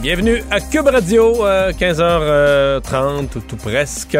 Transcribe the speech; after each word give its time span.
Bienvenue 0.00 0.42
à 0.50 0.58
Cube 0.60 0.86
Radio, 0.86 1.44
15h30 1.78 3.36
ou 3.36 3.40
tout 3.40 3.56
presque. 3.56 4.18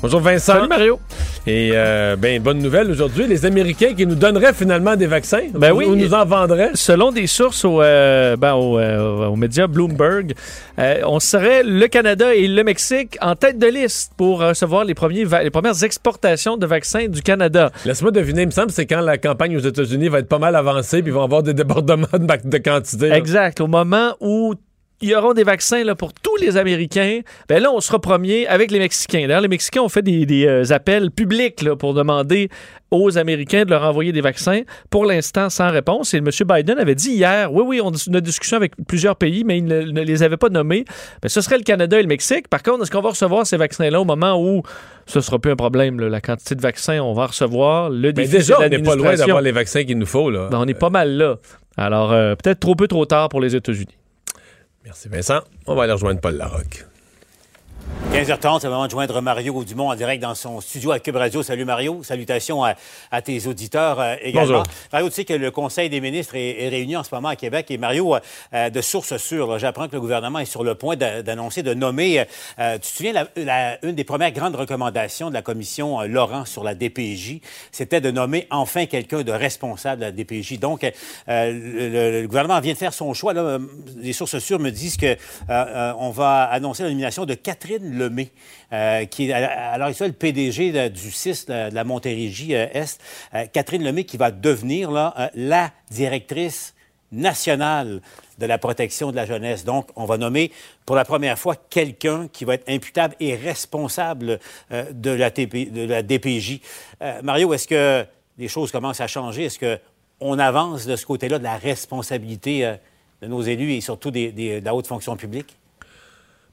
Bonjour 0.00 0.20
Vincent. 0.20 0.54
Salut 0.54 0.68
Mario. 0.68 1.00
Et 1.46 1.70
euh, 1.74 2.16
ben 2.16 2.40
bonne 2.42 2.58
nouvelle 2.58 2.90
aujourd'hui, 2.90 3.26
les 3.26 3.44
Américains 3.44 3.94
qui 3.94 4.06
nous 4.06 4.14
donneraient 4.14 4.52
finalement 4.54 4.96
des 4.96 5.06
vaccins, 5.06 5.42
ben 5.54 5.72
oui, 5.72 5.84
ou 5.86 5.96
nous 5.96 6.14
en 6.14 6.24
vendraient. 6.24 6.70
Selon 6.74 7.10
des 7.10 7.26
sources 7.26 7.64
au, 7.64 7.82
euh, 7.82 8.36
ben, 8.36 8.54
au, 8.54 8.78
euh, 8.78 9.26
aux 9.26 9.36
médias 9.36 9.66
Bloomberg, 9.66 10.34
euh, 10.78 11.00
on 11.06 11.20
serait 11.20 11.62
le 11.62 11.86
Canada 11.88 12.34
et 12.34 12.46
le 12.48 12.64
Mexique 12.64 13.18
en 13.20 13.34
tête 13.34 13.58
de 13.58 13.66
liste 13.66 14.12
pour 14.16 14.40
recevoir 14.40 14.84
les, 14.84 14.94
premiers 14.94 15.24
les 15.42 15.50
premières 15.50 15.82
exportations 15.84 16.56
de 16.56 16.66
vaccins 16.66 17.06
du 17.08 17.22
Canada. 17.22 17.70
Laisse-moi 17.84 18.12
deviner, 18.12 18.42
il 18.42 18.46
me 18.46 18.52
semble, 18.52 18.70
c'est 18.70 18.86
quand 18.86 19.00
la 19.00 19.18
campagne 19.18 19.56
aux 19.56 19.60
États-Unis 19.60 20.08
va 20.08 20.20
être 20.20 20.28
pas 20.28 20.38
mal 20.38 20.54
avancée, 20.54 21.02
puis 21.02 21.10
ils 21.10 21.14
vont 21.14 21.24
avoir 21.24 21.42
des 21.42 21.54
débordements 21.54 22.06
de, 22.12 22.48
de 22.48 22.58
quantité. 22.58 23.08
là. 23.08 23.16
Exact. 23.16 23.60
Au 23.60 23.66
moment 23.66 24.14
où 24.20 24.54
il 25.00 25.10
y 25.10 25.14
aura 25.14 25.32
des 25.32 25.44
vaccins 25.44 25.84
là, 25.84 25.94
pour 25.94 26.12
tous 26.12 26.36
les 26.36 26.56
Américains. 26.56 27.20
Ben 27.48 27.62
là, 27.62 27.70
on 27.72 27.80
sera 27.80 28.00
premier 28.00 28.46
avec 28.48 28.70
les 28.70 28.78
Mexicains. 28.78 29.26
D'ailleurs, 29.28 29.42
les 29.42 29.48
Mexicains 29.48 29.82
ont 29.82 29.88
fait 29.88 30.02
des, 30.02 30.26
des, 30.26 30.46
euh, 30.46 30.72
appels 30.72 31.10
publics 31.10 31.62
là, 31.62 31.76
pour 31.76 31.94
demander 31.94 32.48
aux 32.90 33.16
Américains 33.16 33.64
de 33.64 33.70
leur 33.70 33.84
envoyer 33.84 34.12
des 34.12 34.20
vaccins. 34.20 34.62
Pour 34.90 35.04
l'instant, 35.04 35.50
sans 35.50 35.70
réponse. 35.70 36.14
Et 36.14 36.18
M. 36.18 36.30
Biden 36.46 36.78
avait 36.78 36.94
dit 36.94 37.10
hier, 37.10 37.52
oui, 37.52 37.62
oui, 37.64 37.80
on 37.82 37.90
a 37.90 38.04
une 38.06 38.20
discussion 38.20 38.56
avec 38.56 38.72
plusieurs 38.88 39.14
pays, 39.16 39.44
mais 39.44 39.58
il 39.58 39.66
ne, 39.66 39.82
ne 39.82 40.02
les 40.02 40.22
avait 40.22 40.36
pas 40.36 40.48
nommés. 40.48 40.84
Ben, 41.22 41.28
ce 41.28 41.40
serait 41.40 41.58
le 41.58 41.64
Canada 41.64 41.98
et 41.98 42.02
le 42.02 42.08
Mexique. 42.08 42.48
Par 42.48 42.62
contre, 42.62 42.82
est-ce 42.82 42.90
qu'on 42.90 43.02
va 43.02 43.10
recevoir 43.10 43.46
ces 43.46 43.56
vaccins-là 43.56 44.00
au 44.00 44.04
moment 44.04 44.42
où 44.42 44.62
ce 45.06 45.20
sera 45.20 45.38
plus 45.38 45.52
un 45.52 45.56
problème? 45.56 46.00
Là, 46.00 46.08
la 46.08 46.20
quantité 46.20 46.56
de 46.56 46.60
vaccins, 46.60 47.00
on 47.00 47.12
va 47.12 47.26
recevoir? 47.26 47.90
Le 47.90 48.12
Mais 48.16 48.26
déjà, 48.26 48.56
on 48.58 48.68
n'est 48.68 48.78
pas 48.82 48.96
loin 48.96 49.14
d'avoir 49.14 49.42
les 49.42 49.52
vaccins 49.52 49.84
qu'il 49.84 49.98
nous 49.98 50.06
faut. 50.06 50.30
Là. 50.30 50.48
Ben, 50.50 50.58
on 50.58 50.66
est 50.66 50.74
pas 50.74 50.90
mal 50.90 51.16
là. 51.16 51.36
Alors, 51.76 52.12
euh, 52.12 52.34
peut-être 52.34 52.58
trop 52.58 52.74
peu 52.74 52.88
trop 52.88 53.06
tard 53.06 53.28
pour 53.28 53.40
les 53.40 53.54
États-Unis. 53.54 53.96
Merci 54.88 55.10
Vincent. 55.10 55.42
On 55.66 55.74
va 55.74 55.82
aller 55.82 55.92
rejoindre 55.92 56.18
Paul 56.18 56.36
Larocque. 56.36 56.87
15h30, 58.12 58.60
c'est 58.60 58.66
le 58.68 58.72
moment 58.72 58.86
de 58.86 58.90
joindre 58.90 59.20
Mario 59.20 59.62
Dumont 59.64 59.90
en 59.90 59.94
direct 59.94 60.22
dans 60.22 60.34
son 60.34 60.60
studio 60.62 60.92
à 60.92 60.98
Cube 60.98 61.16
Radio. 61.16 61.42
Salut 61.42 61.66
Mario, 61.66 62.02
salutations 62.02 62.64
à, 62.64 62.74
à 63.10 63.20
tes 63.20 63.46
auditeurs 63.46 64.00
euh, 64.00 64.14
également. 64.22 64.48
Bonjour. 64.60 64.62
Mario, 64.92 65.08
tu 65.10 65.14
sais 65.14 65.24
que 65.26 65.34
le 65.34 65.50
Conseil 65.50 65.90
des 65.90 66.00
ministres 66.00 66.34
est, 66.34 66.64
est 66.64 66.68
réuni 66.70 66.96
en 66.96 67.02
ce 67.04 67.14
moment 67.14 67.28
à 67.28 67.36
Québec 67.36 67.66
et 67.70 67.76
Mario, 67.76 68.14
euh, 68.14 68.20
euh, 68.54 68.70
de 68.70 68.80
sources 68.80 69.18
sûres, 69.18 69.46
là, 69.46 69.58
j'apprends 69.58 69.88
que 69.88 69.92
le 69.92 70.00
gouvernement 70.00 70.38
est 70.38 70.46
sur 70.46 70.64
le 70.64 70.74
point 70.74 70.96
d'a- 70.96 71.22
d'annoncer, 71.22 71.62
de 71.62 71.74
nommer, 71.74 72.24
euh, 72.58 72.74
tu 72.74 72.80
te 72.80 72.86
souviens, 72.86 73.12
la, 73.12 73.26
la- 73.36 73.84
une 73.84 73.94
des 73.94 74.04
premières 74.04 74.32
grandes 74.32 74.56
recommandations 74.56 75.28
de 75.28 75.34
la 75.34 75.42
commission 75.42 76.00
Laurent 76.02 76.46
sur 76.46 76.64
la 76.64 76.74
DPJ, 76.74 77.40
c'était 77.72 78.00
de 78.00 78.10
nommer 78.10 78.46
enfin 78.50 78.86
quelqu'un 78.86 79.22
de 79.22 79.32
responsable 79.32 80.00
de 80.00 80.06
la 80.06 80.12
DPJ. 80.12 80.58
Donc, 80.58 80.80
le, 81.28 82.26
gouvernement 82.26 82.58
vient 82.60 82.72
de 82.72 82.78
faire 82.78 82.94
son 82.94 83.12
choix. 83.12 83.34
Là. 83.34 83.58
Les 83.98 84.14
sources 84.14 84.38
sûres 84.38 84.58
me 84.60 84.70
disent 84.70 84.96
que 84.96 85.06
euh, 85.06 85.16
euh, 85.50 85.92
on 85.98 86.10
va 86.10 86.44
annoncer 86.44 86.84
la 86.84 86.88
nomination 86.88 87.26
de 87.26 87.34
Catherine 87.34 87.77
Lemay, 87.82 88.30
euh, 88.72 89.04
qui 89.06 89.30
est 89.30 89.32
à 89.32 89.78
l'heure 89.78 89.88
actuelle 89.88 90.12
PDG 90.12 90.90
du 90.90 91.10
CIS 91.10 91.46
de, 91.46 91.70
de 91.70 91.74
la 91.74 91.84
Montérégie 91.84 92.54
euh, 92.54 92.66
Est. 92.72 93.00
Euh, 93.34 93.46
Catherine 93.52 93.82
Lemay 93.82 94.04
qui 94.04 94.16
va 94.16 94.30
devenir 94.30 94.94
euh, 94.94 95.26
la 95.34 95.70
directrice 95.90 96.74
nationale 97.12 98.00
de 98.38 98.46
la 98.46 98.58
protection 98.58 99.10
de 99.10 99.16
la 99.16 99.26
jeunesse. 99.26 99.64
Donc, 99.64 99.88
on 99.96 100.04
va 100.04 100.18
nommer 100.18 100.52
pour 100.86 100.96
la 100.96 101.04
première 101.04 101.38
fois 101.38 101.56
quelqu'un 101.56 102.28
qui 102.28 102.44
va 102.44 102.54
être 102.54 102.68
imputable 102.68 103.14
et 103.20 103.34
responsable 103.34 104.38
euh, 104.72 104.84
de, 104.92 105.10
la 105.10 105.30
TP 105.30 105.70
DPJ. 105.70 106.60
Euh, 107.02 107.20
Mario, 107.22 107.52
est-ce 107.52 107.68
que 107.68 108.06
les 108.36 108.48
choses 108.48 108.70
commencent 108.70 109.00
à 109.00 109.06
changer? 109.06 109.44
Est-ce 109.44 109.58
qu'on 109.58 110.38
avance 110.38 110.86
de 110.86 110.96
ce 110.96 111.06
côté-là 111.06 111.38
de 111.38 111.44
la 111.44 111.56
responsabilité 111.56 112.64
euh, 112.64 112.74
de 113.22 113.26
nos 113.26 113.42
élus 113.42 113.72
et 113.72 113.80
surtout 113.80 114.10
de 114.10 114.64
la 114.64 114.74
haute 114.74 114.86
fonction 114.86 115.16
publique? 115.16 115.57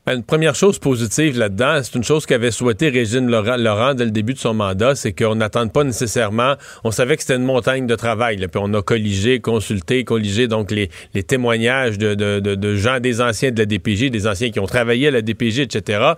Ben, 0.06 0.18
une 0.18 0.24
première 0.24 0.54
chose 0.54 0.78
positive 0.78 1.36
là-dedans, 1.40 1.80
c'est 1.82 1.96
une 1.96 2.04
chose 2.04 2.28
qu'avait 2.28 2.52
souhaité 2.52 2.90
Régine 2.90 3.28
Laurent, 3.28 3.96
dès 3.96 4.06
le 4.06 4.12
début 4.12 4.36
de 4.36 4.38
son 4.38 4.54
mandat, 4.54 4.94
c'est 4.94 5.14
qu'on 5.14 5.34
n'attende 5.34 5.74
pas 5.74 5.84
nécessairement. 5.84 6.54
On 6.84 6.92
savait 6.92 7.16
que 7.16 7.24
c'était 7.24 7.38
une 7.38 7.44
montagne 7.44 7.88
de 7.88 7.96
travail, 7.96 8.38
là, 8.38 8.48
puis 8.48 8.62
on 8.64 8.72
a 8.76 8.84
colligé, 8.84 9.40
consulté, 9.40 10.04
colligé 10.04 10.48
donc 10.48 10.70
les, 10.70 10.90
témoignages 11.24 11.98
de, 11.98 12.76
gens, 12.76 13.00
des 13.00 13.20
anciens 13.20 13.50
de 13.50 13.58
la 13.58 13.66
DPJ, 13.66 14.12
des 14.12 14.28
anciens 14.28 14.52
qui 14.52 14.60
ont 14.60 14.68
travaillé 14.68 15.08
à 15.08 15.12
la 15.12 15.24
DPJ, 15.24 15.62
etc. 15.62 16.14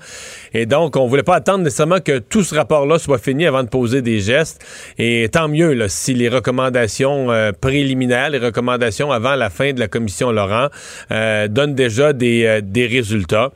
Et 0.53 0.65
donc, 0.65 0.97
on 0.97 1.07
voulait 1.07 1.23
pas 1.23 1.35
attendre 1.35 1.63
nécessairement 1.63 2.01
que 2.01 2.19
tout 2.19 2.43
ce 2.43 2.55
rapport-là 2.55 2.99
soit 2.99 3.19
fini 3.19 3.45
avant 3.45 3.63
de 3.63 3.69
poser 3.69 4.01
des 4.01 4.19
gestes. 4.19 4.65
Et 4.97 5.29
tant 5.31 5.47
mieux 5.47 5.87
si 5.87 6.13
les 6.13 6.27
recommandations 6.27 7.31
euh, 7.31 7.53
préliminaires, 7.53 8.31
les 8.31 8.39
recommandations 8.39 9.13
avant 9.13 9.35
la 9.35 9.49
fin 9.49 9.71
de 9.71 9.79
la 9.79 9.87
commission 9.87 10.29
Laurent 10.33 10.67
euh, 11.11 11.47
donnent 11.47 11.75
déjà 11.75 12.11
des, 12.11 12.43
euh, 12.43 12.59
des 12.61 12.85
résultats. 12.85 13.53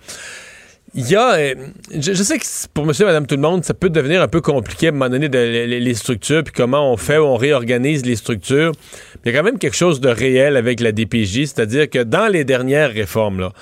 Il 0.93 1.09
y 1.09 1.15
a, 1.15 1.35
euh, 1.35 1.55
je, 1.97 2.11
sais 2.11 2.37
que 2.37 2.45
pour 2.73 2.85
monsieur, 2.85 3.05
madame, 3.05 3.25
tout 3.25 3.35
le 3.35 3.41
monde, 3.41 3.63
ça 3.63 3.73
peut 3.73 3.89
devenir 3.89 4.21
un 4.21 4.27
peu 4.27 4.41
compliqué 4.41 4.87
à 4.87 4.89
un 4.89 4.91
moment 4.91 5.09
donné 5.09 5.29
les, 5.29 5.93
structures, 5.93 6.43
puis 6.43 6.53
comment 6.53 6.91
on 6.91 6.97
fait, 6.97 7.17
on 7.17 7.37
réorganise 7.37 8.05
les 8.05 8.17
structures. 8.17 8.73
Il 9.23 9.31
y 9.31 9.35
a 9.35 9.37
quand 9.37 9.45
même 9.45 9.57
quelque 9.57 9.77
chose 9.77 10.01
de 10.01 10.09
réel 10.09 10.57
avec 10.57 10.81
la 10.81 10.91
DPJ, 10.91 11.45
c'est-à-dire 11.45 11.89
que 11.89 12.03
dans 12.03 12.27
les 12.27 12.43
dernières 12.43 12.91
réformes, 12.91 13.39
là, 13.39 13.53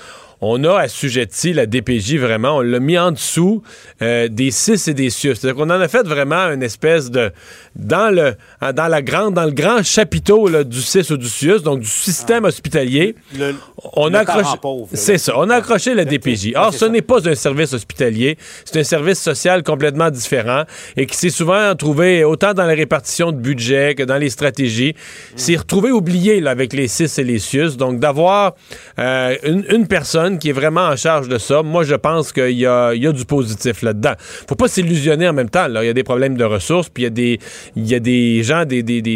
on 0.41 0.63
a 0.63 0.79
assujetti 0.79 1.53
la 1.53 1.65
DPJ 1.65 2.15
vraiment, 2.17 2.57
on 2.57 2.61
l'a 2.61 2.79
mis 2.79 2.97
en 2.97 3.11
dessous 3.11 3.61
euh, 4.01 4.27
des 4.29 4.51
CIS 4.51 4.89
et 4.89 4.93
des 4.93 5.09
CIUS. 5.09 5.35
C'est-à-dire 5.35 5.55
qu'on 5.55 5.69
en 5.69 5.81
a 5.81 5.87
fait 5.87 6.07
vraiment 6.07 6.49
une 6.51 6.63
espèce 6.63 7.11
de 7.11 7.31
dans 7.75 8.13
le 8.13 8.35
dans 8.73 8.87
la 8.87 9.01
grande 9.01 9.33
dans 9.33 9.45
le 9.45 9.51
grand 9.51 9.83
chapiteau 9.83 10.47
là, 10.47 10.63
du 10.63 10.81
CIS 10.81 11.11
ou 11.11 11.17
du 11.17 11.27
CIUS, 11.27 11.59
donc 11.61 11.79
du 11.81 11.87
système 11.87 12.45
hospitalier. 12.45 13.15
Le- 13.37 13.55
on 13.93 14.07
le 14.09 14.15
a 14.15 14.19
accroché. 14.19 14.57
C'est 14.93 15.17
ça, 15.17 15.33
on 15.37 15.49
a 15.49 15.55
accroché 15.55 15.93
la 15.93 16.05
DPJ. 16.05 16.53
Or, 16.55 16.73
ce 16.73 16.85
n'est 16.85 17.01
pas 17.01 17.27
un 17.27 17.35
service 17.35 17.73
hospitalier, 17.73 18.37
c'est 18.65 18.79
un 18.79 18.83
service 18.83 19.19
social 19.19 19.63
complètement 19.63 20.09
différent 20.09 20.63
et 20.95 21.05
qui 21.05 21.17
s'est 21.17 21.29
souvent 21.29 21.75
trouvé 21.75 22.23
autant 22.23 22.53
dans 22.53 22.65
la 22.65 22.73
répartition 22.75 23.31
de 23.31 23.37
budget 23.37 23.95
que 23.95 24.03
dans 24.03 24.17
les 24.17 24.29
stratégies, 24.29 24.95
s'est 25.35 25.55
retrouvé 25.57 25.91
oublié 25.91 26.39
là, 26.39 26.51
avec 26.51 26.73
les 26.73 26.87
CIS 26.87 27.19
et 27.19 27.23
les 27.23 27.39
CIUS. 27.39 27.77
Donc, 27.77 27.99
d'avoir 27.99 28.55
euh, 28.99 29.35
une, 29.43 29.65
une 29.69 29.87
personne 29.87 30.28
qui 30.37 30.49
est 30.49 30.53
vraiment 30.53 30.87
en 30.87 30.95
charge 30.95 31.27
de 31.27 31.37
ça, 31.37 31.63
moi, 31.63 31.83
je 31.83 31.95
pense 31.95 32.31
qu'il 32.31 32.51
y 32.51 32.65
a, 32.65 32.93
du 32.93 33.25
positif 33.25 33.81
là-dedans. 33.81 34.13
Faut 34.47 34.55
pas 34.55 34.67
s'illusionner 34.67 35.27
en 35.27 35.33
même 35.33 35.49
temps. 35.49 35.65
Il 35.67 35.85
y 35.85 35.89
a 35.89 35.93
des 35.93 36.03
problèmes 36.03 36.37
de 36.37 36.43
ressources, 36.43 36.89
puis 36.89 37.03
il 37.03 37.87
y 37.87 37.95
a 37.95 37.99
des, 37.99 38.43
gens 38.43 38.63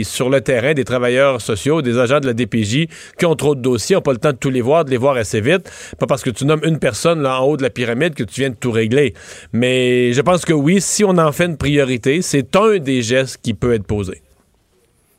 sur 0.03 0.29
le 0.29 0.41
terrain, 0.41 0.73
des 0.73 0.83
travailleurs 0.83 1.41
sociaux, 1.41 1.81
des 1.81 1.97
agents 1.97 2.19
de 2.19 2.25
la 2.25 2.33
DPJ 2.33 2.87
qui 3.19 3.25
ont 3.25 3.35
trop 3.35 3.55
de 3.55 3.61
dossiers, 3.61 3.95
n'ont 3.95 4.01
pas 4.01 4.13
le 4.13 4.17
temps 4.17 4.31
de 4.31 4.37
tous 4.37 4.49
les 4.49 4.61
voir, 4.61 4.85
de 4.85 4.89
les 4.89 4.97
voir 4.97 5.15
assez 5.15 5.41
vite. 5.41 5.69
Pas 5.99 6.07
parce 6.07 6.23
que 6.23 6.29
tu 6.29 6.45
nommes 6.45 6.61
une 6.63 6.79
personne 6.79 7.21
là, 7.21 7.39
en 7.39 7.45
haut 7.45 7.57
de 7.57 7.63
la 7.63 7.69
pyramide 7.69 8.15
que 8.15 8.23
tu 8.23 8.41
viens 8.41 8.49
de 8.49 8.55
tout 8.55 8.71
régler. 8.71 9.13
Mais 9.51 10.13
je 10.13 10.21
pense 10.21 10.45
que 10.45 10.53
oui, 10.53 10.81
si 10.81 11.03
on 11.03 11.17
en 11.17 11.31
fait 11.31 11.45
une 11.45 11.57
priorité, 11.57 12.21
c'est 12.21 12.55
un 12.55 12.77
des 12.77 13.01
gestes 13.01 13.39
qui 13.43 13.53
peut 13.53 13.73
être 13.73 13.85
posé. 13.85 14.22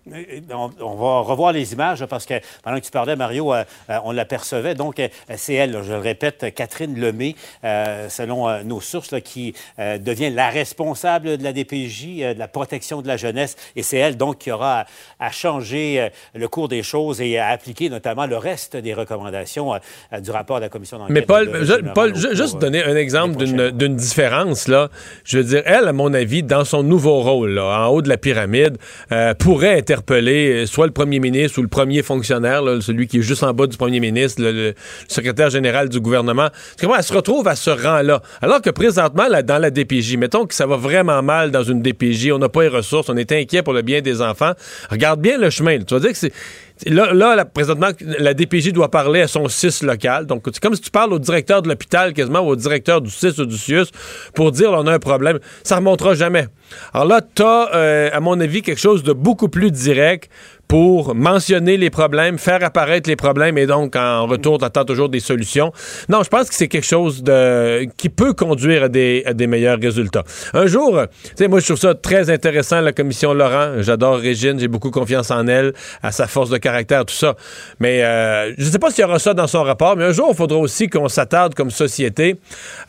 On, 0.06 0.70
on 0.80 0.94
va 0.96 1.20
revoir 1.20 1.52
les 1.52 1.72
images 1.72 2.04
parce 2.04 2.26
que 2.26 2.34
pendant 2.62 2.78
que 2.78 2.84
tu 2.84 2.90
parlais, 2.90 3.16
Mario, 3.16 3.54
euh, 3.54 3.64
euh, 3.88 3.96
on 4.04 4.12
l'apercevait. 4.12 4.74
Donc, 4.74 5.00
euh, 5.00 5.08
c'est 5.36 5.54
elle, 5.54 5.78
je 5.82 5.92
le 5.92 5.98
répète, 5.98 6.54
Catherine 6.54 6.94
Lemay, 6.98 7.34
selon 8.08 8.62
nos 8.64 8.80
sources, 8.80 9.10
là, 9.12 9.20
qui 9.20 9.54
devient 9.78 10.30
la 10.30 10.50
responsable 10.50 11.38
de 11.38 11.44
la 11.44 11.52
DPJ, 11.52 12.34
de 12.34 12.38
la 12.38 12.48
protection 12.48 13.00
de 13.00 13.08
la 13.08 13.16
jeunesse. 13.16 13.56
Et 13.76 13.82
c'est 13.82 13.96
elle, 13.96 14.16
donc, 14.16 14.38
qui 14.38 14.50
aura 14.50 14.80
à, 14.80 14.86
à 15.26 15.30
changer 15.30 16.08
le 16.34 16.48
cours 16.48 16.68
des 16.68 16.82
choses 16.82 17.20
et 17.20 17.38
à 17.38 17.48
appliquer 17.48 17.88
notamment 17.88 18.26
le 18.26 18.36
reste 18.36 18.76
des 18.76 18.92
recommandations 18.94 19.72
du 20.20 20.30
rapport 20.30 20.56
de 20.56 20.62
la 20.62 20.68
commission 20.68 20.98
d'enquête. 20.98 21.14
Mais 21.14 21.22
Paul, 21.22 21.50
de- 21.50 21.58
de- 21.60 21.64
je- 21.64 21.72
de- 21.80 21.90
Paul, 21.94 22.12
pour, 22.12 22.20
ju- 22.20 22.36
juste 22.36 22.58
donner 22.58 22.82
un 22.84 22.96
exemple 22.96 23.36
d'une 23.72 23.96
différence, 23.96 24.68
là. 24.68 24.90
Je 25.24 25.38
veux 25.38 25.44
dire, 25.44 25.62
elle, 25.64 25.88
à 25.88 25.92
mon 25.92 26.12
avis, 26.12 26.42
dans 26.42 26.64
son 26.64 26.82
nouveau 26.82 27.20
rôle, 27.22 27.52
là, 27.52 27.80
en 27.80 27.88
haut 27.88 28.02
de 28.02 28.08
la 28.08 28.18
pyramide, 28.18 28.76
pourrait 29.38 29.78
interpeller 29.94 30.62
euh, 30.62 30.66
soit 30.66 30.86
le 30.86 30.92
premier 30.92 31.20
ministre 31.20 31.58
ou 31.58 31.62
le 31.62 31.68
premier 31.68 32.02
fonctionnaire, 32.02 32.62
celui 32.80 33.06
qui 33.06 33.18
est 33.18 33.22
juste 33.22 33.42
en 33.42 33.52
bas 33.52 33.66
du 33.66 33.76
premier 33.76 34.00
ministre, 34.00 34.42
le, 34.42 34.74
secrétaire 35.08 35.50
général 35.50 35.88
du 35.88 36.00
gouvernement. 36.00 36.48
Comment 36.80 36.96
elle 36.96 37.02
se 37.02 37.12
retrouve 37.12 37.46
à 37.48 37.56
ce 37.56 37.70
rang-là? 37.70 38.22
Alors 38.42 38.60
que 38.60 38.70
présentement, 38.70 39.28
là, 39.28 39.42
dans 39.42 39.58
la 39.58 39.70
DPJ, 39.70 40.16
mettons 40.16 40.46
que 40.46 40.54
ça 40.54 40.66
va 40.66 40.76
vraiment 40.76 41.22
mal 41.22 41.50
dans 41.50 41.62
une 41.62 41.82
DPJ, 41.82 42.32
on 42.32 42.38
n'a 42.38 42.48
pas 42.48 42.62
les 42.62 42.68
ressources, 42.68 43.08
on 43.08 43.16
est 43.16 43.32
inquiet 43.32 43.62
pour 43.62 43.72
le 43.72 43.82
bien 43.82 44.00
des 44.00 44.20
enfants. 44.20 44.52
Regarde 44.90 45.20
bien 45.20 45.38
le 45.38 45.50
chemin. 45.50 45.78
Tu 45.78 45.94
vas 45.94 46.00
dire 46.00 46.10
que 46.12 46.18
c'est. 46.18 46.32
Là, 46.86 47.44
présentement, 47.44 47.90
la 48.00 48.34
DPJ 48.34 48.72
doit 48.72 48.90
parler 48.90 49.20
à 49.20 49.28
son 49.28 49.48
CIS 49.48 49.82
local. 49.82 50.26
Donc, 50.26 50.42
c'est 50.46 50.60
comme 50.60 50.74
si 50.74 50.80
tu 50.80 50.90
parles 50.90 51.12
au 51.12 51.20
directeur 51.20 51.62
de 51.62 51.68
l'hôpital 51.68 52.12
quasiment 52.12 52.40
ou 52.40 52.48
au 52.48 52.56
directeur 52.56 53.00
du 53.00 53.10
CIS 53.10 53.38
ou 53.38 53.46
du 53.46 53.56
CIUS 53.56 53.86
pour 54.34 54.50
dire 54.50 54.72
là, 54.72 54.78
on 54.80 54.86
a 54.86 54.92
un 54.92 54.98
problème. 54.98 55.38
Ça 55.62 55.76
remontera 55.76 56.14
jamais. 56.14 56.48
Alors 56.92 57.06
là, 57.06 57.20
tu 57.22 57.42
as, 57.42 58.10
à 58.12 58.20
mon 58.20 58.40
avis, 58.40 58.62
quelque 58.62 58.80
chose 58.80 59.04
de 59.04 59.12
beaucoup 59.12 59.48
plus 59.48 59.70
direct 59.70 60.30
pour 60.68 61.14
mentionner 61.14 61.76
les 61.76 61.90
problèmes, 61.90 62.38
faire 62.38 62.62
apparaître 62.64 63.08
les 63.08 63.16
problèmes 63.16 63.58
et 63.58 63.66
donc, 63.66 63.96
en 63.96 64.26
retour, 64.26 64.58
tu 64.58 64.64
attends 64.64 64.84
toujours 64.84 65.08
des 65.08 65.20
solutions. 65.20 65.72
Non, 66.08 66.22
je 66.22 66.28
pense 66.28 66.48
que 66.48 66.54
c'est 66.54 66.68
quelque 66.68 66.86
chose 66.86 67.22
qui 67.96 68.08
peut 68.08 68.32
conduire 68.32 68.84
à 68.84 68.88
des, 68.88 69.46
meilleurs 69.46 69.78
résultats. 69.78 70.24
Un 70.52 70.66
jour, 70.66 71.00
tu 71.22 71.30
sais, 71.36 71.48
moi, 71.48 71.60
je 71.60 71.66
trouve 71.66 71.78
ça 71.78 71.94
très 71.94 72.30
intéressant, 72.30 72.80
la 72.80 72.92
commission 72.92 73.34
Laurent. 73.34 73.74
J'adore 73.80 74.18
Régine, 74.18 74.58
j'ai 74.58 74.68
beaucoup 74.68 74.90
confiance 74.90 75.30
en 75.30 75.46
elle, 75.46 75.74
à 76.02 76.12
sa 76.12 76.26
force 76.26 76.50
de 76.50 76.58
caractère, 76.58 77.04
tout 77.04 77.14
ça. 77.14 77.36
Mais 77.80 78.02
euh, 78.02 78.54
je 78.58 78.64
ne 78.64 78.70
sais 78.70 78.78
pas 78.78 78.90
s'il 78.90 79.02
y 79.02 79.04
aura 79.04 79.18
ça 79.18 79.34
dans 79.34 79.46
son 79.46 79.62
rapport, 79.62 79.96
mais 79.96 80.04
un 80.04 80.12
jour, 80.12 80.28
il 80.30 80.36
faudra 80.36 80.58
aussi 80.58 80.88
qu'on 80.88 81.08
s'attarde 81.08 81.54
comme 81.54 81.70
société 81.70 82.36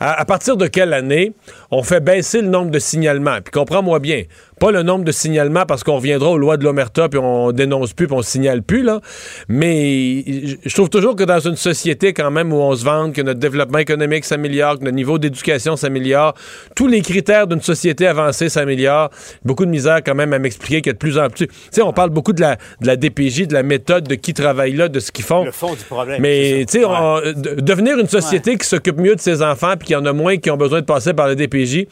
à, 0.00 0.20
à 0.20 0.24
partir 0.24 0.56
de 0.56 0.66
quelle 0.66 0.92
année 0.92 1.32
on 1.70 1.82
fait 1.82 2.00
baisser 2.00 2.40
le 2.40 2.48
nombre 2.48 2.70
de 2.70 2.78
signalements. 2.78 3.38
Puis 3.42 3.52
comprends-moi 3.52 3.98
bien, 3.98 4.24
pas 4.58 4.70
le 4.70 4.82
nombre 4.82 5.04
de 5.04 5.12
signalements 5.12 5.66
parce 5.66 5.84
qu'on 5.84 5.96
reviendra 5.96 6.30
aux 6.30 6.38
lois 6.38 6.56
de 6.56 6.64
l'Omerta 6.64 7.08
puis 7.08 7.18
on 7.22 7.52
dénonce 7.52 7.92
plus 7.92 8.06
puis 8.06 8.16
on 8.16 8.22
signale 8.22 8.62
plus, 8.62 8.82
là. 8.82 9.00
Mais 9.48 10.24
je- 10.64 10.74
trouve 10.74 10.88
toujours 10.90 11.16
que 11.16 11.24
dans 11.24 11.40
une 11.40 11.56
société, 11.56 12.12
quand 12.12 12.30
même, 12.30 12.52
où 12.52 12.56
on 12.56 12.74
se 12.74 12.84
vante, 12.84 13.14
que 13.14 13.22
notre 13.22 13.40
développement 13.40 13.78
économique 13.78 14.24
s'améliore, 14.24 14.78
que 14.78 14.84
notre 14.84 14.94
niveau 14.96 15.18
d'éducation 15.18 15.76
s'améliore, 15.76 16.34
tous 16.74 16.86
les 16.86 17.00
critères 17.02 17.46
d'une 17.46 17.60
société 17.60 18.06
avancée 18.06 18.48
s'améliorent. 18.48 19.10
Beaucoup 19.44 19.64
de 19.64 19.70
misère, 19.70 20.00
quand 20.04 20.14
même, 20.14 20.32
à 20.32 20.38
m'expliquer 20.38 20.80
qu'il 20.82 20.88
y 20.88 20.90
a 20.90 20.92
de 20.94 20.98
plus 20.98 21.18
en 21.18 21.28
plus. 21.28 21.46
Tu 21.48 21.54
sais, 21.70 21.82
on 21.82 21.92
parle 21.92 22.10
beaucoup 22.10 22.32
de 22.32 22.40
la, 22.40 22.56
de 22.80 22.86
la 22.86 22.96
DPJ, 22.96 23.46
de 23.46 23.54
la 23.54 23.62
méthode, 23.62 24.08
de 24.08 24.14
qui 24.14 24.34
travaille 24.34 24.72
là, 24.72 24.88
de 24.88 25.00
ce 25.00 25.12
qu'ils 25.12 25.24
font. 25.24 25.44
Le 25.44 25.50
fond 25.52 25.72
du 25.74 25.84
problème. 25.84 26.20
Mais, 26.20 26.64
tu 26.70 26.80
sais. 26.80 26.84
Ouais. 26.84 27.34
devenir 27.58 27.98
une 27.98 28.08
société 28.08 28.56
qui 28.56 28.66
s'occupe 28.66 28.98
mieux 28.98 29.14
de 29.14 29.20
ses 29.20 29.42
enfants 29.42 29.74
puis 29.78 29.88
qui 29.88 29.96
en 29.96 30.04
a 30.06 30.12
moins 30.12 30.36
qui 30.36 30.50
ont 30.50 30.56
besoin 30.56 30.80
de 30.80 30.86
passer 30.86 31.12
par 31.14 31.26
la 31.28 31.34
DPJ, 31.34 31.86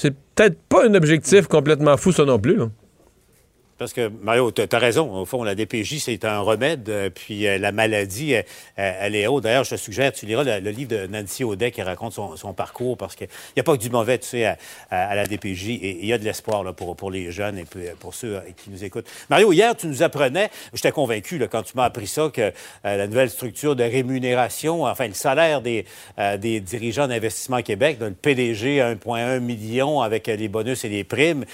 c'est 0.00 0.14
peut-être 0.34 0.58
pas 0.68 0.86
un 0.86 0.94
objectif 0.94 1.46
complètement 1.46 1.98
fou, 1.98 2.10
ça 2.10 2.24
non 2.24 2.38
plus. 2.38 2.56
Là. 2.56 2.70
Parce 3.80 3.94
que, 3.94 4.10
Mario, 4.22 4.52
tu 4.52 4.60
as 4.70 4.78
raison. 4.78 5.10
Au 5.10 5.24
fond, 5.24 5.42
la 5.42 5.54
DPJ, 5.54 6.00
c'est 6.00 6.26
un 6.26 6.40
remède. 6.40 6.86
euh, 6.90 7.08
puis 7.08 7.46
euh, 7.46 7.56
la 7.56 7.72
maladie, 7.72 8.34
euh, 8.34 8.42
elle 8.76 9.16
est 9.16 9.26
haute. 9.26 9.44
D'ailleurs, 9.44 9.64
je 9.64 9.70
te 9.70 9.76
suggère, 9.76 10.12
tu 10.12 10.26
liras 10.26 10.44
le, 10.44 10.70
livre 10.70 10.90
de 10.90 11.06
Nancy 11.06 11.44
Audet 11.44 11.70
qui 11.70 11.80
raconte 11.80 12.12
son, 12.12 12.52
parcours 12.52 12.98
parce 12.98 13.16
qu'il 13.16 13.28
n'y 13.56 13.60
a 13.60 13.62
pas 13.62 13.74
que 13.78 13.80
du 13.80 13.88
mauvais, 13.88 14.18
tu 14.18 14.28
sais, 14.28 14.44
à, 14.90 15.14
la 15.14 15.24
DPJ. 15.24 15.70
Et 15.70 15.98
il 16.02 16.04
y 16.04 16.12
a 16.12 16.18
de 16.18 16.24
l'espoir 16.24 16.74
pour, 16.74 16.94
pour 16.94 17.10
les 17.10 17.32
jeunes 17.32 17.56
et 17.56 17.64
pour 17.98 18.12
ceux 18.12 18.42
qui 18.62 18.68
nous 18.68 18.84
écoutent. 18.84 19.08
Mario, 19.30 19.50
hier, 19.50 19.74
tu 19.74 19.86
nous 19.86 20.02
apprenais, 20.02 20.50
j'étais 20.74 20.92
convaincu 20.92 21.40
quand 21.50 21.62
tu 21.62 21.72
m'as 21.74 21.84
appris 21.84 22.06
ça, 22.06 22.28
que 22.30 22.52
la 22.84 23.06
nouvelle 23.06 23.30
structure 23.30 23.76
de 23.76 23.84
rémunération, 23.84 24.84
enfin, 24.84 25.08
le 25.08 25.14
salaire 25.14 25.62
des, 25.62 25.86
des 26.38 26.60
dirigeants 26.60 27.08
d'Investissement 27.08 27.62
Québec, 27.62 27.96
le 27.98 28.10
PDG 28.10 28.80
1,1 28.80 29.40
million 29.40 30.02
avec 30.02 30.26
les 30.26 30.48
bonus 30.48 30.84
et 30.84 30.90
les 30.90 31.04
primes, 31.04 31.46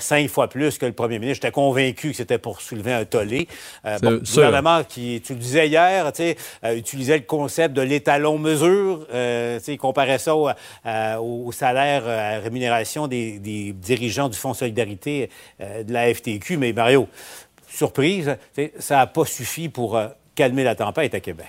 cinq 0.00 0.30
fois 0.30 0.48
plus 0.48 0.78
que 0.78 0.86
le 0.86 0.92
premier 0.92 1.18
ministre. 1.18 1.42
J'étais 1.42 1.52
convaincu 1.52 1.73
que 1.74 2.12
c'était 2.12 2.38
pour 2.38 2.60
soulever 2.60 2.92
un 2.92 3.04
tollé. 3.04 3.48
Euh, 3.84 3.98
bon, 4.00 4.10
le 4.10 4.24
sûr. 4.24 4.36
gouvernement 4.44 4.84
qui, 4.84 5.20
tu 5.24 5.34
le 5.34 5.38
disais 5.38 5.68
hier, 5.68 6.12
tu 6.12 6.22
sais, 6.22 6.36
euh, 6.64 6.76
utilisait 6.76 7.18
le 7.18 7.24
concept 7.24 7.74
de 7.74 7.82
l'étalon 7.82 8.38
mesure, 8.38 9.06
euh, 9.12 9.58
tu 9.58 9.64
sais, 9.64 9.72
il 9.74 9.78
comparait 9.78 10.18
ça 10.18 10.36
au, 10.36 10.48
euh, 10.48 11.16
au 11.16 11.52
salaire, 11.52 12.02
euh, 12.06 12.38
à 12.38 12.40
rémunération 12.40 13.06
des, 13.06 13.38
des 13.38 13.72
dirigeants 13.72 14.28
du 14.28 14.38
Fonds 14.38 14.54
Solidarité 14.54 15.30
euh, 15.60 15.82
de 15.82 15.92
la 15.92 16.12
FTQ. 16.14 16.56
Mais 16.56 16.72
Mario, 16.72 17.08
surprise, 17.68 18.36
ça 18.78 18.96
n'a 18.96 19.06
pas 19.06 19.24
suffi 19.24 19.68
pour 19.68 19.96
euh, 19.96 20.08
calmer 20.34 20.64
la 20.64 20.74
tempête 20.74 21.14
à 21.14 21.20
Québec. 21.20 21.46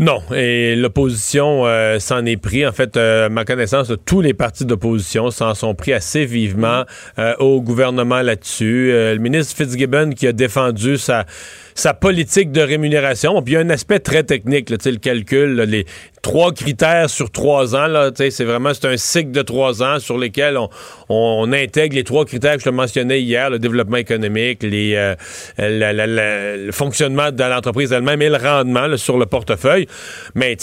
Non, 0.00 0.22
et 0.34 0.76
l'opposition 0.76 1.66
euh, 1.66 1.98
s'en 1.98 2.24
est 2.24 2.38
pris. 2.38 2.66
En 2.66 2.72
fait, 2.72 2.96
euh, 2.96 3.28
ma 3.28 3.44
connaissance, 3.44 3.86
de 3.88 3.96
tous 3.96 4.22
les 4.22 4.32
partis 4.32 4.64
d'opposition 4.64 5.30
s'en 5.30 5.52
sont 5.52 5.74
pris 5.74 5.92
assez 5.92 6.24
vivement 6.24 6.84
euh, 7.18 7.34
au 7.38 7.60
gouvernement 7.60 8.22
là-dessus. 8.22 8.92
Euh, 8.92 9.12
le 9.12 9.20
ministre 9.20 9.54
Fitzgibbon 9.54 10.12
qui 10.12 10.26
a 10.26 10.32
défendu 10.32 10.96
sa, 10.96 11.26
sa 11.74 11.92
politique 11.92 12.50
de 12.50 12.62
rémunération. 12.62 13.42
Puis 13.42 13.52
il 13.52 13.56
y 13.56 13.58
a 13.58 13.60
un 13.60 13.68
aspect 13.68 13.98
très 13.98 14.22
technique, 14.22 14.70
là, 14.70 14.78
le 14.82 14.96
calcul, 14.96 15.56
là, 15.56 15.66
les 15.66 15.84
trois 16.22 16.52
critères 16.52 17.08
sur 17.10 17.30
trois 17.30 17.74
ans. 17.74 17.86
Là, 17.86 18.10
c'est 18.14 18.44
vraiment 18.44 18.72
c'est 18.74 18.86
un 18.86 18.96
cycle 18.96 19.30
de 19.30 19.42
trois 19.42 19.82
ans 19.82 19.98
sur 19.98 20.18
lesquels 20.18 20.56
on, 20.58 20.68
on 21.08 21.52
intègre 21.52 21.96
les 21.96 22.04
trois 22.04 22.24
critères 22.24 22.54
que 22.54 22.60
je 22.60 22.64
te 22.66 22.70
mentionnais 22.70 23.20
hier, 23.20 23.50
le 23.50 23.58
développement 23.58 23.96
économique, 23.96 24.62
les, 24.62 24.94
euh, 24.96 25.14
la- 25.58 25.92
la- 25.92 26.06
la- 26.06 26.56
le 26.56 26.72
fonctionnement 26.72 27.30
de 27.30 27.42
l'entreprise 27.42 27.92
elle-même 27.92 28.20
et 28.22 28.28
le 28.28 28.36
rendement 28.36 28.86
là, 28.86 28.96
sur 28.96 29.18
le 29.18 29.26
portefeuille. 29.26 29.86
Mais 30.34 30.56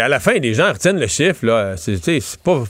à 0.00 0.08
la 0.08 0.20
fin, 0.20 0.34
les 0.34 0.54
gens 0.54 0.72
retiennent 0.72 1.00
le 1.00 1.06
chiffre. 1.06 1.46
Là. 1.46 1.74
C'est, 1.76 1.94
pas. 2.42 2.64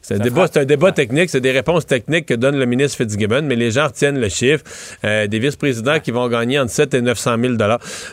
C'est 0.00 0.14
un, 0.14 0.18
débat, 0.18 0.46
c'est 0.52 0.60
un 0.60 0.64
débat 0.64 0.90
technique, 0.92 1.30
c'est 1.30 1.40
des 1.40 1.52
réponses 1.52 1.86
techniques 1.86 2.26
que 2.26 2.34
donne 2.34 2.58
le 2.58 2.66
ministre 2.66 2.98
Fitzgibbon, 2.98 3.42
mais 3.42 3.54
les 3.56 3.70
gens 3.70 3.86
retiennent 3.86 4.18
le 4.18 4.28
chiffre. 4.28 4.64
Euh, 5.04 5.26
des 5.28 5.38
vice-présidents 5.38 6.00
qui 6.00 6.10
vont 6.10 6.28
gagner 6.28 6.58
entre 6.58 6.72
7 6.72 6.94
et 6.94 7.00
900 7.00 7.36
000 7.40 7.54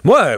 Moi, 0.03 0.37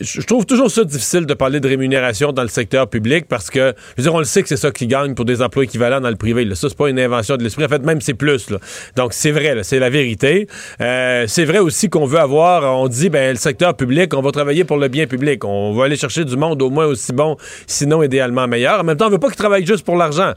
je 0.00 0.20
trouve 0.22 0.46
toujours 0.46 0.70
ça 0.70 0.84
difficile 0.84 1.26
de 1.26 1.34
parler 1.34 1.60
de 1.60 1.68
rémunération 1.68 2.32
dans 2.32 2.42
le 2.42 2.48
secteur 2.48 2.88
public 2.88 3.26
parce 3.28 3.50
que, 3.50 3.74
je 3.96 4.02
veux 4.02 4.02
dire, 4.04 4.14
on 4.14 4.18
le 4.18 4.24
sait 4.24 4.42
que 4.42 4.48
c'est 4.48 4.56
ça 4.56 4.70
qui 4.70 4.86
gagne 4.86 5.14
pour 5.14 5.24
des 5.24 5.42
emplois 5.42 5.64
équivalents 5.64 6.00
dans 6.00 6.10
le 6.10 6.16
privé. 6.16 6.44
Là. 6.44 6.54
Ça, 6.54 6.68
c'est 6.68 6.76
pas 6.76 6.88
une 6.88 6.98
invention 6.98 7.36
de 7.36 7.42
l'esprit. 7.42 7.64
En 7.64 7.68
fait, 7.68 7.82
même 7.82 8.00
c'est 8.00 8.14
plus. 8.14 8.48
Donc, 8.96 9.12
c'est 9.12 9.30
vrai, 9.30 9.62
c'est 9.62 9.78
la 9.78 9.90
vérité. 9.90 10.46
Euh, 10.80 11.24
c'est 11.26 11.44
vrai 11.44 11.58
aussi 11.58 11.88
qu'on 11.88 12.06
veut 12.06 12.20
avoir, 12.20 12.78
on 12.78 12.88
dit, 12.88 13.10
ben, 13.10 13.30
le 13.30 13.38
secteur 13.38 13.76
public, 13.76 14.12
on 14.14 14.22
va 14.22 14.30
travailler 14.30 14.64
pour 14.64 14.76
le 14.76 14.88
bien 14.88 15.06
public. 15.06 15.44
On 15.44 15.72
va 15.72 15.84
aller 15.84 15.96
chercher 15.96 16.24
du 16.24 16.36
monde 16.36 16.60
au 16.62 16.70
moins 16.70 16.86
aussi 16.86 17.12
bon, 17.12 17.36
sinon 17.66 18.02
idéalement 18.02 18.46
meilleur. 18.46 18.80
En 18.80 18.84
même 18.84 18.96
temps, 18.96 19.06
on 19.06 19.10
veut 19.10 19.18
pas 19.18 19.28
qu'ils 19.28 19.36
travaillent 19.36 19.66
juste 19.66 19.84
pour 19.84 19.96
l'argent. 19.96 20.32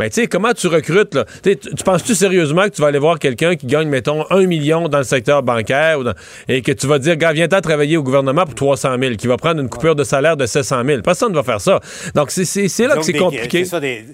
Mais 0.00 0.08
tu 0.08 0.22
sais, 0.22 0.26
comment 0.28 0.52
tu 0.54 0.66
recrutes, 0.66 1.14
là? 1.14 1.26
Tu 1.44 1.56
penses-tu 1.84 2.14
sérieusement 2.14 2.62
que 2.64 2.70
tu 2.70 2.80
vas 2.80 2.88
aller 2.88 2.98
voir 2.98 3.18
quelqu'un 3.18 3.54
qui 3.54 3.66
gagne, 3.66 3.86
mettons, 3.88 4.24
un 4.30 4.46
million 4.46 4.88
dans 4.88 4.96
le 4.98 5.04
secteur 5.04 5.42
bancaire 5.42 5.98
ou 6.00 6.04
dans- 6.04 6.14
et 6.48 6.62
que 6.62 6.72
tu 6.72 6.86
vas 6.86 6.98
dire, 6.98 7.16
gars, 7.16 7.32
viens-t'en 7.32 7.60
travailler 7.60 7.98
au 7.98 8.02
gouvernement 8.02 8.46
pour 8.46 8.54
300 8.54 8.96
000, 8.98 9.16
qui 9.16 9.26
va 9.26 9.36
prendre 9.36 9.60
une 9.60 9.68
coupure 9.68 9.94
de 9.94 10.02
salaire 10.02 10.38
de 10.38 10.46
700 10.46 10.82
000. 10.86 11.02
Personne 11.02 11.30
ne 11.32 11.36
va 11.36 11.42
faire 11.42 11.60
ça. 11.60 11.80
Donc, 12.14 12.30
c'est- 12.30 12.44
là 12.86 12.96
que 12.96 13.02
c'est 13.02 13.12
compliqué. 13.12 13.64
Ça, 13.66 13.78
des, 13.78 14.06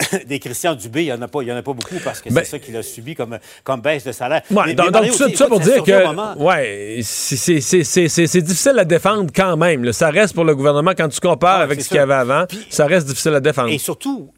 des 0.26 0.38
Christian 0.38 0.74
Dubé, 0.74 1.02
il 1.02 1.06
n'y 1.06 1.12
en, 1.12 1.22
a 1.22 1.28
pas- 1.28 1.40
il 1.42 1.48
y 1.48 1.52
en 1.52 1.56
a 1.56 1.62
pas 1.62 1.72
beaucoup 1.72 1.94
parce 2.04 2.20
que 2.20 2.28
Ben- 2.28 2.44
c'est 2.44 2.50
ça 2.50 2.58
qu'il 2.58 2.76
a 2.76 2.82
subi 2.82 3.14
comme, 3.14 3.38
comme 3.64 3.80
baisse 3.80 4.04
de 4.04 4.12
salaire. 4.12 4.42
Ouais, 4.50 4.62
Mais- 4.66 4.74
donc, 4.74 4.86
mais 4.86 4.92
donc, 4.92 5.02
Mario, 5.02 5.12
tout 5.12 5.18
ça, 5.18 5.24
aussi, 5.24 5.32
tout 5.32 5.38
ça 5.38 5.46
pour 5.46 5.60
dire 5.60 5.82
que 5.82 6.42
ouais, 6.42 7.00
c'est- 7.02 8.40
difficile 8.42 8.78
à 8.78 8.84
défendre 8.84 9.30
quand 9.34 9.56
même. 9.56 9.84
là. 9.84 9.92
Ça 9.94 10.10
reste 10.10 10.34
pour 10.34 10.44
le 10.44 10.54
gouvernement 10.54 10.92
quand 10.96 11.08
tu 11.08 11.20
compares 11.20 11.58
Ouais, 11.58 11.64
avec 11.64 11.80
ce 11.80 11.88
qu'il 11.88 11.96
y 11.96 12.00
avait 12.00 12.14
avant. 12.14 12.44
Ça 12.68 12.86
reste 12.86 13.06
difficile 13.06 13.34
à 13.34 13.40
défendre. 13.40 13.70
Et 13.70 13.78
surtout, 13.78 14.30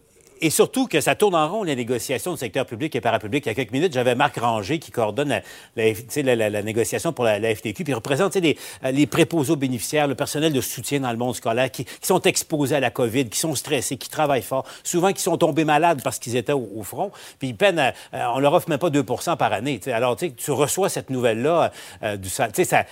et 0.43 0.51
surtout 0.51 0.89
que 0.89 1.01
ça 1.01 1.15
tourne 1.15 1.37
en 1.37 1.49
rond, 1.49 1.63
les 1.63 1.77
négociations 1.77 2.33
du 2.33 2.39
secteur 2.39 2.67
public 2.67 2.95
et 2.97 3.01
parapublic. 3.01 3.47
Il 3.47 3.49
y 3.49 3.53
a 3.53 3.55
quelques 3.55 3.71
minutes, 3.71 3.93
j'avais 3.93 4.17
Marc 4.17 4.39
Ranger 4.39 4.81
qui 4.81 4.91
coordonne 4.91 5.41
la, 5.77 6.63
négociation 6.63 7.13
pour 7.13 7.25
la, 7.25 7.55
FTQ, 7.55 7.85
puis 7.85 7.95
représente 7.95 8.35
les, 8.35 8.59
euh, 8.85 8.91
les 8.91 9.07
préposés 9.07 9.55
bénéficiaires, 9.55 10.09
le 10.09 10.17
personnel 10.17 10.53
de 10.53 10.61
soutien 10.61 10.99
dans 11.01 11.13
le 11.13 11.17
monde 11.17 11.37
scolaire, 11.37 11.71
qui, 11.71 11.87
sont 12.03 12.21
exposés 12.23 12.75
à 12.75 12.81
la 12.81 12.91
COVID, 12.91 13.29
qui 13.29 13.39
sont 13.39 13.55
stressés, 13.55 13.97
qui 13.97 14.09
travaillent 14.09 14.43
fort, 14.43 14.67
souvent 14.83 15.13
qui 15.13 15.23
sont 15.23 15.37
tombés 15.37 15.65
malades 15.65 16.01
parce 16.03 16.19
qu'ils 16.19 16.35
étaient 16.35 16.53
au, 16.53 16.83
front, 16.83 17.13
puis 17.39 17.49
ils 17.49 17.57
peinent, 17.57 17.79
à- 17.79 17.93
euh, 18.13 18.25
on 18.35 18.41
leur 18.41 18.53
offre 18.53 18.69
même 18.69 18.81
pas 18.81 18.91
2% 18.91 19.37
par 19.37 19.53
année. 19.53 19.81
Alors, 19.87 20.17
tu 20.17 20.51
reçois 20.51 20.89
cette 20.89 21.11
nouvelle-là 21.11 21.71
euh, 22.03 22.17
du 22.17 22.29
sal- 22.29 22.51
tu 22.51 22.65
sais, 22.65 22.65
ça 22.65 22.85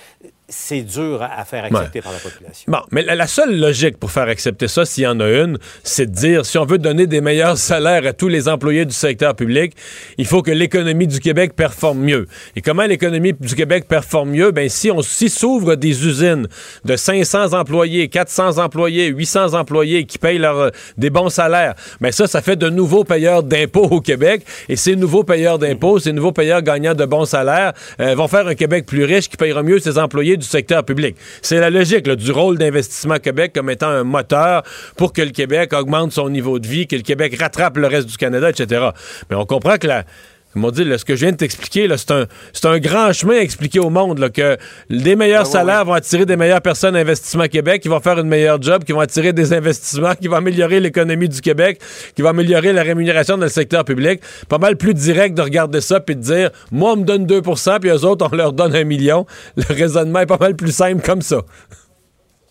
c'est 0.51 0.83
dur 0.83 1.23
à 1.23 1.45
faire 1.45 1.65
accepter 1.65 2.01
par 2.01 2.13
la 2.13 2.19
population. 2.19 2.71
Bon, 2.71 2.81
mais 2.91 3.03
la, 3.03 3.27
seule 3.27 3.59
logique 3.59 3.99
pour 3.99 4.11
faire 4.11 4.29
accepter 4.29 4.69
ça, 4.69 4.85
s'il 4.85 5.05
y 5.05 5.07
en 5.07 5.21
a 5.21 5.29
une, 5.29 5.59
c'est 5.85 6.07
de 6.07 6.15
dire 6.15 6.45
si 6.45 6.59
on 6.59 6.65
veut 6.65 6.79
donner 6.79 7.07
des 7.07 7.21
meilleurs 7.21 7.57
salaires 7.71 8.07
à 8.07 8.13
tous 8.13 8.29
les 8.29 8.49
employés 8.49 8.85
du 8.85 8.95
secteur 8.95 9.35
public, 9.35 9.75
il 10.19 10.27
faut 10.27 10.43
que 10.43 10.51
l'économie 10.51 11.07
du 11.07 11.21
Québec 11.21 11.55
performe 11.55 12.01
mieux. 12.01 12.27
Et 12.57 12.63
comment 12.63 12.85
l'économie 12.85 13.33
du 13.33 13.55
Québec 13.55 13.87
performe 13.89 14.31
mieux? 14.31 14.51
Ben, 14.51 14.69
si 14.69 14.91
on 14.91 15.03
s'y 15.03 15.29
s'ouvre 15.29 15.77
des 15.77 16.07
usines 16.07 16.49
de 16.85 16.97
500 16.97 17.53
employés, 17.53 18.09
400 18.09 18.59
employés, 18.59 19.07
800 19.07 19.55
employés 19.55 20.05
qui 20.05 20.19
payent 20.19 20.39
leur, 20.39 20.59
euh, 20.59 20.71
des 20.99 21.11
bons 21.11 21.29
salaires, 21.29 21.75
ben 22.01 22.13
ça, 22.13 22.27
ça 22.27 22.43
fait 22.43 22.57
de 22.57 22.69
nouveaux 22.69 23.05
payeurs 23.05 23.43
d'impôts 23.43 23.89
au 23.91 24.01
Québec. 24.01 24.43
Et 24.69 24.77
ces 24.77 24.97
nouveaux 24.97 25.25
payeurs 25.25 25.59
d'impôts, 25.59 25.99
ces 25.99 26.13
nouveaux 26.13 26.33
payeurs 26.33 26.63
gagnant 26.63 26.95
de 26.95 27.05
bons 27.05 27.25
salaires, 27.25 27.73
euh, 28.01 28.15
vont 28.15 28.29
faire 28.29 28.47
un 28.47 28.55
Québec 28.55 28.87
plus 28.87 29.05
riche 29.05 29.29
qui 29.29 29.37
payera 29.37 29.63
mieux 29.63 29.79
ses 29.79 29.99
employés 29.99 30.37
du 30.41 30.47
secteur 30.47 30.85
public. 30.85 31.17
C'est 31.43 31.61
la 31.61 31.71
logique 31.71 32.09
du 32.09 32.33
rôle 32.33 32.59
d'Investissement 32.59 33.19
Québec 33.19 33.53
comme 33.55 33.71
étant 33.71 33.89
un 33.89 34.05
moteur 34.05 34.63
pour 34.97 35.13
que 35.13 35.23
le 35.23 35.31
Québec 35.31 35.73
augmente 35.73 36.13
son 36.13 36.29
niveau 36.29 36.59
de 36.59 36.67
vie, 36.67 36.87
que 36.87 36.97
le 36.97 37.03
Québec 37.03 37.37
rattrape 37.39 37.77
le 37.77 37.87
reste 37.87 38.09
du 38.09 38.17
Canada, 38.17 38.51
etc. 38.51 38.89
Mais 39.31 39.37
on 39.37 39.47
comprend 39.47 39.77
que 39.77 39.87
la, 39.87 40.05
comme 40.53 40.65
on 40.65 40.71
dit, 40.73 40.83
ce 40.83 41.05
que 41.05 41.15
je 41.15 41.21
viens 41.21 41.31
de 41.31 41.37
t'expliquer, 41.37 41.89
c'est 41.97 42.11
un, 42.11 42.27
un, 42.65 42.79
grand 42.81 43.13
chemin 43.13 43.35
à 43.35 43.41
expliquer 43.41 43.79
au 43.79 43.89
monde 43.89 44.19
là, 44.19 44.31
que 44.31 44.59
des 44.89 45.15
meilleurs 45.15 45.43
ah 45.43 45.51
salaires 45.51 45.85
vont 45.85 45.93
attirer 45.93 46.27
des 46.27 46.37
meilleures 46.37 46.61
personnes 46.61 46.97
à 46.97 47.01
Investissement 47.01 47.47
Québec, 47.47 47.83
qui 47.83 47.89
vont 47.89 48.01
faire 48.01 48.19
une 48.19 48.27
meilleure 48.27 48.61
job, 48.61 48.83
qui 48.83 48.91
vont 48.91 49.01
attirer 49.01 49.33
des 49.33 49.53
investissements, 49.53 50.15
qui 50.17 50.27
vont 50.27 50.37
améliorer 50.37 50.81
l'économie 50.81 51.29
du 51.29 51.41
Québec, 51.41 51.81
qui 52.17 52.23
vont 52.23 52.31
améliorer 52.31 52.73
la 52.73 52.83
rémunération 52.83 53.37
dans 53.37 53.45
le 53.45 53.49
secteur 53.49 53.85
public. 53.85 54.23
Pas 54.49 54.59
mal 54.59 54.77
plus 54.77 54.93
direct 54.95 55.37
de 55.37 55.43
regarder 55.43 55.81
ça 55.81 56.01
puis 56.01 56.17
de 56.17 56.21
dire, 56.23 56.51
moi, 56.73 56.95
on 56.95 56.97
me 56.97 57.05
donne 57.05 57.27
2% 57.27 57.79
puis 57.79 57.91
eux 57.91 58.05
autres, 58.05 58.29
on 58.31 58.35
leur 58.35 58.53
donne 58.53 58.75
un 58.75 58.85
million. 58.85 59.27
Le 59.57 59.73
raisonnement 59.73 60.21
est 60.21 60.27
pas 60.27 60.39
mal 60.39 60.57
plus 60.57 60.73
simple 60.73 61.03
comme 61.03 61.23
ça. 61.23 61.43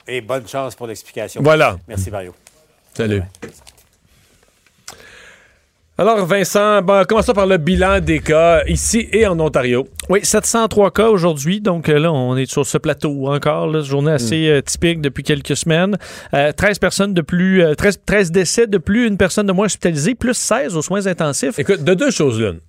Et 0.07 0.21
bonne 0.21 0.47
chance 0.47 0.73
pour 0.73 0.87
l'explication. 0.87 1.41
Voilà. 1.43 1.77
Merci, 1.87 2.09
Mario. 2.09 2.33
Salut. 2.95 3.21
Alors, 5.99 6.25
Vincent, 6.25 6.81
bon, 6.81 7.03
commençons 7.05 7.33
par 7.33 7.45
le 7.45 7.57
bilan 7.57 7.99
des 7.99 8.19
cas 8.21 8.63
ici 8.67 9.09
et 9.11 9.27
en 9.27 9.37
Ontario. 9.37 9.85
Oui, 10.07 10.21
703 10.23 10.91
cas 10.91 11.09
aujourd'hui. 11.09 11.59
Donc 11.59 11.89
euh, 11.89 11.99
là, 11.99 12.13
on 12.13 12.37
est 12.37 12.49
sur 12.49 12.65
ce 12.65 12.77
plateau 12.77 13.27
encore. 13.27 13.67
Là, 13.67 13.81
journée 13.81 14.13
assez 14.13 14.47
hmm. 14.47 14.51
euh, 14.51 14.61
typique 14.61 15.01
depuis 15.01 15.23
quelques 15.23 15.57
semaines. 15.57 15.97
13 16.31 16.53
euh, 16.55 16.73
personnes 16.79 17.13
de 17.13 17.19
plus, 17.19 17.65
13, 17.77 17.99
13, 18.05 18.31
décès 18.31 18.65
de 18.65 18.77
plus, 18.77 19.07
une 19.07 19.17
personne 19.17 19.45
de 19.45 19.51
moins 19.51 19.65
hospitalisée, 19.65 20.15
plus 20.15 20.35
16 20.35 20.77
aux 20.77 20.81
soins 20.81 21.05
intensifs. 21.05 21.59
Écoute, 21.59 21.83
de 21.83 21.93
deux 21.93 22.11
choses 22.11 22.39
l'une 22.39 22.61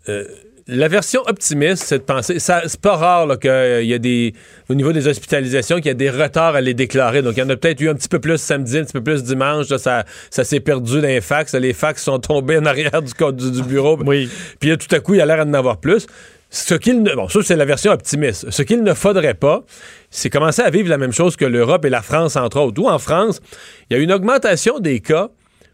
la 0.71 0.89
version 0.89 1.23
optimiste, 1.27 1.85
c'est 1.85 1.99
de 1.99 2.05
penser. 2.05 2.39
C'est 2.39 2.81
pas 2.81 2.97
rare 2.97 3.39
qu'il 3.39 3.85
y 3.85 3.95
a 3.95 3.99
des. 3.99 4.33
Au 4.69 4.75
niveau 4.75 4.93
des 4.93 5.09
hospitalisations, 5.09 5.77
qu'il 5.77 5.87
y 5.87 5.91
a 5.91 5.95
des 5.95 6.11
retards 6.11 6.55
à 6.55 6.61
les 6.61 6.75
déclarer. 6.75 7.23
Donc, 7.23 7.37
il 7.37 7.41
y 7.41 7.43
en 7.43 7.49
a 7.50 7.57
peut-être 7.57 7.81
eu 7.81 7.89
un 7.89 7.95
petit 7.95 8.09
peu 8.09 8.21
plus 8.21 8.39
samedi, 8.39 8.79
un 8.79 8.85
petit 8.85 8.93
peu 8.93 9.03
plus 9.03 9.25
dimanche. 9.25 9.67
ça 9.67 10.05
ça 10.31 10.45
s'est 10.45 10.61
perdu 10.61 11.00
dans 11.00 11.09
les 11.09 11.21
fax. 11.21 11.55
Les 11.55 11.73
fax 11.73 12.03
sont 12.03 12.19
tombés 12.19 12.59
en 12.59 12.67
arrière 12.67 13.03
du, 13.03 13.12
du, 13.33 13.50
du 13.50 13.62
bureau. 13.62 13.99
Oui. 14.05 14.31
Puis 14.61 14.71
là, 14.71 14.77
tout 14.77 14.95
à 14.95 15.00
coup, 15.00 15.15
il 15.15 15.19
y 15.19 15.21
a 15.21 15.27
l'air 15.27 15.45
d'en 15.45 15.55
avoir 15.55 15.79
plus. 15.79 16.07
Ce 16.50 16.75
qu'il 16.75 17.03
ne. 17.03 17.15
Bon, 17.15 17.29
ça, 17.29 17.41
c'est 17.43 17.57
la 17.57 17.65
version 17.65 17.93
optimiste. 17.93 18.50
Ce 18.50 18.62
qu'il 18.62 18.83
ne 18.83 18.95
faudrait 18.95 19.35
pas, 19.35 19.65
c'est 20.11 20.31
commencer 20.31 20.62
à 20.62 20.71
vivre 20.71 20.89
la 20.89 20.99
même 20.99 21.12
chose 21.12 21.37
que 21.37 21.45
l'Europe 21.45 21.85
et 21.85 21.91
la 21.91 22.03
France, 22.03 22.37
entre 22.37 22.61
autres. 22.61 22.81
Où 22.81 22.89
en 22.89 22.99
France, 22.99 23.41
il 23.89 23.97
y 23.97 24.00
a 24.00 24.03
une 24.03 24.12
augmentation 24.12 24.79
des 24.79 25.00
cas 25.00 25.31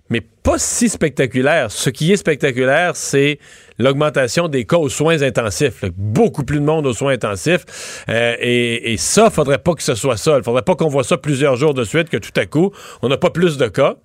mais 0.09 0.21
pas 0.21 0.59
si 0.59 0.89
spectaculaire. 0.89 1.71
Ce 1.71 1.91
qui 1.91 2.13
est 2.13 2.17
spectaculaire, 2.17 2.95
c'est 2.95 3.39
l'augmentation 3.79 4.49
des 4.49 4.65
cas 4.65 4.77
aux 4.77 4.89
soins 4.89 5.23
intensifs. 5.23 5.85
Beaucoup 5.97 6.45
plus 6.45 6.61
de 6.61 6.65
monde 6.65 6.87
aux 6.87 6.93
soins 6.93 7.13
intensifs. 7.13 8.05
Euh, 8.09 8.37
et, 8.41 8.93
et, 8.93 8.97
ça, 8.97 9.31
faudrait 9.31 9.59
pas 9.59 9.75
que 9.75 9.83
ce 9.83 9.95
soit 9.95 10.17
ça. 10.17 10.39
Il 10.39 10.45
faudrait 10.45 10.63
pas 10.63 10.75
qu'on 10.75 10.89
voit 10.89 11.05
ça 11.05 11.17
plusieurs 11.17 11.57
jours 11.57 11.75
de 11.75 11.85
suite, 11.85 12.09
que 12.09 12.17
tout 12.17 12.33
à 12.37 12.47
coup, 12.47 12.73
on 13.03 13.09
n'a 13.09 13.17
pas 13.17 13.31
plus 13.31 13.57
de 13.57 13.69
cas 13.69 13.97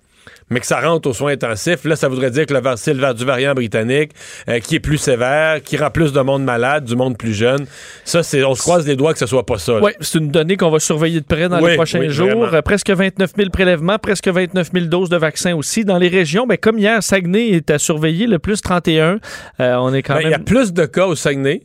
mais 0.50 0.60
que 0.60 0.66
ça 0.66 0.80
rentre 0.80 1.08
aux 1.08 1.12
soins 1.12 1.32
intensifs, 1.32 1.84
là, 1.84 1.96
ça 1.96 2.08
voudrait 2.08 2.30
dire 2.30 2.46
que 2.46 2.54
le, 2.54 2.60
c'est 2.76 2.94
le 2.94 3.14
du 3.14 3.24
variant 3.24 3.54
britannique 3.54 4.12
euh, 4.48 4.60
qui 4.60 4.76
est 4.76 4.80
plus 4.80 4.98
sévère, 4.98 5.62
qui 5.62 5.76
rend 5.76 5.90
plus 5.90 6.12
de 6.12 6.20
monde 6.20 6.44
malade, 6.44 6.84
du 6.84 6.96
monde 6.96 7.16
plus 7.18 7.34
jeune. 7.34 7.66
Ça, 8.04 8.22
c'est, 8.22 8.44
on 8.44 8.54
se 8.54 8.62
croise 8.62 8.86
les 8.86 8.96
doigts 8.96 9.12
que 9.12 9.18
ce 9.18 9.26
soit 9.26 9.46
pas 9.46 9.58
ça. 9.58 9.80
Oui, 9.80 9.92
c'est 10.00 10.18
une 10.18 10.28
donnée 10.28 10.56
qu'on 10.56 10.70
va 10.70 10.78
surveiller 10.78 11.20
de 11.20 11.26
près 11.26 11.48
dans 11.48 11.58
les 11.58 11.76
prochains 11.76 12.08
jours. 12.08 12.52
Euh, 12.52 12.62
presque 12.62 12.90
29 12.90 13.32
000 13.36 13.50
prélèvements, 13.50 13.98
presque 13.98 14.28
29 14.28 14.70
000 14.72 14.86
doses 14.86 15.08
de 15.08 15.16
vaccins 15.16 15.54
aussi. 15.54 15.84
Dans 15.84 15.98
les 15.98 16.08
régions, 16.08 16.46
ben, 16.46 16.56
comme 16.56 16.78
hier, 16.78 17.02
Saguenay 17.02 17.48
est 17.50 17.70
à 17.70 17.78
surveiller, 17.78 18.26
le 18.26 18.38
plus 18.38 18.60
31. 18.60 19.18
Euh, 19.60 19.74
on 19.76 19.92
est 19.92 20.02
quand 20.02 20.14
même... 20.14 20.22
Ben, 20.22 20.28
il 20.28 20.32
y 20.32 20.34
a 20.34 20.38
plus 20.38 20.72
de 20.72 20.86
cas 20.86 21.06
au 21.06 21.14
Saguenay 21.14 21.62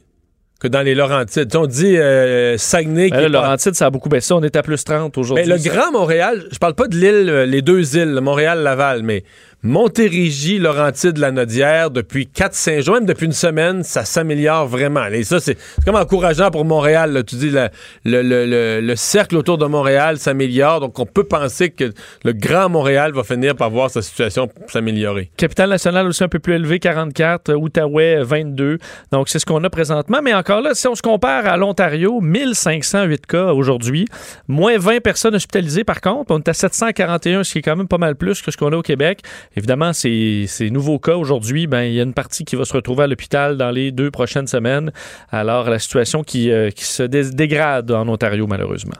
que 0.60 0.68
dans 0.68 0.82
les 0.82 0.96
Laurentides. 0.96 1.56
on 1.56 1.68
dit 1.68 1.98
euh, 1.98 2.58
Saguenay. 2.58 3.10
Ben, 3.10 3.32
Laurentides, 3.32 3.76
ça 3.76 3.88
a 3.88 3.90
beaucoup 3.90 4.10
baissé. 4.10 4.34
On 4.34 4.42
est 4.44 4.56
à 4.56 4.64
plus 4.64 4.84
30 4.84 5.18
aujourd'hui. 5.18 5.46
Mais 5.48 5.58
le 5.58 5.62
Grand 5.62 5.92
Montréal, 5.92 6.46
je 6.52 6.58
parle 6.58 6.74
pas 6.74 6.88
de 6.88 6.96
l'île, 6.96 7.30
euh, 7.30 7.46
les 7.46 7.62
deux 7.62 7.98
îles, 7.98 8.20
Montréal-Laval, 8.22 9.04
mais 9.04 9.24
Montérégie, 9.68 10.60
Laurentide, 10.60 11.18
la 11.18 11.32
Nodière, 11.32 11.92
depuis 11.92 12.30
4-5 12.34 12.86
jours, 12.86 12.96
même 12.96 13.06
depuis 13.06 13.26
une 13.26 13.34
semaine, 13.34 13.84
ça 13.84 14.06
s'améliore 14.06 14.66
vraiment. 14.66 15.06
Et 15.08 15.26
ça, 15.26 15.42
c'est 15.42 15.58
comme 15.84 15.98
encourageant 15.98 16.52
pour 16.52 16.64
Montréal. 16.64 17.22
Tu 17.28 17.36
dis, 17.36 17.50
le, 17.50 17.70
le, 18.06 18.80
le, 18.80 18.96
cercle 18.96 19.36
autour 19.36 19.58
de 19.58 19.66
Montréal 19.66 20.20
s'améliore. 20.20 20.80
Donc, 20.80 20.98
on 21.00 21.06
peut 21.06 21.26
penser 21.26 21.70
que 21.70 21.92
le 22.24 22.32
Grand 22.32 22.70
Montréal 22.70 23.12
va 23.12 23.26
finir 23.26 23.58
par 23.58 23.70
voir 23.70 23.90
sa 23.90 24.02
situation 24.02 24.48
s'améliorer. 24.68 25.32
Capitale 25.36 25.70
nationale 25.70 26.08
aussi 26.08 26.24
un 26.24 26.30
peu 26.30 26.40
plus 26.40 26.54
élevée, 26.54 26.80
44. 26.80 27.54
Outaouais, 27.54 28.24
22. 28.24 28.78
Donc, 29.12 29.28
c'est 29.28 29.40
ce 29.40 29.46
qu'on 29.46 29.62
a 29.66 29.70
présentement. 29.70 30.20
Mais 30.24 30.34
encore 30.34 30.62
là, 30.62 30.76
si 30.76 30.88
on 30.88 30.96
se 30.96 31.02
compare 31.02 31.46
à 31.46 31.58
l'Ontario, 31.58 32.22
1508 32.22 33.26
cas 33.26 33.52
aujourd'hui. 33.52 34.06
Moins 34.48 34.78
20 34.78 35.02
personnes 35.02 35.36
hospitalisées, 35.36 35.84
par 35.84 36.00
contre. 36.00 36.32
On 36.32 36.38
est 36.38 36.48
à 36.48 36.54
741, 36.54 37.44
ce 37.44 37.52
qui 37.52 37.58
est 37.58 37.62
quand 37.64 37.76
même 37.76 37.90
pas 37.90 37.98
mal 37.98 38.16
plus 38.16 38.42
que 38.42 38.50
ce 38.50 38.56
qu'on 38.56 38.72
a 38.72 38.78
au 38.78 38.82
Québec. 38.82 39.24
Évidemment, 39.58 39.92
ces, 39.92 40.70
nouveaux 40.72 41.00
cas 41.00 41.16
aujourd'hui, 41.16 41.66
ben, 41.66 41.82
il 41.82 41.94
y 41.94 42.00
a 42.00 42.04
une 42.04 42.14
partie 42.14 42.46
qui 42.46 42.56
va 42.56 42.64
se 42.64 42.74
retrouver 42.74 43.06
à 43.06 43.08
l'hôpital 43.08 43.58
dans 43.58 43.72
les 43.72 43.92
deux 43.92 44.12
prochaines 44.12 44.46
semaines. 44.46 44.92
Alors, 45.32 45.68
la 45.68 45.80
situation 45.80 46.24
qui, 46.24 46.52
euh, 46.52 46.70
se 46.76 47.02
dégrade 47.02 47.90
en 47.90 48.08
Ontario, 48.08 48.46
malheureusement. 48.46 48.94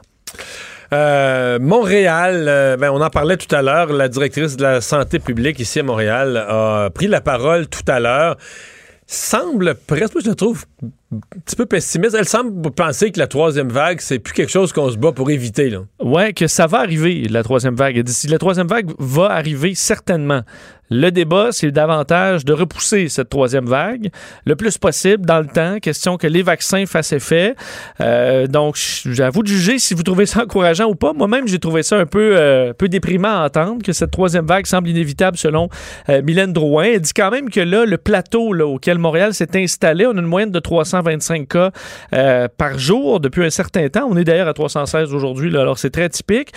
Euh, 0.92 1.60
Montréal, 1.60 2.46
euh, 2.48 2.76
ben, 2.76 2.90
on 2.90 3.00
en 3.00 3.08
parlait 3.08 3.36
tout 3.36 3.54
à 3.54 3.62
l'heure. 3.62 3.92
La 3.92 4.08
directrice 4.08 4.56
de 4.56 4.64
la 4.64 4.80
santé 4.80 5.20
publique 5.20 5.60
ici 5.60 5.78
à 5.78 5.84
Montréal 5.84 6.36
a 6.36 6.90
pris 6.92 7.06
la 7.06 7.20
parole 7.20 7.68
tout 7.68 7.84
à 7.86 8.00
l'heure. 8.00 8.36
Semble 9.10 9.74
presque, 9.74 10.20
je 10.22 10.28
la 10.28 10.34
trouve 10.34 10.66
un 10.84 11.40
petit 11.40 11.56
peu 11.56 11.64
pessimiste. 11.64 12.14
Elle 12.14 12.28
semble 12.28 12.70
penser 12.70 13.10
que 13.10 13.18
la 13.18 13.26
troisième 13.26 13.70
vague, 13.70 14.02
c'est 14.02 14.18
plus 14.18 14.34
quelque 14.34 14.50
chose 14.50 14.70
qu'on 14.74 14.90
se 14.90 14.98
bat 14.98 15.12
pour 15.12 15.30
éviter. 15.30 15.74
Ouais, 15.98 16.34
que 16.34 16.46
ça 16.46 16.66
va 16.66 16.80
arriver, 16.80 17.22
la 17.22 17.42
troisième 17.42 17.74
vague. 17.74 18.04
La 18.28 18.38
troisième 18.38 18.66
vague 18.66 18.90
va 18.98 19.30
arriver 19.30 19.74
certainement. 19.74 20.42
Le 20.90 21.10
débat, 21.10 21.48
c'est 21.52 21.70
davantage 21.70 22.44
de 22.44 22.52
repousser 22.52 23.08
cette 23.08 23.28
troisième 23.28 23.66
vague 23.66 24.08
le 24.46 24.56
plus 24.56 24.78
possible 24.78 25.26
dans 25.26 25.38
le 25.38 25.46
temps. 25.46 25.78
Question 25.80 26.16
que 26.16 26.26
les 26.26 26.42
vaccins 26.42 26.86
fassent 26.86 27.12
effet. 27.12 27.54
Euh, 28.00 28.46
donc, 28.46 28.76
j'avoue 29.04 29.42
de 29.42 29.48
juger 29.48 29.78
si 29.78 29.94
vous 29.94 30.02
trouvez 30.02 30.24
ça 30.24 30.42
encourageant 30.44 30.86
ou 30.86 30.94
pas. 30.94 31.12
Moi-même, 31.12 31.46
j'ai 31.46 31.58
trouvé 31.58 31.82
ça 31.82 31.96
un 31.96 32.06
peu, 32.06 32.36
euh, 32.36 32.72
peu 32.72 32.88
déprimant 32.88 33.42
à 33.42 33.46
entendre 33.46 33.82
que 33.82 33.92
cette 33.92 34.10
troisième 34.10 34.46
vague 34.46 34.66
semble 34.66 34.88
inévitable 34.88 35.36
selon 35.36 35.68
euh, 36.08 36.22
Mylène 36.22 36.52
Drouin. 36.52 36.84
Elle 36.84 37.00
dit 37.00 37.12
quand 37.12 37.30
même 37.30 37.50
que 37.50 37.60
là, 37.60 37.84
le 37.84 37.98
plateau 37.98 38.54
auquel 38.62 38.98
Montréal 38.98 39.34
s'est 39.34 39.56
installé, 39.56 40.06
on 40.06 40.16
a 40.16 40.20
une 40.20 40.22
moyenne 40.22 40.50
de 40.50 40.58
325 40.58 41.48
cas 41.48 41.70
euh, 42.14 42.48
par 42.56 42.78
jour 42.78 43.20
depuis 43.20 43.44
un 43.44 43.50
certain 43.50 43.88
temps. 43.88 44.08
On 44.10 44.16
est 44.16 44.24
d'ailleurs 44.24 44.48
à 44.48 44.54
316 44.54 45.12
aujourd'hui, 45.12 45.54
alors 45.56 45.78
c'est 45.78 45.90
très 45.90 46.08
typique. 46.08 46.52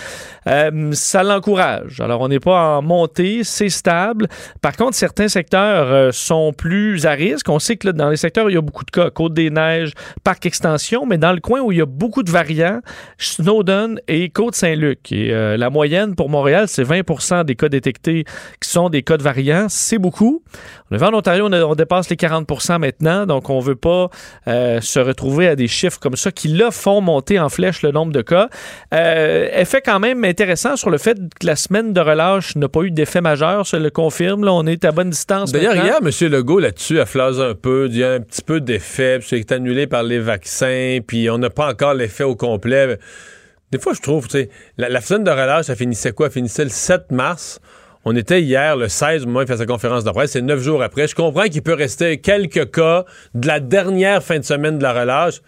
Ça 0.92 1.22
l'encourage. 1.22 2.00
Alors, 2.00 2.20
on 2.22 2.28
n'est 2.28 2.40
pas 2.40 2.78
en 2.78 2.82
montée, 2.82 3.44
c'est 3.44 3.68
stable. 3.68 4.21
Par 4.60 4.76
contre, 4.76 4.96
certains 4.96 5.28
secteurs 5.28 5.92
euh, 5.92 6.10
sont 6.12 6.52
plus 6.52 7.06
à 7.06 7.12
risque. 7.12 7.48
On 7.48 7.58
sait 7.58 7.76
que 7.76 7.88
dans 7.88 8.10
les 8.10 8.16
secteurs 8.16 8.46
où 8.46 8.48
il 8.48 8.54
y 8.54 8.58
a 8.58 8.62
beaucoup 8.62 8.84
de 8.84 8.90
cas, 8.90 9.10
Côte-des-Neiges, 9.10 9.92
Parc 10.24 10.46
Extension, 10.46 11.06
mais 11.06 11.18
dans 11.18 11.32
le 11.32 11.40
coin 11.40 11.60
où 11.60 11.72
il 11.72 11.78
y 11.78 11.82
a 11.82 11.86
beaucoup 11.86 12.22
de 12.22 12.30
variants, 12.30 12.80
Snowdon 13.18 13.96
et 14.08 14.30
Côte-Saint-Luc. 14.30 15.12
Et 15.12 15.32
euh, 15.32 15.56
la 15.56 15.70
moyenne 15.70 16.14
pour 16.14 16.28
Montréal, 16.28 16.68
c'est 16.68 16.84
20% 16.84 17.44
des 17.44 17.56
cas 17.56 17.68
détectés 17.68 18.24
qui 18.60 18.68
sont 18.68 18.88
des 18.88 19.02
cas 19.02 19.16
de 19.16 19.22
variants. 19.22 19.66
C'est 19.68 19.98
beaucoup. 19.98 20.42
On 20.92 20.96
est 20.96 21.02
en 21.02 21.14
Ontario, 21.14 21.46
on, 21.50 21.74
dépasse 21.74 22.10
les 22.10 22.16
40% 22.16 22.78
maintenant, 22.78 23.24
donc 23.24 23.48
on 23.48 23.60
ne 23.60 23.64
veut 23.64 23.76
pas 23.76 24.10
euh, 24.46 24.78
se 24.82 25.00
retrouver 25.00 25.48
à 25.48 25.56
des 25.56 25.66
chiffres 25.66 25.98
comme 25.98 26.16
ça 26.16 26.30
qui, 26.30 26.48
là, 26.48 26.70
font 26.70 27.00
monter 27.00 27.40
en 27.40 27.48
flèche 27.48 27.80
le 27.80 27.92
nombre 27.92 28.12
de 28.12 28.20
cas. 28.20 28.50
effet 28.92 29.80
quand 29.82 30.00
même 30.00 30.22
intéressant 30.24 30.76
sur 30.76 30.90
le 30.90 30.98
fait 30.98 31.16
que 31.40 31.46
la 31.46 31.56
semaine 31.56 31.94
de 31.94 32.00
relâche 32.00 32.56
n'a 32.56 32.68
pas 32.68 32.82
eu 32.82 32.90
d'effet 32.90 33.22
majeur 33.22 33.66
sur 33.66 33.78
le 33.78 33.88
confirme. 33.88 34.44
Là, 34.44 34.52
on 34.52 34.66
est 34.66 34.84
à 34.84 34.92
bonne 34.92 35.08
distance. 35.08 35.50
D'ailleurs, 35.50 35.76
hier, 35.76 35.96
M. 36.02 36.30
Legault, 36.30 36.58
là-dessus, 36.58 37.00
a 37.00 37.06
flase 37.06 37.40
un 37.40 37.54
peu. 37.54 37.88
Il 37.90 37.96
y 37.96 38.04
a 38.04 38.12
un 38.12 38.20
petit 38.20 38.42
peu 38.42 38.60
d'effet. 38.60 39.18
C'est 39.22 39.50
annulé 39.50 39.86
par 39.86 40.02
les 40.02 40.18
vaccins. 40.18 40.98
Puis 41.06 41.30
on 41.30 41.38
n'a 41.38 41.48
pas 41.48 41.70
encore 41.70 41.94
l'effet 41.94 42.24
au 42.24 42.36
complet. 42.36 42.98
Des 43.70 43.78
fois, 43.78 43.94
je 43.94 44.02
trouve, 44.02 44.28
tu 44.28 44.38
sais, 44.38 44.50
la, 44.76 44.90
la 44.90 45.00
semaine 45.00 45.24
de 45.24 45.30
relâche, 45.30 45.66
ça 45.66 45.74
finissait 45.74 46.12
quoi? 46.12 46.26
Ça 46.26 46.34
finissait 46.34 46.64
le 46.64 46.70
7 46.70 47.10
mars. 47.12 47.60
On 48.04 48.16
était 48.16 48.42
hier, 48.42 48.76
le 48.76 48.88
16, 48.88 49.22
au 49.22 49.26
moment 49.26 49.40
où 49.40 49.42
il 49.42 49.48
fait 49.48 49.56
sa 49.56 49.66
conférence 49.66 50.02
de 50.02 50.10
presse, 50.10 50.32
c'est 50.32 50.42
neuf 50.42 50.60
jours 50.60 50.82
après. 50.82 51.06
Je 51.06 51.14
comprends 51.14 51.44
qu'il 51.44 51.62
peut 51.62 51.74
rester 51.74 52.18
quelques 52.18 52.70
cas 52.72 53.04
de 53.34 53.46
la 53.46 53.60
dernière 53.60 54.22
fin 54.22 54.38
de 54.38 54.44
semaine 54.44 54.78
de 54.78 54.82
la 54.82 54.92
relâche. 54.92 55.40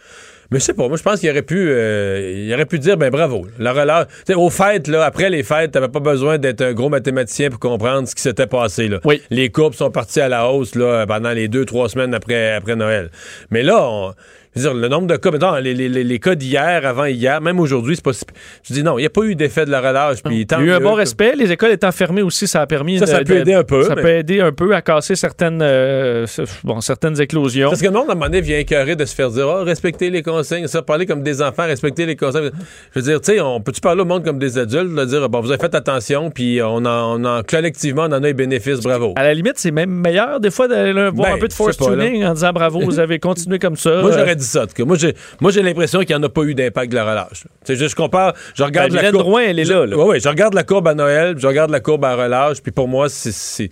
Mais 0.50 0.60
je 0.60 0.64
sais 0.66 0.74
pas, 0.74 0.86
moi 0.86 0.96
je 0.96 1.02
pense 1.02 1.18
qu'il 1.18 1.30
aurait 1.30 1.42
pu 1.42 1.68
euh, 1.70 2.44
il 2.46 2.52
aurait 2.54 2.66
pu 2.66 2.78
dire 2.78 2.96
ben 2.96 3.10
bravo. 3.10 3.46
La 3.58 3.72
relâche. 3.72 4.06
T'sais, 4.24 4.34
aux 4.34 4.50
fêtes, 4.50 4.86
là, 4.86 5.04
après 5.04 5.30
les 5.30 5.42
fêtes, 5.42 5.72
t'avais 5.72 5.88
pas 5.88 6.00
besoin 6.00 6.38
d'être 6.38 6.60
un 6.60 6.74
gros 6.74 6.90
mathématicien 6.90 7.50
pour 7.50 7.58
comprendre 7.58 8.06
ce 8.06 8.14
qui 8.14 8.22
s'était 8.22 8.46
passé. 8.46 8.86
Là. 8.88 9.00
Oui. 9.04 9.20
Les 9.30 9.50
courbes 9.50 9.74
sont 9.74 9.90
parties 9.90 10.20
à 10.20 10.28
la 10.28 10.48
hausse 10.48 10.76
là, 10.76 11.06
pendant 11.06 11.30
les 11.30 11.48
deux, 11.48 11.64
trois 11.64 11.88
semaines 11.88 12.14
après, 12.14 12.54
après 12.54 12.76
Noël. 12.76 13.10
Mais 13.50 13.62
là, 13.62 13.82
on, 13.82 14.14
je 14.56 14.60
veux 14.62 14.68
dire, 14.70 14.74
le 14.74 14.88
nombre 14.88 15.06
de 15.06 15.16
cas, 15.16 15.30
mettons, 15.30 15.54
les, 15.56 15.74
les, 15.74 15.88
les, 15.88 16.04
les 16.04 16.18
cas 16.18 16.34
d'hier, 16.34 16.86
avant 16.86 17.04
hier, 17.06 17.40
même 17.40 17.58
aujourd'hui, 17.60 17.96
c'est 17.96 18.04
pas 18.04 18.12
si- 18.12 18.24
Je 18.66 18.72
dis 18.74 18.82
non, 18.82 18.98
il 18.98 19.02
n'y 19.02 19.06
a 19.06 19.10
pas 19.10 19.22
eu 19.22 19.34
d'effet 19.34 19.64
de 19.66 19.70
la 19.70 19.80
relâche. 19.80 20.22
Puis 20.22 20.40
Il 20.42 20.50
y 20.50 20.54
a 20.54 20.60
eu 20.60 20.70
un 20.72 20.80
bon 20.80 20.92
que- 20.92 20.98
respect. 20.98 21.34
Les 21.36 21.50
écoles 21.52 21.72
étant 21.72 21.92
fermées 21.92 22.22
aussi, 22.22 22.46
ça 22.46 22.60
a 22.62 22.66
permis. 22.66 22.98
Ça, 22.98 23.06
ça 23.06 23.18
de- 23.20 23.24
peut 23.24 23.34
de- 23.34 23.40
aider 23.40 23.54
un 23.54 23.64
peu, 23.64 23.82
Ça 23.84 23.94
mais- 23.94 24.02
peut 24.02 24.08
aider 24.10 24.40
un 24.40 24.52
peu 24.52 24.74
à 24.74 24.82
casser 24.82 25.16
certaines, 25.16 25.60
euh, 25.62 26.26
bon, 26.62 26.80
certaines 26.80 27.20
éclosions. 27.20 27.68
Parce 27.68 27.80
que 27.80 27.86
le 27.86 27.92
monde, 27.92 28.08
à 28.08 28.12
un 28.12 28.14
moment 28.14 28.26
donné, 28.26 28.40
vient 28.40 28.58
écœurer 28.58 28.96
de 28.96 29.04
se 29.04 29.14
faire 29.14 29.30
dire 29.30 29.48
Ah, 29.48 29.64
respectez 29.64 30.10
les 30.10 30.22
consignes, 30.22 30.66
ça, 30.66 30.82
parler 30.82 31.06
comme 31.06 31.22
des 31.22 31.42
enfants, 31.42 31.64
respecter 31.64 32.06
les 32.06 32.16
consignes. 32.16 32.50
Je 32.94 33.00
veux 33.00 33.04
dire, 33.04 33.20
tu 33.20 33.32
sais, 33.32 33.40
on 33.40 33.60
peut-tu 33.60 33.80
parler 33.80 34.02
au 34.02 34.04
monde 34.06 34.24
comme 34.24 34.38
des 34.38 34.58
adultes, 34.58 34.94
de 34.94 35.04
dire 35.04 35.28
Bon, 35.28 35.40
vous 35.40 35.50
avez 35.50 35.60
fait 35.60 35.74
attention, 35.74 36.30
puis 36.30 36.60
on 36.62 36.76
en, 36.84 37.20
on 37.20 37.24
en- 37.24 37.42
collectivement, 37.42 38.02
on 38.08 38.12
en 38.12 38.22
a 38.22 38.28
eu 38.30 38.34
bénéfice, 38.34 38.80
bravo. 38.80 39.12
À 39.16 39.22
la 39.24 39.34
limite, 39.34 39.54
c'est 39.56 39.70
même 39.70 39.90
meilleur 39.90 40.40
des 40.40 40.50
fois 40.50 40.68
d'aller 40.68 40.92
voir 41.10 41.30
Ben, 41.30 41.36
un 41.36 41.38
peu 41.38 41.48
de 41.48 41.52
force 41.52 41.78
là. 41.80 41.86
tuning 42.06 42.24
en 42.24 42.34
disant 42.34 42.52
bravo, 42.52 42.80
vous 42.80 42.98
avez 42.98 43.18
continué 43.18 43.58
comme 43.58 43.76
ça. 43.76 43.90
Moi, 44.02 44.10
Euh, 44.12 44.18
j'aurais 44.18 44.36
dit 44.36 44.43
ça. 44.44 44.66
Moi, 44.80 44.96
j'ai, 44.96 45.14
moi, 45.40 45.50
j'ai 45.50 45.62
l'impression 45.62 46.00
qu'il 46.00 46.10
n'y 46.10 46.14
en 46.14 46.22
a 46.22 46.28
pas 46.28 46.42
eu 46.42 46.54
d'impact 46.54 46.90
de 46.92 46.96
la 46.96 47.04
relâche. 47.04 47.44
C'est 47.64 47.76
juste, 47.76 47.90
je 47.90 47.96
compare, 47.96 48.34
je 48.54 48.62
regarde 48.62 48.92
Ben, 48.92 49.02
la 49.02 49.10
courbe. 49.10 49.22
Drouin, 49.24 49.42
elle 49.42 49.58
est 49.58 49.64
là, 49.64 49.86
là. 49.86 49.96
Oui, 49.96 50.04
oui, 50.08 50.20
je 50.20 50.28
regarde 50.28 50.54
la 50.54 50.62
courbe 50.64 50.86
à 50.88 50.94
Noël, 50.94 51.34
je 51.38 51.46
regarde 51.46 51.70
la 51.70 51.80
courbe 51.80 52.04
à 52.04 52.14
relâche, 52.14 52.60
puis 52.62 52.72
pour 52.72 52.88
moi, 52.88 53.08
c'est, 53.08 53.70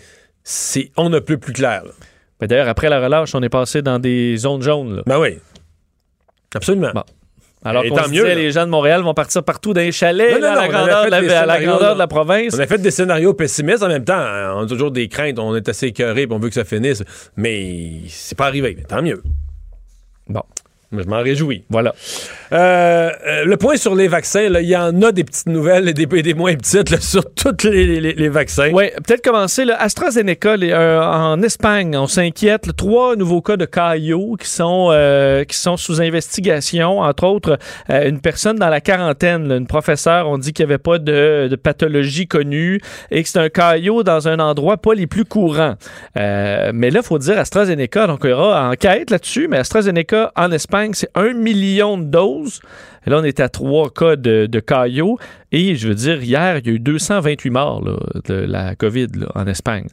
on 0.96 1.08
ne 1.08 1.18
peut 1.20 1.36
plus 1.38 1.52
clair. 1.52 1.82
ben, 2.40 2.46
D'ailleurs, 2.46 2.68
après 2.68 2.88
la 2.88 3.00
relâche, 3.00 3.34
on 3.34 3.42
est 3.42 3.48
passé 3.48 3.82
dans 3.82 3.98
des 3.98 4.36
zones 4.36 4.62
jaunes. 4.62 4.96
là. 4.96 5.02
Ben 5.06 5.18
oui. 5.20 5.38
Absolument. 6.54 6.90
Bon. 6.94 7.02
Alors 7.64 7.84
Et 7.84 7.90
qu'on 7.90 7.96
mieux, 8.08 8.22
disait, 8.22 8.34
les 8.34 8.50
gens 8.50 8.64
de 8.66 8.70
Montréal 8.70 9.02
vont 9.02 9.14
partir 9.14 9.44
partout 9.44 9.72
dans 9.72 9.80
les 9.80 9.92
chalets, 9.92 10.32
Non, 10.40 10.48
non, 10.48 10.54
là, 10.54 10.58
à, 10.58 10.62
la 10.62 10.68
grandeur 10.68 11.04
de 11.04 11.10
la, 11.10 11.20
des 11.20 11.28
à 11.28 11.46
la 11.46 11.54
scénarios, 11.54 11.68
grandeur 11.70 11.88
là. 11.90 11.94
de 11.94 11.98
la 12.00 12.06
province. 12.08 12.54
On 12.56 12.58
a 12.58 12.66
fait 12.66 12.78
des 12.78 12.90
scénarios 12.90 13.34
pessimistes 13.34 13.84
en 13.84 13.88
même 13.88 14.04
temps. 14.04 14.14
hein. 14.18 14.54
On 14.56 14.64
a 14.64 14.66
toujours 14.66 14.90
des 14.90 15.06
craintes, 15.06 15.38
on 15.38 15.54
est 15.54 15.68
assez 15.68 15.86
écœuré, 15.86 16.26
puis 16.26 16.34
on 16.34 16.40
veut 16.40 16.48
que 16.48 16.56
ça 16.56 16.64
finisse. 16.64 17.04
Mais 17.36 18.00
c'est 18.08 18.36
pas 18.36 18.46
arrivé. 18.46 18.74
Mais 18.76 18.82
tant 18.82 19.00
mieux. 19.00 19.22
Bon, 20.28 20.42
Je 20.92 21.08
m'en 21.08 21.22
réjouis. 21.22 21.64
voilà. 21.70 21.94
Euh, 22.52 23.11
euh, 23.26 23.44
le 23.46 23.56
point 23.56 23.76
sur 23.76 23.94
les 23.94 24.08
vaccins, 24.08 24.42
il 24.42 24.68
y 24.68 24.76
en 24.76 25.00
a 25.00 25.11
des 25.11 25.25
petites 25.25 25.46
nouvelles 25.49 25.88
et 25.88 25.94
des, 25.94 26.04
des 26.06 26.34
moins 26.34 26.54
petites 26.54 26.90
là, 26.90 27.00
sur 27.00 27.25
tous 27.34 27.64
les, 27.66 27.99
les- 28.00 28.12
les 28.12 28.28
vaccins. 28.28 28.70
Oui, 28.75 28.90
peut-être 29.06 29.22
commencer. 29.25 29.64
Là, 29.64 29.80
AstraZeneca, 29.80 30.56
les- 30.58 30.70
euh, 30.72 31.02
en 31.02 31.40
Espagne, 31.42 31.96
on 31.96 32.06
s'inquiète. 32.06 32.66
là, 32.66 32.72
trois 32.76 33.16
nouveaux 33.16 33.40
cas 33.40 33.56
de 33.56 33.64
caillot 33.64 34.37
qui 34.38 34.49
sont, 34.49 34.88
euh, 34.92 35.44
qui 35.44 35.56
sont 35.56 35.78
sous 35.78 36.02
investigation. 36.02 36.99
Entre 37.00 37.25
autres, 37.25 37.58
une 37.88 38.20
personne 38.20 38.56
dans 38.56 38.68
la 38.68 38.82
quarantaine, 38.82 39.50
une 39.50 39.66
professeure, 39.66 40.28
on 40.28 40.37
dit 40.37 40.52
qu'il 40.52 40.66
n'y 40.66 40.72
avait 40.72 40.78
pas 40.82 40.99
de, 40.99 41.49
de 41.50 41.56
pathologie 41.56 42.26
connue 42.26 42.80
et 43.11 43.22
que 43.22 43.28
c'est 43.30 43.38
un 43.40 43.49
caillot 43.49 44.02
dans 44.02 44.28
un 44.28 44.38
endroit 44.40 44.76
pas 44.76 44.92
les 44.94 45.06
plus 45.06 45.25
courants. 45.25 45.76
Mais 46.16 46.90
là, 46.90 47.00
il 47.00 47.02
faut 47.02 47.18
dire 47.18 47.38
AstraZeneca, 47.38 48.06
donc 48.06 48.20
il 48.25 48.30
y 48.30 48.32
aura 48.34 48.68
enquête 48.70 49.11
là-dessus, 49.11 49.49
mais 49.49 49.56
AstraZeneca 49.58 50.32
en 50.37 50.50
Espagne, 50.52 50.81
c'est 50.92 51.10
un 51.14 51.32
million 51.32 51.96
de 51.98 52.04
doses. 52.04 52.60
Et 53.06 53.11
là, 53.11 53.18
on 53.21 53.25
est 53.25 53.40
à 53.40 53.49
trois 53.49 53.90
cas 53.90 54.16
de, 54.16 54.47
de 54.47 54.61
caillots. 54.61 55.18
Et 55.52 55.76
je 55.76 55.88
veux 55.88 55.94
dire, 55.94 56.23
hier, 56.23 56.59
il 56.59 56.66
y 56.66 56.71
a 56.71 56.73
eu 56.75 56.78
228 56.78 57.50
morts 57.50 57.85
là, 57.85 57.97
de 58.26 58.35
la 58.35 58.75
COVID 58.75 59.09
là, 59.16 59.26
en 59.35 59.47
Espagne. 59.47 59.87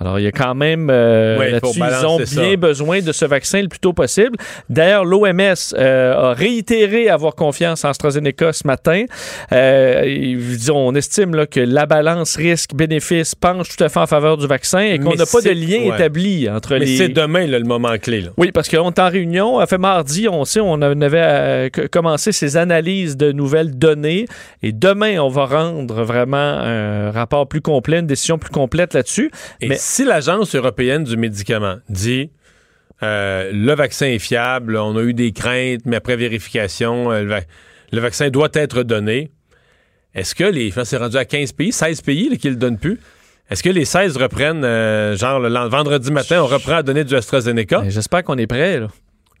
Alors, 0.00 0.20
il 0.20 0.22
y 0.22 0.26
a 0.28 0.32
quand 0.32 0.54
même 0.54 0.90
euh, 0.90 1.38
là-dessus, 1.38 1.80
faut 1.80 1.84
ils 1.84 2.06
ont 2.06 2.18
bien 2.18 2.50
ça. 2.50 2.56
besoin 2.56 3.00
de 3.00 3.10
ce 3.10 3.24
vaccin 3.24 3.62
le 3.62 3.68
plus 3.68 3.80
tôt 3.80 3.92
possible. 3.92 4.36
D'ailleurs, 4.68 5.04
l'OMS 5.04 5.54
euh, 5.74 6.30
a 6.30 6.34
réitéré 6.34 7.08
avoir 7.08 7.34
confiance 7.34 7.84
en 7.84 7.88
AstraZeneca 7.88 8.52
ce 8.52 8.66
matin. 8.66 9.06
Euh, 9.52 10.04
ils 10.06 10.70
on 10.70 10.94
estime 10.94 11.34
là, 11.34 11.46
que 11.46 11.58
la 11.58 11.86
balance 11.86 12.36
risque-bénéfice 12.36 13.34
penche 13.34 13.76
tout 13.76 13.82
à 13.82 13.88
fait 13.88 13.98
en 13.98 14.06
faveur 14.06 14.36
du 14.36 14.46
vaccin 14.46 14.80
et 14.80 14.98
qu'on 14.98 15.10
Mais 15.10 15.16
n'a 15.16 15.26
pas 15.26 15.40
de 15.40 15.50
lien 15.50 15.88
ouais. 15.88 15.94
établi 15.96 16.48
entre 16.48 16.74
Mais 16.74 16.80
les... 16.84 16.96
c'est 16.96 17.08
demain 17.08 17.46
le 17.46 17.64
moment 17.64 17.96
clé. 17.98 18.24
Oui, 18.36 18.52
parce 18.52 18.68
qu'on 18.68 18.90
est 18.90 18.98
en 18.98 19.08
réunion. 19.08 19.66
Fait 19.66 19.78
mardi, 19.78 20.28
on 20.28 20.44
sait, 20.44 20.60
on 20.60 20.80
avait 20.80 21.70
commencé 21.90 22.30
ces 22.30 22.47
analyses 22.56 23.16
de 23.16 23.32
nouvelles 23.32 23.76
données. 23.78 24.26
Et 24.62 24.72
demain, 24.72 25.18
on 25.20 25.28
va 25.28 25.44
rendre 25.46 26.02
vraiment 26.02 26.36
un 26.36 27.10
rapport 27.10 27.46
plus 27.48 27.60
complet, 27.60 27.98
une 28.00 28.06
décision 28.06 28.38
plus 28.38 28.50
complète 28.50 28.94
là-dessus. 28.94 29.30
Et 29.60 29.68
Mais- 29.68 29.76
si 29.78 30.04
l'Agence 30.04 30.54
européenne 30.54 31.04
du 31.04 31.16
médicament 31.16 31.76
dit 31.88 32.30
euh, 33.02 33.50
le 33.52 33.74
vaccin 33.74 34.06
est 34.06 34.18
fiable, 34.18 34.76
on 34.76 34.96
a 34.96 35.02
eu 35.02 35.14
des 35.14 35.32
craintes, 35.32 35.82
mais 35.84 35.96
après 35.96 36.16
vérification, 36.16 37.12
euh, 37.12 37.22
le, 37.22 37.28
va- 37.28 37.40
le 37.92 38.00
vaccin 38.00 38.28
doit 38.30 38.48
être 38.54 38.82
donné, 38.82 39.30
est-ce 40.14 40.34
que 40.34 40.44
les. 40.44 40.72
C'est 40.84 40.96
rendu 40.96 41.16
à 41.16 41.24
15 41.24 41.52
pays, 41.52 41.70
16 41.70 42.00
pays 42.00 42.28
là, 42.28 42.36
qui 42.36 42.48
le 42.50 42.56
donnent 42.56 42.78
plus? 42.78 42.98
Est-ce 43.50 43.62
que 43.62 43.70
les 43.70 43.84
16 43.84 44.16
reprennent, 44.16 44.64
euh, 44.64 45.16
genre 45.16 45.38
le 45.38 45.48
vendredi 45.68 46.10
matin, 46.10 46.42
on 46.42 46.46
reprend 46.46 46.76
à 46.76 46.82
donner 46.82 47.04
du 47.04 47.14
AstraZeneca? 47.14 47.84
J'espère 47.88 48.24
qu'on 48.24 48.36
est 48.36 48.46
prêt. 48.48 48.80
là. 48.80 48.88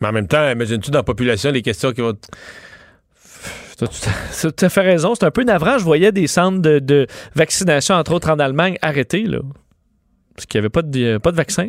Mais 0.00 0.08
en 0.08 0.12
même 0.12 0.28
temps, 0.28 0.48
imagines-tu 0.50 0.90
dans 0.92 1.00
la 1.00 1.02
population 1.02 1.50
les 1.50 1.60
questions 1.62 1.92
qui 1.92 2.00
vont. 2.00 2.14
Tu 3.78 3.84
as 3.84 3.88
tout 4.52 4.64
à- 4.64 4.68
fait 4.68 4.80
raison. 4.82 5.14
C'est 5.14 5.24
un 5.24 5.30
peu 5.30 5.44
navrant. 5.44 5.78
Je 5.78 5.84
voyais 5.84 6.12
des 6.12 6.26
centres 6.26 6.60
de, 6.60 6.78
de 6.78 7.06
vaccination, 7.34 7.94
entre 7.94 8.12
autres 8.12 8.30
en 8.30 8.38
Allemagne, 8.38 8.76
arrêtés. 8.82 9.22
Là, 9.24 9.38
parce 10.34 10.46
qu'il 10.46 10.58
n'y 10.58 10.62
avait 10.62 10.70
pas 10.70 10.82
de, 10.82 11.18
pas 11.18 11.30
de 11.30 11.36
vaccin. 11.36 11.68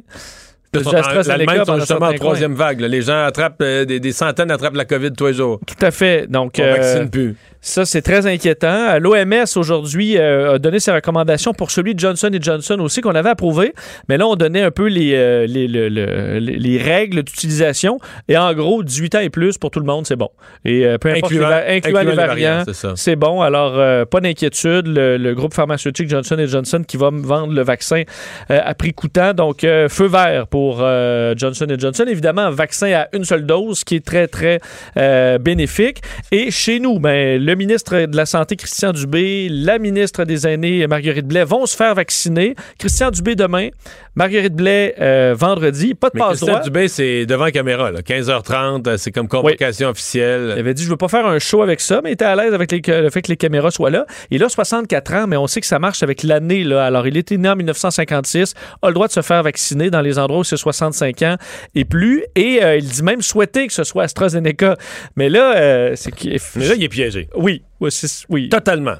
L'Allemagne 0.71 1.65
sont 1.65 1.79
justement 1.79 2.07
en 2.07 2.13
troisième 2.13 2.53
vague. 2.53 2.79
là. 2.81 2.87
Les 2.87 3.01
gens 3.01 3.23
attrapent, 3.25 3.61
euh, 3.61 3.85
des, 3.85 3.99
des 3.99 4.11
centaines 4.11 4.51
attrapent 4.51 4.75
la 4.75 4.85
COVID 4.85 5.11
tous 5.13 5.25
les 5.27 5.33
jours. 5.33 5.59
Tout 5.65 5.83
à 5.83 5.89
fait. 5.89 6.27
Donc, 6.27 6.57
On 6.59 6.61
euh, 6.63 6.73
vaccine 6.75 7.09
plus. 7.09 7.35
Ça, 7.61 7.85
c'est 7.85 8.01
très 8.01 8.25
inquiétant. 8.25 8.97
L'OMS, 8.99 9.45
aujourd'hui, 9.57 10.17
euh, 10.17 10.53
a 10.55 10.59
donné 10.59 10.79
ses 10.79 10.91
recommandations 10.93 11.53
pour 11.53 11.71
celui 11.71 11.93
de 11.93 11.99
Johnson 11.99 12.29
Johnson 12.39 12.77
aussi, 12.79 13.01
qu'on 13.01 13.15
avait 13.15 13.29
approuvé. 13.31 13.73
Mais 14.07 14.17
là, 14.17 14.27
on 14.27 14.35
donnait 14.35 14.61
un 14.61 14.71
peu 14.71 14.87
les, 14.87 15.13
euh, 15.13 15.45
les, 15.45 15.67
le- 15.67 15.89
le- 15.89 16.39
les- 16.39 16.57
les 16.57 16.77
règles 16.77 17.21
d'utilisation. 17.23 17.99
Et 18.29 18.37
en 18.37 18.53
gros, 18.53 18.81
18 18.81 19.15
ans 19.15 19.19
et 19.19 19.29
plus 19.29 19.57
pour 19.57 19.71
tout 19.71 19.79
le 19.81 19.85
monde, 19.85 20.07
c'est 20.07 20.15
bon. 20.15 20.29
Et 20.63 20.85
euh, 20.85 20.97
peu 20.97 21.09
importe 21.09 21.25
Incluant- 21.33 21.49
les, 21.49 21.55
incluant 21.55 21.75
incluant 21.77 21.99
les 21.99 22.05
les 22.11 22.15
variants, 22.15 22.63
c'est 22.95 23.15
bon. 23.17 23.41
Alors, 23.41 23.73
euh, 23.77 24.05
pas 24.05 24.21
d'inquiétude. 24.21 24.87
Le, 24.87 25.17
le 25.17 25.35
groupe 25.35 25.53
pharmaceutique 25.53 26.09
Johnson 26.09 26.37
Johnson 26.47 26.81
qui 26.87 26.95
va 26.95 27.11
me 27.11 27.21
vendre 27.25 27.53
le 27.53 27.61
vaccin 27.61 28.03
euh, 28.51 28.59
à 28.63 28.73
prix 28.73 28.93
coûtant. 28.93 29.33
Donc, 29.33 29.65
euh, 29.65 29.89
feu 29.89 30.07
vert 30.07 30.47
pour 30.47 30.79
euh, 30.81 31.33
Johnson 31.35 31.67
Johnson. 31.77 32.05
Évidemment, 32.07 32.43
un 32.43 32.51
vaccin 32.51 32.91
à 32.93 33.07
une 33.13 33.25
seule 33.25 33.45
dose 33.45 33.83
qui 33.83 33.95
est 33.95 34.05
très, 34.05 34.27
très 34.27 34.59
euh, 34.97 35.37
bénéfique. 35.37 35.97
Et 36.31 36.51
chez 36.51 36.79
nous, 36.79 36.99
ben, 36.99 37.48
le 37.49 37.55
ministre 37.55 38.05
de 38.05 38.15
la 38.15 38.27
Santé, 38.27 38.55
Christian 38.55 38.91
Dubé, 38.91 39.47
la 39.49 39.79
ministre 39.79 40.23
des 40.23 40.45
Aînés, 40.47 40.85
Marguerite 40.85 41.25
Blais, 41.25 41.43
vont 41.43 41.65
se 41.65 41.75
faire 41.75 41.95
vacciner. 41.95 42.53
Christian 42.77 43.09
Dubé 43.09 43.35
demain, 43.35 43.69
Marguerite 44.13 44.53
Blais 44.53 44.93
euh, 45.01 45.33
vendredi. 45.35 45.95
Pas 45.95 46.09
de 46.09 46.11
Mais 46.13 46.19
passe-droit. 46.19 46.51
Christian 46.59 46.71
Dubé, 46.71 46.87
c'est 46.87 47.25
devant 47.25 47.49
caméra, 47.49 47.89
là. 47.89 48.01
15h30, 48.03 48.87
euh, 48.87 48.97
c'est 48.97 49.11
comme 49.11 49.27
convocation 49.27 49.87
Il 49.87 49.91
officielle. 49.91 50.51
avait 50.59 50.75
dit, 50.75 50.83
je 50.83 50.89
veux 50.91 50.95
pas 50.97 51.07
faire 51.07 51.25
un 51.25 51.39
show 51.39 51.63
avec 51.63 51.81
ça, 51.81 52.01
mais 52.03 52.11
il 52.11 52.13
était 52.13 52.25
à 52.25 52.35
l'aise 52.35 52.53
avec 52.53 52.71
les- 52.71 52.81
le 52.85 53.09
fait 53.09 53.23
que 53.23 53.29
les 53.29 53.37
caméras 53.37 53.71
soient 53.71 53.89
là. 53.89 54.05
Il 54.29 54.43
a 54.43 54.49
64 54.49 55.13
ans, 55.15 55.25
mais 55.25 55.35
on 55.35 55.47
sait 55.47 55.59
que 55.61 55.65
ça 55.67 55.79
marche 55.79 56.03
avec 56.03 56.21
l'année. 56.21 56.63
Là. 56.63 56.85
Alors, 56.85 57.07
il 57.07 57.17
était 57.17 57.37
né 57.37 57.49
en 57.49 57.55
1956, 57.55 58.53
a 58.83 58.87
le 58.89 58.93
droit 58.93 59.07
de 59.07 59.11
se 59.13 59.23
faire 59.23 59.41
vacciner 59.41 59.89
dans 59.89 60.01
les 60.01 60.19
endroits 60.19 60.41
où 60.41 60.43
c'est 60.43 60.55
65 60.55 61.23
ans 61.23 61.37
et 61.73 61.83
plus. 61.83 62.23
Et 62.35 62.59
euh, 62.63 62.77
il 62.77 62.85
dit 62.87 63.01
même 63.01 63.23
souhaiter 63.23 63.65
que 63.65 63.73
ce 63.73 63.83
soit 63.83 64.03
AstraZeneca. 64.03 64.75
Mais 65.15 65.29
là, 65.29 65.55
euh, 65.55 65.93
c'est 65.95 66.11
qu'il 66.13 66.37
Mais 66.55 66.67
là, 66.67 66.75
il 66.75 66.83
est 66.83 66.89
piégé. 66.89 67.27
Oui, 67.39 67.63
oui, 67.79 67.89
oui. 68.29 68.49
Totalement. 68.49 68.95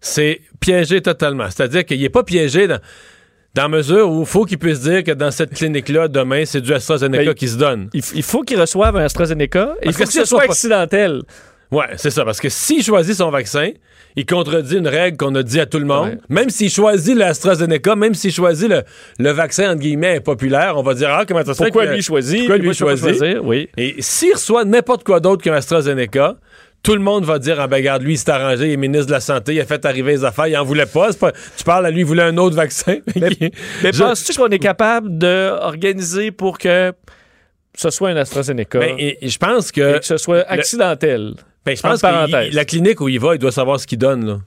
C'est 0.00 0.40
piégé 0.60 1.00
totalement. 1.00 1.46
C'est-à-dire 1.50 1.84
qu'il 1.84 2.00
n'est 2.00 2.08
pas 2.08 2.22
piégé 2.22 2.68
dans, 2.68 2.78
dans 3.54 3.62
la 3.62 3.68
mesure 3.68 4.10
où 4.10 4.20
il 4.20 4.26
faut 4.26 4.44
qu'il 4.44 4.58
puisse 4.58 4.80
dire 4.80 5.02
que 5.02 5.12
dans 5.12 5.30
cette 5.30 5.54
clinique-là, 5.54 6.08
demain, 6.08 6.44
c'est 6.44 6.60
du 6.60 6.72
AstraZeneca 6.72 7.24
Ben, 7.24 7.34
qui 7.34 7.48
se 7.48 7.56
donne. 7.56 7.88
Il, 7.94 8.22
faut 8.22 8.42
qu'il 8.42 8.60
reçoive 8.60 8.96
un 8.96 9.04
AstraZeneca. 9.04 9.74
et 9.82 9.86
Il 9.86 9.92
faut 9.94 10.04
que 10.04 10.12
ce 10.12 10.24
soit 10.24 10.42
accidentel. 10.42 11.22
Ouais, 11.70 11.86
c'est 11.96 12.10
ça. 12.10 12.24
Parce 12.24 12.40
que 12.40 12.48
s'il 12.48 12.82
choisit 12.82 13.14
son 13.16 13.30
vaccin, 13.30 13.70
il 14.16 14.26
contredit 14.26 14.76
une 14.76 14.88
règle 14.88 15.16
qu'on 15.16 15.34
a 15.34 15.42
dit 15.42 15.60
à 15.60 15.66
tout 15.66 15.78
le 15.78 15.84
monde. 15.84 16.08
Ouais. 16.08 16.18
Même 16.28 16.50
s'il 16.50 16.70
choisit 16.70 17.16
l'AstraZeneca, 17.16 17.94
même 17.94 18.14
s'il 18.14 18.32
choisit 18.32 18.68
le, 18.68 18.82
le 19.18 19.30
vaccin, 19.30 19.70
entre 19.70 19.80
guillemets, 19.80 20.16
impopulaire, 20.16 20.76
on 20.76 20.82
va 20.82 20.94
dire, 20.94 21.10
ah, 21.10 21.24
comment 21.26 21.44
ça 21.44 21.54
se 21.54 21.58
fait 21.62 21.70
Pourquoi 21.70 21.86
lui 21.92 22.02
choisit? 22.02 22.40
Pourquoi 22.40 22.58
lui 22.58 22.74
choisit? 22.74 23.16
choisir? 23.16 23.44
Oui. 23.44 23.68
Et 23.76 23.96
s'il 24.00 24.32
reçoit 24.34 24.64
n'importe 24.64 25.04
quoi 25.04 25.20
d'autre 25.20 25.42
qu'un 25.42 25.54
AstraZeneca, 25.54 26.36
tout 26.82 26.94
le 26.94 27.00
monde 27.00 27.24
va 27.24 27.38
dire, 27.38 27.60
ah 27.60 27.66
ben 27.66 27.76
regarde, 27.76 28.02
lui, 28.02 28.14
il 28.14 28.18
s'est 28.18 28.30
arrangé, 28.30 28.66
il 28.68 28.72
est 28.72 28.76
ministre 28.76 29.06
de 29.06 29.12
la 29.12 29.20
Santé, 29.20 29.54
il 29.54 29.60
a 29.60 29.66
fait 29.66 29.84
arriver 29.84 30.12
les 30.12 30.24
affaires, 30.24 30.46
il 30.46 30.56
en 30.56 30.64
voulait 30.64 30.86
pas. 30.86 31.10
Tu 31.12 31.64
parles 31.64 31.84
à 31.86 31.90
lui, 31.90 32.00
il 32.00 32.06
voulait 32.06 32.22
un 32.22 32.36
autre 32.38 32.56
vaccin. 32.56 32.98
Mais 33.16 33.28
Je- 33.92 34.02
penses-tu 34.02 34.34
qu'on 34.34 34.48
est 34.48 34.58
capable 34.58 35.18
d'organiser 35.18 36.30
pour 36.30 36.56
que 36.58 36.92
ce 37.74 37.90
soit 37.90 38.10
un 38.10 38.16
AstraZeneca 38.16 38.78
Ben, 38.78 38.94
et- 38.98 39.24
et 39.24 39.28
je 39.28 39.38
pense 39.38 39.68
et 39.70 39.72
que, 39.72 39.98
que 39.98 40.04
ce 40.04 40.16
soit 40.16 40.40
accidentel? 40.48 41.34
ben, 41.66 41.76
je 41.76 41.82
pense 41.82 42.00
que 42.00 42.54
la 42.54 42.64
clinique 42.64 43.00
où 43.00 43.08
il 43.08 43.20
va, 43.20 43.34
il 43.34 43.38
doit 43.38 43.52
savoir 43.52 43.78
ce 43.80 43.86
qu'il 43.86 43.98
donne, 43.98 44.26
là. 44.26 44.38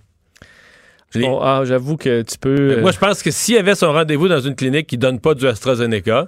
Bon, 1.15 1.39
ah, 1.41 1.63
j'avoue 1.65 1.97
que 1.97 2.21
tu 2.21 2.37
peux. 2.39 2.77
euh, 2.77 2.81
Moi, 2.81 2.91
je 2.91 2.97
pense 2.97 3.21
que 3.21 3.31
s'il 3.31 3.57
avait 3.57 3.75
son 3.75 3.91
rendez-vous 3.91 4.29
dans 4.29 4.39
une 4.39 4.55
clinique 4.55 4.87
qui 4.87 4.97
donne 4.97 5.19
pas 5.19 5.33
du 5.33 5.45
AstraZeneca, 5.45 6.27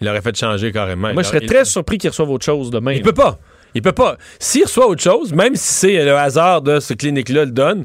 il 0.00 0.08
aurait 0.08 0.20
fait 0.20 0.36
changer 0.36 0.72
carrément. 0.72 1.12
moi, 1.14 1.22
je 1.22 1.28
serais 1.28 1.38
Il- 1.40 1.48
très 1.48 1.64
surpris 1.64 1.96
qu'il 1.96 2.10
reçoive 2.10 2.28
autre 2.30 2.44
chose 2.44 2.70
demain. 2.70 2.92
Il 2.92 3.00
peut 3.02 3.14
pas. 3.14 3.38
Il 3.74 3.82
peut 3.82 3.92
pas. 3.92 4.16
S'il 4.38 4.64
reçoit 4.64 4.88
autre 4.88 5.02
chose, 5.02 5.32
même 5.32 5.54
si 5.56 5.72
c'est 5.74 6.04
le 6.04 6.16
hasard 6.16 6.62
de 6.62 6.80
ce 6.80 6.94
clinique-là 6.94 7.44
le 7.44 7.50
donne, 7.50 7.84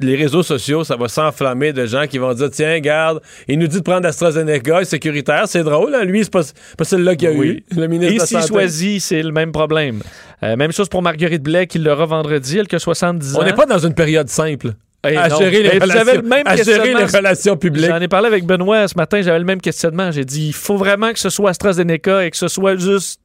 les 0.00 0.16
réseaux 0.16 0.42
sociaux, 0.42 0.82
ça 0.82 0.96
va 0.96 1.08
s'enflammer 1.08 1.74
de 1.74 1.84
gens 1.84 2.06
qui 2.06 2.16
vont 2.16 2.32
dire 2.32 2.48
Tiens, 2.50 2.80
garde, 2.80 3.20
il 3.48 3.58
nous 3.58 3.66
dit 3.66 3.76
de 3.78 3.82
prendre 3.82 4.06
AstraZeneca, 4.06 4.84
sécuritaire, 4.84 5.44
c'est 5.46 5.62
drôle, 5.62 5.94
hein? 5.94 6.04
lui, 6.04 6.24
c'est 6.24 6.32
pas, 6.32 6.42
pas 6.78 6.84
celle-là 6.84 7.16
qu'il 7.16 7.28
a 7.28 7.32
eu. 7.32 7.62
Le 7.76 7.86
ministre 7.86 8.14
Et 8.14 8.40
de 8.40 8.56
la 8.56 9.00
c'est 9.00 9.22
le 9.22 9.32
même 9.32 9.52
problème. 9.52 10.02
Euh, 10.42 10.56
même 10.56 10.72
chose 10.72 10.88
pour 10.88 11.02
Marguerite 11.02 11.42
Blais, 11.42 11.66
qui 11.66 11.78
l'aura 11.78 12.06
vendredi, 12.06 12.58
elle 12.58 12.66
qui 12.66 12.76
a 12.76 12.78
70 12.78 13.36
ans. 13.36 13.40
On 13.42 13.44
n'est 13.44 13.52
pas 13.52 13.66
dans 13.66 13.78
une 13.78 13.94
période 13.94 14.28
simple. 14.28 14.72
Eh 15.06 15.16
à 15.16 15.28
non. 15.28 15.38
gérer, 15.38 15.62
les 15.62 15.70
Eh, 15.74 15.78
relations, 15.78 16.14
le 16.14 16.22
même 16.22 16.46
à 16.46 16.56
gérer 16.56 16.94
les 16.94 17.04
relations 17.04 17.56
publiques. 17.56 17.86
J'en 17.86 18.00
ai 18.00 18.08
parlé 18.08 18.26
avec 18.26 18.44
Benoît 18.44 18.86
ce 18.88 18.96
matin, 18.96 19.22
j'avais 19.22 19.38
le 19.38 19.44
même 19.46 19.60
questionnement. 19.60 20.10
J'ai 20.10 20.24
dit, 20.24 20.48
il 20.48 20.54
faut 20.54 20.76
vraiment 20.76 21.12
que 21.12 21.18
ce 21.18 21.30
soit 21.30 21.50
AstraZeneca 21.50 22.24
et 22.24 22.30
que 22.30 22.36
ce 22.36 22.48
soit 22.48 22.76
juste 22.76 23.20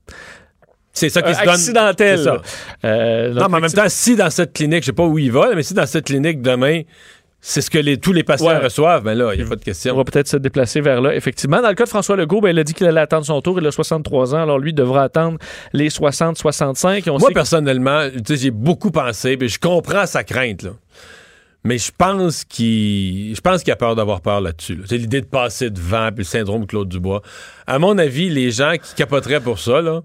C'est 0.95 1.10
ça 1.10 1.21
qui 1.21 1.29
euh, 1.29 1.34
se 1.34 1.39
donne. 1.41 1.49
accidentel. 1.53 2.19
Ça. 2.19 2.34
là. 2.34 2.41
Euh, 2.86 3.34
Non, 3.34 3.47
mais 3.49 3.58
en 3.58 3.62
même 3.62 3.71
temps, 3.71 3.86
si 3.89 4.15
dans 4.15 4.29
cette 4.31 4.53
clinique, 4.53 4.81
je 4.81 4.88
sais 4.88 4.93
pas 4.93 5.03
où 5.05 5.19
il 5.19 5.31
va, 5.31 5.53
mais 5.53 5.62
si 5.62 5.73
dans 5.75 5.86
cette 5.86 6.05
clinique 6.05 6.41
demain, 6.41 6.81
c'est 7.47 7.62
ce 7.62 7.69
que 7.69 7.77
les, 7.77 7.97
tous 7.97 8.12
les 8.13 8.23
patients 8.23 8.47
Ouais. 8.47 8.58
reçoivent, 8.58 9.03
ben 9.03 9.13
là, 9.15 9.34
il 9.34 9.38
n'y 9.41 9.45
a 9.45 9.47
pas 9.47 9.55
de 9.55 9.62
On 9.62 9.63
question. 9.65 9.95
va 9.95 10.03
peut-être 10.03 10.27
se 10.27 10.38
déplacer 10.38 10.81
vers 10.81 10.99
là, 11.01 11.13
effectivement. 11.13 11.62
Dans 11.62 11.67
le 11.69 11.75
cas 11.75 11.84
de 11.84 11.89
François 11.89 12.15
Legault, 12.15 12.41
ben, 12.41 12.49
il 12.49 12.58
a 12.58 12.63
dit 12.63 12.73
qu'il 12.73 12.88
allait 12.88 13.01
attendre 13.01 13.23
son 13.25 13.39
tour. 13.41 13.60
Il 13.60 13.67
a 13.67 13.71
63 13.71 14.34
ans, 14.34 14.41
alors 14.41 14.58
lui 14.58 14.73
devra 14.73 15.03
attendre 15.03 15.38
les 15.71 15.89
60-65. 15.89 17.05
Et 17.05 17.10
on 17.12 17.19
Moi, 17.19 17.27
sait 17.27 17.34
personnellement, 17.36 18.08
j'ai 18.27 18.49
beaucoup 18.49 18.89
pensé, 18.89 19.38
puis 19.38 19.47
je 19.49 19.60
comprends 19.60 20.08
sa 20.08 20.23
crainte, 20.23 20.63
là. 20.63 20.71
Mais 21.63 21.79
je 21.79 21.91
pense 21.97 22.43
qu'il 22.43 23.36
je 23.36 23.41
pense 23.41 23.63
qu'il 23.63 23.73
a 23.73 23.75
peur 23.75 23.95
d'avoir 23.95 24.21
peur 24.21 24.39
là-dessus. 24.39 24.75
là. 24.75 24.84
C'est 24.88 24.97
l'idée 24.97 25.21
de 25.21 25.25
passer 25.25 25.71
devant, 25.71 26.10
puis 26.10 26.19
le 26.19 26.23
syndrome 26.23 26.67
Claude 26.67 26.88
Dubois. 26.89 27.21
À 27.65 27.79
mon 27.79 27.97
avis, 27.97 28.29
les 28.29 28.51
gens 28.51 28.73
qui 28.81 28.93
capoteraient 28.95 29.39
pour 29.39 29.58
ça, 29.58 29.81
là, 29.81 30.01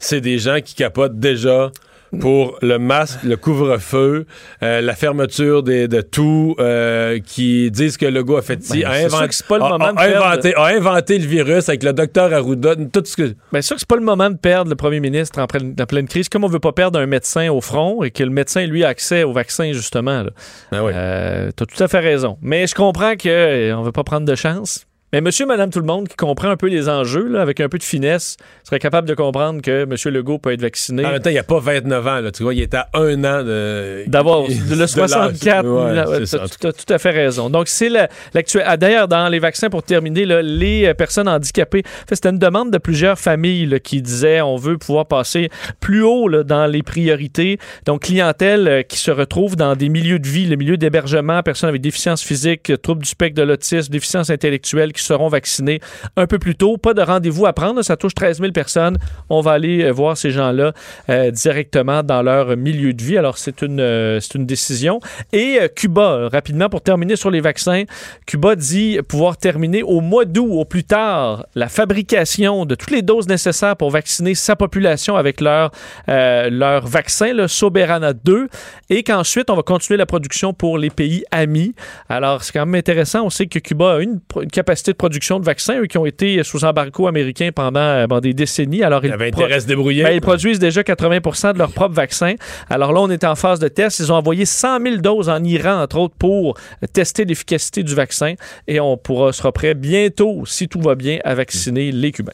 c'est 0.00 0.20
des 0.20 0.38
gens 0.38 0.60
qui 0.60 0.74
capotent 0.74 1.18
déjà 1.20 1.70
pour 2.18 2.58
le 2.60 2.76
masque, 2.80 3.20
le 3.22 3.36
couvre-feu, 3.36 4.26
euh, 4.64 4.80
la 4.80 4.94
fermeture 4.96 5.62
des- 5.62 5.86
de 5.86 6.00
tout, 6.00 6.56
euh, 6.58 7.20
qui 7.24 7.70
disent 7.70 7.96
que 7.96 8.06
le 8.06 8.24
gars 8.24 8.38
a 8.38 8.42
fait 8.42 8.60
ci, 8.64 8.82
Ben, 8.82 9.06
a, 9.06 9.28
pas 9.48 9.58
le 9.58 9.62
moment 9.62 9.84
a 9.84 9.92
de 9.92 9.96
perdre. 9.96 10.26
inventé, 10.26 10.54
a 10.56 10.64
inventé 10.64 11.18
le 11.20 11.26
virus 11.26 11.68
avec 11.68 11.84
le 11.84 11.92
docteur 11.92 12.32
Arruda, 12.32 12.74
tout 12.92 13.02
ce 13.04 13.14
que... 13.16 13.34
Bien 13.52 13.62
sûr 13.62 13.76
que 13.76 13.80
c'est 13.82 13.88
pas 13.88 13.94
le 13.94 14.02
moment 14.02 14.28
de 14.28 14.36
perdre 14.36 14.70
le 14.70 14.74
premier 14.74 14.98
ministre 14.98 15.38
en 15.38 15.46
pleine, 15.46 15.76
en 15.80 15.86
pleine 15.86 16.08
crise. 16.08 16.28
Comme 16.28 16.42
on 16.42 16.48
veut 16.48 16.58
pas 16.58 16.72
perdre 16.72 16.98
un 16.98 17.06
médecin 17.06 17.48
au 17.48 17.60
front 17.60 18.02
et 18.02 18.10
que 18.10 18.24
le 18.24 18.30
médecin, 18.30 18.66
lui, 18.66 18.82
a 18.82 18.88
accès 18.88 19.22
au 19.22 19.32
vaccin, 19.32 19.72
justement. 19.72 20.24
Là. 20.24 20.30
Ben 20.72 20.82
oui. 20.82 20.90
Euh, 20.92 21.52
T'as 21.54 21.64
tout 21.66 21.80
à 21.80 21.86
fait 21.86 22.00
raison. 22.00 22.38
Mais 22.42 22.66
je 22.66 22.74
comprends 22.74 23.12
qu'on 23.16 23.82
veut 23.84 23.92
pas 23.92 24.02
prendre 24.02 24.26
de 24.26 24.34
chance. 24.34 24.84
Mais 25.12 25.20
monsieur, 25.20 25.44
madame, 25.46 25.70
tout 25.70 25.80
le 25.80 25.86
monde 25.86 26.06
qui 26.06 26.14
comprend 26.16 26.48
un 26.50 26.56
peu 26.56 26.68
les 26.68 26.88
enjeux, 26.88 27.26
là, 27.26 27.42
avec 27.42 27.58
un 27.60 27.68
peu 27.68 27.78
de 27.78 27.82
finesse, 27.82 28.36
serait 28.62 28.78
capable 28.78 29.08
de 29.08 29.14
comprendre 29.14 29.60
que 29.60 29.84
monsieur 29.84 30.10
Legault 30.10 30.38
peut 30.38 30.52
être 30.52 30.60
vacciné. 30.60 31.04
En 31.04 31.10
même 31.10 31.20
temps, 31.20 31.30
il 31.30 31.34
n'y 31.34 31.38
a 31.40 31.42
pas 31.42 31.58
29 31.58 32.06
ans, 32.06 32.20
là, 32.20 32.30
tu 32.30 32.44
vois, 32.44 32.54
il 32.54 32.60
est 32.60 32.74
à 32.74 32.88
un 32.94 33.24
an 33.24 33.42
de... 33.42 34.04
D'avoir 34.06 34.42
le 34.70 34.86
64, 34.86 35.66
Ouais, 35.66 35.94
t'as 36.20 36.26
ça. 36.26 36.44
tout, 36.60 36.92
à 36.92 36.98
fait 36.98 37.10
raison. 37.10 37.50
Donc, 37.50 37.66
c'est 37.68 37.88
la- 37.88 38.08
l'actuel. 38.34 38.62
ah, 38.66 38.76
D'ailleurs, 38.76 39.08
dans 39.08 39.28
les 39.28 39.40
vaccins, 39.40 39.68
pour 39.68 39.82
terminer, 39.82 40.24
là, 40.26 40.42
les 40.42 40.86
euh, 40.86 40.94
personnes 40.94 41.28
handicapées, 41.28 41.82
en 41.84 42.06
fait, 42.08 42.14
c'était 42.14 42.30
une 42.30 42.38
demande 42.38 42.70
de 42.70 42.78
plusieurs 42.78 43.18
familles 43.18 43.66
là, 43.66 43.80
qui 43.80 44.02
disaient 44.02 44.40
on 44.40 44.56
veut 44.56 44.78
pouvoir 44.78 45.06
passer 45.06 45.50
plus 45.80 46.02
haut 46.02 46.28
là, 46.28 46.44
dans 46.44 46.66
les 46.66 46.82
priorités. 46.82 47.58
Donc, 47.84 48.02
clientèle 48.02 48.68
euh, 48.68 48.82
qui 48.82 48.98
se 48.98 49.10
retrouve 49.10 49.56
dans 49.56 49.74
des 49.74 49.88
milieux 49.88 50.18
de 50.20 50.28
vie, 50.28 50.46
le 50.46 50.56
milieu 50.56 50.76
d'hébergement, 50.76 51.42
personnes 51.42 51.68
avec 51.70 51.80
déficience 51.82 52.22
physique, 52.22 52.72
troubles 52.82 53.02
du 53.02 53.08
spectre 53.08 53.36
de 53.40 53.42
l'autisme, 53.46 53.90
déficience 53.90 54.30
intellectuelle 54.30 54.92
qui 55.00 55.06
seront 55.06 55.28
vaccinées 55.28 55.80
un 56.16 56.26
peu 56.26 56.38
plus 56.38 56.54
tôt. 56.54 56.76
Pas 56.76 56.94
de 56.94 57.02
rendez-vous 57.02 57.46
à 57.46 57.52
prendre, 57.52 57.82
ça 57.82 57.96
touche 57.96 58.14
13 58.14 58.40
000 58.40 58.52
personnes. 58.52 58.98
On 59.28 59.40
va 59.40 59.52
aller 59.52 59.84
euh, 59.84 59.90
voir 59.90 60.16
ces 60.16 60.30
gens-là 60.30 60.72
euh, 61.08 61.30
directement 61.30 62.02
dans 62.02 62.22
leur 62.22 62.56
milieu 62.56 62.92
de 62.92 63.02
vie. 63.02 63.18
Alors, 63.18 63.38
c'est 63.38 63.62
une, 63.62 63.80
euh, 63.80 64.20
une 64.34 64.46
décision. 64.46 65.00
Et 65.32 65.58
Cuba, 65.74 66.28
rapidement, 66.30 66.68
pour 66.68 66.82
terminer 66.82 67.16
sur 67.16 67.30
les 67.30 67.40
vaccins, 67.40 67.84
Cuba 68.26 68.54
dit 68.54 68.98
pouvoir 69.08 69.36
terminer 69.36 69.82
au 69.82 70.00
mois 70.00 70.24
d'août 70.24 70.48
au 70.50 70.64
plus 70.64 70.84
tard 70.84 71.46
la 71.54 71.68
fabrication 71.68 72.66
de 72.66 72.74
toutes 72.74 72.90
les 72.90 73.02
doses 73.02 73.28
nécessaires 73.28 73.76
pour 73.76 73.90
vacciner 73.90 74.34
sa 74.34 74.56
population 74.56 75.16
avec 75.16 75.40
leur, 75.40 75.70
leur 76.06 76.86
vaccin, 76.86 77.32
le 77.32 77.48
Soberana 77.48 78.12
2, 78.12 78.48
et 78.90 79.02
qu'ensuite, 79.02 79.50
on 79.50 79.56
va 79.56 79.62
continuer 79.62 79.96
la 79.96 80.06
production 80.06 80.52
pour 80.52 80.78
les 80.78 80.90
pays 80.90 81.24
amis. 81.30 81.74
Alors, 82.08 82.42
c'est 82.42 82.52
quand 82.52 82.66
même 82.66 82.78
intéressant. 82.78 83.24
On 83.24 83.30
sait 83.30 83.46
que 83.46 83.58
Cuba 83.58 83.96
a 83.96 84.00
une 84.00 84.20
capacité 84.52 84.89
de 84.92 84.96
production 84.96 85.38
de 85.40 85.44
vaccins, 85.44 85.80
eux 85.80 85.86
qui 85.86 85.98
ont 85.98 86.06
été 86.06 86.42
sous 86.44 86.64
embargo 86.64 87.06
américain 87.06 87.50
pendant, 87.54 87.80
euh, 87.80 88.06
pendant 88.06 88.20
des 88.20 88.34
décennies. 88.34 88.82
Alors, 88.82 89.04
Il 89.04 89.14
ils 89.18 89.30
pro- 89.30 89.46
débrouiller. 89.66 90.02
ben, 90.04 90.10
ils 90.10 90.20
produisent 90.20 90.58
déjà 90.58 90.82
80 90.82 91.52
de 91.52 91.58
leur 91.58 91.70
propre 91.72 91.94
vaccin. 91.94 92.34
Alors 92.68 92.92
là, 92.92 93.00
on 93.00 93.10
est 93.10 93.24
en 93.24 93.34
phase 93.34 93.58
de 93.58 93.68
test. 93.68 93.98
Ils 94.00 94.12
ont 94.12 94.16
envoyé 94.16 94.44
100 94.44 94.80
000 94.82 94.96
doses 94.96 95.28
en 95.28 95.42
Iran, 95.44 95.82
entre 95.82 95.98
autres, 95.98 96.14
pour 96.18 96.56
tester 96.92 97.24
l'efficacité 97.24 97.82
du 97.82 97.94
vaccin. 97.94 98.34
Et 98.66 98.80
on 98.80 98.96
pourra, 98.96 99.32
sera 99.32 99.52
prêt 99.52 99.74
bientôt, 99.74 100.44
si 100.46 100.68
tout 100.68 100.80
va 100.80 100.94
bien, 100.94 101.18
à 101.24 101.34
vacciner 101.34 101.92
les 101.92 102.12
Cubains. 102.12 102.32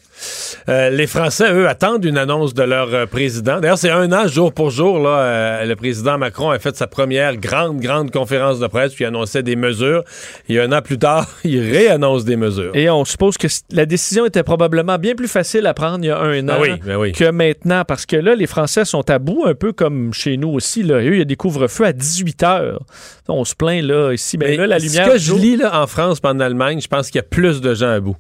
Euh, 0.69 0.91
les 0.91 1.07
Français, 1.07 1.53
eux, 1.53 1.69
attendent 1.69 2.05
une 2.05 2.19
annonce 2.19 2.55
de 2.55 2.63
leur 2.63 2.93
euh, 2.95 3.07
président. 3.07 3.61
D'ailleurs, 3.61 3.79
c'est 3.79 3.91
un 3.91 4.13
an, 4.13 4.27
jour 4.29 4.53
pour 4.53 4.71
jour. 4.71 4.99
Là, 4.99 5.19
euh, 5.21 5.65
le 5.65 5.77
président 5.77 6.19
Macron 6.19 6.51
a 6.51 6.59
fait 6.59 6.75
sa 6.77 6.87
première 6.87 7.37
grande, 7.37 7.81
grande 7.81 8.11
conférence 8.11 8.59
de 8.61 8.67
presse, 8.67 8.95
puis 8.95 9.05
il 9.05 9.09
annonçait 9.09 9.43
des 9.43 9.57
mesures. 9.57 10.05
Et 10.49 10.61
un 10.61 10.73
an 10.73 10.81
plus 10.83 10.99
tard, 10.99 11.29
il 11.45 11.61
réannonce 11.61 12.25
des 12.25 12.37
mesures. 12.37 12.46
Et 12.75 12.89
on 12.91 13.05
suppose 13.05 13.37
que 13.37 13.47
la 13.71 13.87
décision 13.87 14.27
était 14.27 14.43
probablement 14.43 14.99
bien 14.99 15.15
plus 15.15 15.29
facile 15.29 15.67
à 15.67 15.75
prendre 15.75 16.05
il 16.05 16.09
y 16.09 16.11
a 16.11 16.19
un 16.19 16.49
an 16.49 16.55
Ah 16.57 16.61
oui, 16.61 16.71
ben 16.85 16.97
oui. 16.97 17.13
que 17.13 17.31
maintenant, 17.31 17.85
parce 17.85 18.07
que 18.07 18.17
là, 18.17 18.35
les 18.35 18.47
Français 18.47 18.85
sont 18.85 19.09
à 19.11 19.19
bout, 19.19 19.45
un 19.47 19.55
peu 19.55 19.73
comme 19.73 20.13
chez 20.13 20.37
nous 20.37 20.49
aussi. 20.51 20.83
Là. 20.83 20.97
Eux, 20.97 21.15
il 21.15 21.19
y 21.19 21.23
a 21.23 21.25
des 21.25 21.37
couvre-feux 21.37 21.85
à 21.85 21.93
18 21.93 22.43
heures. 22.43 22.83
On 23.29 23.45
se 23.45 23.55
plaint 23.55 23.83
là, 23.83 24.13
ici. 24.13 24.39
Mais, 24.39 24.51
Mais 24.51 24.57
là, 24.57 24.67
la 24.67 24.81
ce 24.81 24.87
lumière. 24.87 25.09
que 25.13 25.19
du 25.19 25.25
je 25.25 25.35
lis 25.35 25.57
là, 25.57 25.83
en 25.83 25.87
France 25.87 26.19
et 26.23 26.27
en 26.27 26.41
Allemagne, 26.41 26.81
je 26.81 26.89
pense 26.89 27.07
qu'il 27.11 27.17
y 27.17 27.21
a 27.21 27.29
plus 27.29 27.61
de 27.61 27.75
gens 27.75 27.91
à 27.91 28.01
bout. 28.01 28.17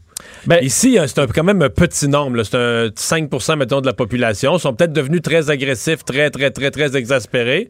Ben, 0.47 0.59
Ici, 0.63 0.99
euh, 0.99 1.07
c'est 1.07 1.31
quand 1.33 1.45
même 1.45 1.63
un 1.63 1.69
petit 1.69 2.09
nombre. 2.09 2.43
C'est 2.43 2.57
un 2.57 2.89
5 2.95 3.31
mettons, 3.57 3.81
de 3.81 3.87
la 3.87 3.93
population. 3.93 4.57
Ils 4.57 4.61
sont 4.61 4.75
peut-être 4.75 4.93
devenus 4.93 5.23
très 5.23 5.51
agressifs, 5.51 6.05
très, 6.05 6.31
très, 6.31 6.51
très, 6.51 6.71
très 6.71 6.97
exaspérés. 6.97 7.69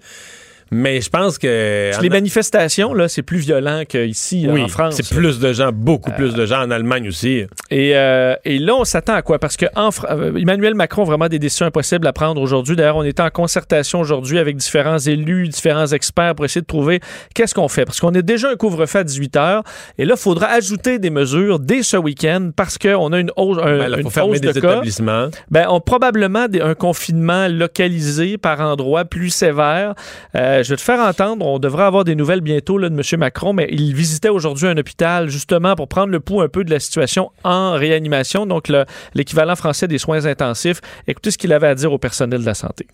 Mais 0.73 1.01
je 1.01 1.09
pense 1.11 1.39
que... 1.39 1.93
les 2.03 2.09
manifestations, 2.09 2.93
là, 2.93 3.09
c'est 3.09 3.23
plus 3.23 3.39
violent 3.39 3.83
qu'ici, 3.89 4.47
oui, 4.51 4.63
en 4.65 4.69
France. 4.69 4.97
c'est 4.97 5.09
plus 5.15 5.39
de 5.39 5.53
gens, 5.53 5.71
beaucoup 5.73 6.11
plus 6.13 6.35
de 6.35 6.45
gens 6.45 6.63
en 6.63 6.71
Allemagne 6.71 7.09
aussi. 7.09 7.45
Et, 7.71 7.97
euh, 7.97 8.35
et 8.45 8.59
là, 8.59 8.75
on 8.75 8.85
s'attend 8.85 9.15
à 9.15 9.23
quoi? 9.23 9.39
Parce 9.39 9.57
que 9.57 9.67
en 9.77 9.91
Fra- 9.91 10.13
euh, 10.13 10.35
Emmanuel 10.37 10.75
Macron 10.75 11.03
a 11.03 11.05
vraiment 11.05 11.29
des 11.29 11.39
décisions 11.39 11.67
impossibles 11.67 12.07
à 12.07 12.13
prendre 12.13 12.41
aujourd'hui. 12.41 12.75
D'ailleurs, 12.77 12.97
on 12.97 13.05
est 13.05 13.21
en 13.21 13.31
concertation 13.31 14.01
aujourd'hui 14.01 14.39
avec 14.39 14.57
différents 14.57 14.99
élus, 14.99 15.49
différents 15.49 15.87
experts 15.87 16.35
pour 16.35 16.45
essayer 16.45 16.63
de 16.63 16.67
trouver 16.67 17.01
qu'est-ce 17.35 17.55
qu'on 17.55 17.69
fait. 17.69 17.85
Parce 17.85 18.01
qu'on 18.01 18.13
est 18.15 18.23
déjà 18.23 18.51
un 18.51 18.57
couvre-feu 18.57 18.99
à 19.01 19.05
18 19.05 19.37
heures. 19.37 19.63
Et 19.99 20.05
là, 20.05 20.15
il 20.17 20.21
faudra 20.21 20.47
ajouter 20.49 20.99
des 20.99 21.11
mesures 21.11 21.59
dès 21.61 21.83
ce 21.83 21.97
week-end 21.97 22.51
parce 22.57 22.77
qu'on 22.79 23.13
a 23.13 23.19
une 23.21 23.31
hausse, 23.37 23.59
un- 23.59 23.79
Ben, 23.79 23.89
là, 23.89 23.99
une 24.01 24.11
fermer 24.11 24.33
hausse 24.33 24.41
de 24.41 24.51
des 24.53 24.61
cas. 24.61 24.71
établissements. 24.73 25.29
Ben, 25.51 25.67
on 25.69 25.81
probablement 25.81 26.49
des- 26.49 26.61
un 26.61 26.75
confinement 26.75 27.47
localisé 27.49 28.37
par 28.39 28.61
endroit 28.61 29.05
plus 29.05 29.31
sévère. 29.31 29.95
Euh, 30.35 30.56
je 30.63 30.71
vais 30.71 30.77
te 30.77 30.83
faire 30.83 31.01
entendre, 31.01 31.47
on 31.47 31.59
devrait 31.59 31.85
avoir 31.85 32.05
des 32.05 32.15
nouvelles 32.15 32.41
bientôt 32.41 32.79
là, 32.79 32.89
de 32.89 32.95
M. 32.95 33.03
Macron, 33.21 33.53
mais 33.53 33.69
il 33.71 33.95
visitait 33.95 34.29
aujourd'hui 34.29 34.67
un 34.69 34.77
hôpital 34.77 35.29
justement 35.29 35.75
pour 35.75 35.89
prendre 35.89 36.13
le 36.13 36.21
pouls 36.21 36.41
un 36.43 36.49
peu 36.49 36.65
de 36.65 36.71
la 36.71 36.79
situation 36.81 37.31
en 37.45 37.73
réanimation, 37.73 38.47
donc 38.47 38.69
le- 38.69 38.85
l'équivalent 39.15 39.57
français 39.57 39.89
des 39.89 39.99
soins 39.99 40.27
intensifs. 40.27 40.81
Écoutez 41.07 41.31
ce 41.31 41.39
qu'il 41.39 41.53
avait 41.53 41.69
à 41.69 41.75
dire 41.75 41.93
au 41.93 41.99
personnel 41.99 42.41
de 42.41 42.47
la 42.47 42.55
santé. 42.55 42.87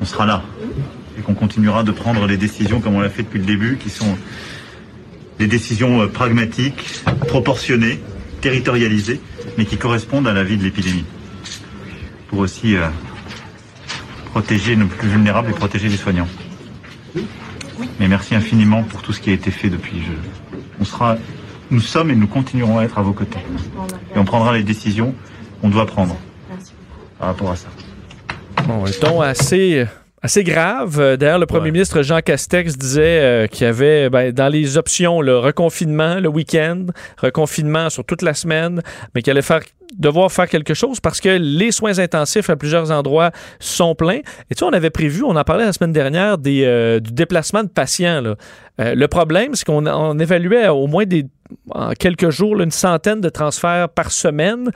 on 0.00 0.04
sera 0.04 0.26
là 0.26 0.42
et 1.18 1.22
qu'on 1.22 1.34
continuera 1.34 1.82
de 1.82 1.90
prendre 1.92 2.26
les 2.26 2.36
décisions 2.36 2.80
comme 2.80 2.94
on 2.94 3.00
l'a 3.00 3.08
fait 3.10 3.22
depuis 3.24 3.40
le 3.40 3.44
début, 3.46 3.76
qui 3.76 3.90
sont 3.90 4.16
des 5.38 5.46
décisions 5.48 6.02
euh, 6.02 6.06
pragmatiques, 6.06 7.02
proportionnées, 7.26 7.98
territorialisées, 8.40 9.20
mais 9.56 9.64
qui 9.64 9.76
correspondent 9.76 10.28
à 10.28 10.32
la 10.32 10.44
vie 10.44 10.56
de 10.56 10.62
l'épidémie. 10.62 11.04
Pour 12.28 12.38
aussi 12.40 12.76
euh, 12.76 12.86
protéger 14.38 14.76
nos 14.76 14.86
plus 14.86 15.08
vulnérables 15.08 15.50
et 15.50 15.52
protéger 15.52 15.88
les 15.88 15.96
soignants. 15.96 16.28
Mais 17.98 18.06
merci 18.06 18.36
infiniment 18.36 18.84
pour 18.84 19.02
tout 19.02 19.12
ce 19.12 19.20
qui 19.20 19.30
a 19.30 19.32
été 19.32 19.50
fait 19.50 19.68
depuis. 19.68 20.00
Je- 20.00 20.12
on 20.80 20.84
sera, 20.84 21.16
nous 21.72 21.80
sommes 21.80 22.12
et 22.12 22.14
nous 22.14 22.28
continuerons 22.28 22.78
à 22.78 22.84
être 22.84 22.98
à 22.98 23.02
vos 23.02 23.12
côtés. 23.12 23.40
Et 24.14 24.18
on 24.18 24.24
prendra 24.24 24.52
les 24.52 24.62
décisions 24.62 25.12
qu'on 25.60 25.70
doit 25.70 25.86
prendre 25.86 26.16
par 27.18 27.28
rapport 27.28 27.50
à 27.50 27.56
ça. 27.56 27.66
Bon, 29.10 29.22
assez, 29.22 29.86
assez 30.22 30.42
grave. 30.44 30.98
Euh, 31.00 31.16
D'ailleurs, 31.16 31.38
le 31.38 31.46
premier 31.46 31.66
Ouais. 31.66 31.70
ministre 31.72 32.02
Jean 32.02 32.20
Castex 32.20 32.76
disait 32.76 33.20
euh, 33.20 33.46
qu'il 33.46 33.64
y 33.66 33.68
avait 33.68 34.10
ben, 34.10 34.32
dans 34.32 34.48
les 34.48 34.76
options 34.76 35.20
le 35.20 35.38
reconfinement 35.38 36.16
le 36.20 36.28
week-end, 36.28 36.86
reconfinement 37.18 37.90
sur 37.90 38.04
toute 38.04 38.22
la 38.22 38.34
semaine, 38.34 38.82
mais 39.14 39.22
qu'il 39.22 39.30
allait 39.30 39.42
faire 39.42 39.60
devoir 39.96 40.30
faire 40.30 40.48
quelque 40.48 40.74
chose 40.74 41.00
parce 41.00 41.18
que 41.20 41.30
les 41.40 41.72
soins 41.72 41.98
intensifs 41.98 42.50
à 42.50 42.56
plusieurs 42.56 42.90
endroits 42.90 43.30
sont 43.58 43.94
pleins. 43.94 44.20
Et 44.50 44.54
tu 44.54 44.58
sais, 44.58 44.64
on 44.64 44.72
avait 44.74 44.90
prévu, 44.90 45.22
on 45.24 45.34
en 45.34 45.44
parlait 45.44 45.64
la 45.64 45.72
semaine 45.72 45.92
dernière, 45.92 46.36
des, 46.36 46.64
euh, 46.64 47.00
du 47.00 47.12
déplacement 47.12 47.62
de 47.62 47.68
patients. 47.68 48.20
là. 48.20 48.34
Euh, 48.80 48.94
le 48.94 49.08
problème, 49.08 49.54
c'est 49.54 49.64
qu'on 49.64 49.86
on 49.86 50.18
évaluait 50.18 50.68
au 50.68 50.86
moins 50.88 51.04
des 51.06 51.24
en 51.70 51.92
quelques 51.92 52.30
jours 52.30 52.56
là, 52.56 52.64
une 52.64 52.70
centaine 52.70 53.20
de 53.20 53.28
transferts 53.28 53.88
par 53.88 54.10
semaine. 54.12 54.70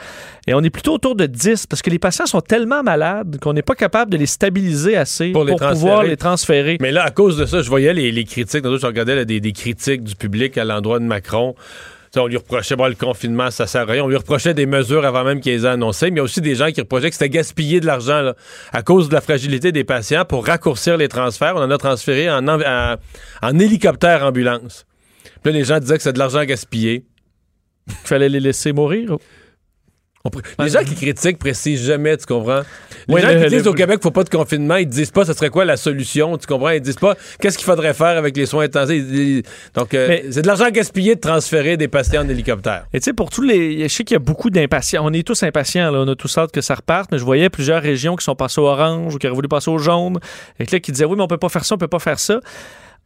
Et 0.47 0.55
on 0.55 0.61
est 0.63 0.71
plutôt 0.71 0.95
autour 0.95 1.15
de 1.15 1.27
10 1.27 1.67
parce 1.67 1.83
que 1.83 1.91
les 1.91 1.99
patients 1.99 2.27
sont 2.27 2.41
tellement 2.41 2.83
malades 2.83 3.39
qu'on 3.41 3.53
n'est 3.53 3.63
pas 3.63 3.75
capable 3.75 4.11
de 4.11 4.17
les 4.17 4.27
stabiliser 4.27 4.97
assez 4.97 5.33
Pour 5.33 5.45
pouvoir 5.81 6.03
les 6.11 6.17
transférer. 6.17 6.79
Mais 6.81 6.93
là, 6.93 7.03
à 7.05 7.11
cause 7.11 7.37
de 7.37 7.47
ça, 7.47 7.63
je 7.63 7.69
voyais 7.69 7.93
les, 7.95 8.13
les 8.13 8.25
critiques. 8.25 8.63
Tantôt, 8.63 8.79
je 8.79 8.87
regardais 8.87 9.15
là, 9.17 9.25
des, 9.25 9.41
des 9.41 9.53
critiques 9.53 10.03
du 10.05 10.15
public 10.17 10.57
à 10.59 10.65
l'endroit 10.65 10.99
de 10.99 11.05
Macron. 11.05 11.55
On 12.15 12.27
lui 12.27 12.37
reprochait, 12.37 12.77
bon, 12.77 12.89
le 12.89 12.95
confinement, 12.95 13.51
ça 13.51 13.67
sert 13.67 13.89
à 13.89 13.93
rien. 13.93 14.05
On 14.05 14.09
lui 14.09 14.17
reprochait 14.19 14.53
des 14.53 14.67
mesures 14.67 15.07
avant 15.07 15.25
même 15.25 15.41
qu'il 15.41 15.53
les 15.53 15.65
ait 15.65 15.69
annoncées. 15.69 16.11
Mais 16.11 16.17
il 16.17 16.19
y 16.19 16.21
a 16.21 16.25
aussi 16.25 16.43
des 16.43 16.55
gens 16.55 16.71
qui 16.71 16.83
reprochaient 16.83 17.09
que 17.09 17.15
c'était 17.15 17.31
gaspiller 17.31 17.81
de 17.81 17.87
l'argent 17.87 18.33
à 18.71 18.83
cause 18.83 19.09
de 19.09 19.15
la 19.15 19.23
fragilité 19.23 19.73
des 19.73 19.85
patients 19.85 20.27
pour 20.27 20.45
raccourcir 20.47 20.99
les 20.99 21.09
transferts. 21.09 21.55
On 21.57 21.61
en 21.63 21.71
a 21.71 21.79
transféré 21.79 22.31
en, 22.31 22.47
en, 22.49 22.61
en- 22.61 22.97
en 23.41 23.59
hélicoptère 23.59 24.25
ambulance. 24.27 24.85
Puis 25.43 25.53
là, 25.53 25.59
les 25.59 25.65
gens 25.65 25.79
disaient 25.81 25.97
que 25.97 26.03
c'est 26.03 26.13
de 26.13 26.19
l'argent 26.19 26.45
gaspillé. 26.45 27.05
Il 27.89 27.95
fallait 28.05 28.29
les 28.29 28.41
laisser 28.41 28.73
mourir. 28.73 29.17
Les 30.61 30.69
gens 30.69 30.85
qui 30.85 30.95
critiquent 30.95 31.41
précisent 31.41 31.85
jamais, 31.85 32.17
tu 32.17 32.27
comprends? 32.27 32.61
Les 33.09 33.15
Ouais, 33.15 33.21
gens 33.23 33.29
le- 33.31 33.43
qui 33.43 33.49
disent 33.49 33.65
le- 33.65 33.71
au 33.71 33.75
Québec 33.75 33.97
qu'il 33.97 34.05
faut 34.05 34.13
pas 34.13 34.23
de 34.23 34.29
confinement, 34.29 34.77
ils 34.77 34.87
disent 34.87 35.11
pas 35.11 35.25
ce 35.25 35.33
serait 35.33 35.51
quoi 35.51 35.65
la 35.65 35.77
solution, 35.77 36.39
tu 36.39 36.47
comprends? 36.47 36.69
Ils 36.71 36.81
disent 36.81 36.95
pas 36.95 37.17
qu'est-ce 37.41 37.59
qu'il 37.59 37.65
faudrait 37.65 37.93
faire 37.93 38.17
avec 38.17 38.37
les 38.37 38.47
soins 38.47 38.67
intensifs? 38.67 39.03
Ils- 39.11 39.43
Donc, 39.75 39.95
euh, 39.95 40.21
c'est 40.31 40.43
de 40.43 40.47
l'argent 40.47 40.71
gaspillé 40.71 41.17
de 41.17 41.21
transférer 41.21 41.77
des 41.77 41.89
patients 41.89 42.25
en 42.25 42.29
hélicoptère. 42.29 42.87
Et 42.93 43.01
tu 43.01 43.07
sais, 43.07 43.13
pour 43.13 43.31
tous 43.31 43.43
les. 43.43 43.89
Je 43.89 43.93
sais 43.93 44.05
qu'il 44.05 44.15
y 44.15 44.17
a 44.17 44.21
beaucoup 44.21 44.49
d'impatients. 44.49 45.05
On 45.05 45.13
est 45.13 45.27
tous 45.27 45.43
impatients, 45.43 45.91
là. 45.91 45.99
On 45.99 46.07
a 46.09 46.15
tous 46.15 46.39
hâte 46.39 46.53
que 46.53 46.61
ça 46.61 46.77
reparte, 46.77 47.11
mais 47.11 47.19
je 47.19 47.25
voyais 47.25 47.51
plusieurs 47.51 47.83
régions 47.83 48.15
qui 48.15 48.25
sont 48.25 48.37
passées 48.37 48.61
au 48.61 48.67
orange 48.69 49.17
ou 49.17 49.19
qui 49.19 49.27
auraient 49.27 49.35
voulu 49.35 49.49
passer 49.49 49.73
au 49.73 49.79
jaune. 49.79 50.21
Et 50.61 50.67
là, 50.71 50.79
qui 50.79 50.93
disaient 50.93 51.05
oui, 51.05 51.17
mais 51.17 51.25
on 51.25 51.27
peut 51.29 51.37
pas 51.37 51.49
faire 51.49 51.65
ça, 51.65 51.75
on 51.75 51.79
peut 51.79 51.89
pas 51.89 51.99
faire 51.99 52.21
ça. 52.21 52.39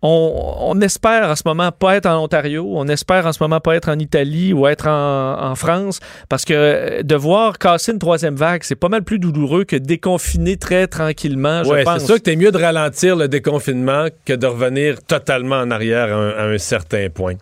On, 0.03 0.57
on 0.61 0.81
espère 0.83 1.31
en 1.31 1.35
ce 1.37 1.43
moment 1.47 1.73
pas 1.73 1.97
être 1.97 2.07
en 2.07 2.23
Ontario, 2.23 2.67
on 2.75 2.87
espère 2.87 3.27
en 3.27 3.33
ce 3.33 3.43
moment 3.43 3.61
pas 3.61 3.77
être 3.77 3.89
en 3.89 3.99
Italie 3.99 4.53
ou 4.53 4.67
être 4.67 4.87
en, 4.89 5.43
en 5.51 5.55
France, 5.55 6.01
parce 6.29 6.45
que 6.45 6.53
euh, 6.55 7.03
de 7.03 7.15
voir 7.17 7.59
casser 7.59 7.93
une 7.93 7.99
troisième 7.99 8.37
vague, 8.37 8.63
c'est 8.63 8.75
pas 8.77 8.91
mal 8.91 9.03
plus 9.05 9.19
douloureux 9.19 9.65
que 9.65 9.75
déconfiner 9.75 10.59
très 10.59 10.87
tranquillement, 10.87 11.65
je 11.65 11.71
Ouais, 11.71 11.85
pense. 11.85 12.01
c'est 12.01 12.07
sûr 12.07 12.15
que 12.17 12.21
t'es 12.21 12.37
mieux 12.37 12.53
de 12.53 12.59
ralentir 12.59 13.17
le 13.17 13.27
déconfinement 13.27 14.09
que 14.27 14.35
de 14.35 14.47
revenir 14.47 15.03
totalement 15.03 15.57
en 15.57 15.71
arrière 15.71 16.13
à 16.13 16.17
un, 16.17 16.29
à 16.31 16.45
un 16.45 16.59
certain 16.59 17.09
point. 17.09 17.35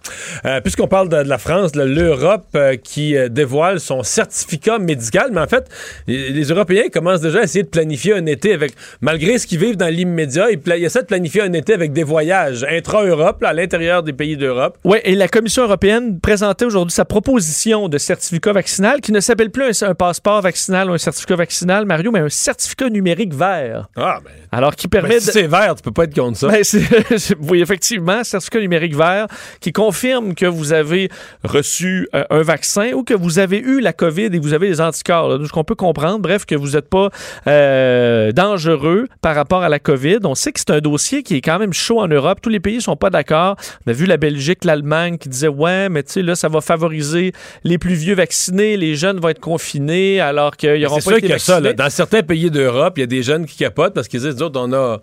Euh, 0.46 0.60
Puisqu'on 0.60 0.86
parle 0.88 1.08
de, 1.08 1.24
de 1.24 1.28
la 1.28 1.38
France, 1.38 1.74
l'Europe 1.74 2.46
euh, 2.54 2.76
qui 2.76 3.16
dévoile 3.30 3.80
son 3.80 4.04
certificat 4.04 4.78
médical, 4.78 5.30
mais 5.32 5.40
en 5.40 5.48
fait, 5.48 5.66
les, 6.06 6.30
les 6.30 6.44
Européens 6.44 6.84
commencent 6.92 7.20
déjà 7.20 7.40
à 7.40 7.42
essayer 7.42 7.64
de 7.64 7.68
planifier 7.68 8.14
un 8.14 8.26
été 8.26 8.54
avec, 8.54 8.74
malgré 9.00 9.38
ce 9.38 9.46
qu'ils 9.48 9.58
vivent 9.58 9.76
dans 9.76 9.92
l'immédiat, 9.92 10.46
ils 10.52 10.84
essaient 10.84 11.02
de 11.02 11.06
planifier 11.06 11.42
un 11.42 11.52
été 11.52 11.74
avec 11.74 11.92
des 11.92 12.04
voyages 12.04 12.43
intra-Europe, 12.68 13.42
à 13.42 13.52
l'intérieur 13.52 14.02
des 14.02 14.12
pays 14.12 14.36
d'Europe. 14.36 14.78
Oui, 14.84 14.98
et 15.04 15.14
la 15.14 15.28
Commission 15.28 15.64
européenne 15.64 16.20
présentait 16.20 16.64
aujourd'hui 16.64 16.92
sa 16.92 17.04
proposition 17.04 17.88
de 17.88 17.98
certificat 17.98 18.52
vaccinal 18.52 19.00
qui 19.00 19.12
ne 19.12 19.20
s'appelle 19.20 19.50
plus 19.50 19.82
un, 19.82 19.90
un 19.90 19.94
passeport 19.94 20.40
vaccinal 20.42 20.90
ou 20.90 20.94
un 20.94 20.98
certificat 20.98 21.36
vaccinal, 21.36 21.86
Mario, 21.86 22.10
mais 22.10 22.20
un 22.20 22.28
certificat 22.28 22.88
numérique 22.90 23.34
vert. 23.34 23.88
Ah, 23.96 24.18
ben, 24.24 24.30
Alors, 24.52 24.74
qui 24.74 24.88
ben, 24.88 25.00
permet 25.00 25.20
si 25.20 25.28
de. 25.28 25.32
c'est 25.32 25.46
vert, 25.46 25.74
tu 25.76 25.82
peux 25.82 25.92
pas 25.92 26.04
être 26.04 26.14
contre 26.14 26.38
ça. 26.38 26.48
Ben, 26.48 26.62
oui, 27.40 27.60
effectivement, 27.60 28.24
certificat 28.24 28.60
numérique 28.60 28.94
vert 28.94 29.26
qui 29.60 29.72
confirme 29.72 30.34
que 30.34 30.46
vous 30.46 30.72
avez 30.72 31.08
reçu 31.42 32.08
euh, 32.14 32.24
un 32.30 32.42
vaccin 32.42 32.92
ou 32.92 33.04
que 33.04 33.14
vous 33.14 33.38
avez 33.38 33.58
eu 33.58 33.80
la 33.80 33.92
COVID 33.92 34.26
et 34.26 34.30
que 34.30 34.42
vous 34.42 34.52
avez 34.52 34.68
les 34.68 34.80
anticorps. 34.80 35.28
là. 35.28 35.38
Donc, 35.38 35.46
ce 35.46 35.52
qu'on 35.52 35.64
peut 35.64 35.74
comprendre, 35.74 36.20
bref, 36.20 36.44
que 36.44 36.54
vous 36.54 36.70
n'êtes 36.70 36.88
pas 36.88 37.10
euh, 37.46 38.32
dangereux 38.32 39.08
par 39.20 39.34
rapport 39.34 39.62
à 39.62 39.68
la 39.68 39.78
COVID. 39.78 40.18
On 40.24 40.34
sait 40.34 40.52
que 40.52 40.60
c'est 40.60 40.70
un 40.70 40.80
dossier 40.80 41.22
qui 41.22 41.36
est 41.36 41.40
quand 41.40 41.58
même 41.58 41.72
chaud 41.72 42.00
en 42.00 42.08
Europe. 42.08 42.33
Tous 42.40 42.50
les 42.50 42.60
pays 42.60 42.80
sont 42.80 42.96
pas 42.96 43.10
d'accord. 43.10 43.56
On 43.86 43.90
a 43.90 43.92
vu 43.92 44.06
la 44.06 44.16
Belgique, 44.16 44.64
l'Allemagne 44.64 45.18
qui 45.18 45.28
disaient 45.28 45.48
ouais, 45.48 45.88
mais 45.88 46.02
tu 46.02 46.12
sais 46.12 46.22
là, 46.22 46.34
ça 46.34 46.48
va 46.48 46.60
favoriser 46.60 47.32
les 47.64 47.78
plus 47.78 47.94
vieux 47.94 48.14
vaccinés, 48.14 48.76
les 48.76 48.94
jeunes 48.94 49.18
vont 49.18 49.28
être 49.28 49.40
confinés 49.40 50.20
alors 50.20 50.56
qu'ils 50.56 50.80
n'auront 50.80 50.96
pas 50.96 51.00
sûr 51.00 51.16
été 51.16 51.32
a 51.32 51.38
ça. 51.38 51.60
là. 51.60 51.72
Dans 51.72 51.90
certains 51.90 52.22
pays 52.22 52.50
d'Europe, 52.50 52.94
il 52.96 53.00
y 53.00 53.04
a 53.04 53.06
des 53.06 53.22
jeunes 53.22 53.46
qui 53.46 53.56
capotent 53.56 53.94
parce 53.94 54.08
qu'ils 54.08 54.20
disent, 54.20 54.36
nous 54.36 54.42
autres, 54.42 54.60
on 54.60 54.72
a, 54.72 55.00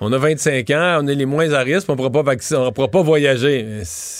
on 0.00 0.12
a 0.12 0.18
25 0.18 0.70
ans, 0.70 0.98
on 1.02 1.06
est 1.06 1.14
les 1.14 1.26
moins 1.26 1.50
à 1.52 1.60
risque, 1.60 1.88
on 1.88 1.92
ne 1.92 1.96
pourra 1.96 2.10
pas 2.10 2.22
pourra 2.72 3.02
voyager. 3.02 3.64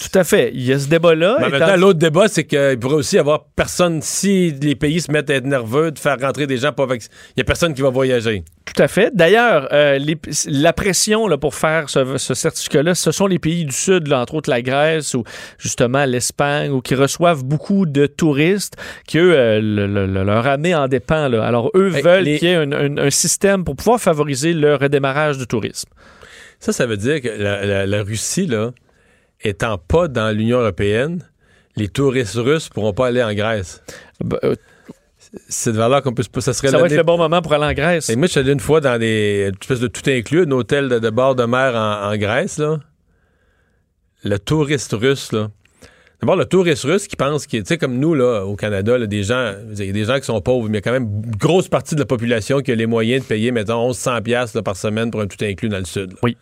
Tout 0.00 0.18
à 0.18 0.24
fait. 0.24 0.50
Il 0.54 0.62
y 0.64 0.72
a 0.72 0.78
ce 0.78 0.88
débat-là. 0.88 1.38
Mais 1.50 1.58
temps, 1.58 1.76
l'autre 1.76 1.98
débat, 1.98 2.28
c'est 2.28 2.44
qu'il 2.44 2.78
pourrait 2.80 2.94
aussi 2.96 3.16
y 3.16 3.18
avoir 3.18 3.44
personne, 3.56 4.00
si 4.02 4.52
les 4.62 4.74
pays 4.76 5.00
se 5.00 5.10
mettent 5.10 5.30
à 5.30 5.34
être 5.34 5.46
nerveux 5.46 5.90
de 5.90 5.98
faire 5.98 6.16
rentrer 6.20 6.46
des 6.46 6.56
gens 6.58 6.72
pas 6.72 6.86
vaccinés, 6.86 7.14
il 7.30 7.34
n'y 7.38 7.42
a 7.42 7.44
personne 7.44 7.74
qui 7.74 7.82
va 7.82 7.90
voyager. 7.90 8.44
Tout 8.64 8.82
à 8.82 8.88
fait. 8.88 9.10
D'ailleurs, 9.14 9.68
euh, 9.72 9.98
les- 9.98 10.18
la 10.46 10.72
pression 10.72 11.28
là, 11.28 11.36
pour 11.36 11.54
faire 11.54 11.90
ce, 11.90 12.16
ce 12.16 12.34
certificat-là, 12.34 12.94
ce 12.94 13.10
sont 13.12 13.26
les 13.26 13.38
pays 13.38 13.64
du 13.64 13.72
Sud, 13.74 14.08
là, 14.08 14.20
entre 14.20 14.34
autres 14.34 14.48
la 14.50 14.62
Grèce 14.62 15.12
ou 15.14 15.22
justement 15.58 16.04
l'Espagne, 16.06 16.70
ou 16.70 16.80
qui 16.80 16.94
reçoivent 16.94 17.44
beaucoup 17.44 17.84
de 17.84 18.06
touristes, 18.06 18.74
qui 19.06 19.18
eux, 19.18 19.34
euh, 19.36 19.60
le- 19.60 19.86
le- 19.86 20.06
le- 20.06 20.24
leur 20.24 20.46
année 20.46 20.74
en 20.74 20.88
dépend. 20.88 21.28
là. 21.28 21.44
Alors, 21.44 21.70
eux 21.74 21.92
Hey, 21.94 22.02
veulent 22.02 22.24
les- 22.24 22.38
qu'il 22.38 22.48
y 22.48 22.52
ait 22.52 22.56
un, 22.56 22.72
un- 22.72 22.96
un 22.98 23.10
système 23.10 23.64
pour 23.64 23.76
pouvoir 23.76 24.00
favoriser 24.00 24.52
le 24.54 24.74
redémarrage 24.76 25.36
du 25.38 25.46
tourisme. 25.46 25.63
Ça, 26.60 26.72
ça 26.72 26.86
veut 26.86 26.96
dire 26.96 27.20
que 27.20 27.28
la, 27.28 27.64
la- 27.64 27.86
la 27.86 28.02
Russie, 28.02 28.46
là, 28.46 28.72
étant 29.42 29.78
pas 29.78 30.08
dans 30.08 30.30
l'Union 30.36 30.58
européenne, 30.60 31.22
les 31.76 31.88
touristes 31.88 32.36
russes 32.36 32.68
pourront 32.68 32.92
pas 32.92 33.08
aller 33.08 33.22
en 33.22 33.34
Grèce. 33.34 33.82
Ben, 34.22 34.38
euh, 34.44 34.54
C'est 35.48 35.72
de 35.72 35.76
valeur 35.76 36.02
qu'on 36.02 36.12
peut 36.14 36.22
se... 36.22 36.28
Ça 36.40 36.52
serait 36.52 36.68
ça 36.68 36.78
va 36.78 36.86
être 36.86 36.96
le 36.96 37.02
bon 37.02 37.18
moment 37.18 37.42
pour 37.42 37.52
aller 37.54 37.64
en 37.64 37.72
Grèce. 37.72 38.08
Et 38.08 38.16
moi, 38.16 38.26
je 38.26 38.32
suis 38.32 38.40
allé 38.40 38.52
une 38.52 38.60
fois 38.60 38.80
dans 38.80 38.98
des 38.98 39.46
une 39.48 39.56
espèce 39.60 39.80
de 39.80 39.88
tout 39.88 40.08
inclus, 40.08 40.42
un 40.46 40.50
hôtel 40.52 40.88
de, 40.88 40.98
de 41.00 41.10
bord 41.10 41.34
de 41.34 41.44
mer 41.44 41.74
en, 41.74 42.12
en 42.12 42.16
Grèce, 42.16 42.58
là. 42.58 42.78
Le 44.22 44.38
touriste 44.38 44.92
russe, 44.92 45.32
là. 45.32 45.48
D'abord, 46.24 46.36
le 46.36 46.46
touriste 46.46 46.84
russe 46.84 47.06
qui 47.06 47.16
pense 47.16 47.46
qu'il, 47.46 47.62
tu 47.62 47.68
sais, 47.68 47.76
comme 47.76 47.98
nous, 47.98 48.14
là, 48.14 48.44
au 48.46 48.56
Canada, 48.56 48.96
là, 48.96 49.06
des 49.06 49.22
gens, 49.22 49.52
il 49.78 49.84
y 49.84 49.90
a 49.90 49.92
des 49.92 50.04
gens 50.04 50.16
qui 50.16 50.24
sont 50.24 50.40
pauvres, 50.40 50.68
mais 50.70 50.72
il 50.72 50.74
y 50.76 50.78
a 50.78 50.80
quand 50.80 50.92
même 50.92 51.22
une 51.24 51.36
grosse 51.36 51.68
partie 51.68 51.94
de 51.94 52.00
la 52.00 52.06
population 52.06 52.60
qui 52.60 52.72
a 52.72 52.74
les 52.74 52.86
moyens 52.86 53.22
de 53.22 53.28
payer, 53.28 53.50
mettons, 53.50 53.88
1100 53.88 54.22
pièces 54.22 54.56
par 54.64 54.74
semaine 54.74 55.10
pour 55.10 55.20
un 55.20 55.26
tout 55.26 55.36
inclus 55.42 55.68
dans 55.68 55.78
le 55.78 55.84
sud. 55.84 56.12
là. 56.12 56.18
Oui. 56.22 56.36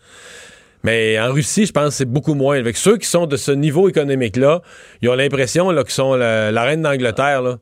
Mais 0.85 1.19
en 1.19 1.33
Russie, 1.33 1.65
je 1.65 1.73
pense 1.73 1.89
que 1.89 1.93
c'est 1.95 2.05
beaucoup 2.05 2.33
moins. 2.33 2.57
Avec 2.57 2.77
ceux 2.77 2.97
qui 2.97 3.07
sont 3.07 3.25
de 3.25 3.35
ce 3.35 3.51
niveau 3.51 3.89
économique-là, 3.89 4.61
ils 5.01 5.09
ont 5.09 5.15
l'impression 5.15 5.69
qu'ils 5.69 5.89
sont 5.89 6.15
la, 6.15 6.51
la 6.51 6.63
reine 6.63 6.81
d'Angleterre, 6.81 7.41
là. 7.41 7.57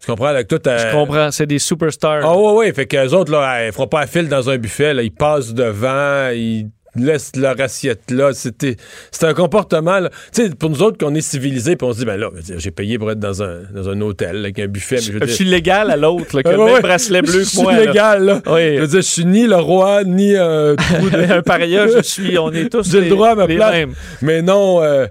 Tu 0.00 0.06
comprends? 0.06 0.30
Là, 0.32 0.44
que 0.44 0.54
tout, 0.54 0.60
Je 0.64 0.92
comprends, 0.92 1.30
c'est 1.30 1.46
des 1.46 1.58
superstars. 1.58 2.20
ah 2.24 2.36
ouais, 2.36 2.52
ouais. 2.52 2.72
Fait 2.72 2.86
qu'eux 2.86 3.08
autres, 3.14 3.32
là, 3.32 3.66
ils 3.66 3.72
feront 3.72 3.86
pas 3.88 4.00
à 4.00 4.06
fil 4.06 4.28
dans 4.28 4.50
un 4.50 4.58
buffet. 4.58 4.92
Là. 4.92 5.02
Ils 5.02 5.10
passent 5.10 5.54
devant, 5.54 6.28
ils 6.30 6.68
laissent 6.96 7.32
leur 7.36 7.60
assiette 7.60 8.10
là. 8.10 8.32
C'était, 8.32 8.76
c'est 9.10 9.26
un 9.26 9.34
comportement. 9.34 10.00
Tu 10.32 10.42
sais, 10.44 10.50
pour 10.50 10.70
nous 10.70 10.82
autres, 10.82 10.98
qu'on 10.98 11.14
est 11.14 11.20
civilisés, 11.20 11.76
puis 11.76 11.86
on 11.86 11.92
se 11.92 11.98
dit, 11.98 12.04
ben 12.04 12.16
là, 12.16 12.30
je 12.46 12.58
j'ai 12.58 12.70
payé 12.70 12.98
pour 12.98 13.10
être 13.10 13.18
dans 13.20 13.42
un, 13.42 13.62
dans 13.74 13.88
un 13.88 14.00
hôtel 14.00 14.36
avec 14.38 14.58
un 14.58 14.66
buffet. 14.66 14.96
mais 14.96 15.02
je 15.02 15.26
je 15.26 15.32
suis 15.32 15.44
légal 15.44 15.90
à 15.90 15.96
l'autre, 15.96 16.40
qui 16.42 16.48
a 16.48 16.52
le 16.52 16.64
même 16.64 16.80
bracelet 16.82 17.22
bleu 17.22 17.44
Je 17.44 17.50
que 17.50 17.62
moi. 17.62 17.72
suis 17.72 17.80
là. 17.84 17.86
légal, 17.86 18.24
là. 18.24 18.42
Oui. 18.46 18.76
Je 18.76 18.80
veux 18.80 18.86
dire, 18.86 19.02
je 19.02 19.08
suis 19.08 19.24
ni 19.24 19.46
le 19.46 19.56
roi, 19.56 20.04
ni 20.04 20.36
un 20.36 20.74
trou 20.76 21.10
de... 21.10 21.32
un 21.32 21.42
paria, 21.42 21.86
je 21.88 22.02
suis, 22.02 22.38
on 22.38 22.50
est 22.52 22.68
tous 22.70 22.90
J'ai 22.90 23.00
le 23.02 23.08
droit 23.08 23.30
à 23.30 23.34
ma 23.34 23.46
place. 23.46 23.72
mêmes. 23.72 23.94
Mais 24.22 24.42
non, 24.42 24.82
euh, 24.82 25.06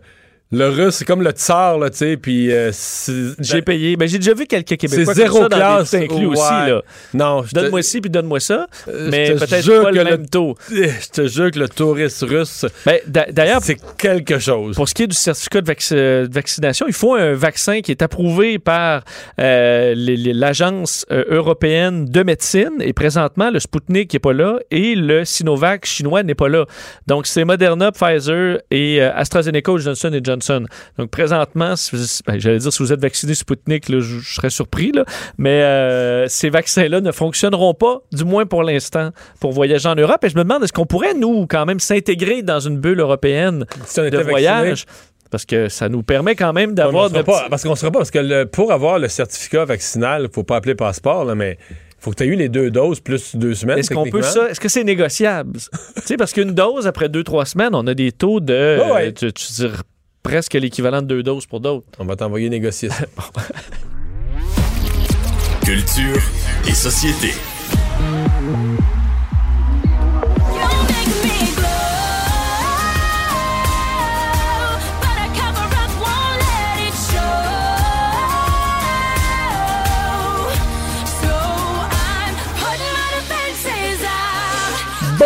le 0.54 0.70
russe, 0.70 0.96
c'est 0.96 1.06
comme 1.06 1.22
le 1.24 1.32
tsar, 1.32 1.78
là, 1.80 1.90
tu 1.90 1.98
sais, 1.98 2.18
puis... 2.18 2.52
euh, 2.52 2.70
c'est- 2.72 3.36
J'ai 3.40 3.62
payé. 3.62 3.96
Ben, 3.98 4.08
j'ai 4.08 4.20
déjà 4.20 4.34
vu 4.34 4.46
quelques 4.46 4.70
c'est 4.70 4.78
Québécois 4.78 5.14
zéro 5.14 5.34
comme 5.40 5.44
ça 5.44 5.50
dans 5.50 5.56
classe. 5.58 5.90
tout 5.92 5.96
inclus 5.98 6.26
Ouais. 6.28 6.32
aussi. 6.38 6.42
Là. 6.70 6.82
Non, 7.14 7.44
Donne-moi 7.52 7.82
ci 7.82 8.00
puis 8.02 8.10
donne-moi 8.10 8.40
ça, 8.40 8.68
Euh, 8.88 9.08
mais 9.12 9.32
peut-être 9.36 9.82
pas 9.84 9.92
que 9.92 9.96
le 9.96 10.04
même 10.04 10.28
taux. 10.30 10.56
Je 10.72 11.10
te 11.12 11.28
jure 11.28 11.52
que 11.52 11.60
le 11.60 11.68
touriste 11.70 12.22
russe, 12.28 12.66
Ben, 12.86 13.00
d'a- 13.08 13.26
D'ailleurs, 13.32 13.62
c'est 13.64 13.78
quelque 13.98 14.40
chose. 14.40 14.76
pour 14.76 14.88
ce 14.88 14.94
qui 14.94 15.04
est 15.04 15.08
du 15.08 15.16
certificat 15.16 15.62
de, 15.62 15.68
vac- 15.68 15.92
de 15.94 16.30
vaccination, 16.32 16.86
il 16.88 16.94
faut 16.94 17.16
un 17.16 17.34
vaccin 17.34 17.82
qui 17.82 17.92
est 17.92 18.02
approuvé 18.02 18.60
par 18.60 19.04
euh, 19.40 19.94
l'Agence 19.98 21.06
euh, 21.12 21.24
européenne 21.30 22.06
de 22.06 22.24
médecine. 22.24 22.70
Et 22.80 22.94
présentement, 22.94 23.50
le 23.50 23.60
Sputnik 23.60 24.14
n'est 24.14 24.20
pas 24.20 24.34
là 24.34 24.60
et 24.72 24.96
le 24.96 25.26
Sinovac 25.26 25.86
chinois 25.86 26.24
n'est 26.24 26.36
pas 26.36 26.50
là. 26.50 26.66
Donc, 27.08 27.28
c'est 27.28 27.44
Moderna, 27.46 27.92
Pfizer 27.92 28.60
et 28.72 29.02
euh, 29.02 29.12
AstraZeneca 29.16 29.72
ou 29.72 29.80
Johnson 29.80 30.12
Johnson. 30.48 30.66
Donc, 30.98 31.10
présentement, 31.10 31.76
si 31.76 31.96
vous- 31.96 32.04
ben, 32.28 32.40
j'allais 32.40 32.58
dire, 32.60 32.72
si 32.74 32.84
vous 32.84 32.92
êtes 32.94 33.02
vacciné 33.02 33.34
Sputnik, 33.34 33.90
là, 33.90 34.00
je, 34.00 34.20
je 34.20 34.34
serais 34.36 34.50
surpris, 34.50 34.92
là, 34.92 35.06
mais 35.38 35.62
euh, 35.64 36.28
ces 36.28 36.50
vaccins-là 36.50 37.02
ne 37.02 37.12
fonctionneront 37.12 37.74
pas, 37.74 38.00
du 38.12 38.24
moins 38.26 38.46
pour 38.46 38.64
l'instant, 38.64 39.12
pour 39.40 39.52
voyager 39.52 39.88
en 39.90 39.96
Europe. 39.96 40.24
Et 40.24 40.30
je 40.30 40.36
me 40.38 40.44
demande, 40.44 40.64
est-ce 40.64 40.74
qu'on 40.74 40.86
pourrait, 40.86 41.14
nous, 41.14 41.48
quand 41.48 41.66
même, 41.66 41.80
s'intégrer 41.80 42.42
dans 42.42 42.60
une 42.60 42.78
bulle 42.80 43.00
européenne 43.00 43.66
Si 43.86 44.00
de 44.00 44.04
vacciné, 44.06 44.24
voyage? 44.30 44.86
Parce 45.32 45.46
que 45.46 45.68
ça 45.68 45.90
nous 45.90 46.04
permet 46.04 46.36
quand 46.36 46.54
même 46.54 46.76
d'avoir... 46.76 47.10
de 47.10 47.22
pas- 47.24 47.48
parce 47.50 47.64
qu'on 47.64 47.76
sera 47.76 47.92
pas, 47.92 48.00
parce 48.00 48.12
que 48.12 48.20
le- 48.20 48.46
pour 48.46 48.72
avoir 48.72 49.00
le 49.00 49.08
certificat 49.08 49.66
vaccinal, 49.66 50.28
faut 50.32 50.44
pas 50.44 50.58
appeler 50.58 50.76
passeport, 50.76 51.26
là, 51.26 51.34
mais 51.34 51.58
faut 52.00 52.12
que 52.12 52.18
tu 52.18 52.24
aies 52.24 52.28
eu 52.28 52.36
les 52.36 52.50
deux 52.50 52.70
doses 52.70 53.00
plus 53.00 53.36
deux 53.36 53.56
semaines. 53.56 53.80
Est-ce 53.80 53.94
qu'on 53.94 54.06
peut 54.10 54.22
ça? 54.22 54.50
Est-ce 54.52 54.60
que 54.60 54.68
c'est 54.70 54.84
négociable? 54.84 55.58
tu 55.96 56.02
sais, 56.04 56.18
parce 56.18 56.34
qu'une 56.34 56.52
dose, 56.52 56.86
après 56.86 57.10
deux, 57.10 57.24
trois 57.24 57.46
semaines, 57.46 57.74
on 57.74 57.88
a 57.88 57.94
des 57.96 58.12
taux 58.12 58.42
de... 58.42 58.78
Ouais, 58.80 58.92
ouais. 58.92 59.12
tu, 59.14 59.32
tu 59.34 59.54
dirais 59.54 59.78
presque 60.24 60.54
l'équivalent 60.54 61.02
de 61.02 61.08
deux 61.08 61.22
doses 61.24 61.46
pour 61.46 61.60
d'autres. 61.60 61.86
On 62.00 62.06
va 62.06 62.16
t'envoyer 62.16 62.50
négocier 62.50 62.90
ça. 62.90 63.06
Culture 65.64 66.22
et 66.68 66.74
société. 66.74 67.34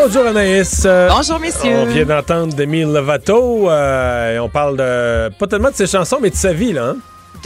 Bonjour 0.04 0.28
Anaïs. 0.28 0.84
Euh, 0.86 1.10
Bonjour 1.10 1.40
messieurs. 1.40 1.76
On 1.82 1.86
vient 1.86 2.06
d'entendre 2.06 2.54
Demi 2.54 2.82
Lovato. 2.82 3.70
Euh, 3.70 4.36
et 4.36 4.40
on 4.40 4.48
parle 4.48 4.78
de 4.78 5.30
pas 5.38 5.48
tellement 5.48 5.72
de 5.72 5.76
ses 5.76 5.88
chansons, 5.88 6.20
mais 6.22 6.30
de 6.30 6.36
sa 6.36 6.54
vie, 6.54 6.72
là. 6.72 6.90
Hein? 6.90 6.98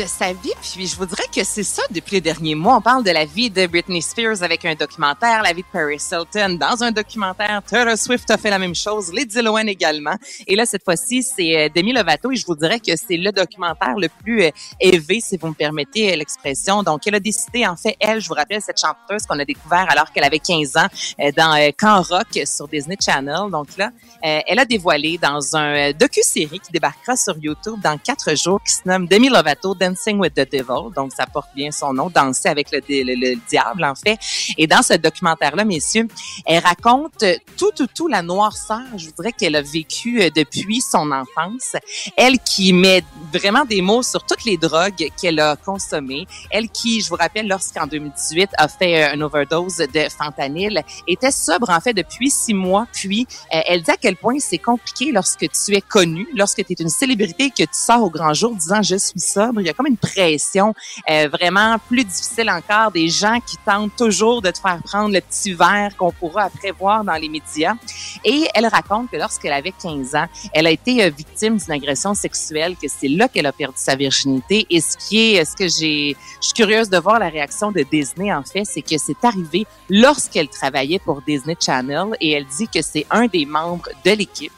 De 0.02 0.08
sa 0.08 0.34
vie. 0.34 0.54
Puis 0.62 0.88
je 0.88 0.96
vous 0.96 1.06
dirais 1.06 1.26
que 1.34 1.44
c'est 1.44 1.64
ça 1.64 1.84
depuis 1.92 2.16
les 2.16 2.22
derniers 2.22 2.56
mois. 2.56 2.78
On 2.78 2.82
parle 2.82 3.04
de 3.04 3.12
la 3.12 3.26
vie 3.26 3.52
de 3.52 3.68
Britney 3.68 4.02
Spears 4.02 4.42
avec 4.42 4.66
un 4.66 4.74
documentaire, 4.74 5.44
la 5.44 5.54
vie 5.54 5.62
de 5.62 5.68
Paris 5.72 6.02
Hilton 6.12 6.58
dans 6.60 6.84
un 6.84 6.92
documentaire. 6.92 7.62
Taylor 7.68 7.98
Swift 7.98 8.30
a 8.32 8.38
fait 8.38 8.50
la 8.50 8.58
même 8.58 8.74
chose, 8.74 9.14
Lady 9.14 9.40
Lohan 9.42 9.68
également. 9.68 10.16
Et 10.48 10.56
là, 10.56 10.66
cette 10.66 10.84
fois-ci, 10.84 11.22
c'est 11.22 11.56
euh, 11.56 11.70
Demi 11.76 11.94
Lovato 11.94 12.32
et 12.32 12.36
je 12.36 12.46
vous 12.46 12.56
dirais 12.56 12.80
que 12.80 12.96
c'est 12.96 13.18
le 13.18 13.32
documentaire 13.32 13.96
le 13.96 14.10
plus 14.10 14.44
euh, 14.44 14.50
élevé, 14.80 15.20
si 15.22 15.38
vous 15.38 15.50
me 15.50 15.54
permettez 15.54 16.16
l'expression. 16.16 16.82
Donc, 16.82 17.06
elle 17.06 17.16
a 17.16 17.20
décidé, 17.20 17.68
en 17.68 17.76
fait, 17.76 17.96
elle, 18.00 18.22
je 18.22 18.28
vous 18.28 18.34
rappelle, 18.34 18.62
cette 18.62 18.80
chanteuse 18.80 19.28
qu'on 19.28 19.38
a 19.38 19.46
découvert 19.46 19.86
alors 19.90 20.12
qu'elle 20.12 20.24
avait 20.24 20.40
15 20.40 20.78
ans 20.78 20.88
euh, 21.20 21.32
dans 21.38 21.72
Camp 21.78 22.02
Rock 22.02 22.40
sur 22.46 22.68
Disney 22.68 22.98
Channel. 23.00 23.52
Donc 23.52 23.78
là, 23.78 23.92
elle 24.24 24.60
a 24.60 24.66
dévoilé 24.66 25.18
dans 25.18 25.56
un 25.56 25.92
docu-série 25.92 26.60
qui 26.60 26.72
débarquera 26.72 27.16
sur 27.16 27.36
YouTube 27.38 27.80
dans 27.84 27.98
quatre 27.98 28.36
jours 28.36 28.62
qui 28.64 28.74
se 28.74 28.82
nomme 28.86 29.08
Demi 29.08 29.30
Lovato 29.30 29.76
Dancing 29.92 30.20
with 30.20 30.34
the 30.34 30.50
Devil, 30.50 30.94
donc 30.96 31.12
ça 31.12 31.26
porte 31.26 31.50
bien 31.56 31.72
son 31.72 31.94
nom, 31.94 32.10
Danser 32.10 32.50
avec 32.50 32.72
le, 32.72 32.80
le, 32.88 33.36
diable 33.50 33.84
en 33.84 33.96
fait. 33.96 34.18
Et 34.58 34.68
dans 34.68 34.82
ce 34.82 34.94
documentaire-là, 34.94 35.66
messieurs, 35.66 36.08
elle 36.46 36.64
raconte 36.64 37.24
tout, 37.58 37.72
tout, 37.76 37.88
tout 37.88 38.08
la 38.08 38.22
noirceur, 38.22 38.82
je 38.96 39.08
voudrais 39.08 39.32
qu'elle 39.32 39.56
a 39.56 39.62
vécu 39.62 40.22
euh, 40.22 40.30
depuis 40.34 40.82
son 40.82 41.12
enfance. 41.12 41.76
Elle 42.16 42.40
qui 42.40 42.74
met 42.74 43.04
vraiment 43.34 43.66
des 43.66 43.82
mots 43.82 44.04
sur 44.04 44.26
toutes 44.26 44.46
les 44.46 44.58
drogues 44.58 45.10
qu'elle 45.20 45.40
a 45.40 45.56
consommées. 45.56 46.26
Elle 46.50 46.70
qui, 46.70 47.02
je 47.02 47.10
vous 47.10 47.16
rappelle, 47.16 47.48
lorsqu'en 47.48 47.88
2018 47.88 48.50
a 48.58 48.68
fait 48.68 49.04
euh, 49.04 49.14
une 49.16 49.24
overdose 49.24 49.78
de 49.78 50.10
fentanyl, 50.10 50.84
était 51.08 51.32
sobre 51.32 51.70
en 51.70 51.80
fait 51.80 51.94
depuis 51.94 52.30
six 52.30 52.54
mois. 52.54 52.88
Puis 52.94 53.28
euh, 53.54 53.60
elle 53.66 53.82
dit 53.82 53.92
à 53.92 53.98
quel 53.98 54.16
point 54.16 54.40
c'est 54.40 54.58
compliqué 54.58 55.12
lorsque 55.12 55.48
tu 55.50 55.76
es 55.76 55.82
connu, 55.82 56.28
lorsque 56.34 56.66
tu 56.66 56.74
es 56.74 56.76
une 56.80 56.90
célébrité, 56.90 57.50
que 57.50 57.64
tu 57.64 57.70
sors 57.74 58.04
au 58.04 58.10
grand 58.10 58.34
jour 58.34 58.56
disant 58.56 58.82
je 58.82 58.96
suis 58.96 59.20
sobre 59.20 59.62
comme 59.74 59.88
une 59.88 59.98
pression 59.98 60.74
euh, 61.10 61.28
vraiment 61.32 61.78
plus 61.88 62.04
difficile 62.04 62.50
encore, 62.50 62.92
des 62.92 63.10
gens 63.10 63.40
qui 63.46 63.58
tentent 63.58 63.96
toujours 63.96 64.42
de 64.42 64.52
te 64.52 64.60
faire 64.60 64.82
prendre 64.84 65.14
le 65.14 65.22
petit 65.22 65.54
verre 65.54 65.96
qu'on 65.98 66.12
pourra 66.12 66.44
après 66.44 66.72
voir 66.72 67.04
dans 67.04 67.16
les 67.16 67.30
médias. 67.30 67.76
Et 68.24 68.48
elle 68.54 68.68
raconte 68.68 69.10
que 69.10 69.18
lorsqu'elle 69.18 69.54
avait 69.54 69.74
15 69.82 70.16
ans, 70.16 70.28
elle 70.54 70.68
a 70.68 70.72
été 70.72 71.04
euh, 71.04 71.10
victime 71.10 71.58
d'une 71.58 71.72
agression 71.72 72.14
sexuelle, 72.14 72.76
que 72.82 72.88
c'est 72.88 73.08
là 73.08 73.28
qu'elle 73.28 73.46
a 73.46 73.52
perdu 73.52 73.78
sa 73.78 73.96
virginité. 73.96 74.66
Et 74.70 74.82
ce 74.82 74.98
qui 74.98 75.36
est, 75.36 75.46
ce 75.46 75.56
que 75.56 75.68
j'ai, 75.68 76.16
je 76.42 76.48
suis 76.48 76.54
curieuse 76.54 76.90
de 76.90 76.98
voir 76.98 77.20
la 77.20 77.30
réaction 77.30 77.72
de 77.72 77.84
Disney 77.92 78.34
en 78.34 78.44
fait, 78.44 78.66
c'est 78.66 78.82
que 78.82 78.98
c'est 78.98 79.24
arrivé 79.24 79.66
lorsqu'elle 79.90 80.48
travaillait 80.48 81.00
pour 81.00 81.22
Disney 81.22 81.56
Channel 81.60 82.08
et 82.20 82.32
elle 82.32 82.46
dit 82.46 82.68
que 82.68 82.82
c'est 82.82 83.06
un 83.10 83.28
des 83.28 83.46
membres 83.46 83.90
de 84.06 84.12
l'équipe 84.12 84.52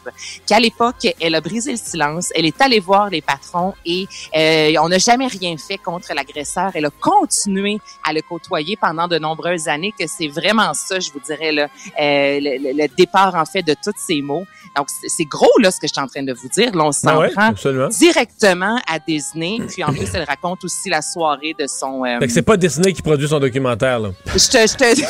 qu'à 0.46 0.60
l'époque 0.60 1.08
elle 1.20 1.36
a 1.36 1.42
brisé 1.42 1.72
le 1.72 1.78
silence, 1.78 2.30
elle 2.36 2.46
est 2.46 2.62
allée 2.62 2.80
voir 2.80 3.10
les 3.10 3.22
patrons 3.22 3.74
et 3.86 4.08
euh, 4.36 4.74
on 4.82 4.90
n'a 4.90 5.00
jamais 5.04 5.28
rien 5.28 5.56
fait 5.58 5.78
contre 5.78 6.14
l'agresseur. 6.14 6.72
Elle 6.74 6.86
a 6.86 6.92
continué 7.00 7.80
à 8.04 8.14
le 8.14 8.22
côtoyer 8.22 8.76
pendant 8.76 9.08
de 9.08 9.18
nombreuses 9.18 9.68
années, 9.68 9.94
que 9.98 10.06
c'est 10.08 10.28
vraiment 10.28 10.74
ça, 10.74 11.00
je 11.00 11.12
vous 11.12 11.20
dirais, 11.20 11.52
là, 11.52 11.68
euh, 12.00 12.40
le, 12.42 12.88
départ, 12.96 13.36
en 13.36 13.46
fait, 13.46 13.64
de 13.64 13.76
tous 13.84 13.94
ces 13.98 14.22
mots. 14.22 14.46
Donc, 14.76 14.88
c'est 15.08 15.26
gros, 15.26 15.52
là, 15.60 15.70
ce 15.72 15.80
que 15.80 15.88
je 15.88 15.94
suis 15.94 16.02
en 16.02 16.08
train 16.08 16.24
de 16.24 16.34
vous 16.34 16.48
dire. 16.50 16.76
Là, 16.76 16.86
on 16.86 16.92
s'en 16.92 17.22
ah 17.22 17.30
prend 17.30 17.88
directement 17.90 18.80
à 18.88 19.00
Disney. 19.00 19.60
Puis, 19.68 19.84
en 19.84 19.94
plus, 19.94 20.10
elle 20.14 20.24
raconte 20.24 20.64
aussi 20.64 20.90
la 20.90 21.02
soirée 21.02 21.56
de 21.58 21.68
son... 21.68 22.04
Euh... 22.06 22.20
c'est 22.28 22.42
pas 22.42 22.58
Disney 22.58 22.94
qui 22.94 23.02
produit 23.02 23.28
son 23.28 23.40
documentaire, 23.40 24.00
là. 24.00 24.12
Je 24.28 24.50
te... 24.50 24.58
Je 24.58 24.76
te... 24.76 25.02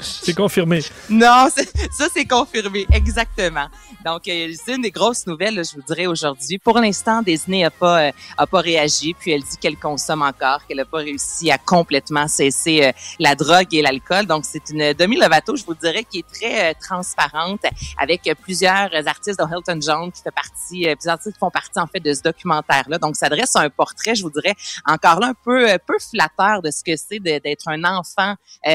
c'est 0.00 0.34
confirmé. 0.34 0.82
Non, 1.10 1.48
ça, 1.50 2.06
c'est 2.12 2.26
confirmé. 2.26 2.86
Exactement. 2.92 3.66
Donc, 4.04 4.28
euh, 4.28 4.52
c'est 4.64 4.76
une 4.76 4.82
des 4.82 4.90
grosses 4.90 5.26
nouvelles, 5.26 5.62
je 5.64 5.74
vous 5.74 5.82
dirais, 5.82 6.06
aujourd'hui. 6.06 6.58
Pour 6.58 6.78
l'instant, 6.78 7.22
Disney 7.22 7.62
n'a 7.62 7.70
pas, 7.70 8.08
euh, 8.08 8.12
a 8.36 8.46
pas 8.46 8.60
réagi. 8.60 9.14
Puis, 9.18 9.32
elle 9.38 9.44
dit 9.44 9.56
qu'elle 9.56 9.78
consomme 9.78 10.22
encore, 10.22 10.66
qu'elle 10.66 10.78
n'a 10.78 10.84
pas 10.84 10.98
réussi 10.98 11.50
à 11.50 11.58
complètement 11.58 12.28
cesser 12.28 12.84
euh, 12.84 12.92
la 13.18 13.34
drogue 13.34 13.72
et 13.72 13.82
l'alcool. 13.82 14.26
Donc, 14.26 14.44
c'est 14.44 14.70
une 14.70 14.92
demi-lovato, 14.92 15.56
je 15.56 15.64
vous 15.64 15.74
dirais, 15.74 16.04
qui 16.04 16.18
est 16.18 16.28
très 16.28 16.74
transparente 16.74 17.62
avec 17.98 18.30
plusieurs 18.42 18.90
artistes, 19.06 19.38
dont 19.38 19.48
Hilton 19.48 19.80
John, 19.80 20.12
qui 20.12 20.22
fait 20.22 20.30
partie, 20.30 20.86
plusieurs 20.94 21.14
artistes 21.14 21.34
qui 21.34 21.38
font 21.38 21.50
partie, 21.50 21.78
en 21.78 21.86
fait, 21.86 22.00
de 22.00 22.12
ce 22.12 22.22
documentaire-là. 22.22 22.98
Donc, 22.98 23.16
ça 23.16 23.28
dresse 23.28 23.54
un 23.56 23.70
portrait, 23.70 24.14
je 24.14 24.22
vous 24.22 24.30
dirais, 24.30 24.54
encore 24.86 25.20
là, 25.20 25.28
un 25.28 25.34
peu, 25.44 25.66
peu 25.86 25.96
flatteur 26.10 26.62
de 26.62 26.70
ce 26.70 26.82
que 26.82 26.96
c'est 26.96 27.20
d'être 27.20 27.68
un 27.68 27.84
enfant 27.84 28.34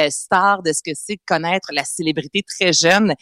star, 0.10 0.64
de 0.64 0.72
ce 0.72 0.82
que 0.84 0.92
c'est 0.96 1.16
de 1.16 1.22
connaître 1.26 1.70
la 1.72 1.84
célébrité 1.84 2.44
très 2.44 2.74
jeune. 2.74 3.14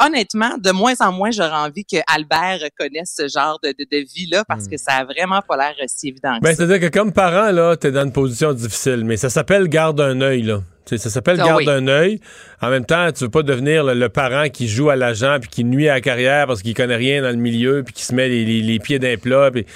honnêtement, 0.00 0.56
de 0.58 0.70
moins 0.70 0.94
en 1.00 1.12
moins, 1.12 1.30
j'aurais 1.30 1.56
envie 1.56 1.84
que 1.84 1.96
Albert 2.06 2.60
connaisse 2.78 3.14
ce 3.16 3.28
genre 3.28 3.58
de, 3.62 3.74
de, 3.78 4.06
vie-là 4.14 4.44
parce 4.44 4.64
hmm. 4.64 4.70
que 4.70 4.76
ça 4.76 4.92
a 4.92 5.04
vraiment 5.04 5.42
pas 5.42 5.56
l'air 5.56 5.74
si 5.86 6.08
évident. 6.08 6.35
Ben, 6.42 6.54
c'est-à-dire 6.54 6.80
que 6.80 6.88
comme 6.88 7.12
parent, 7.12 7.50
là, 7.50 7.76
t'es 7.76 7.90
dans 7.90 8.04
une 8.04 8.12
position 8.12 8.52
difficile, 8.52 9.04
mais 9.04 9.16
ça 9.16 9.30
s'appelle 9.30 9.68
garde 9.68 10.00
un 10.00 10.20
œil, 10.20 10.42
là. 10.42 10.60
ça 10.84 10.98
s'appelle 10.98 11.38
ah 11.40 11.46
garde 11.46 11.68
un 11.68 11.88
œil. 11.88 12.20
En 12.60 12.70
même 12.70 12.84
temps, 12.84 13.10
tu 13.12 13.24
veux 13.24 13.30
pas 13.30 13.42
devenir 13.42 13.84
le, 13.84 14.08
parent 14.08 14.48
qui 14.48 14.68
joue 14.68 14.90
à 14.90 14.96
l'agent 14.96 15.38
puis 15.40 15.48
qui 15.48 15.64
nuit 15.64 15.88
à 15.88 15.94
la 15.94 16.00
carrière 16.00 16.46
parce 16.46 16.62
qu'il 16.62 16.74
connaît 16.74 16.96
rien 16.96 17.22
dans 17.22 17.30
le 17.30 17.36
milieu 17.36 17.82
puis 17.84 17.94
qui 17.94 18.04
se 18.04 18.14
met 18.14 18.28
les, 18.28 18.78
pieds 18.78 18.98
d'un 18.98 19.16
plat 19.16 19.50
puis 19.50 19.66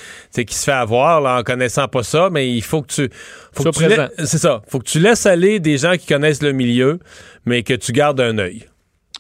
qui 0.45 0.55
se 0.55 0.65
fait 0.65 0.73
avoir 0.73 1.21
là, 1.21 1.39
en 1.41 1.43
connaissant 1.43 1.89
pas 1.89 2.03
ça. 2.03 2.29
Mais 2.31 2.51
il 2.51 2.63
faut 2.63 2.83
que 2.83 2.93
tu, 2.93 3.11
faut 3.53 3.65
que 3.65 3.71
tu 3.71 4.27
c'est 4.27 4.39
ça, 4.39 4.63
faut 4.69 4.79
que 4.79 4.89
tu 4.89 5.01
laisses 5.01 5.27
aller 5.27 5.61
des 5.61 5.79
gens 5.79 5.97
qui 5.97 6.07
connaissent 6.07 6.43
le 6.43 6.53
milieu, 6.53 6.99
mais 7.45 7.63
que 7.63 7.75
tu 7.75 7.93
gardes 7.93 8.21
un 8.21 8.39
œil. 8.39 8.70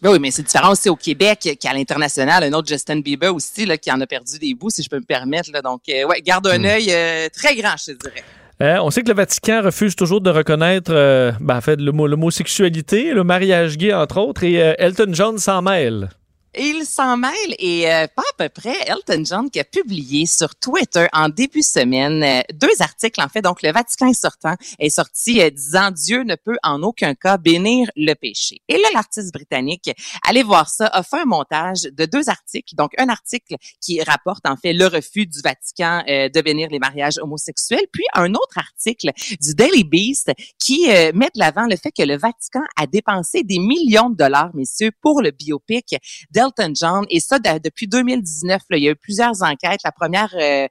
Ben 0.02 0.10
oui, 0.12 0.18
mais 0.18 0.30
c'est 0.30 0.42
différent 0.42 0.72
aussi 0.72 0.88
au 0.88 0.96
Québec 0.96 1.58
qu'à 1.60 1.72
l'international. 1.74 2.42
Un 2.42 2.52
autre 2.54 2.68
Justin 2.68 3.00
Bieber 3.00 3.34
aussi, 3.34 3.66
là, 3.66 3.76
qui 3.76 3.92
en 3.92 4.00
a 4.00 4.06
perdu 4.06 4.38
des 4.38 4.54
bouts, 4.54 4.70
si 4.70 4.82
je 4.82 4.88
peux 4.88 4.98
me 4.98 5.04
permettre. 5.04 5.50
Là. 5.52 5.60
Donc, 5.60 5.82
euh, 5.88 6.04
ouais, 6.04 6.22
garde 6.22 6.46
un 6.46 6.58
hmm. 6.58 6.64
œil 6.64 6.86
euh, 6.90 7.28
très 7.32 7.54
grand, 7.54 7.74
je 7.76 7.92
te 7.92 7.98
dirais. 7.98 8.24
Euh, 8.62 8.78
on 8.82 8.90
sait 8.90 9.02
que 9.02 9.08
le 9.08 9.14
Vatican 9.14 9.62
refuse 9.62 9.96
toujours 9.96 10.20
de 10.20 10.30
reconnaître 10.30 10.92
ben, 11.40 11.56
en 11.56 11.60
fait, 11.60 11.80
l'homosexualité, 11.80 13.12
le 13.14 13.24
mariage 13.24 13.78
gay, 13.78 13.92
entre 13.92 14.18
autres, 14.18 14.44
et 14.44 14.54
Elton 14.78 15.10
John 15.12 15.38
s'en 15.38 15.62
mêle 15.62 16.10
il 16.58 16.84
s'en 16.84 17.16
mêle 17.16 17.54
et 17.58 17.90
euh, 17.90 18.06
pas 18.08 18.22
à 18.22 18.36
peu 18.36 18.48
près 18.48 18.76
Elton 18.86 19.22
John 19.24 19.50
qui 19.50 19.60
a 19.60 19.64
publié 19.64 20.26
sur 20.26 20.56
Twitter 20.56 21.06
en 21.12 21.28
début 21.28 21.60
de 21.60 21.64
semaine 21.64 22.22
euh, 22.24 22.42
deux 22.52 22.80
articles 22.80 23.22
en 23.22 23.28
fait. 23.28 23.40
Donc 23.40 23.62
le 23.62 23.70
Vatican 23.72 24.12
sortant 24.12 24.54
est 24.80 24.90
sorti 24.90 25.40
euh, 25.40 25.50
disant 25.50 25.92
Dieu 25.92 26.24
ne 26.24 26.34
peut 26.34 26.56
en 26.64 26.82
aucun 26.82 27.14
cas 27.14 27.36
bénir 27.36 27.88
le 27.94 28.14
péché. 28.14 28.62
Et 28.68 28.78
là 28.78 28.88
l'artiste 28.94 29.32
britannique, 29.32 29.90
allez 30.26 30.42
voir 30.42 30.68
ça, 30.68 30.86
a 30.88 31.04
fait 31.04 31.20
un 31.20 31.24
montage 31.24 31.82
de 31.82 32.04
deux 32.04 32.28
articles. 32.28 32.74
Donc 32.74 32.92
un 32.98 33.08
article 33.08 33.54
qui 33.80 34.02
rapporte 34.02 34.44
en 34.46 34.56
fait 34.56 34.72
le 34.72 34.86
refus 34.86 35.26
du 35.26 35.40
Vatican 35.42 36.02
de 36.06 36.40
bénir 36.40 36.68
les 36.70 36.78
mariages 36.78 37.18
homosexuels, 37.18 37.86
puis 37.92 38.04
un 38.14 38.34
autre 38.34 38.56
article 38.58 39.10
du 39.40 39.54
Daily 39.54 39.84
Beast 39.84 40.32
qui 40.58 40.86
met 41.14 41.30
de 41.34 41.38
l'avant 41.38 41.66
le 41.66 41.76
fait 41.76 41.92
que 41.92 42.02
le 42.02 42.16
Vatican 42.16 42.62
a 42.76 42.86
dépensé 42.86 43.42
des 43.42 43.58
millions 43.58 44.10
de 44.10 44.16
dollars, 44.16 44.50
messieurs, 44.54 44.90
pour 45.00 45.22
le 45.22 45.30
biopic 45.30 45.94
Elton 46.40 46.72
John. 46.74 47.04
Et 47.10 47.20
ça, 47.20 47.38
depuis 47.38 47.86
2019, 47.86 48.62
là, 48.70 48.76
il 48.76 48.84
y 48.84 48.88
a 48.88 48.92
eu 48.92 48.96
plusieurs 48.96 49.42
enquêtes. 49.42 49.80
La 49.84 49.92
première 49.92 50.34
euh, 50.34 50.66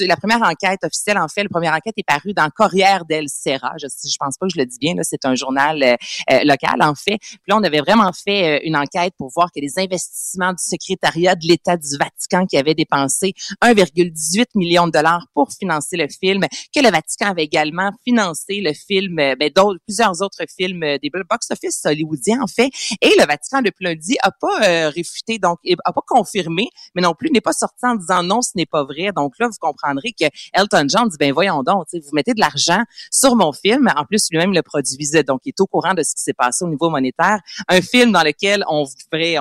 la 0.00 0.16
première 0.16 0.42
enquête 0.42 0.82
officielle, 0.84 1.18
en 1.18 1.28
fait, 1.28 1.42
la 1.42 1.48
première 1.48 1.74
enquête 1.74 1.94
est 1.96 2.06
parue 2.06 2.32
dans 2.32 2.48
Corriere 2.50 3.04
del 3.04 3.28
Sera. 3.28 3.72
Je, 3.80 3.86
je 3.86 4.16
pense 4.18 4.36
pas 4.38 4.46
que 4.46 4.52
je 4.54 4.58
le 4.58 4.66
dis 4.66 4.78
bien, 4.78 4.94
c'est 5.02 5.24
un 5.24 5.34
journal 5.34 5.82
euh, 5.82 5.96
euh, 6.30 6.44
local, 6.44 6.80
en 6.80 6.94
fait. 6.94 7.18
Puis 7.18 7.38
là, 7.48 7.56
on 7.56 7.62
avait 7.62 7.80
vraiment 7.80 8.12
fait 8.12 8.66
une 8.66 8.76
enquête 8.76 9.14
pour 9.18 9.30
voir 9.30 9.50
que 9.54 9.60
les 9.60 9.78
investissements 9.78 10.52
du 10.52 10.62
secrétariat 10.62 11.34
de 11.34 11.46
l'État 11.46 11.76
du 11.76 11.96
Vatican 11.98 12.46
qui 12.46 12.56
avait 12.56 12.74
dépensé 12.74 13.34
1,18 13.62 14.46
million 14.54 14.86
de 14.86 14.92
dollars 14.92 15.26
pour 15.34 15.52
financer 15.52 15.96
le 15.96 16.08
film, 16.08 16.46
que 16.74 16.80
le 16.80 16.90
Vatican 16.90 17.30
avait 17.30 17.44
également 17.44 17.90
financé 18.04 18.60
le 18.60 18.72
film, 18.72 19.16
ben, 19.16 19.50
d'autres, 19.54 19.80
plusieurs 19.86 20.22
autres 20.22 20.44
films 20.56 20.80
des 20.80 21.10
box-office 21.10 21.82
hollywoodiens, 21.84 22.40
en 22.42 22.46
fait. 22.46 22.70
Et 23.00 23.14
le 23.18 23.26
Vatican, 23.26 23.62
depuis 23.62 23.84
lundi, 23.84 24.16
a 24.22 24.30
pas 24.30 24.88
réfléchi 24.88 25.09
donc 25.40 25.58
il 25.64 25.76
n'a 25.86 25.92
pas 25.92 26.02
confirmé, 26.06 26.68
mais 26.94 27.02
non 27.02 27.14
plus 27.14 27.30
n'est 27.30 27.40
pas 27.40 27.52
sorti 27.52 27.84
en 27.84 27.94
disant 27.94 28.22
non, 28.22 28.42
ce 28.42 28.50
n'est 28.54 28.66
pas 28.66 28.84
vrai. 28.84 29.10
Donc 29.14 29.34
là, 29.38 29.48
vous 29.48 29.58
comprendrez 29.60 30.12
que 30.12 30.26
Elton 30.52 30.86
John 30.88 31.08
dit 31.08 31.16
ben 31.18 31.32
voyons 31.32 31.62
donc, 31.62 31.86
vous 31.92 32.00
mettez 32.12 32.34
de 32.34 32.40
l'argent 32.40 32.82
sur 33.10 33.36
mon 33.36 33.52
film, 33.52 33.88
en 33.96 34.04
plus 34.04 34.28
lui-même 34.30 34.52
le 34.52 34.62
produisait, 34.62 35.22
donc 35.22 35.40
il 35.44 35.50
est 35.50 35.60
au 35.60 35.66
courant 35.66 35.94
de 35.94 36.02
ce 36.02 36.14
qui 36.14 36.22
s'est 36.22 36.32
passé 36.32 36.64
au 36.64 36.68
niveau 36.68 36.90
monétaire. 36.90 37.40
Un 37.68 37.80
film 37.80 38.12
dans 38.12 38.22
lequel 38.22 38.64
on 38.68 38.84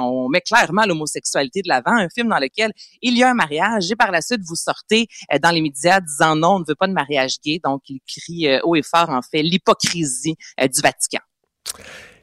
on 0.02 0.30
met 0.30 0.42
clairement 0.42 0.86
l'homosexualité 0.86 1.62
de 1.62 1.68
l'avant, 1.68 1.92
un 1.92 2.10
film 2.10 2.30
dans 2.30 2.40
lequel 2.40 2.72
il 3.02 3.18
y 3.18 3.24
a 3.24 3.30
un 3.30 3.34
mariage 3.34 3.92
et 3.92 3.96
par 3.96 4.12
la 4.12 4.22
suite 4.22 4.42
vous 4.46 4.56
sortez 4.56 5.08
euh, 5.34 5.40
dans 5.40 5.52
les 5.52 5.62
médias 5.62 6.00
disant 6.00 6.36
non, 6.36 6.56
on 6.56 6.60
ne 6.60 6.66
veut 6.68 6.76
pas 6.76 6.88
de 6.88 6.94
mariage 6.94 7.40
gay. 7.44 7.60
Donc 7.64 7.84
il 7.90 8.00
crie 8.08 8.48
euh, 8.48 8.60
haut 8.64 8.76
et 8.76 8.82
fort 8.82 9.10
en 9.10 9.22
fait 9.22 9.42
l'hypocrisie 9.42 10.36
euh, 10.60 10.68
du 10.68 10.82
Vatican. 10.82 11.20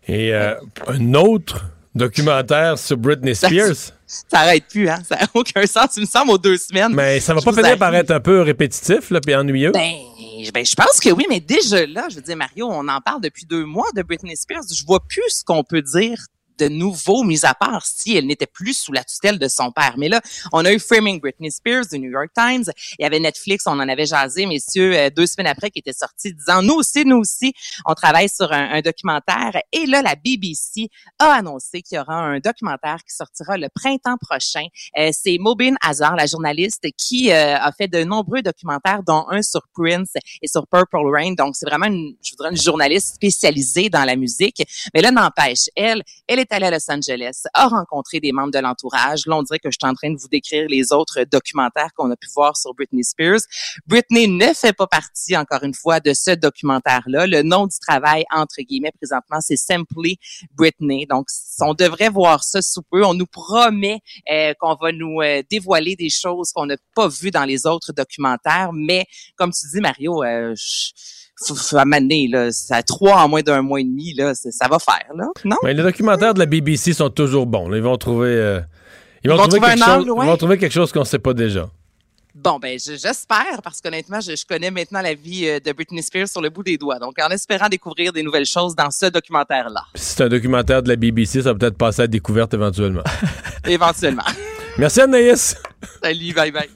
Et 0.08 0.32
un 0.32 1.14
autre 1.14 1.64
documentaire 1.96 2.78
sur 2.78 2.96
Britney 2.96 3.34
Spears. 3.34 3.92
Ça 4.06 4.40
arrête 4.40 4.64
plus, 4.68 4.88
hein? 4.88 5.00
Ça 5.08 5.16
n'a 5.16 5.26
aucun 5.34 5.66
sens, 5.66 5.96
il 5.96 6.02
me 6.02 6.06
semble, 6.06 6.30
aux 6.30 6.38
deux 6.38 6.56
semaines. 6.56 6.94
Mais 6.94 7.18
ça 7.18 7.34
va 7.34 7.40
pas 7.40 7.52
finir 7.52 7.76
par 7.76 7.94
être 7.94 8.12
un 8.12 8.20
peu 8.20 8.42
répétitif, 8.42 9.10
là, 9.10 9.20
puis 9.20 9.34
ennuyeux? 9.34 9.72
Ben, 9.72 9.94
ben, 10.54 10.64
je 10.64 10.74
pense 10.74 11.00
que 11.00 11.10
oui, 11.10 11.26
mais 11.28 11.40
déjà 11.40 11.84
là, 11.86 12.06
je 12.08 12.16
veux 12.16 12.22
dire, 12.22 12.36
Mario, 12.36 12.68
on 12.70 12.86
en 12.86 13.00
parle 13.00 13.20
depuis 13.20 13.46
deux 13.46 13.64
mois 13.64 13.88
de 13.96 14.02
Britney 14.02 14.36
Spears. 14.36 14.62
Je 14.72 14.84
vois 14.84 15.00
plus 15.00 15.24
ce 15.28 15.44
qu'on 15.44 15.64
peut 15.64 15.82
dire 15.82 16.18
de 16.58 16.68
nouveau, 16.68 17.22
mis 17.22 17.44
à 17.44 17.54
part 17.54 17.84
si 17.84 18.16
elle 18.16 18.26
n'était 18.26 18.46
plus 18.46 18.74
sous 18.74 18.92
la 18.92 19.04
tutelle 19.04 19.38
de 19.38 19.48
son 19.48 19.70
père. 19.72 19.94
Mais 19.98 20.08
là, 20.08 20.20
on 20.52 20.64
a 20.64 20.72
eu 20.72 20.78
Framing 20.78 21.20
Britney 21.20 21.50
Spears 21.50 21.86
du 21.92 21.98
New 21.98 22.10
York 22.10 22.30
Times. 22.34 22.64
Il 22.98 23.02
y 23.02 23.04
avait 23.04 23.20
Netflix, 23.20 23.64
on 23.66 23.72
en 23.72 23.88
avait 23.88 24.06
jasé, 24.06 24.46
messieurs, 24.46 24.96
euh, 24.96 25.10
deux 25.10 25.26
semaines 25.26 25.46
après, 25.46 25.70
qui 25.70 25.80
était 25.80 25.92
sorti 25.92 26.32
disant, 26.34 26.62
nous 26.62 26.74
aussi, 26.74 27.04
nous 27.04 27.18
aussi, 27.18 27.52
on 27.84 27.94
travaille 27.94 28.28
sur 28.28 28.52
un, 28.52 28.70
un 28.70 28.80
documentaire. 28.80 29.60
Et 29.72 29.86
là, 29.86 30.02
la 30.02 30.14
BBC 30.14 30.88
a 31.18 31.32
annoncé 31.32 31.82
qu'il 31.82 31.96
y 31.96 32.00
aura 32.00 32.14
un 32.14 32.38
documentaire 32.40 32.98
qui 33.06 33.14
sortira 33.14 33.56
le 33.56 33.68
printemps 33.74 34.16
prochain. 34.20 34.66
Euh, 34.98 35.10
c'est 35.12 35.38
Mobin 35.38 35.74
Hazard, 35.82 36.16
la 36.16 36.26
journaliste, 36.26 36.86
qui 36.96 37.30
euh, 37.30 37.56
a 37.56 37.72
fait 37.72 37.88
de 37.88 38.04
nombreux 38.04 38.42
documentaires, 38.42 39.02
dont 39.06 39.26
un 39.30 39.42
sur 39.42 39.62
Prince 39.74 40.12
et 40.42 40.48
sur 40.48 40.66
Purple 40.66 41.08
Rain. 41.12 41.32
Donc, 41.32 41.56
c'est 41.56 41.66
vraiment, 41.66 41.86
une, 41.86 42.14
je 42.22 42.32
voudrais, 42.32 42.50
une 42.50 42.60
journaliste 42.60 43.14
spécialisée 43.14 43.88
dans 43.88 44.04
la 44.04 44.16
musique. 44.16 44.62
Mais 44.94 45.02
là, 45.02 45.10
n'empêche, 45.10 45.68
elle, 45.74 46.02
elle 46.26 46.38
est 46.38 46.45
allée 46.52 46.66
à 46.66 46.70
Los 46.70 46.90
Angeles, 46.90 47.42
a 47.54 47.68
rencontré 47.68 48.20
des 48.20 48.32
membres 48.32 48.52
de 48.52 48.58
l'entourage. 48.58 49.26
Là, 49.26 49.36
on 49.36 49.42
dirait 49.42 49.58
que 49.58 49.70
je 49.70 49.78
suis 49.80 49.90
en 49.90 49.94
train 49.94 50.10
de 50.10 50.18
vous 50.18 50.28
décrire 50.28 50.66
les 50.68 50.92
autres 50.92 51.24
documentaires 51.30 51.90
qu'on 51.96 52.10
a 52.10 52.16
pu 52.16 52.28
voir 52.34 52.56
sur 52.56 52.74
Britney 52.74 53.04
Spears. 53.04 53.40
Britney 53.86 54.28
ne 54.28 54.52
fait 54.54 54.72
pas 54.72 54.86
partie, 54.86 55.36
encore 55.36 55.62
une 55.62 55.74
fois, 55.74 56.00
de 56.00 56.12
ce 56.14 56.32
documentaire-là. 56.32 57.26
Le 57.26 57.42
nom 57.42 57.66
du 57.66 57.78
travail, 57.78 58.24
entre 58.32 58.62
guillemets, 58.62 58.92
présentement, 58.96 59.38
c'est 59.40 59.56
Simply 59.56 60.18
Britney. 60.52 61.06
Donc, 61.06 61.26
on 61.60 61.74
devrait 61.74 62.10
voir 62.10 62.44
ça 62.44 62.62
sous 62.62 62.82
peu. 62.90 63.04
On 63.04 63.14
nous 63.14 63.26
promet 63.26 64.00
euh, 64.30 64.54
qu'on 64.58 64.74
va 64.74 64.92
nous 64.92 65.20
euh, 65.20 65.42
dévoiler 65.50 65.96
des 65.96 66.10
choses 66.10 66.52
qu'on 66.52 66.66
n'a 66.66 66.76
pas 66.94 67.08
vues 67.08 67.30
dans 67.30 67.44
les 67.44 67.66
autres 67.66 67.92
documentaires. 67.92 68.70
Mais, 68.72 69.06
comme 69.36 69.52
tu 69.52 69.66
dis, 69.72 69.80
Mario, 69.80 70.22
euh, 70.22 70.54
je, 70.56 70.92
faut 71.38 71.76
amener, 71.76 72.28
là, 72.28 72.50
ça 72.50 72.82
trois 72.82 73.16
en 73.22 73.28
moins 73.28 73.42
d'un 73.42 73.62
mois 73.62 73.80
et 73.80 73.84
demi, 73.84 74.14
là, 74.14 74.32
ça, 74.34 74.68
va 74.68 74.78
faire, 74.78 75.06
là, 75.14 75.26
non? 75.44 75.56
Mais 75.62 75.74
les 75.74 75.82
documentaires 75.82 76.34
de 76.34 76.38
la 76.38 76.46
BBC 76.46 76.92
sont 76.94 77.10
toujours 77.10 77.46
bons. 77.46 77.68
là. 77.68 77.76
Ils 77.76 77.82
vont 77.82 77.96
trouver... 77.98 78.28
euh, 78.30 78.60
ils, 79.24 79.28
Ils 79.28 79.30
vont 79.30 79.36
vont 79.36 79.42
trouver 79.48 79.60
trouver 79.60 79.74
quelque 79.76 79.84
chose, 79.84 80.10
ouais. 80.10 80.24
ils 80.24 80.28
vont 80.30 80.36
trouver 80.36 80.58
quelque 80.58 80.72
chose 80.72 80.92
qu'on 80.92 81.00
ne 81.00 81.04
sait 81.04 81.18
pas 81.18 81.34
déjà. 81.34 81.68
Bon, 82.34 82.58
ben, 82.58 82.78
je- 82.78 82.96
j'espère, 82.96 83.62
parce 83.64 83.80
qu'honnêtement, 83.80 84.20
je, 84.20 84.36
je 84.36 84.44
connais 84.46 84.70
maintenant 84.70 85.00
la 85.00 85.14
vie 85.14 85.48
euh, 85.48 85.58
de 85.58 85.72
Britney 85.72 86.02
Spears 86.02 86.28
sur 86.28 86.42
le 86.42 86.50
bout 86.50 86.62
des 86.62 86.76
doigts. 86.76 86.98
Donc, 86.98 87.14
en 87.18 87.28
espérant 87.30 87.68
découvrir 87.68 88.12
des 88.12 88.22
nouvelles 88.22 88.44
choses 88.46 88.76
dans 88.76 88.90
ce 88.90 89.06
documentaire-là, 89.06 89.82
Si 89.94 90.14
c'est 90.14 90.24
un 90.24 90.28
documentaire 90.28 90.82
de 90.82 90.88
la 90.90 90.96
BBC, 90.96 91.42
ça 91.42 91.52
va 91.52 91.58
peut-être 91.58 91.78
passer 91.78 92.02
à 92.02 92.06
découverte 92.06 92.52
éventuellement. 92.54 93.04
éventuellement. 93.66 94.22
Merci 94.78 95.00
Anaïs. 95.00 95.56
Salut, 96.02 96.34
bye 96.34 96.50
bye. 96.52 96.68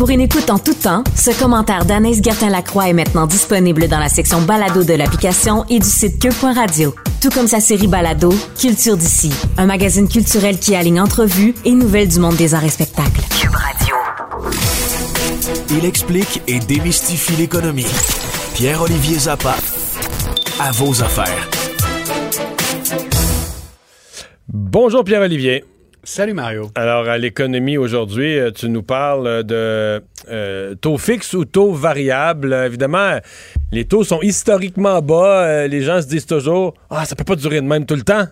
Pour 0.00 0.08
une 0.08 0.22
écoute 0.22 0.48
en 0.48 0.58
tout 0.58 0.72
temps, 0.72 1.04
ce 1.14 1.30
commentaire 1.38 1.84
d'Anaïs 1.84 2.22
Gertin-Lacroix 2.22 2.88
est 2.88 2.94
maintenant 2.94 3.26
disponible 3.26 3.86
dans 3.86 3.98
la 3.98 4.08
section 4.08 4.40
balado 4.40 4.82
de 4.82 4.94
l'application 4.94 5.66
et 5.68 5.78
du 5.78 5.86
site 5.86 6.18
cube.radio. 6.18 6.94
Tout 7.20 7.28
comme 7.28 7.46
sa 7.46 7.60
série 7.60 7.86
balado, 7.86 8.32
Culture 8.58 8.96
d'ici, 8.96 9.30
un 9.58 9.66
magazine 9.66 10.08
culturel 10.08 10.58
qui 10.58 10.74
aligne 10.74 11.02
entrevues 11.02 11.54
et 11.66 11.72
nouvelles 11.72 12.08
du 12.08 12.18
monde 12.18 12.34
des 12.36 12.54
arts 12.54 12.64
et 12.64 12.70
spectacles. 12.70 13.20
Cube 13.38 13.54
Radio. 13.54 13.94
Il 15.68 15.84
explique 15.84 16.40
et 16.48 16.60
démystifie 16.60 17.36
l'économie. 17.36 17.84
Pierre-Olivier 18.54 19.18
Zappa, 19.18 19.56
à 20.60 20.72
vos 20.72 21.02
affaires. 21.02 21.50
Bonjour 24.48 25.04
Pierre-Olivier. 25.04 25.62
Salut 26.02 26.32
Mario. 26.32 26.70
Alors, 26.76 27.06
à 27.08 27.18
l'économie 27.18 27.76
aujourd'hui, 27.76 28.38
euh, 28.38 28.50
tu 28.50 28.70
nous 28.70 28.82
parles 28.82 29.44
de 29.44 30.02
euh, 30.30 30.74
taux 30.76 30.96
fixe 30.96 31.34
ou 31.34 31.44
taux 31.44 31.72
variable. 31.72 32.54
Évidemment, 32.54 33.18
les 33.70 33.84
taux 33.84 34.02
sont 34.02 34.22
historiquement 34.22 35.02
bas. 35.02 35.44
Euh, 35.44 35.66
les 35.66 35.82
gens 35.82 36.00
se 36.00 36.06
disent 36.06 36.24
toujours 36.24 36.72
Ah, 36.88 37.04
ça 37.04 37.16
peut 37.16 37.24
pas 37.24 37.36
durer 37.36 37.60
de 37.60 37.66
même 37.66 37.84
tout 37.84 37.96
le 37.96 38.02
temps. 38.02 38.24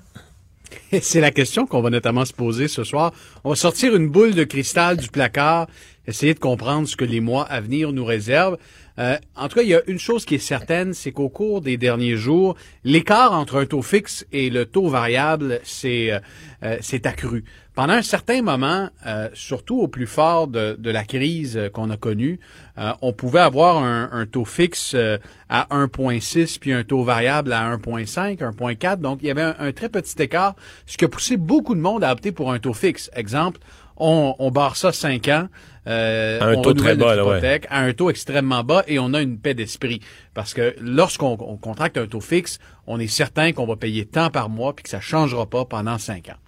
C'est 1.03 1.21
la 1.21 1.31
question 1.31 1.67
qu'on 1.67 1.83
va 1.83 1.91
notamment 1.91 2.25
se 2.25 2.33
poser 2.33 2.69
ce 2.69 2.85
soir. 2.85 3.13
On 3.45 3.51
va 3.51 3.57
sortir 3.57 3.95
une 3.95 4.09
boule 4.09 4.35
de 4.35 4.45
cristal 4.45 4.97
du 4.97 5.09
placard, 5.09 5.67
essayer 6.07 6.33
de 6.33 6.39
comprendre 6.39 6.89
ce 6.89 6.97
que 6.97 7.05
les 7.05 7.21
mois 7.21 7.45
à 7.45 7.61
venir 7.61 7.93
nous 7.93 8.05
réservent. 8.05 8.57
Euh, 8.99 9.17
en 9.37 9.49
tout 9.49 9.57
cas, 9.57 9.63
il 9.63 9.69
y 9.69 9.75
a 9.75 9.83
une 9.87 9.99
chose 9.99 10.25
qui 10.25 10.35
est 10.35 10.39
certaine, 10.39 10.93
c'est 10.93 11.13
qu'au 11.13 11.29
cours 11.29 11.61
des 11.61 11.77
derniers 11.77 12.17
jours, 12.17 12.57
l'écart 12.85 13.33
entre 13.33 13.61
un 13.61 13.67
taux 13.67 13.83
fixe 13.83 14.27
et 14.33 14.51
le 14.51 14.67
taux 14.67 14.89
variable 14.89 15.61
s'est 15.63 16.11
euh, 16.11 16.21
euh, 16.65 16.99
accru. 17.05 17.45
Pendant 17.79 17.93
un 17.93 18.03
certain 18.03 18.43
moment, 18.43 18.89
euh, 19.07 19.29
surtout 19.35 19.79
au 19.79 19.87
plus 19.87 20.09
fort 20.09 20.49
de, 20.49 20.75
de 20.77 20.91
la 20.91 21.05
crise 21.05 21.57
euh, 21.57 21.69
qu'on 21.69 21.91
a 21.91 21.97
connue, 21.97 22.41
euh, 22.77 22.91
on 23.03 23.13
pouvait 23.13 23.39
avoir 23.39 23.85
un, 23.85 24.11
un 24.11 24.27
taux 24.27 24.45
fixe 24.45 24.95
euh, 24.97 25.17
à 25.49 25.69
1,6 25.71 26.59
puis 26.59 26.73
un 26.73 26.83
taux 26.83 27.05
variable 27.05 27.53
à 27.53 27.77
1,5, 27.77 28.39
1,4. 28.39 28.97
Donc, 28.97 29.21
il 29.23 29.29
y 29.29 29.31
avait 29.31 29.43
un, 29.43 29.55
un 29.61 29.71
très 29.71 29.89
petit 29.89 30.21
écart, 30.21 30.57
ce 30.87 30.97
qui 30.97 31.05
a 31.05 31.09
poussé 31.09 31.37
beaucoup 31.37 31.77
de 31.77 31.81
monde 31.81 32.03
à 32.03 32.11
opter 32.11 32.33
pour 32.33 32.53
un 32.53 32.59
taux 32.59 32.75
fixe. 32.75 33.13
Exemple, 33.15 33.61
on, 33.97 34.35
on 34.41 34.51
barre 34.51 34.77
ça 34.77 34.91
5 34.91 35.29
ans. 35.29 35.49
Euh, 35.89 36.41
À 36.41 36.47
un 36.47 36.55
on 36.55 36.63
taux 36.63 36.75
très 36.75 36.93
renouvelle 36.93 36.99
bas, 36.99 37.17
notre 37.17 37.17
là, 37.17 37.25
ouais. 37.25 37.39
hypothèque 37.39 37.67
à 37.71 37.81
un 37.81 37.93
taux 37.93 38.11
extrêmement 38.11 38.63
bas 38.65 38.85
et 38.87 38.99
on 38.99 39.15
a 39.15 39.23
une 39.23 39.39
paix 39.39 39.55
d'esprit. 39.55 40.01
Parce 40.35 40.55
que 40.55 40.75
lorsqu'on 40.81 41.37
on 41.41 41.57
contracte 41.57 41.97
un 41.97 42.07
taux 42.07 42.21
fixe, 42.21 42.59
on 42.87 43.01
est 43.01 43.07
certain 43.07 43.53
qu'on 43.53 43.67
va 43.67 43.77
payer 43.77 44.05
tant 44.05 44.31
par 44.31 44.49
mois 44.49 44.75
puis 44.75 44.83
que 44.83 44.91
ça 44.91 45.01
changera 45.01 45.47
pas 45.47 45.65
pendant 45.65 45.99
5 45.99 46.29
ans. 46.29 46.39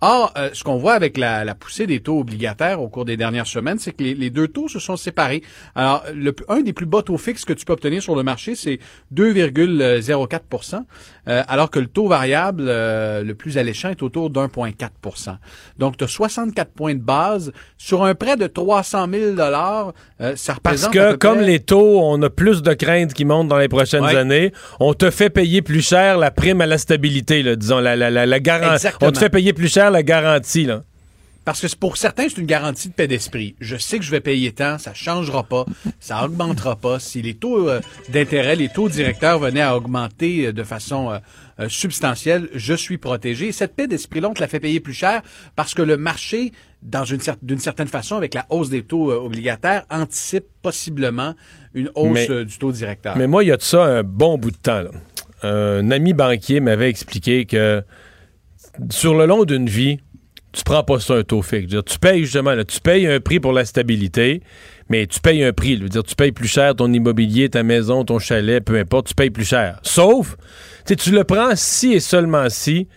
Or, 0.00 0.32
euh, 0.38 0.50
ce 0.52 0.62
qu'on 0.62 0.76
voit 0.76 0.92
avec 0.94 1.16
la, 1.18 1.44
la 1.44 1.54
poussée 1.54 1.86
des 1.86 2.00
taux 2.00 2.20
obligataires 2.20 2.80
au 2.80 2.88
cours 2.88 3.04
des 3.04 3.16
dernières 3.16 3.46
semaines, 3.48 3.78
c'est 3.80 3.92
que 3.92 4.02
les, 4.04 4.14
les 4.14 4.30
deux 4.30 4.46
taux 4.48 4.68
se 4.68 4.78
sont 4.78 4.96
séparés. 4.96 5.42
Alors, 5.74 6.04
le, 6.14 6.34
un 6.48 6.60
des 6.60 6.72
plus 6.72 6.86
bas 6.86 7.02
taux 7.02 7.18
fixes 7.18 7.44
que 7.44 7.52
tu 7.52 7.64
peux 7.64 7.72
obtenir 7.72 8.02
sur 8.02 8.14
le 8.14 8.22
marché, 8.22 8.54
c'est 8.54 8.78
2,04% 9.14 10.82
euh, 11.28 11.42
alors 11.48 11.70
que 11.70 11.78
le 11.78 11.86
taux 11.86 12.08
variable 12.08 12.64
euh, 12.68 13.22
le 13.22 13.34
plus 13.34 13.58
alléchant 13.58 13.90
est 13.90 14.02
autour 14.02 14.30
d'1,4 14.30 15.36
Donc, 15.78 15.96
tu 15.96 16.04
as 16.04 16.08
64 16.08 16.70
points 16.72 16.94
de 16.94 17.00
base 17.00 17.52
sur 17.76 18.04
un 18.04 18.14
prêt 18.14 18.36
de 18.36 18.46
300 18.46 19.06
000 19.10 19.32
dollars. 19.34 19.92
euh, 20.20 20.34
ça 20.36 20.54
Parce 20.62 20.84
représente 20.84 20.96
à 20.96 21.12
que 21.12 21.16
comme 21.18 21.38
près- 21.38 21.46
les 21.46 21.60
taux, 21.60 22.00
on 22.02 22.20
a 22.22 22.30
plus 22.30 22.62
de 22.62 22.72
craintes 22.74 23.12
qui 23.14 23.24
montent 23.24 23.48
dans 23.48 23.58
les 23.58 23.68
prochaines 23.68 24.04
Ouais. 24.04 24.14
années, 24.16 24.52
on 24.80 24.94
te 24.94 25.10
fait 25.10 25.28
payer 25.30 25.60
plus 25.60 25.82
cher 25.86 26.18
la 26.18 26.30
prime 26.30 26.60
à 26.60 26.66
la 26.66 26.78
stabilité, 26.78 27.42
là, 27.42 27.56
disons, 27.56 27.80
la, 27.80 27.96
la, 27.96 28.10
la, 28.10 28.26
la 28.26 28.40
garantie. 28.40 28.86
On 29.02 29.10
te 29.10 29.18
fait 29.18 29.28
payer 29.28 29.52
plus 29.52 29.68
cher 29.72 29.87
la 29.90 30.02
garantie. 30.02 30.64
Là. 30.64 30.82
Parce 31.44 31.62
que 31.62 31.76
pour 31.76 31.96
certains, 31.96 32.28
c'est 32.28 32.36
une 32.38 32.46
garantie 32.46 32.88
de 32.88 32.92
paix 32.92 33.06
d'esprit. 33.08 33.54
Je 33.58 33.76
sais 33.76 33.98
que 33.98 34.04
je 34.04 34.10
vais 34.10 34.20
payer 34.20 34.52
tant, 34.52 34.76
ça 34.76 34.92
changera 34.92 35.44
pas, 35.44 35.64
ça 35.98 36.22
augmentera 36.22 36.76
pas. 36.76 36.98
Si 37.00 37.22
les 37.22 37.34
taux 37.34 37.70
euh, 37.70 37.80
d'intérêt, 38.10 38.54
les 38.54 38.68
taux 38.68 38.90
directeurs 38.90 39.38
venaient 39.38 39.62
à 39.62 39.74
augmenter 39.74 40.48
euh, 40.48 40.52
de 40.52 40.62
façon 40.62 41.10
euh, 41.58 41.68
substantielle, 41.70 42.50
je 42.54 42.74
suis 42.74 42.98
protégé. 42.98 43.50
Cette 43.52 43.74
paix 43.74 43.86
d'esprit-là, 43.86 44.28
on 44.28 44.34
te 44.34 44.40
la 44.40 44.48
fait 44.48 44.60
payer 44.60 44.78
plus 44.80 44.92
cher 44.92 45.22
parce 45.56 45.72
que 45.72 45.80
le 45.80 45.96
marché, 45.96 46.52
dans 46.82 47.04
une 47.04 47.20
cer- 47.20 47.36
d'une 47.40 47.58
certaine 47.60 47.88
façon, 47.88 48.16
avec 48.16 48.34
la 48.34 48.44
hausse 48.50 48.68
des 48.68 48.82
taux 48.82 49.10
obligataires, 49.10 49.84
anticipe 49.90 50.44
possiblement 50.60 51.34
une 51.72 51.90
hausse 51.94 52.28
Mais- 52.28 52.44
du 52.44 52.58
taux 52.58 52.72
directeur. 52.72 53.16
Mais 53.16 53.26
moi, 53.26 53.42
il 53.42 53.46
y 53.46 53.52
a 53.52 53.56
de 53.56 53.62
ça 53.62 53.82
un 53.84 54.02
bon 54.02 54.36
bout 54.36 54.50
de 54.50 54.56
temps. 54.58 54.82
là. 54.82 54.90
Un 55.42 55.90
ami 55.92 56.12
banquier 56.12 56.60
m'avait 56.60 56.90
expliqué 56.90 57.46
que 57.46 57.82
sur 58.90 59.14
le 59.14 59.26
long 59.26 59.44
d'une 59.44 59.68
vie, 59.68 59.98
tu 60.52 60.62
prends 60.64 60.82
pas 60.82 60.98
ça 60.98 61.14
un 61.14 61.22
taux 61.22 61.42
fixe. 61.42 61.66
Dire, 61.68 61.84
tu 61.84 61.98
payes 61.98 62.24
justement, 62.24 62.54
là, 62.54 62.64
tu 62.64 62.80
payes 62.80 63.06
un 63.06 63.20
prix 63.20 63.38
pour 63.38 63.52
la 63.52 63.64
stabilité, 63.64 64.42
mais 64.88 65.06
tu 65.06 65.20
payes 65.20 65.44
un 65.44 65.52
prix. 65.52 65.76
Dire, 65.78 66.02
tu 66.02 66.14
payes 66.14 66.32
plus 66.32 66.48
cher 66.48 66.74
ton 66.74 66.92
immobilier, 66.92 67.48
ta 67.50 67.62
maison, 67.62 68.04
ton 68.04 68.18
chalet, 68.18 68.64
peu 68.64 68.76
importe, 68.78 69.08
tu 69.08 69.14
payes 69.14 69.30
plus 69.30 69.44
cher. 69.48 69.78
Sauf, 69.82 70.36
tu 70.86 71.10
le 71.10 71.24
prends 71.24 71.50
si 71.54 71.92
et 71.92 72.00
seulement 72.00 72.48
si 72.48 72.88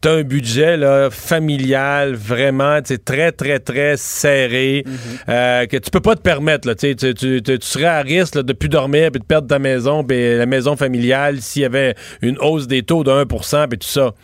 tu 0.00 0.08
as 0.08 0.12
un 0.12 0.22
budget 0.22 0.76
là, 0.76 1.08
familial 1.10 2.14
vraiment 2.14 2.78
très, 3.04 3.32
très, 3.32 3.58
très 3.58 3.96
serré, 3.96 4.84
euh, 5.28 5.66
que 5.66 5.76
tu 5.76 5.90
peux 5.90 6.00
pas 6.00 6.14
te 6.14 6.20
permettre. 6.20 6.66
Là, 6.68 6.74
tu, 6.76 6.94
tu, 6.94 7.14
tu- 7.14 7.42
tu- 7.42 7.58
tu 7.58 7.66
serais 7.66 7.84
à 7.86 8.00
risque 8.02 8.34
là, 8.36 8.42
de 8.42 8.52
plus 8.52 8.68
dormir 8.68 9.10
puis 9.12 9.20
de 9.20 9.24
perdre 9.24 9.48
ta 9.48 9.58
maison, 9.58 10.04
puis 10.04 10.36
la 10.36 10.46
maison 10.46 10.76
familiale 10.76 11.40
s'il 11.40 11.62
y 11.62 11.64
avait 11.64 11.94
une 12.22 12.38
hausse 12.38 12.66
des 12.68 12.82
taux 12.82 13.02
de 13.04 13.10
1% 13.10 13.68
puis 13.68 13.78
tout 13.78 13.88
ça. 13.88 14.14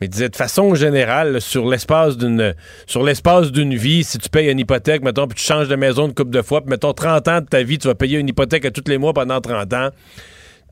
Mais 0.00 0.08
disait 0.08 0.28
de 0.28 0.36
façon 0.36 0.74
générale, 0.74 1.40
sur 1.40 1.68
l'espace 1.68 2.16
d'une 2.16 2.54
sur 2.86 3.02
l'espace 3.02 3.50
d'une 3.50 3.74
vie, 3.74 4.04
si 4.04 4.18
tu 4.18 4.28
payes 4.28 4.50
une 4.50 4.58
hypothèque, 4.58 5.02
mettons, 5.02 5.26
puis 5.26 5.38
tu 5.38 5.44
changes 5.44 5.68
de 5.68 5.76
maison 5.76 6.06
une 6.06 6.14
couple 6.14 6.30
de 6.30 6.42
fois, 6.42 6.60
puis 6.60 6.70
mettons 6.70 6.92
30 6.92 7.28
ans 7.28 7.40
de 7.40 7.46
ta 7.46 7.62
vie, 7.62 7.78
tu 7.78 7.88
vas 7.88 7.94
payer 7.94 8.18
une 8.18 8.28
hypothèque 8.28 8.64
à 8.64 8.70
tous 8.70 8.88
les 8.88 8.98
mois 8.98 9.12
pendant 9.12 9.40
30 9.40 9.72
ans 9.74 9.90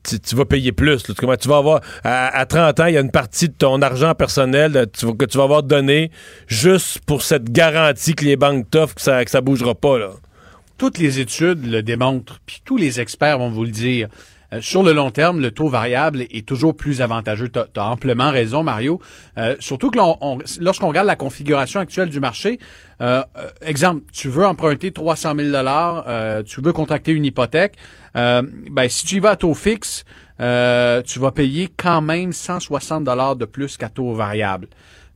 tu, 0.03 0.35
vas 0.35 0.45
payer 0.45 0.71
plus. 0.71 1.07
là. 1.07 1.37
Tu 1.37 1.47
vas 1.47 1.57
avoir, 1.57 1.81
à, 2.03 2.37
à 2.37 2.45
30 2.45 2.79
ans, 2.79 2.85
il 2.85 2.93
y 2.93 2.97
a 2.97 3.01
une 3.01 3.11
partie 3.11 3.49
de 3.49 3.53
ton 3.53 3.81
argent 3.81 4.13
personnel 4.15 4.87
que 4.93 5.25
tu 5.25 5.37
vas 5.37 5.43
avoir 5.43 5.63
donné 5.63 6.11
juste 6.47 6.99
pour 7.05 7.21
cette 7.21 7.51
garantie 7.51 8.13
que 8.15 8.25
les 8.25 8.35
banques 8.35 8.69
t'offrent 8.69 8.95
que 8.95 9.01
ça, 9.01 9.23
que 9.23 9.31
ça 9.31 9.41
bougera 9.41 9.75
pas. 9.75 9.97
Là. 9.97 10.11
toutes 10.77 10.97
les 10.97 11.19
études 11.19 11.65
le 11.65 11.81
démontrent, 11.81 12.39
puis 12.45 12.61
tous 12.63 12.77
les 12.77 12.99
experts 12.99 13.39
vont 13.39 13.49
vous 13.49 13.63
le 13.63 13.71
dire. 13.71 14.07
Euh, 14.53 14.61
sur 14.61 14.83
le 14.83 14.93
long 14.93 15.11
terme, 15.11 15.41
le 15.41 15.51
taux 15.51 15.67
variable 15.67 16.21
est, 16.21 16.45
toujours 16.45 16.75
plus 16.75 17.01
avantageux. 17.01 17.49
Tu 17.49 17.59
as, 17.59 17.85
amplement 17.85 18.31
raison, 18.31 18.63
Mario. 18.63 19.01
Euh, 19.37 19.55
surtout 19.59 19.91
que 19.91 19.97
lorsqu'on 20.59 20.87
regarde 20.87 21.07
la 21.07 21.15
configuration 21.15 21.79
actuelle 21.79 22.09
du 22.09 22.19
marché, 22.19 22.59
euh, 23.01 23.23
exemple, 23.61 24.03
tu 24.13 24.29
veux 24.29 24.45
emprunter 24.45 24.91
300 24.91 25.33
000 25.37 25.51
dollars, 25.51 26.05
tu 26.45 26.61
veux 26.61 26.73
contracter 26.73 27.11
une 27.11 27.25
hypothèque, 27.25 27.75
ben 28.15 28.87
si 28.87 29.05
tu 29.05 29.15
y 29.15 29.19
vas 29.19 29.31
à 29.31 29.35
taux 29.35 29.53
fixe, 29.53 30.05
tu 30.39 31.19
vas 31.19 31.31
payer 31.33 31.69
quand 31.75 32.01
même 32.01 32.31
160 32.31 33.03
dollars 33.03 33.35
de 33.35 33.45
plus 33.45 33.77
qu'à 33.77 33.89
taux 33.89 34.13
variable. 34.13 34.67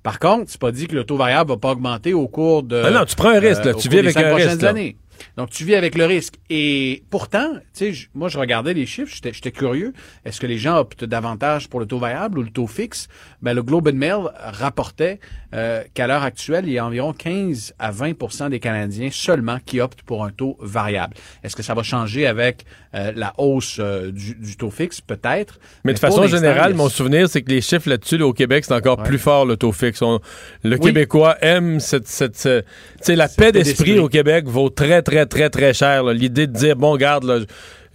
Par 0.03 0.17
contre, 0.17 0.45
c'est 0.47 0.59
pas 0.59 0.71
dit 0.71 0.87
que 0.87 0.95
le 0.95 1.03
taux 1.03 1.15
variable 1.15 1.51
va 1.51 1.57
pas 1.57 1.71
augmenter 1.71 2.13
au 2.13 2.27
cours 2.27 2.63
de. 2.63 2.81
Ah 2.85 2.91
non, 2.91 3.05
tu 3.05 3.15
prends 3.15 3.29
un 3.29 3.39
risque, 3.39 3.65
là. 3.65 3.73
tu 3.75 3.87
vis 3.87 3.99
avec 3.99 4.17
un 4.17 4.35
risque. 4.35 4.63
Années. 4.63 4.95
Donc, 5.37 5.49
tu 5.49 5.63
vis 5.65 5.75
avec 5.75 5.95
le 5.95 6.05
risque. 6.05 6.35
Et 6.49 7.03
pourtant, 7.09 7.53
tu 7.73 7.93
sais, 7.93 8.07
moi, 8.13 8.29
je 8.29 8.37
regardais 8.37 8.73
les 8.73 8.85
chiffres, 8.85 9.13
j'étais 9.13 9.51
curieux. 9.51 9.93
Est-ce 10.25 10.39
que 10.39 10.47
les 10.47 10.57
gens 10.57 10.77
optent 10.77 11.05
davantage 11.05 11.69
pour 11.69 11.79
le 11.79 11.85
taux 11.85 11.99
variable 11.99 12.39
ou 12.39 12.43
le 12.43 12.49
taux 12.49 12.67
fixe? 12.67 13.07
Ben, 13.41 13.53
le 13.53 13.63
Globe 13.63 13.87
and 13.87 13.95
Mail 13.95 14.29
rapportait 14.37 15.19
euh, 15.53 15.83
qu'à 15.93 16.07
l'heure 16.07 16.23
actuelle, 16.23 16.65
il 16.67 16.73
y 16.73 16.77
a 16.77 16.85
environ 16.85 17.13
15 17.13 17.75
à 17.79 17.91
20% 17.91 18.49
des 18.49 18.59
Canadiens 18.59 19.09
seulement 19.11 19.59
qui 19.65 19.79
optent 19.79 20.03
pour 20.03 20.23
un 20.23 20.31
taux 20.31 20.57
variable. 20.61 21.15
Est-ce 21.43 21.55
que 21.55 21.63
ça 21.63 21.73
va 21.73 21.83
changer 21.83 22.27
avec 22.27 22.65
euh, 22.93 23.11
la 23.15 23.33
hausse 23.37 23.77
euh, 23.79 24.11
du, 24.11 24.57
taux 24.57 24.69
fixe? 24.69 25.01
Peut-être. 25.01 25.59
Mais, 25.83 25.93
de 25.93 25.99
façon 25.99 26.27
générale, 26.27 26.73
mon 26.73 26.89
souvenir, 26.89 27.29
c'est 27.29 27.41
que 27.41 27.49
les 27.49 27.61
chiffres 27.61 27.89
là-dessus, 27.89 28.21
au 28.21 28.33
Québec, 28.33 28.65
c'est 28.65 28.73
encore 28.73 29.01
plus 29.03 29.19
fort, 29.19 29.45
le 29.45 29.57
taux 29.57 29.71
fixe. 29.71 30.01
le 30.63 30.77
Québécois 30.77 31.37
aime 31.41 31.79
cette... 31.79 32.07
cette, 32.07 32.35
cette 32.37 32.65
la 33.07 33.27
paix 33.27 33.51
d'esprit 33.51 33.99
au 33.99 34.09
Québec 34.09 34.47
vaut 34.47 34.69
très, 34.69 35.01
très, 35.01 35.25
très, 35.25 35.49
très 35.49 35.73
cher. 35.73 36.03
L'idée 36.05 36.47
de 36.47 36.53
dire, 36.53 36.75
bon, 36.75 36.95
garde, 36.97 37.45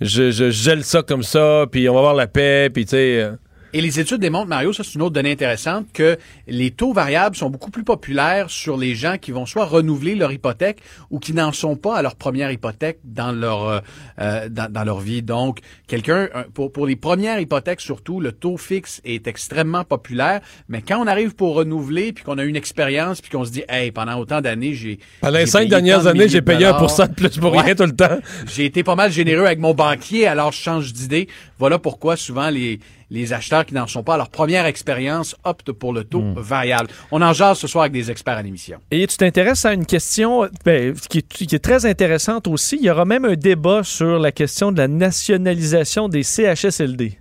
je, 0.00 0.30
je, 0.30 0.50
gèle 0.50 0.84
ça 0.84 1.02
comme 1.02 1.22
ça, 1.22 1.66
puis 1.70 1.88
on 1.88 1.94
va 1.94 1.98
avoir 2.00 2.14
la 2.14 2.26
paix, 2.26 2.70
puis 2.72 2.84
tu 2.84 2.90
sais... 2.90 3.30
Et 3.76 3.82
les 3.82 4.00
études 4.00 4.22
démontrent, 4.22 4.48
Mario, 4.48 4.72
ça 4.72 4.82
c'est 4.82 4.94
une 4.94 5.02
autre 5.02 5.12
donnée 5.12 5.32
intéressante, 5.32 5.84
que 5.92 6.16
les 6.48 6.70
taux 6.70 6.94
variables 6.94 7.36
sont 7.36 7.50
beaucoup 7.50 7.70
plus 7.70 7.84
populaires 7.84 8.48
sur 8.48 8.78
les 8.78 8.94
gens 8.94 9.18
qui 9.18 9.32
vont 9.32 9.44
soit 9.44 9.66
renouveler 9.66 10.14
leur 10.14 10.32
hypothèque 10.32 10.78
ou 11.10 11.18
qui 11.18 11.34
n'en 11.34 11.52
sont 11.52 11.76
pas 11.76 11.94
à 11.94 12.00
leur 12.00 12.16
première 12.16 12.50
hypothèque 12.50 13.00
dans 13.04 13.32
leur 13.32 13.68
euh, 13.68 13.80
euh, 14.18 14.48
dans, 14.48 14.82
leur 14.82 15.00
vie. 15.00 15.20
Donc, 15.20 15.58
quelqu'un 15.88 16.30
pour 16.54 16.72
pour 16.72 16.86
les 16.86 16.96
premières 16.96 17.38
hypothèques 17.38 17.82
surtout, 17.82 18.18
le 18.18 18.32
taux 18.32 18.56
fixe 18.56 19.02
est 19.04 19.26
extrêmement 19.26 19.84
populaire. 19.84 20.40
Mais 20.70 20.80
quand 20.80 20.98
on 20.98 21.06
arrive 21.06 21.34
pour 21.34 21.56
renouveler 21.56 22.14
puis 22.14 22.24
qu'on 22.24 22.38
a 22.38 22.44
une 22.44 22.56
expérience 22.56 23.20
puis 23.20 23.30
qu'on 23.30 23.44
se 23.44 23.50
dit, 23.50 23.64
hey, 23.68 23.90
pendant 23.90 24.18
autant 24.18 24.40
d'années, 24.40 24.72
j'ai 24.72 25.00
pendant 25.20 25.36
les 25.36 25.44
cinq 25.44 25.68
dernières 25.68 26.06
années, 26.06 26.30
j'ai 26.30 26.40
payé 26.40 26.64
un 26.64 26.72
pour 26.72 26.86
de 26.96 27.12
plus 27.12 27.38
pour 27.38 27.52
rien 27.52 27.74
tout 27.74 27.84
le 27.84 27.94
temps. 27.94 28.20
J'ai 28.46 28.64
été 28.64 28.82
pas 28.82 28.94
mal 28.94 29.12
généreux 29.12 29.44
avec 29.44 29.58
mon 29.58 29.74
banquier, 29.74 30.26
alors 30.26 30.52
je 30.52 30.62
change 30.62 30.94
d'idée. 30.94 31.28
Voilà 31.58 31.78
pourquoi 31.78 32.16
souvent 32.16 32.48
les 32.48 32.80
les 33.10 33.32
acheteurs 33.32 33.64
qui 33.64 33.74
n'en 33.74 33.86
sont 33.86 34.02
pas 34.02 34.14
à 34.14 34.16
leur 34.16 34.30
première 34.30 34.66
expérience 34.66 35.36
optent 35.44 35.72
pour 35.72 35.92
le 35.92 36.04
taux 36.04 36.22
hmm. 36.22 36.34
variable. 36.38 36.88
On 37.10 37.22
en 37.22 37.32
jase 37.32 37.58
ce 37.58 37.66
soir 37.66 37.82
avec 37.82 37.92
des 37.92 38.10
experts 38.10 38.38
à 38.38 38.42
l'émission. 38.42 38.78
Et 38.90 39.06
tu 39.06 39.16
t'intéresses 39.16 39.64
à 39.64 39.72
une 39.72 39.86
question 39.86 40.48
ben, 40.64 40.94
qui, 41.08 41.18
est, 41.18 41.58
très 41.58 41.86
intéressante 41.86 42.48
aussi. 42.48 42.76
Il 42.80 42.84
y 42.84 42.90
aura 42.90 43.04
même 43.04 43.24
un 43.24 43.34
débat 43.34 43.82
sur 43.82 44.18
la 44.18 44.32
question 44.32 44.72
de 44.72 44.78
la 44.78 44.88
nationalisation 44.88 46.08
des 46.08 46.22
CHSLD. 46.22 47.18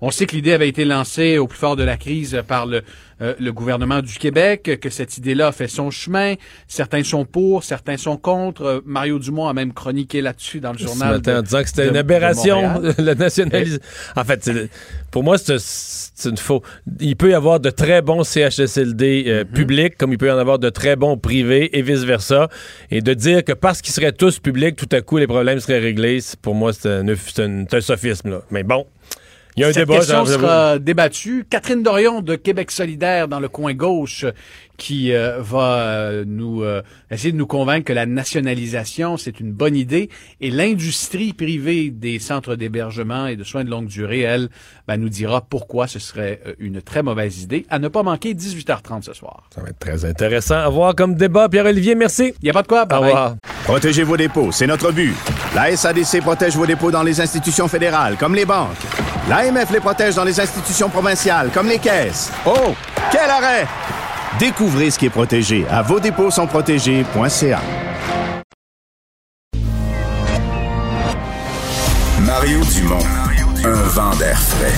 On 0.00 0.10
sait 0.10 0.26
que 0.26 0.34
l'idée 0.34 0.52
avait 0.52 0.68
été 0.68 0.84
lancée 0.84 1.38
au 1.38 1.46
plus 1.46 1.58
fort 1.58 1.76
de 1.76 1.82
la 1.82 1.96
crise 1.96 2.42
par 2.46 2.66
le, 2.66 2.82
euh, 3.22 3.34
le 3.40 3.50
gouvernement 3.50 4.02
du 4.02 4.18
Québec, 4.18 4.78
que 4.78 4.90
cette 4.90 5.16
idée-là 5.16 5.46
a 5.46 5.52
fait 5.52 5.68
son 5.68 5.90
chemin. 5.90 6.34
Certains 6.68 7.02
sont 7.02 7.24
pour, 7.24 7.64
certains 7.64 7.96
sont 7.96 8.18
contre. 8.18 8.82
Mario 8.84 9.18
Dumont 9.18 9.48
a 9.48 9.54
même 9.54 9.72
chroniqué 9.72 10.20
là-dessus 10.20 10.60
dans 10.60 10.72
le 10.72 10.78
journal. 10.78 11.12
Ce 11.12 11.14
matin, 11.14 11.38
en 11.38 11.42
disant 11.42 11.62
que 11.62 11.68
c'était 11.68 11.88
une 11.88 11.96
aberration, 11.96 12.82
la 12.98 13.14
nationalisation. 13.16 13.80
En 14.16 14.24
fait, 14.24 14.50
pour 15.10 15.24
moi, 15.24 15.38
c'est 15.38 16.28
une 16.28 16.36
faux. 16.36 16.62
Il 17.00 17.16
peut 17.16 17.30
y 17.30 17.34
avoir 17.34 17.58
de 17.58 17.70
très 17.70 18.02
bons 18.02 18.22
CHSLD 18.22 19.24
euh, 19.26 19.44
mm-hmm. 19.44 19.46
publics, 19.46 19.96
comme 19.96 20.12
il 20.12 20.18
peut 20.18 20.28
y 20.28 20.30
en 20.30 20.38
avoir 20.38 20.58
de 20.58 20.68
très 20.68 20.96
bons 20.96 21.16
privés 21.16 21.70
et 21.78 21.80
vice-versa. 21.80 22.50
Et 22.90 23.00
de 23.00 23.14
dire 23.14 23.44
que 23.44 23.52
parce 23.52 23.80
qu'ils 23.80 23.94
seraient 23.94 24.12
tous 24.12 24.40
publics, 24.40 24.76
tout 24.76 24.94
à 24.94 25.00
coup, 25.00 25.16
les 25.16 25.26
problèmes 25.26 25.60
seraient 25.60 25.78
réglés, 25.78 26.18
pour 26.42 26.54
moi, 26.54 26.74
c'est 26.74 26.90
un, 26.90 27.08
un, 27.08 27.80
sophisme. 27.80 28.28
Là. 28.28 28.42
Mais 28.50 28.62
bon. 28.62 28.84
Il 29.56 29.62
y 29.62 29.64
a 29.64 29.68
un 29.68 29.72
Cette 29.72 29.88
question 29.88 30.26
sera 30.26 30.78
débattue. 30.78 31.46
Catherine 31.48 31.82
Dorion 31.82 32.20
de 32.20 32.36
Québec 32.36 32.70
solidaire 32.70 33.26
dans 33.26 33.40
le 33.40 33.48
coin 33.48 33.72
gauche 33.72 34.26
qui 34.76 35.14
euh, 35.14 35.40
va 35.40 35.78
euh, 35.78 36.24
nous 36.26 36.62
euh, 36.62 36.82
essayer 37.10 37.32
de 37.32 37.38
nous 37.38 37.46
convaincre 37.46 37.86
que 37.86 37.94
la 37.94 38.04
nationalisation, 38.04 39.16
c'est 39.16 39.40
une 39.40 39.52
bonne 39.52 39.74
idée. 39.74 40.10
Et 40.42 40.50
l'industrie 40.50 41.32
privée 41.32 41.90
des 41.90 42.18
centres 42.18 42.54
d'hébergement 42.54 43.26
et 43.26 43.36
de 43.36 43.44
soins 43.44 43.64
de 43.64 43.70
longue 43.70 43.86
durée, 43.86 44.20
elle, 44.20 44.50
ben, 44.86 44.98
nous 44.98 45.08
dira 45.08 45.40
pourquoi 45.40 45.86
ce 45.86 45.98
serait 45.98 46.40
une 46.58 46.82
très 46.82 47.02
mauvaise 47.02 47.42
idée. 47.42 47.64
À 47.70 47.78
ne 47.78 47.88
pas 47.88 48.02
manquer 48.02 48.34
18h30 48.34 49.04
ce 49.04 49.14
soir. 49.14 49.44
Ça 49.54 49.62
va 49.62 49.70
être 49.70 49.78
très 49.78 50.04
intéressant 50.04 50.56
à 50.56 50.68
voir 50.68 50.94
comme 50.94 51.14
débat. 51.14 51.48
Pierre-Olivier, 51.48 51.94
merci. 51.94 52.34
Il 52.42 52.44
n'y 52.44 52.50
a 52.50 52.52
pas 52.52 52.62
de 52.62 52.68
quoi. 52.68 52.86
Au 52.92 53.00
revoir. 53.00 53.36
Protégez 53.64 54.02
vos 54.02 54.18
dépôts, 54.18 54.52
c'est 54.52 54.66
notre 54.66 54.92
but. 54.92 55.14
La 55.56 55.74
SADC 55.74 56.20
protège 56.20 56.54
vos 56.54 56.66
dépôts 56.66 56.90
dans 56.90 57.02
les 57.02 57.18
institutions 57.18 57.66
fédérales, 57.66 58.18
comme 58.18 58.34
les 58.34 58.44
banques. 58.44 58.76
L'AMF 59.26 59.70
les 59.70 59.80
protège 59.80 60.14
dans 60.14 60.22
les 60.22 60.38
institutions 60.38 60.90
provinciales, 60.90 61.48
comme 61.50 61.66
les 61.66 61.78
caisses. 61.78 62.30
Oh, 62.44 62.74
quel 63.10 63.30
arrêt! 63.30 63.66
Découvrez 64.38 64.90
ce 64.90 64.98
qui 64.98 65.06
est 65.06 65.10
protégé 65.10 65.64
à 65.70 65.80
vos 65.80 65.98
dépôts 65.98 66.30
sont 66.30 66.46
protégés.ca. 66.46 67.60
Mario 72.20 72.60
Dumont, 72.74 73.06
un 73.64 73.82
vent 73.94 74.14
d'air 74.16 74.38
frais. 74.38 74.74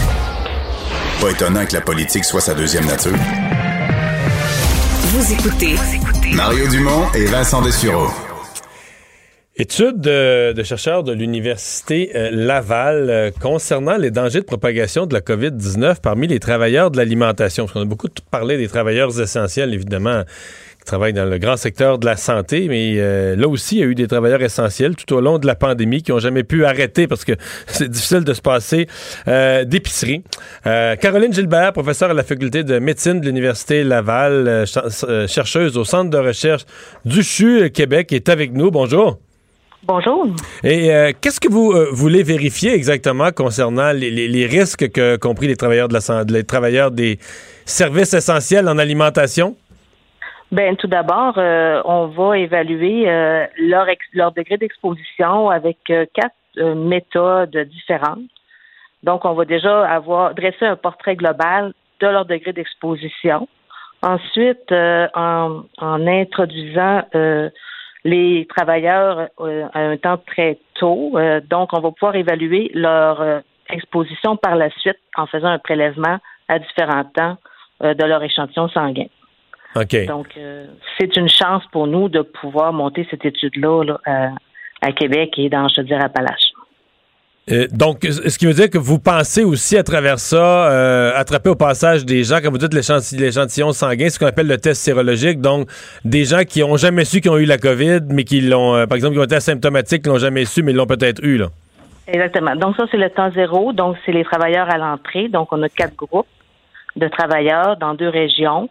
Pas 1.21 1.31
étonnant 1.31 1.67
que 1.67 1.75
la 1.75 1.81
politique 1.81 2.25
soit 2.25 2.41
sa 2.41 2.55
deuxième 2.55 2.87
nature. 2.87 3.19
Vous 5.07 5.33
écoutez 5.33 5.75
Mario 6.35 6.69
Dumont 6.69 7.11
et 7.15 7.25
Vincent 7.25 7.63
Dessureau. 7.63 8.28
Étude 9.61 10.01
de, 10.01 10.63
chercheurs 10.63 11.03
de 11.03 11.13
l'Université 11.13 12.13
euh, 12.15 12.31
Laval 12.31 13.11
euh, 13.11 13.31
concernant 13.41 13.97
les 13.97 14.13
dangers 14.13 14.39
de 14.39 14.45
propagation 14.45 15.05
de 15.05 15.13
la 15.13 15.21
COVID-19 15.21 15.97
parmi 16.01 16.29
les 16.29 16.39
travailleurs 16.39 16.93
de 16.93 16.97
l'alimentation. 16.97 17.65
Parce 17.65 17.73
qu'on 17.73 17.81
a 17.81 17.85
beaucoup 17.85 18.07
parlé 18.31 18.57
des 18.57 18.69
travailleurs 18.69 19.21
essentiels, 19.21 19.75
évidemment, 19.75 20.23
qui 20.79 20.85
travaillent 20.85 21.13
dans 21.13 21.25
le 21.25 21.39
grand 21.39 21.57
secteur 21.57 21.99
de 21.99 22.07
la 22.07 22.17
santé, 22.17 22.69
mais 22.69 22.99
euh, 22.99 23.35
là 23.35 23.49
aussi, 23.49 23.79
il 23.79 23.81
y 23.81 23.83
a 23.83 23.87
eu 23.87 23.97
des 23.97 24.07
travailleurs 24.07 24.43
essentiels 24.43 24.95
tout 24.95 25.13
au 25.13 25.21
long 25.21 25.41
de 25.41 25.47
la 25.49 25.57
pandémie 25.57 26.05
qui 26.05 26.13
n'ont 26.13 26.21
jamais 26.21 26.45
pu 26.45 26.65
arrêter 26.65 27.09
parce 27.09 27.25
que 27.25 27.33
c'est 27.67 27.91
difficile 27.91 28.23
de 28.23 28.35
se 28.35 28.41
passer 28.41 28.87
d'épicerie. 29.27 30.23
Caroline 30.63 31.33
Gilbert, 31.33 31.73
professeure 31.73 32.11
à 32.11 32.15
la 32.15 32.23
faculté 32.23 32.63
de 32.63 32.79
médecine 32.79 33.21
de 33.21 33.27
l'Université 33.27 33.83
Laval, 33.83 34.67
chercheuse 35.27 35.77
au 35.77 35.83
Centre 35.83 36.11
de 36.11 36.19
recherche 36.19 36.65
du 37.05 37.25
CHU 37.25 37.71
Québec, 37.71 38.13
est 38.13 38.29
avec 38.29 38.53
nous. 38.53 38.71
Bonjour. 38.71 39.19
Bonjour. 39.91 40.27
Et 40.63 40.93
euh, 40.93 41.13
qu'est-ce 41.19 41.41
que 41.41 41.51
vous 41.51 41.73
euh, 41.73 41.89
voulez 41.91 42.23
vérifier 42.23 42.75
exactement 42.75 43.31
concernant 43.31 43.91
les, 43.95 44.45
risques 44.45 44.93
que 44.93 45.17
compris 45.17 45.47
les 45.47 45.57
travailleurs 45.57 45.89
de 45.89 45.95
la 45.95 46.25
les 46.25 46.45
travailleurs 46.45 46.91
des 46.91 47.17
services 47.65 48.13
essentiels 48.13 48.69
en 48.69 48.77
alimentation? 48.77 49.57
Ben 50.53 50.77
tout 50.77 50.89
d'abord, 50.89 51.39
euh, 51.39 51.81
on 51.87 52.09
va 52.09 52.37
évaluer 52.37 53.07
leur, 53.57 53.87
leur 54.13 54.33
degré 54.33 54.59
d'exposition 54.59 55.49
avec 55.49 55.79
quatre 55.87 56.75
méthodes 56.77 57.57
différentes. 57.57 58.29
Donc, 59.05 59.25
on 59.25 59.33
va 59.33 59.47
déjà 59.47 59.89
avoir 59.89 60.35
dressé 60.35 60.67
un 60.67 60.77
portrait 60.77 61.17
global 61.17 61.73
de 62.01 62.07
leur 62.09 62.27
degré 62.27 62.53
d'exposition. 62.53 63.49
Ensuite, 64.03 64.71
en, 64.71 65.63
en, 65.79 66.07
introduisant 66.07 67.05
les 68.05 68.47
travailleurs 68.49 69.29
euh, 69.41 69.67
à 69.73 69.81
un 69.81 69.97
temps 69.97 70.19
très 70.19 70.59
tôt. 70.75 71.13
Euh, 71.15 71.41
donc, 71.49 71.71
on 71.73 71.81
va 71.81 71.91
pouvoir 71.91 72.17
évaluer 72.17 72.71
leur 72.75 73.21
euh, 73.21 73.41
exposition 73.71 74.37
par 74.37 74.57
la 74.57 74.71
suite 74.71 74.99
en 75.17 75.27
faisant 75.27 75.49
un 75.49 75.59
prélèvement 75.59 76.19
à 76.49 76.59
différents 76.59 77.05
temps 77.05 77.37
de 77.81 78.05
leur 78.05 78.23
échantillon 78.25 78.69
sanguin. 78.71 79.07
OK. 79.77 80.07
Donc, 80.07 80.37
c'est 80.99 81.17
une 81.17 81.29
chance 81.29 81.63
pour 81.71 81.87
nous 81.87 82.09
de 82.09 82.23
pouvoir 82.23 82.73
monter 82.73 83.07
cette 83.09 83.25
étude-là 83.25 83.85
à 84.81 84.93
Québec 84.93 85.35
et 85.37 85.49
dans 85.49 85.69
Chaudière-Appalaches. 85.69 86.55
Euh, 87.51 87.67
donc, 87.73 88.05
ce 88.05 88.37
qui 88.37 88.47
veut 88.47 88.53
dire 88.53 88.69
que 88.69 88.79
vous 88.79 88.99
pensez 88.99 89.43
aussi 89.43 89.79
à 89.79 89.83
travers 89.83 90.19
ça, 90.19 90.71
euh, 90.71 91.13
attraper 91.15 91.49
au 91.49 91.55
passage 91.55 92.05
des 92.05 92.23
gens, 92.25 92.39
quand 92.43 92.51
vous 92.51 92.59
dites 92.59 92.75
l'échantillon 92.75 93.73
sanguin, 93.73 94.11
ce 94.11 94.19
qu'on 94.19 94.27
appelle 94.27 94.49
le 94.49 94.59
test 94.59 94.83
sérologique, 94.83 95.41
donc 95.41 95.69
des 96.05 96.25
gens 96.25 96.45
qui 96.47 96.63
ont 96.63 96.77
jamais 96.77 97.05
su 97.05 97.21
qu'ils 97.21 97.31
ont 97.31 97.39
eu 97.39 97.47
la 97.47 97.57
COVID, 97.57 98.01
mais 98.11 98.25
qui 98.25 98.43
l'ont, 98.43 98.75
euh, 98.75 98.87
par 98.87 98.97
exemple, 98.97 99.15
qui 99.15 99.21
ont 99.21 99.25
été 99.25 99.37
asymptomatiques, 99.37 100.03
qui 100.03 100.09
l'ont 100.11 100.19
jamais 100.19 100.45
su, 100.45 100.63
mais 100.63 100.73
l'ont 100.73 100.87
peut-être 100.87 101.25
eu, 101.25 101.39
là. 101.39 101.47
Exactement. 102.07 102.55
Donc, 102.57 102.77
ça, 102.77 102.85
c'est 102.91 102.97
le 102.97 103.11
temps 103.11 103.31
zéro. 103.33 103.73
Donc, 103.73 103.97
c'est 104.05 104.13
les 104.13 104.25
travailleurs 104.25 104.71
à 104.71 104.79
l'entrée. 104.79 105.29
Donc, 105.29 105.53
on 105.53 105.63
a 105.63 105.69
quatre 105.69 105.95
groupes 105.95 106.27
de 106.97 107.09
travailleurs 107.09 107.77
dans 107.77 107.95
deux 107.95 108.09
régions 108.09 108.69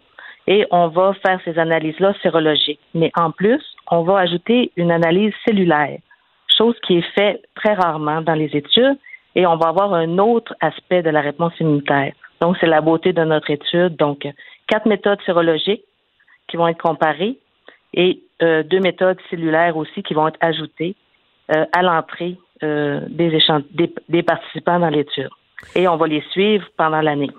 et 0.48 0.66
on 0.72 0.88
va 0.88 1.14
faire 1.26 1.40
ces 1.46 1.58
analyses-là 1.60 2.14
sérologiques. 2.22 2.80
Mais 2.96 3.12
en 3.16 3.32
plus, 3.32 3.62
on 3.92 4.02
va 4.04 4.20
ajouter 4.20 4.72
une 4.76 4.92
analyse 4.92 5.34
cellulaire 5.48 6.00
chose 6.58 6.76
qui 6.86 6.98
est 6.98 7.12
faite 7.14 7.42
très 7.56 7.74
rarement 7.74 8.22
dans 8.22 8.34
les 8.34 8.56
études. 8.56 8.98
Et 9.36 9.46
on 9.46 9.56
va 9.56 9.70
avoir 9.70 9.94
un 9.94 10.18
autre 10.18 10.56
aspect 10.62 11.04
de 11.04 11.10
la 11.10 11.22
réponse 11.22 11.54
immunitaire. 11.60 12.14
Donc, 12.42 12.58
c'est 12.60 12.68
la 12.68 12.82
beauté 12.82 13.14
de 13.14 13.24
notre 13.24 13.50
étude. 13.52 13.96
Donc, 13.96 14.28
quatre 14.68 14.88
méthodes 14.88 15.22
sérologiques 15.26 15.84
qui 16.48 16.58
vont 16.58 16.68
être 16.68 16.82
comparées 16.82 17.38
et 17.94 18.22
euh, 18.42 18.64
deux 18.64 18.80
méthodes 18.80 19.20
cellulaires 19.30 19.78
aussi 19.78 20.04
qui 20.04 20.14
vont 20.14 20.28
être 20.28 20.38
ajoutées 20.40 20.96
euh, 21.56 21.66
à 21.72 21.82
l'entrée 21.82 22.38
euh, 22.64 23.02
des, 23.10 23.32
des 24.10 24.24
participants 24.24 24.80
dans 24.80 24.90
l'étude. 24.90 25.30
Et 25.76 25.88
on 25.88 25.98
va 25.98 26.08
les 26.08 26.22
suivre 26.32 26.66
pendant 26.78 27.02
l'année 27.02 27.32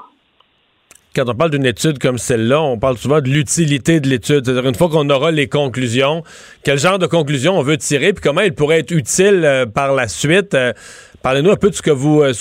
quand 1.18 1.28
on 1.28 1.34
parle 1.34 1.50
d'une 1.50 1.66
étude 1.66 1.98
comme 1.98 2.16
celle-là, 2.16 2.62
on 2.62 2.78
parle 2.78 2.96
souvent 2.96 3.20
de 3.20 3.28
l'utilité 3.28 3.98
de 3.98 4.06
l'étude. 4.06 4.44
C'est-à-dire, 4.44 4.68
une 4.68 4.76
fois 4.76 4.88
qu'on 4.88 5.10
aura 5.10 5.32
les 5.32 5.48
conclusions, 5.48 6.22
quel 6.64 6.78
genre 6.78 7.00
de 7.00 7.06
conclusions 7.06 7.58
on 7.58 7.62
veut 7.62 7.76
tirer, 7.76 8.12
puis 8.12 8.22
comment 8.22 8.42
il 8.42 8.54
pourrait 8.54 8.78
être 8.78 8.92
utile 8.92 9.42
euh, 9.44 9.66
par 9.66 9.94
la 9.94 10.06
suite. 10.06 10.54
Euh, 10.54 10.72
parlez-nous 11.20 11.50
un 11.50 11.56
peu 11.56 11.70
de 11.70 11.74
ce 11.74 11.82
que 11.82 11.90
vous, 11.90 12.22
euh, 12.22 12.32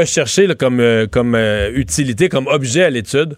recherchez 0.00 0.48
comme, 0.56 0.82
comme 1.12 1.36
utilité, 1.74 2.28
comme 2.28 2.48
objet 2.48 2.82
à 2.82 2.90
l'étude. 2.90 3.36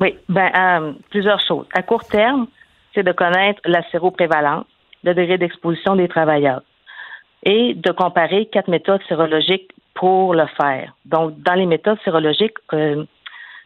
Oui, 0.00 0.16
ben, 0.30 0.94
plusieurs 1.10 1.40
choses. 1.46 1.66
À 1.74 1.82
court 1.82 2.04
terme, 2.04 2.46
c'est 2.94 3.02
de 3.02 3.12
connaître 3.12 3.60
la 3.66 3.82
séroprévalence, 3.90 4.64
le 5.04 5.12
degré 5.12 5.36
d'exposition 5.36 5.94
des 5.94 6.08
travailleurs, 6.08 6.62
et 7.44 7.74
de 7.74 7.92
comparer 7.92 8.46
quatre 8.46 8.68
méthodes 8.68 9.02
sérologiques 9.08 9.70
pour 9.94 10.32
le 10.32 10.46
faire. 10.56 10.94
Donc, 11.04 11.38
dans 11.42 11.54
les 11.54 11.66
méthodes 11.66 11.98
sérologiques, 12.02 12.56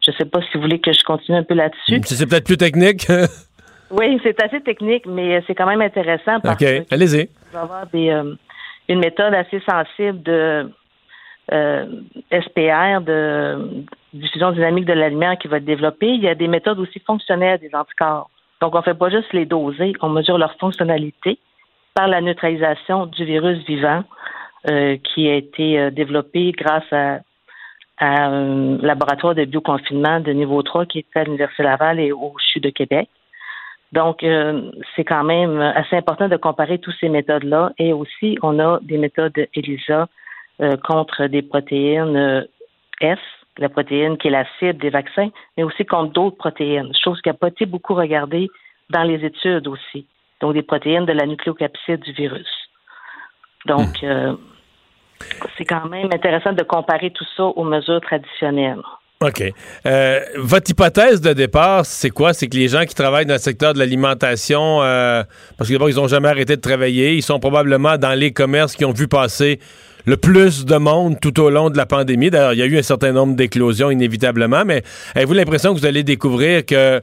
je 0.07 0.12
ne 0.12 0.16
sais 0.16 0.24
pas 0.24 0.40
si 0.40 0.48
vous 0.54 0.62
voulez 0.62 0.78
que 0.78 0.92
je 0.92 1.02
continue 1.02 1.38
un 1.38 1.42
peu 1.42 1.54
là-dessus. 1.54 2.00
C'est 2.04 2.28
peut-être 2.28 2.46
plus 2.46 2.57
technique. 2.57 3.07
oui, 3.90 4.20
c'est 4.22 4.40
assez 4.40 4.61
technique, 4.61 5.04
mais 5.07 5.42
c'est 5.46 5.54
quand 5.54 5.66
même 5.66 5.82
intéressant 5.82 6.40
parce 6.40 6.62
OK, 6.62 6.68
allez-y. 6.90 7.28
va 7.52 7.62
avoir 7.62 7.86
des, 7.88 8.11
euh, 8.11 8.34
une 8.88 9.00
méthode 9.00 9.34
assez 9.34 9.61
sensible 9.68 10.22
de 10.22 10.70
euh, 11.52 11.86
SPR, 12.30 13.00
de 13.00 13.84
diffusion 14.12 14.52
dynamique 14.52 14.84
de 14.84 14.92
la 14.92 15.09
lumière 15.09 15.36
qui 15.38 15.48
va 15.48 15.57
être 15.57 15.64
développée. 15.64 16.09
Il 16.09 16.22
y 16.22 16.28
a 16.28 16.34
des 16.36 16.48
méthodes 16.48 16.78
aussi 16.78 17.00
fonctionnelles 17.00 17.59
des 17.59 17.74
anticorps. 17.74 18.30
Donc, 18.61 18.74
on 18.74 18.78
ne 18.78 18.84
fait 18.84 18.94
pas 18.94 19.11
juste 19.11 19.32
les 19.32 19.44
doser, 19.44 19.92
on 20.00 20.09
mesure 20.09 20.38
leur 20.38 20.54
fonctionnalité 20.59 21.38
par 21.94 22.09
la 22.09 22.20
neutralisation 22.20 23.07
du 23.07 23.24
virus 23.24 23.59
vivant 23.66 24.04
euh, 24.70 24.96
qui 25.02 25.28
a 25.28 25.34
été 25.34 25.90
développé 25.90 26.52
grâce 26.52 26.90
à 26.92 27.20
à 27.99 28.26
un 28.26 28.78
laboratoire 28.78 29.34
de 29.34 29.44
bioconfinement 29.44 30.20
de 30.20 30.32
niveau 30.32 30.62
3 30.62 30.86
qui 30.86 30.99
est 30.99 31.16
à 31.16 31.24
l'Université 31.24 31.62
Laval 31.62 31.99
et 32.01 32.12
au 32.12 32.34
CHU 32.38 32.61
de 32.61 32.70
Québec. 32.70 33.09
Donc, 33.92 34.22
euh, 34.22 34.70
c'est 34.94 35.05
quand 35.05 35.24
même 35.24 35.61
assez 35.61 35.97
important 35.97 36.28
de 36.28 36.36
comparer 36.36 36.78
toutes 36.78 36.97
ces 37.01 37.09
méthodes-là. 37.09 37.72
Et 37.78 37.92
aussi, 37.92 38.36
on 38.42 38.59
a 38.59 38.80
des 38.82 38.99
méthodes 38.99 39.47
ELISA 39.55 40.09
euh, 40.61 40.76
contre 40.76 41.26
des 41.26 41.42
protéines 41.42 42.16
euh, 42.16 42.42
S, 43.01 43.18
la 43.59 43.68
protéine 43.68 44.18
qui 44.18 44.28
est 44.28 44.32
la 44.32 44.44
cible 44.59 44.78
des 44.78 44.90
vaccins, 44.90 45.30
mais 45.57 45.62
aussi 45.62 45.86
contre 45.86 46.12
d'autres 46.12 46.36
protéines, 46.36 46.92
chose 47.03 47.20
qui 47.22 47.28
n'a 47.28 47.34
pas 47.34 47.49
été 47.49 47.64
beaucoup 47.64 47.94
regardée 47.94 48.51
dans 48.90 49.05
les 49.05 49.24
études 49.24 49.68
aussi. 49.68 50.07
Donc, 50.40 50.55
des 50.55 50.62
protéines 50.62 51.07
de 51.07 51.12
la 51.12 51.24
nucléocapside 51.24 52.01
du 52.01 52.12
virus. 52.12 52.51
Donc, 53.64 54.03
hmm 54.03 54.36
c'est 55.57 55.64
quand 55.64 55.89
même 55.89 56.09
intéressant 56.12 56.53
de 56.53 56.62
comparer 56.62 57.11
tout 57.11 57.27
ça 57.37 57.45
aux 57.45 57.64
mesures 57.64 58.01
traditionnelles. 58.01 58.83
OK. 59.23 59.43
Euh, 59.87 60.21
votre 60.37 60.71
hypothèse 60.71 61.23
de 61.23 61.33
départ, 61.33 61.87
c'est 61.87 62.11
quoi? 62.11 62.35
C'est 62.35 62.49
que 62.49 62.57
les 62.57 62.69
gens 62.69 62.85
qui 62.85 62.95
travaillent 62.95 63.25
dans 63.25 63.35
le 63.35 63.41
secteur 63.41 63.73
de 63.73 63.79
l'alimentation, 63.79 64.83
euh, 64.83 65.23
parce 65.57 65.69
que 65.69 65.75
d'abord, 65.75 65.89
ils 65.89 65.97
n'ont 65.97 66.07
jamais 66.07 66.29
arrêté 66.29 66.57
de 66.57 66.61
travailler, 66.61 67.14
ils 67.14 67.23
sont 67.23 67.41
probablement 67.41 67.97
dans 67.97 68.12
les 68.12 68.33
commerces 68.33 68.77
qui 68.77 68.85
ont 68.85 68.93
vu 68.93 69.09
passer 69.09 69.59
le 70.05 70.19
plus 70.19 70.67
de 70.67 70.77
monde 70.77 71.19
tout 71.19 71.41
au 71.41 71.49
long 71.49 71.71
de 71.71 71.79
la 71.79 71.87
pandémie. 71.87 72.29
D'ailleurs, 72.29 72.53
il 72.53 72.59
y 72.59 72.62
a 72.62 72.67
eu 72.67 72.79
un 72.79 72.83
certain 72.83 73.12
nombre 73.12 73.35
d'éclosions, 73.37 73.91
inévitablement, 73.91 74.64
mais 74.67 74.83
avez-vous 75.14 75.33
l'impression 75.33 75.75
que 75.75 75.81
vous 75.81 75.87
allez 75.87 76.03
découvrir 76.03 76.67
que, 76.67 77.01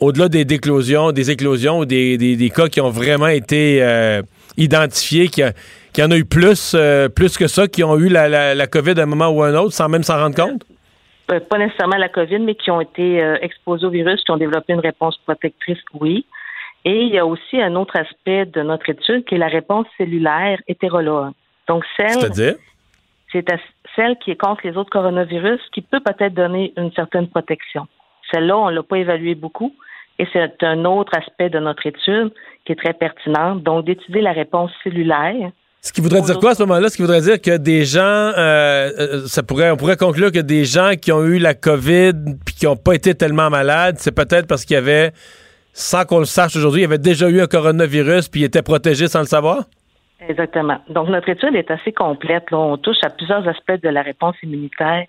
au-delà 0.00 0.30
des 0.30 0.40
éclosions, 0.40 1.12
des 1.12 1.30
éclosions 1.30 1.80
ou 1.80 1.84
des, 1.84 2.52
cas 2.56 2.68
qui 2.68 2.80
ont 2.80 2.90
vraiment 2.90 3.28
été 3.28 3.82
euh, 3.82 4.22
identifiés, 4.56 5.28
qu'il 5.28 5.44
y 5.44 5.46
qu'il 5.92 6.04
y 6.04 6.06
en 6.06 6.10
a 6.10 6.16
eu 6.16 6.24
plus, 6.24 6.74
euh, 6.74 7.08
plus 7.08 7.36
que 7.36 7.46
ça, 7.46 7.68
qui 7.68 7.84
ont 7.84 7.96
eu 7.96 8.08
la, 8.08 8.54
la, 8.54 8.66
COVID 8.66 8.98
à 8.98 9.02
un 9.02 9.06
moment 9.06 9.28
ou 9.28 9.42
à 9.42 9.48
un 9.48 9.54
autre 9.54 9.72
sans 9.72 9.88
même 9.88 10.02
s'en 10.02 10.18
rendre 10.18 10.36
compte? 10.36 10.64
Euh, 11.30 11.40
pas 11.40 11.58
nécessairement 11.58 11.96
la 11.96 12.08
COVID, 12.08 12.40
mais 12.40 12.54
qui 12.54 12.70
ont 12.70 12.80
été 12.80 13.22
euh, 13.22 13.36
exposés 13.40 13.86
au 13.86 13.90
virus, 13.90 14.22
qui 14.24 14.30
ont 14.30 14.36
développé 14.36 14.72
une 14.72 14.80
réponse 14.80 15.16
protectrice, 15.18 15.78
oui. 16.00 16.26
Et 16.84 17.02
il 17.02 17.08
y 17.08 17.18
a 17.18 17.26
aussi 17.26 17.60
un 17.60 17.74
autre 17.76 17.96
aspect 17.96 18.46
de 18.46 18.62
notre 18.62 18.88
étude 18.88 19.24
qui 19.26 19.34
est 19.34 19.38
la 19.38 19.48
réponse 19.48 19.86
cellulaire 19.98 20.58
hétérologue. 20.66 21.32
Donc, 21.68 21.84
celle. 21.96 22.32
C'est 23.32 23.46
celle 23.94 24.16
qui 24.18 24.32
est 24.32 24.36
contre 24.36 24.62
les 24.64 24.76
autres 24.76 24.90
coronavirus, 24.90 25.60
qui 25.72 25.82
peut 25.82 26.00
peut-être 26.00 26.34
donner 26.34 26.72
une 26.76 26.90
certaine 26.92 27.28
protection. 27.28 27.86
Celle-là, 28.32 28.58
on 28.58 28.70
ne 28.70 28.74
l'a 28.74 28.82
pas 28.82 28.96
évaluée 28.96 29.36
beaucoup. 29.36 29.72
Et 30.18 30.26
c'est 30.32 30.62
un 30.64 30.84
autre 30.84 31.16
aspect 31.16 31.48
de 31.48 31.60
notre 31.60 31.86
étude 31.86 32.32
qui 32.64 32.72
est 32.72 32.76
très 32.76 32.92
pertinent. 32.92 33.54
Donc, 33.54 33.84
d'étudier 33.84 34.20
la 34.20 34.32
réponse 34.32 34.72
cellulaire 34.82 35.52
ce 35.82 35.92
qui 35.94 36.02
voudrait 36.02 36.20
dire 36.20 36.38
quoi 36.38 36.50
à 36.50 36.54
ce 36.54 36.62
moment-là? 36.64 36.90
Ce 36.90 36.96
qui 36.96 37.02
voudrait 37.02 37.22
dire 37.22 37.40
que 37.40 37.56
des 37.56 37.86
gens, 37.86 38.00
euh, 38.02 38.90
euh, 38.98 39.26
ça 39.26 39.42
pourrait, 39.42 39.70
on 39.70 39.76
pourrait 39.78 39.96
conclure 39.96 40.30
que 40.30 40.40
des 40.40 40.66
gens 40.66 40.92
qui 41.00 41.10
ont 41.10 41.24
eu 41.24 41.38
la 41.38 41.54
COVID 41.54 42.12
puis 42.44 42.54
qui 42.54 42.66
n'ont 42.66 42.76
pas 42.76 42.94
été 42.94 43.14
tellement 43.14 43.48
malades, 43.48 43.96
c'est 43.98 44.14
peut-être 44.14 44.46
parce 44.46 44.66
qu'il 44.66 44.74
y 44.74 44.78
avait, 44.78 45.12
sans 45.72 46.04
qu'on 46.04 46.18
le 46.18 46.26
sache 46.26 46.54
aujourd'hui, 46.54 46.80
il 46.80 46.84
y 46.84 46.86
avait 46.86 46.98
déjà 46.98 47.30
eu 47.30 47.40
un 47.40 47.46
coronavirus 47.46 48.28
puis 48.28 48.40
ils 48.42 48.44
étaient 48.44 48.62
protégés 48.62 49.08
sans 49.08 49.20
le 49.20 49.24
savoir? 49.24 49.64
Exactement. 50.28 50.76
Donc, 50.90 51.08
notre 51.08 51.30
étude 51.30 51.54
est 51.54 51.70
assez 51.70 51.92
complète. 51.92 52.44
On 52.52 52.76
touche 52.76 53.02
à 53.02 53.08
plusieurs 53.08 53.48
aspects 53.48 53.80
de 53.82 53.88
la 53.88 54.02
réponse 54.02 54.36
immunitaire 54.42 55.06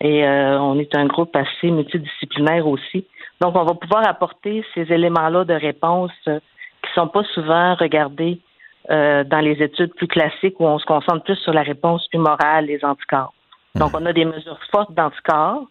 et 0.00 0.26
euh, 0.26 0.58
on 0.58 0.78
est 0.78 0.96
un 0.96 1.04
groupe 1.04 1.36
assez 1.36 1.70
multidisciplinaire 1.70 2.66
aussi. 2.66 3.04
Donc, 3.42 3.54
on 3.54 3.64
va 3.64 3.74
pouvoir 3.74 4.08
apporter 4.08 4.64
ces 4.74 4.90
éléments-là 4.90 5.44
de 5.44 5.52
réponse 5.52 6.12
qui 6.24 6.90
sont 6.94 7.08
pas 7.08 7.22
souvent 7.34 7.74
regardés 7.74 8.40
euh, 8.90 9.24
dans 9.24 9.40
les 9.40 9.62
études 9.62 9.94
plus 9.94 10.06
classiques 10.06 10.60
où 10.60 10.64
on 10.64 10.78
se 10.78 10.84
concentre 10.84 11.24
plus 11.24 11.36
sur 11.36 11.52
la 11.52 11.62
réponse 11.62 12.06
humorale, 12.12 12.66
les 12.66 12.84
anticorps. 12.84 13.32
Donc, 13.74 13.90
on 13.94 14.06
a 14.06 14.12
des 14.12 14.24
mesures 14.24 14.58
fortes 14.70 14.92
d'anticorps, 14.94 15.66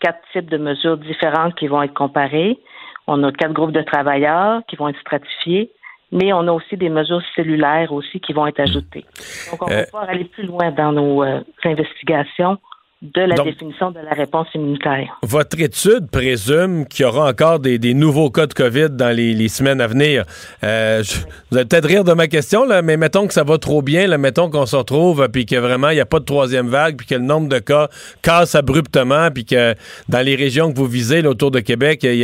quatre 0.00 0.20
types 0.32 0.48
de 0.48 0.58
mesures 0.58 0.96
différentes 0.96 1.54
qui 1.56 1.66
vont 1.66 1.82
être 1.82 1.94
comparées. 1.94 2.58
On 3.06 3.22
a 3.24 3.32
quatre 3.32 3.52
groupes 3.52 3.72
de 3.72 3.82
travailleurs 3.82 4.62
qui 4.68 4.76
vont 4.76 4.88
être 4.88 5.00
stratifiés, 5.00 5.70
mais 6.12 6.32
on 6.32 6.46
a 6.46 6.52
aussi 6.52 6.76
des 6.76 6.88
mesures 6.88 7.22
cellulaires 7.34 7.92
aussi 7.92 8.20
qui 8.20 8.32
vont 8.32 8.46
être 8.46 8.60
ajoutées. 8.60 9.04
Donc, 9.50 9.62
on 9.62 9.66
va 9.66 9.78
euh, 9.78 9.84
pouvoir 9.84 10.08
aller 10.08 10.24
plus 10.24 10.44
loin 10.44 10.70
dans 10.70 10.92
nos 10.92 11.24
euh, 11.24 11.40
investigations 11.64 12.58
de 13.00 13.20
la 13.20 13.36
définition 13.36 13.92
de 13.92 14.00
la 14.00 14.10
réponse 14.10 14.48
immunitaire. 14.54 15.20
Votre 15.22 15.60
étude 15.60 16.10
présume 16.10 16.84
qu'il 16.84 17.04
y 17.04 17.06
aura 17.06 17.28
encore 17.28 17.60
des, 17.60 17.94
nouveaux 17.94 18.28
cas 18.28 18.48
de 18.48 18.54
COVID 18.54 18.90
dans 18.90 19.14
les, 19.14 19.48
semaines 19.48 19.80
à 19.80 19.86
venir. 19.86 20.24
Euh, 20.64 21.02
vous 21.50 21.58
allez 21.58 21.66
peut-être 21.66 21.86
rire 21.86 22.02
de 22.02 22.12
ma 22.12 22.26
question, 22.26 22.64
là, 22.64 22.82
mais 22.82 22.96
mettons 22.96 23.28
que 23.28 23.34
ça 23.34 23.44
va 23.44 23.56
trop 23.58 23.82
bien, 23.82 24.08
là, 24.08 24.18
mettons 24.18 24.50
qu'on 24.50 24.66
se 24.66 24.74
retrouve, 24.74 25.28
puis 25.28 25.46
que 25.46 25.54
vraiment, 25.54 25.90
il 25.90 25.94
n'y 25.94 26.00
a 26.00 26.06
pas 26.06 26.18
de 26.18 26.24
troisième 26.24 26.66
vague, 26.66 26.96
puis 26.96 27.06
que 27.06 27.14
le 27.14 27.20
nombre 27.20 27.48
de 27.48 27.60
cas 27.60 27.88
casse 28.20 28.56
abruptement, 28.56 29.30
puis 29.30 29.44
que 29.44 29.76
dans 30.08 30.20
les 30.20 30.34
régions 30.34 30.72
que 30.72 30.76
vous 30.76 30.86
visez 30.86 31.24
autour 31.24 31.52
de 31.52 31.60
Québec, 31.60 32.00
il 32.02 32.16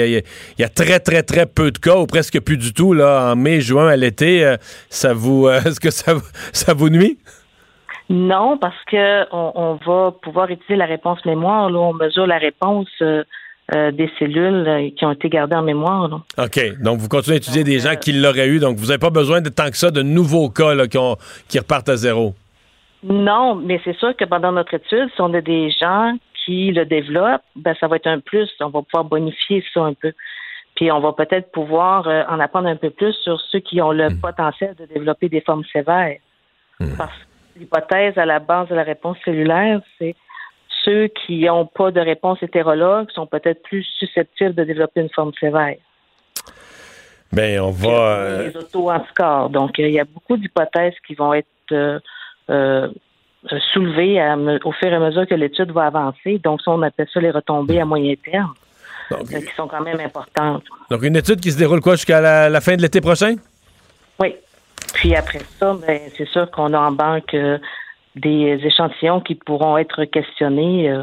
y, 0.58 0.64
a, 0.64 0.68
très, 0.68 0.98
très, 0.98 1.22
très 1.22 1.46
peu 1.46 1.70
de 1.70 1.78
cas, 1.78 1.96
ou 1.98 2.06
presque 2.06 2.40
plus 2.40 2.56
du 2.56 2.72
tout, 2.72 2.94
là, 2.94 3.30
en 3.30 3.36
mai, 3.36 3.60
juin, 3.60 3.88
à 3.88 3.96
l'été. 3.96 4.44
Euh, 4.44 4.56
ça 4.90 5.12
vous, 5.14 5.46
euh, 5.46 5.60
est-ce 5.64 5.78
que 5.78 5.90
ça, 5.90 6.14
ça 6.52 6.74
vous 6.74 6.90
nuit? 6.90 7.16
Non, 8.10 8.58
parce 8.58 8.82
que 8.86 9.24
on, 9.32 9.78
va 9.86 10.12
pouvoir 10.22 10.50
utiliser 10.50 10.76
la 10.76 10.86
réponse 10.86 11.24
mémoire. 11.24 11.70
Là, 11.70 11.78
on 11.78 11.94
mesure 11.94 12.26
la 12.26 12.38
réponse 12.38 12.88
euh, 13.00 13.24
euh, 13.74 13.92
des 13.92 14.10
cellules 14.18 14.68
euh, 14.68 14.90
qui 14.94 15.06
ont 15.06 15.12
été 15.12 15.30
gardées 15.30 15.56
en 15.56 15.62
mémoire. 15.62 16.20
OK. 16.36 16.82
Donc, 16.82 16.98
vous 16.98 17.08
continuez 17.08 17.36
à 17.36 17.38
étudier 17.38 17.64
des 17.64 17.78
gens 17.78 17.96
qui 17.96 18.12
l'auraient 18.12 18.48
eu. 18.48 18.58
Donc, 18.58 18.76
vous 18.76 18.86
n'avez 18.86 18.98
pas 18.98 19.10
besoin 19.10 19.40
de 19.40 19.48
tant 19.48 19.70
que 19.70 19.78
ça 19.78 19.90
de 19.90 20.02
nouveaux 20.02 20.50
cas 20.50 20.86
qui, 20.86 20.98
qui 21.48 21.58
repartent 21.58 21.88
à 21.88 21.96
zéro. 21.96 22.34
Non, 23.02 23.54
mais 23.54 23.80
c'est 23.84 23.96
sûr 23.96 24.14
que 24.16 24.24
pendant 24.26 24.52
notre 24.52 24.74
étude, 24.74 25.08
si 25.14 25.20
on 25.20 25.32
a 25.32 25.40
des 25.40 25.70
gens 25.70 26.14
qui 26.44 26.72
le 26.72 26.84
développent, 26.84 27.42
ben, 27.56 27.74
ça 27.80 27.88
va 27.88 27.96
être 27.96 28.06
un 28.06 28.20
plus. 28.20 28.50
On 28.60 28.68
va 28.68 28.82
pouvoir 28.82 29.04
bonifier 29.04 29.64
ça 29.72 29.80
un 29.80 29.94
peu. 29.94 30.12
Puis 30.76 30.92
on 30.92 31.00
va 31.00 31.12
peut-être 31.12 31.52
pouvoir 31.52 32.06
en 32.28 32.38
apprendre 32.40 32.68
un 32.68 32.76
peu 32.76 32.90
plus 32.90 33.14
sur 33.22 33.40
ceux 33.40 33.60
qui 33.60 33.80
ont 33.80 33.92
le 33.92 34.10
hmm. 34.10 34.20
potentiel 34.20 34.74
de 34.74 34.84
développer 34.86 35.28
des 35.30 35.40
formes 35.40 35.64
sévères. 35.72 36.18
Hmm. 36.80 36.96
Parce 36.98 37.12
l'hypothèse 37.56 38.16
à 38.18 38.26
la 38.26 38.38
base 38.38 38.68
de 38.68 38.74
la 38.74 38.82
réponse 38.82 39.16
cellulaire, 39.24 39.80
c'est 39.98 40.14
ceux 40.84 41.08
qui 41.08 41.44
n'ont 41.44 41.66
pas 41.66 41.90
de 41.90 42.00
réponse 42.00 42.42
hétérologue 42.42 43.10
sont 43.10 43.26
peut-être 43.26 43.62
plus 43.62 43.84
susceptibles 43.98 44.54
de 44.54 44.64
développer 44.64 45.00
une 45.00 45.10
forme 45.10 45.32
sévère. 45.40 45.76
Bien, 47.32 47.64
on 47.64 47.70
va. 47.70 48.42
Les 48.42 48.56
auto-anticorps. 48.56 49.50
Donc, 49.50 49.78
il 49.78 49.90
y 49.90 49.98
a 49.98 50.04
beaucoup 50.04 50.36
d'hypothèses 50.36 50.94
qui 51.06 51.14
vont 51.14 51.34
être 51.34 51.46
euh, 51.72 51.98
euh, 52.50 52.88
soulevées 53.72 54.20
au 54.64 54.72
fur 54.72 54.88
et 54.88 54.94
à 54.94 55.00
mesure 55.00 55.26
que 55.26 55.34
l'étude 55.34 55.70
va 55.72 55.86
avancer. 55.86 56.38
Donc, 56.44 56.60
ça, 56.62 56.70
on 56.70 56.82
appelle 56.82 57.08
ça 57.12 57.20
les 57.20 57.30
retombées 57.30 57.80
à 57.80 57.84
moyen 57.84 58.14
terme, 58.22 58.54
euh, 59.12 59.16
qui 59.24 59.54
sont 59.56 59.66
quand 59.66 59.82
même 59.82 60.00
importantes. 60.00 60.64
Donc, 60.90 61.02
une 61.02 61.16
étude 61.16 61.40
qui 61.40 61.50
se 61.50 61.58
déroule 61.58 61.80
quoi 61.80 61.96
jusqu'à 61.96 62.20
la 62.48 62.60
fin 62.60 62.76
de 62.76 62.82
l'été 62.82 63.00
prochain? 63.00 63.36
Oui. 64.20 64.36
Puis 64.94 65.14
après 65.14 65.40
ça, 65.58 65.76
ben, 65.86 66.00
c'est 66.16 66.28
sûr 66.28 66.50
qu'on 66.50 66.72
a 66.72 66.78
en 66.78 66.92
banque 66.92 67.34
euh, 67.34 67.58
des 68.16 68.58
échantillons 68.64 69.20
qui 69.20 69.34
pourront 69.34 69.76
être 69.76 70.04
questionnés 70.04 70.90
euh, 70.90 71.02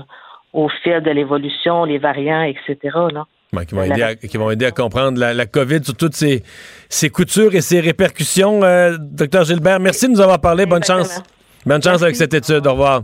au 0.53 0.69
fil 0.83 1.01
de 1.01 1.11
l'évolution, 1.11 1.83
les 1.83 1.97
variants, 1.97 2.43
etc. 2.43 2.77
Là. 3.13 3.25
qui, 3.65 3.75
vont 3.75 3.83
aider 3.83 4.01
à, 4.01 4.15
qui 4.15 4.37
vont 4.37 4.49
aider 4.49 4.65
à 4.65 4.71
comprendre 4.71 5.19
la, 5.19 5.33
la 5.33 5.45
COVID 5.45 5.83
sur 5.83 5.95
toutes 5.95 6.15
ses, 6.15 6.41
ses, 6.89 7.09
coutures 7.09 7.53
et 7.53 7.61
ses 7.61 7.79
répercussions. 7.79 8.63
Euh, 8.63 8.95
docteur 8.99 9.43
Gilbert, 9.43 9.79
merci 9.79 10.07
de 10.07 10.13
nous 10.13 10.21
avoir 10.21 10.39
parlé. 10.39 10.65
Bonne 10.65 10.83
chance. 10.83 11.21
Bonne 11.65 11.83
chance 11.83 12.01
avec 12.01 12.15
cette 12.15 12.33
étude. 12.33 12.65
Au 12.65 12.71
revoir. 12.71 13.03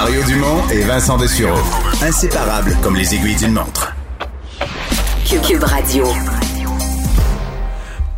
Mario 0.00 0.22
Dumont 0.22 0.62
et 0.70 0.82
Vincent 0.82 1.16
Dessureau. 1.16 1.58
Inséparables 2.02 2.76
comme 2.80 2.94
les 2.94 3.16
aiguilles 3.16 3.34
d'une 3.34 3.54
montre. 3.54 3.92
Cube 5.42 5.64
Radio. 5.64 6.04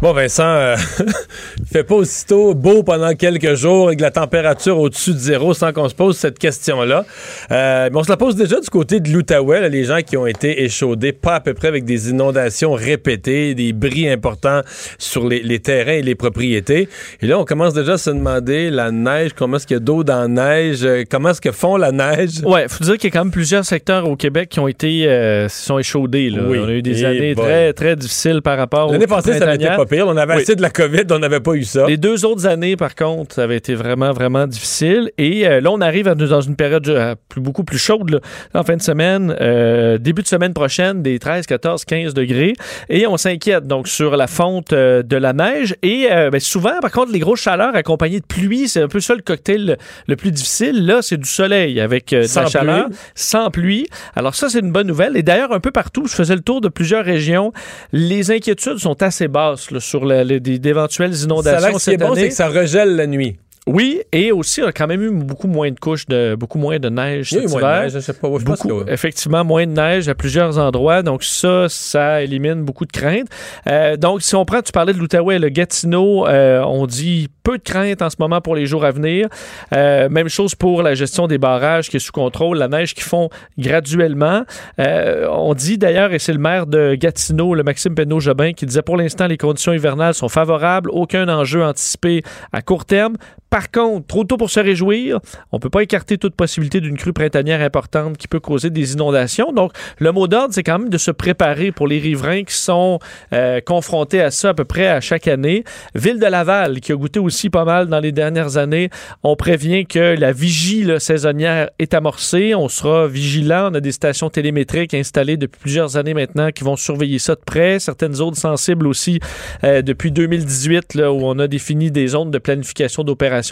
Bon, 0.02 0.14
Vincent, 0.14 0.44
euh, 0.44 0.76
fait 1.70 1.84
pas 1.84 1.96
aussitôt 1.96 2.54
beau 2.54 2.82
pendant 2.82 3.12
quelques 3.14 3.54
jours 3.54 3.88
avec 3.88 4.00
la 4.00 4.10
température 4.10 4.78
au-dessus 4.78 5.12
de 5.12 5.18
zéro 5.18 5.52
sans 5.52 5.74
qu'on 5.74 5.90
se 5.90 5.94
pose 5.94 6.16
cette 6.16 6.38
question-là. 6.38 7.04
Euh, 7.50 7.90
mais 7.92 7.98
on 7.98 8.02
se 8.02 8.08
la 8.08 8.16
pose 8.16 8.34
déjà 8.34 8.58
du 8.60 8.70
côté 8.70 9.00
de 9.00 9.10
l'Outaouais, 9.10 9.68
les 9.68 9.84
gens 9.84 10.00
qui 10.00 10.16
ont 10.16 10.26
été 10.26 10.62
échaudés, 10.64 11.12
pas 11.12 11.34
à 11.34 11.40
peu 11.40 11.52
près 11.52 11.68
avec 11.68 11.84
des 11.84 12.08
inondations 12.08 12.72
répétées, 12.72 13.54
des 13.54 13.74
bris 13.74 14.08
importants 14.08 14.62
sur 14.96 15.28
les, 15.28 15.42
les 15.42 15.58
terrains 15.58 15.92
et 15.92 16.02
les 16.02 16.14
propriétés. 16.14 16.88
Et 17.20 17.26
là, 17.26 17.38
on 17.38 17.44
commence 17.44 17.74
déjà 17.74 17.92
à 17.92 17.98
se 17.98 18.08
demander, 18.08 18.70
la 18.70 18.92
neige, 18.92 19.32
comment 19.36 19.58
est-ce 19.58 19.66
qu'il 19.66 19.76
y 19.76 19.80
a 19.80 19.80
d'eau 19.80 20.02
dans 20.02 20.22
la 20.22 20.28
neige, 20.28 20.78
euh, 20.82 21.04
comment 21.10 21.28
est-ce 21.28 21.42
que 21.42 21.52
font 21.52 21.76
la 21.76 21.92
neige? 21.92 22.40
Ouais, 22.42 22.68
faut 22.70 22.84
dire 22.84 22.96
qu'il 22.96 23.10
y 23.10 23.12
a 23.12 23.18
quand 23.18 23.24
même 23.26 23.32
plusieurs 23.32 23.66
secteurs 23.66 24.08
au 24.08 24.16
Québec 24.16 24.48
qui 24.48 24.60
ont 24.60 24.68
été, 24.68 25.06
euh, 25.08 25.46
sont 25.50 25.78
échaudés. 25.78 26.30
Là. 26.30 26.40
Oui. 26.46 26.58
On 26.58 26.68
a 26.68 26.72
eu 26.72 26.80
des 26.80 27.02
Et 27.02 27.04
années 27.04 27.34
bon. 27.34 27.42
très, 27.42 27.74
très 27.74 27.96
difficiles 27.96 28.40
par 28.40 28.56
rapport 28.56 28.90
L'année 28.90 29.06
passée, 29.06 29.38
ça 29.38 29.54
été 29.54 29.66
pas 29.66 29.89
pire. 29.90 30.06
On 30.06 30.16
avait 30.16 30.36
Oui. 30.36 30.42
assez 30.42 30.56
de 30.56 30.62
la 30.62 30.70
COVID, 30.70 31.02
on 31.10 31.18
n'avait 31.18 31.40
pas 31.40 31.52
eu 31.54 31.64
ça. 31.64 31.86
Les 31.86 31.96
deux 31.96 32.24
autres 32.24 32.46
années, 32.46 32.76
par 32.76 32.94
contre, 32.94 33.34
ça 33.34 33.42
avait 33.42 33.56
été 33.56 33.74
vraiment, 33.74 34.12
vraiment 34.12 34.46
difficile. 34.46 35.10
Et 35.18 35.46
euh, 35.46 35.60
là, 35.60 35.70
on 35.72 35.80
arrive 35.80 36.08
à- 36.08 36.14
dans 36.14 36.40
une 36.40 36.56
période 36.56 36.88
euh, 36.88 37.14
plus, 37.28 37.40
beaucoup 37.40 37.64
plus 37.64 37.78
chaude. 37.78 38.10
là. 38.10 38.20
En 38.54 38.62
fin 38.62 38.76
de 38.76 38.82
semaine, 38.82 39.34
euh, 39.40 39.98
début 39.98 40.22
de 40.22 40.28
semaine 40.28 40.54
prochaine, 40.54 41.02
des 41.02 41.18
13, 41.18 41.46
14, 41.46 41.84
15 41.84 42.14
degrés. 42.14 42.54
Et 42.88 43.06
on 43.06 43.16
s'inquiète 43.16 43.66
donc 43.66 43.88
sur 43.88 44.16
la 44.16 44.26
fonte 44.26 44.72
de 44.72 45.16
la 45.16 45.32
neige. 45.32 45.74
Et 45.82 46.06
ben, 46.30 46.40
souvent, 46.40 46.78
par 46.80 46.90
contre, 46.92 47.12
les 47.12 47.18
grosses 47.18 47.40
chaleurs 47.40 47.74
accompagnées 47.74 48.20
de 48.20 48.26
pluie, 48.26 48.68
c'est 48.68 48.82
un 48.82 48.88
peu 48.88 49.00
ça 49.00 49.14
le 49.14 49.22
cocktail 49.22 49.76
le, 50.06 50.16
plus 50.16 50.30
difficile. 50.30 50.86
Là, 50.86 51.00
c'est 51.02 51.16
du 51.16 51.28
soleil 51.28 51.80
avec 51.80 52.10
de 52.10 52.22
Sans 52.22 52.42
la 52.42 52.46
chaleur, 52.48 52.84
pluie. 52.86 52.96
sans 53.14 53.50
pluie. 53.50 53.86
Alors 54.14 54.34
ça, 54.34 54.48
c'est 54.48 54.60
une 54.60 54.72
bonne 54.72 54.86
nouvelle. 54.86 55.16
Et 55.16 55.22
d'ailleurs, 55.22 55.52
un 55.52 55.60
peu 55.60 55.70
partout, 55.70 56.06
je 56.06 56.14
faisais 56.14 56.34
le 56.34 56.42
tour 56.42 56.60
de 56.60 56.68
plusieurs 56.68 57.04
régions. 57.04 57.52
Les 57.92 58.30
inquiétudes 58.30 58.78
sont 58.78 59.02
assez 59.02 59.26
basses 59.28 59.70
là, 59.70 59.79
sur 59.80 60.04
la- 60.04 60.24
les- 60.24 60.40
d'éventuelles 60.40 61.16
Ça 61.16 61.24
inondations 61.24 61.76
est 61.76 61.78
cette 61.78 62.00
bon, 62.00 62.14
c'est 62.14 62.20
année. 62.20 62.28
que 62.28 62.34
ça 62.34 62.48
regèle 62.48 62.96
la 62.96 63.06
nuit. 63.06 63.36
Oui, 63.66 64.00
et 64.10 64.32
aussi, 64.32 64.62
on 64.62 64.66
a 64.66 64.72
quand 64.72 64.86
même 64.86 65.02
eu 65.02 65.10
beaucoup 65.10 65.46
moins 65.46 65.70
de 65.70 65.78
couches, 65.78 66.06
de, 66.06 66.34
beaucoup 66.34 66.58
moins 66.58 66.78
de 66.78 66.88
neige 66.88 67.30
cet 67.30 67.48
moins 67.50 67.60
de 67.60 67.66
hiver. 67.66 67.82
neige, 67.82 67.92
je 67.92 67.98
sais 68.00 68.12
pas. 68.14 68.28
Je 68.38 68.44
pense 68.44 68.62
Beaucoup, 68.66 68.84
que- 68.84 68.90
effectivement, 68.90 69.44
moins 69.44 69.66
de 69.66 69.72
neige 69.72 70.08
à 70.08 70.14
plusieurs 70.14 70.58
endroits. 70.58 71.02
Donc, 71.02 71.22
ça, 71.22 71.66
ça 71.68 72.22
élimine 72.22 72.62
beaucoup 72.64 72.86
de 72.86 72.90
craintes. 72.92 73.28
Euh, 73.66 73.96
donc, 73.96 74.22
si 74.22 74.34
on 74.34 74.44
prend, 74.46 74.62
tu 74.62 74.72
parlais 74.72 74.94
de 74.94 74.98
l'Outaouais, 74.98 75.38
le 75.38 75.50
Gatineau, 75.50 76.26
euh, 76.26 76.62
on 76.64 76.86
dit 76.86 77.28
peu 77.42 77.58
de 77.58 77.62
craintes 77.62 78.00
en 78.02 78.08
ce 78.10 78.16
moment 78.18 78.40
pour 78.40 78.54
les 78.56 78.64
jours 78.66 78.84
à 78.84 78.90
venir. 78.92 79.28
Euh, 79.74 80.08
même 80.08 80.28
chose 80.28 80.54
pour 80.54 80.82
la 80.82 80.94
gestion 80.94 81.26
des 81.26 81.38
barrages 81.38 81.90
qui 81.90 81.96
est 81.98 82.00
sous 82.00 82.12
contrôle, 82.12 82.56
la 82.58 82.68
neige 82.68 82.94
qui 82.94 83.02
fond 83.02 83.28
graduellement. 83.58 84.44
On 84.78 85.54
dit 85.54 85.78
d'ailleurs, 85.78 86.12
et 86.12 86.18
c'est 86.18 86.32
le 86.32 86.38
maire 86.38 86.66
de 86.66 86.94
Gatineau, 86.94 87.54
le 87.54 87.62
Maxime 87.62 87.94
Penneau-Jobin, 87.94 88.52
qui 88.52 88.66
disait 88.66 88.82
pour 88.82 88.96
l'instant, 88.96 89.26
les 89.26 89.36
conditions 89.36 89.72
hivernales 89.72 90.14
sont 90.14 90.28
favorables, 90.28 90.90
aucun 90.90 91.28
enjeu 91.28 91.62
anticipé 91.62 92.22
à 92.52 92.62
court 92.62 92.84
terme. 92.84 93.16
Par 93.50 93.72
contre, 93.72 94.06
trop 94.06 94.22
tôt 94.22 94.36
pour 94.36 94.48
se 94.48 94.60
réjouir, 94.60 95.18
on 95.50 95.58
peut 95.58 95.70
pas 95.70 95.82
écarter 95.82 96.18
toute 96.18 96.36
possibilité 96.36 96.80
d'une 96.80 96.96
crue 96.96 97.12
printanière 97.12 97.60
importante 97.60 98.16
qui 98.16 98.28
peut 98.28 98.38
causer 98.38 98.70
des 98.70 98.92
inondations. 98.92 99.52
Donc, 99.52 99.72
le 99.98 100.12
mot 100.12 100.28
d'ordre, 100.28 100.54
c'est 100.54 100.62
quand 100.62 100.78
même 100.78 100.88
de 100.88 100.98
se 100.98 101.10
préparer 101.10 101.72
pour 101.72 101.88
les 101.88 101.98
riverains 101.98 102.44
qui 102.44 102.54
sont 102.54 103.00
euh, 103.32 103.60
confrontés 103.60 104.20
à 104.20 104.30
ça 104.30 104.50
à 104.50 104.54
peu 104.54 104.64
près 104.64 104.86
à 104.86 105.00
chaque 105.00 105.26
année. 105.26 105.64
Ville 105.96 106.20
de 106.20 106.26
Laval, 106.26 106.80
qui 106.80 106.92
a 106.92 106.94
goûté 106.94 107.18
aussi 107.18 107.50
pas 107.50 107.64
mal 107.64 107.88
dans 107.88 107.98
les 107.98 108.12
dernières 108.12 108.56
années, 108.56 108.88
on 109.24 109.34
prévient 109.34 109.84
que 109.84 110.16
la 110.16 110.30
vigie 110.30 110.86
saisonnière 111.00 111.70
est 111.80 111.92
amorcée. 111.92 112.54
On 112.54 112.68
sera 112.68 113.08
vigilant. 113.08 113.70
On 113.72 113.74
a 113.74 113.80
des 113.80 113.92
stations 113.92 114.30
télémétriques 114.30 114.94
installées 114.94 115.36
depuis 115.36 115.60
plusieurs 115.60 115.96
années 115.96 116.14
maintenant 116.14 116.50
qui 116.52 116.62
vont 116.62 116.76
surveiller 116.76 117.18
ça 117.18 117.34
de 117.34 117.40
près. 117.44 117.80
Certaines 117.80 118.14
zones 118.14 118.34
sensibles 118.34 118.86
aussi 118.86 119.18
euh, 119.64 119.82
depuis 119.82 120.12
2018, 120.12 120.94
là, 120.94 121.12
où 121.12 121.20
on 121.24 121.38
a 121.40 121.48
défini 121.48 121.90
des 121.90 122.06
zones 122.06 122.30
de 122.30 122.38
planification 122.38 123.02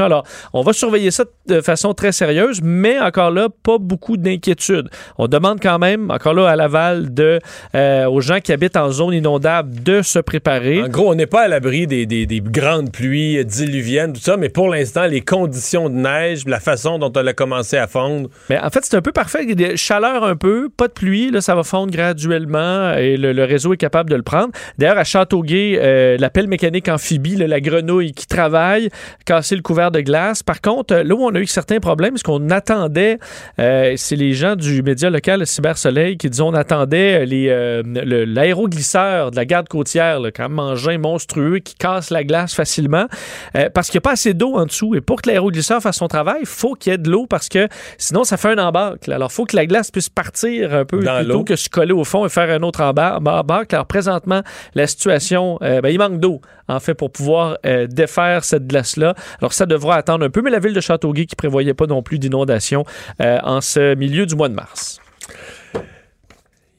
Alors, 0.04 0.24
on 0.52 0.62
va 0.62 0.72
surveiller 0.72 1.10
ça 1.10 1.24
de 1.46 1.60
façon 1.60 1.94
très 1.94 2.12
sérieuse, 2.12 2.60
mais 2.62 2.98
encore 3.00 3.30
là, 3.30 3.48
pas 3.62 3.78
beaucoup 3.78 4.16
d'inquiétude. 4.16 4.88
On 5.18 5.26
demande 5.28 5.58
quand 5.60 5.78
même, 5.78 6.10
encore 6.10 6.34
là, 6.34 6.48
à 6.48 6.56
Laval, 6.56 7.12
de, 7.14 7.38
euh, 7.74 8.06
aux 8.06 8.20
gens 8.20 8.40
qui 8.40 8.52
habitent 8.52 8.76
en 8.76 8.90
zone 8.90 9.14
inondable 9.14 9.82
de 9.82 10.02
se 10.02 10.18
préparer. 10.18 10.82
En 10.82 10.88
gros, 10.88 11.10
on 11.10 11.14
n'est 11.14 11.26
pas 11.26 11.42
à 11.42 11.48
l'abri 11.48 11.86
des, 11.86 12.06
des- 12.06 12.26
des 12.26 12.40
grandes 12.40 12.92
pluies 12.92 13.44
diluviennes, 13.44 14.12
tout 14.12 14.20
ça, 14.20 14.36
mais 14.36 14.48
pour 14.48 14.68
l'instant, 14.68 15.06
les 15.06 15.20
conditions 15.20 15.88
de 15.88 15.94
neige, 15.96 16.42
la 16.46 16.60
façon 16.60 16.98
dont 16.98 17.12
elle 17.12 17.28
a 17.28 17.32
commencé 17.32 17.76
à 17.76 17.86
fondre. 17.86 18.28
Mais 18.50 18.58
en 18.58 18.70
fait, 18.70 18.80
c'est 18.84 18.96
un 18.96 19.02
peu 19.02 19.12
parfait. 19.12 19.40
Il 19.42 19.48
y 19.48 19.52
a 19.52 19.54
des 19.70 19.76
chaleurs 19.76 20.24
un 20.24 20.36
peu, 20.36 20.68
pas 20.68 20.88
de 20.88 20.92
pluie, 20.92 21.30
là, 21.30 21.40
ça 21.40 21.54
va 21.54 21.62
fondre 21.62 21.92
graduellement 21.92 22.94
et 22.94 23.16
le, 23.16 23.32
le 23.32 23.44
réseau 23.44 23.72
est 23.74 23.76
capable 23.78 24.10
de 24.10 24.16
le 24.16 24.22
prendre. 24.22 24.50
D'ailleurs, 24.78 24.98
à 24.98 25.04
Châteauguay, 25.04 25.78
euh, 25.80 26.16
la 26.18 26.30
pelle 26.30 26.48
mécanique 26.48 26.88
amphibie, 26.88 27.36
là, 27.36 27.46
la 27.46 27.60
grenouille 27.60 28.12
qui 28.12 28.26
travaille, 28.26 28.88
casser 29.24 29.56
le 29.56 29.62
couvert 29.78 29.90
de 29.92 30.00
glace. 30.00 30.42
Par 30.42 30.60
contre, 30.60 30.92
là 30.92 31.14
où 31.14 31.22
on 31.22 31.32
a 31.36 31.38
eu 31.38 31.46
certains 31.46 31.78
problèmes, 31.78 32.16
ce 32.16 32.24
qu'on 32.24 32.50
attendait, 32.50 33.18
euh, 33.60 33.94
c'est 33.96 34.16
les 34.16 34.32
gens 34.32 34.56
du 34.56 34.82
média 34.82 35.08
local, 35.08 35.38
le 35.38 35.46
Cyber 35.46 35.78
Soleil, 35.78 36.16
qui 36.16 36.28
disaient 36.28 36.42
on 36.42 36.54
attendait 36.54 37.24
les, 37.26 37.48
euh, 37.48 37.82
l'aéroglisseur 38.26 39.30
de 39.30 39.36
la 39.36 39.44
garde 39.44 39.68
côtière, 39.68 40.18
là, 40.18 40.32
quand 40.32 40.48
même 40.48 40.58
engin 40.58 40.98
monstrueux 40.98 41.60
qui 41.60 41.76
casse 41.76 42.10
la 42.10 42.24
glace 42.24 42.54
facilement, 42.54 43.06
euh, 43.54 43.68
parce 43.72 43.88
qu'il 43.88 43.98
n'y 43.98 44.02
a 44.02 44.06
pas 44.08 44.12
assez 44.12 44.34
d'eau 44.34 44.56
en 44.56 44.66
dessous. 44.66 44.96
Et 44.96 45.00
pour 45.00 45.22
que 45.22 45.28
l'aéroglisseur 45.28 45.80
fasse 45.80 45.98
son 45.98 46.08
travail, 46.08 46.38
il 46.40 46.46
faut 46.46 46.74
qu'il 46.74 46.90
y 46.90 46.94
ait 46.94 46.98
de 46.98 47.08
l'eau 47.08 47.26
parce 47.26 47.48
que 47.48 47.68
sinon, 47.98 48.24
ça 48.24 48.36
fait 48.36 48.48
un 48.48 48.58
embarque. 48.58 49.08
Alors, 49.08 49.28
il 49.30 49.34
faut 49.34 49.44
que 49.44 49.54
la 49.54 49.66
glace 49.66 49.92
puisse 49.92 50.08
partir 50.08 50.74
un 50.74 50.84
peu 50.84 51.04
Dans 51.04 51.18
plutôt 51.18 51.32
l'eau. 51.34 51.44
que 51.44 51.54
se 51.54 51.68
coller 51.68 51.92
au 51.92 52.02
fond 52.02 52.26
et 52.26 52.28
faire 52.28 52.50
un 52.50 52.64
autre 52.64 52.82
embarque. 52.82 53.72
Alors, 53.72 53.86
présentement, 53.86 54.42
la 54.74 54.88
situation, 54.88 55.58
euh, 55.62 55.80
ben, 55.80 55.90
il 55.90 55.98
manque 55.98 56.18
d'eau, 56.18 56.40
en 56.68 56.80
fait, 56.80 56.94
pour 56.94 57.10
pouvoir 57.10 57.58
euh, 57.66 57.86
défaire 57.86 58.44
cette 58.44 58.66
glace-là. 58.66 59.14
Alors, 59.40 59.52
ça 59.52 59.66
devra 59.66 59.96
attendre 59.96 60.24
un 60.24 60.30
peu, 60.30 60.42
mais 60.42 60.50
la 60.50 60.60
ville 60.60 60.74
de 60.74 60.80
Châteauguay 60.80 61.26
qui 61.26 61.36
prévoyait 61.36 61.74
pas 61.74 61.86
non 61.86 62.02
plus 62.02 62.18
d'inondation 62.18 62.84
euh, 63.20 63.38
en 63.42 63.60
ce 63.60 63.94
milieu 63.94 64.26
du 64.26 64.34
mois 64.36 64.48
de 64.48 64.54
mars. 64.54 65.00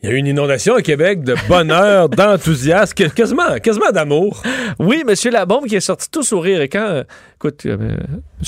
Il 0.02 0.10
y 0.10 0.14
a 0.14 0.16
eu 0.16 0.18
une 0.18 0.28
inondation 0.28 0.76
au 0.76 0.82
Québec 0.82 1.24
de 1.24 1.36
bonheur, 1.50 2.08
d'enthousiasme, 2.10 2.94
quasiment, 3.10 3.60
quasiment 3.62 3.92
d'amour. 3.92 4.42
Oui, 4.80 5.04
M. 5.06 5.14
Labombe 5.32 5.66
qui 5.66 5.76
est 5.76 5.82
sorti 5.82 6.10
tout 6.10 6.24
sourire. 6.24 6.62
Et 6.62 6.70
quand, 6.70 6.88
euh, 6.88 7.04
écoute, 7.42 7.66
euh, 7.66 7.78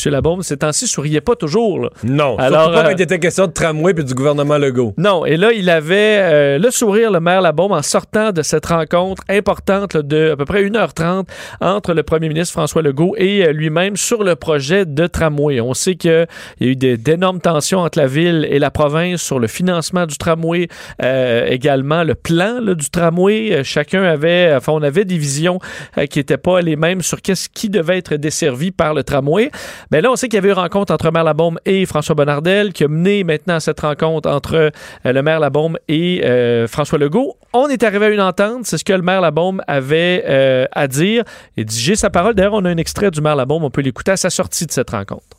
M. 0.05 0.11
Labombe, 0.11 0.41
ces 0.43 0.57
temps-ci, 0.57 0.85
souriait 0.85 1.21
pas 1.21 1.35
toujours. 1.35 1.79
là. 1.79 1.89
Non, 2.03 2.37
Alors, 2.37 2.71
pas 2.73 2.79
euh, 2.79 2.83
quand 2.83 2.97
il 2.97 3.01
était 3.01 3.19
question 3.19 3.47
de 3.47 3.51
tramway 3.53 3.93
puis 3.93 4.03
du 4.03 4.13
gouvernement 4.13 4.57
Legault. 4.57 4.93
Non, 4.97 5.25
et 5.25 5.37
là, 5.37 5.51
il 5.53 5.69
avait 5.69 6.17
euh, 6.19 6.57
le 6.59 6.69
sourire, 6.71 7.09
le 7.11 7.19
maire 7.21 7.41
Labaume, 7.41 7.71
en 7.71 7.81
sortant 7.81 8.31
de 8.31 8.41
cette 8.41 8.65
rencontre 8.65 9.23
importante 9.29 9.93
là, 9.93 10.01
de 10.01 10.31
à 10.31 10.35
peu 10.35 10.43
près 10.45 10.63
1h30 10.63 11.25
entre 11.61 11.93
le 11.93 12.03
premier 12.03 12.27
ministre 12.27 12.51
François 12.51 12.81
Legault 12.81 13.15
et 13.17 13.51
lui-même 13.53 13.95
sur 13.95 14.23
le 14.23 14.35
projet 14.35 14.85
de 14.85 15.07
tramway. 15.07 15.61
On 15.61 15.73
sait 15.73 15.95
qu'il 15.95 16.27
y 16.59 16.65
a 16.65 16.67
eu 16.67 16.75
des- 16.75 16.97
d'énormes 16.97 17.39
tensions 17.39 17.79
entre 17.79 17.97
la 17.97 18.07
ville 18.07 18.45
et 18.49 18.59
la 18.59 18.71
province 18.71 19.21
sur 19.21 19.39
le 19.39 19.47
financement 19.47 20.05
du 20.05 20.17
tramway. 20.17 20.67
Euh, 21.01 21.45
également 21.47 22.03
le 22.03 22.15
plan 22.15 22.59
là, 22.61 22.73
du 22.75 22.89
tramway. 22.89 23.63
Chacun 23.63 24.03
avait, 24.03 24.53
enfin, 24.53 24.73
on 24.73 24.81
avait 24.81 25.05
des 25.05 25.17
visions 25.17 25.59
euh, 25.97 26.05
qui 26.07 26.19
n'étaient 26.19 26.37
pas 26.37 26.59
les 26.61 26.75
mêmes 26.75 27.01
sur 27.01 27.21
qu'est-ce 27.21 27.47
qui 27.47 27.69
devait 27.69 27.97
être 27.97 28.15
desservi 28.15 28.71
par 28.81 28.95
le 28.95 29.03
tramway. 29.03 29.51
Mais 29.91 30.01
là, 30.01 30.09
on 30.11 30.15
sait 30.15 30.27
qu'il 30.27 30.37
y 30.37 30.39
avait 30.39 30.49
eu 30.49 30.53
une 30.53 30.57
rencontre 30.57 30.91
entre 30.91 31.11
Maire 31.11 31.23
Labaume 31.23 31.59
et 31.65 31.85
François 31.85 32.15
Bonnardel 32.15 32.73
qui 32.73 32.83
a 32.83 32.87
mené 32.87 33.23
maintenant 33.23 33.59
cette 33.59 33.79
rencontre 33.79 34.27
entre 34.27 34.71
le 35.05 35.21
maire 35.21 35.39
Labaume 35.39 35.77
et 35.87 36.21
François 36.67 36.97
Legault. 36.97 37.35
On 37.53 37.67
est 37.67 37.83
arrivé 37.83 38.07
à 38.07 38.09
une 38.09 38.21
entente, 38.21 38.65
c'est 38.65 38.79
ce 38.79 38.83
que 38.83 38.93
le 38.93 39.03
maire 39.03 39.21
Labaume 39.21 39.61
avait 39.67 40.67
à 40.71 40.87
dire. 40.87 41.23
Et 41.57 41.63
dit, 41.63 41.79
j'ai 41.79 41.95
sa 41.95 42.09
parole. 42.09 42.33
D'ailleurs, 42.33 42.53
on 42.53 42.65
a 42.65 42.69
un 42.69 42.77
extrait 42.77 43.11
du 43.11 43.21
maire 43.21 43.35
Labaume, 43.35 43.63
on 43.63 43.69
peut 43.69 43.81
l'écouter 43.81 44.13
à 44.13 44.17
sa 44.17 44.31
sortie 44.31 44.65
de 44.65 44.71
cette 44.71 44.89
rencontre. 44.89 45.37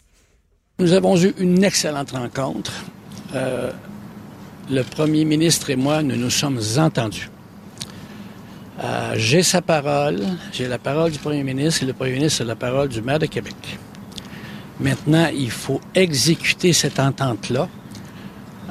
Nous 0.78 0.92
avons 0.92 1.16
eu 1.16 1.34
une 1.38 1.64
excellente 1.64 2.12
rencontre. 2.12 2.72
Euh, 3.34 3.70
le 4.70 4.82
premier 4.82 5.24
ministre 5.24 5.70
et 5.70 5.76
moi, 5.76 6.02
nous 6.02 6.16
nous 6.16 6.30
sommes 6.30 6.60
entendus. 6.78 7.28
Euh, 8.84 9.14
j'ai 9.16 9.42
sa 9.42 9.62
parole, 9.62 10.20
j'ai 10.52 10.66
la 10.66 10.78
parole 10.78 11.12
du 11.12 11.18
premier 11.18 11.44
ministre 11.44 11.84
et 11.84 11.86
le 11.86 11.92
premier 11.92 12.12
ministre 12.14 12.42
a 12.42 12.44
la 12.44 12.56
parole 12.56 12.88
du 12.88 13.00
maire 13.00 13.20
de 13.20 13.26
Québec. 13.26 13.54
Maintenant, 14.80 15.28
il 15.32 15.50
faut 15.50 15.80
exécuter 15.94 16.72
cette 16.72 16.98
entente-là. 16.98 17.68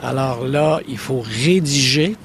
Alors 0.02 0.46
là, 0.46 0.82
il 0.90 0.98
faut 0.98 1.22
rédiger. 1.22 2.18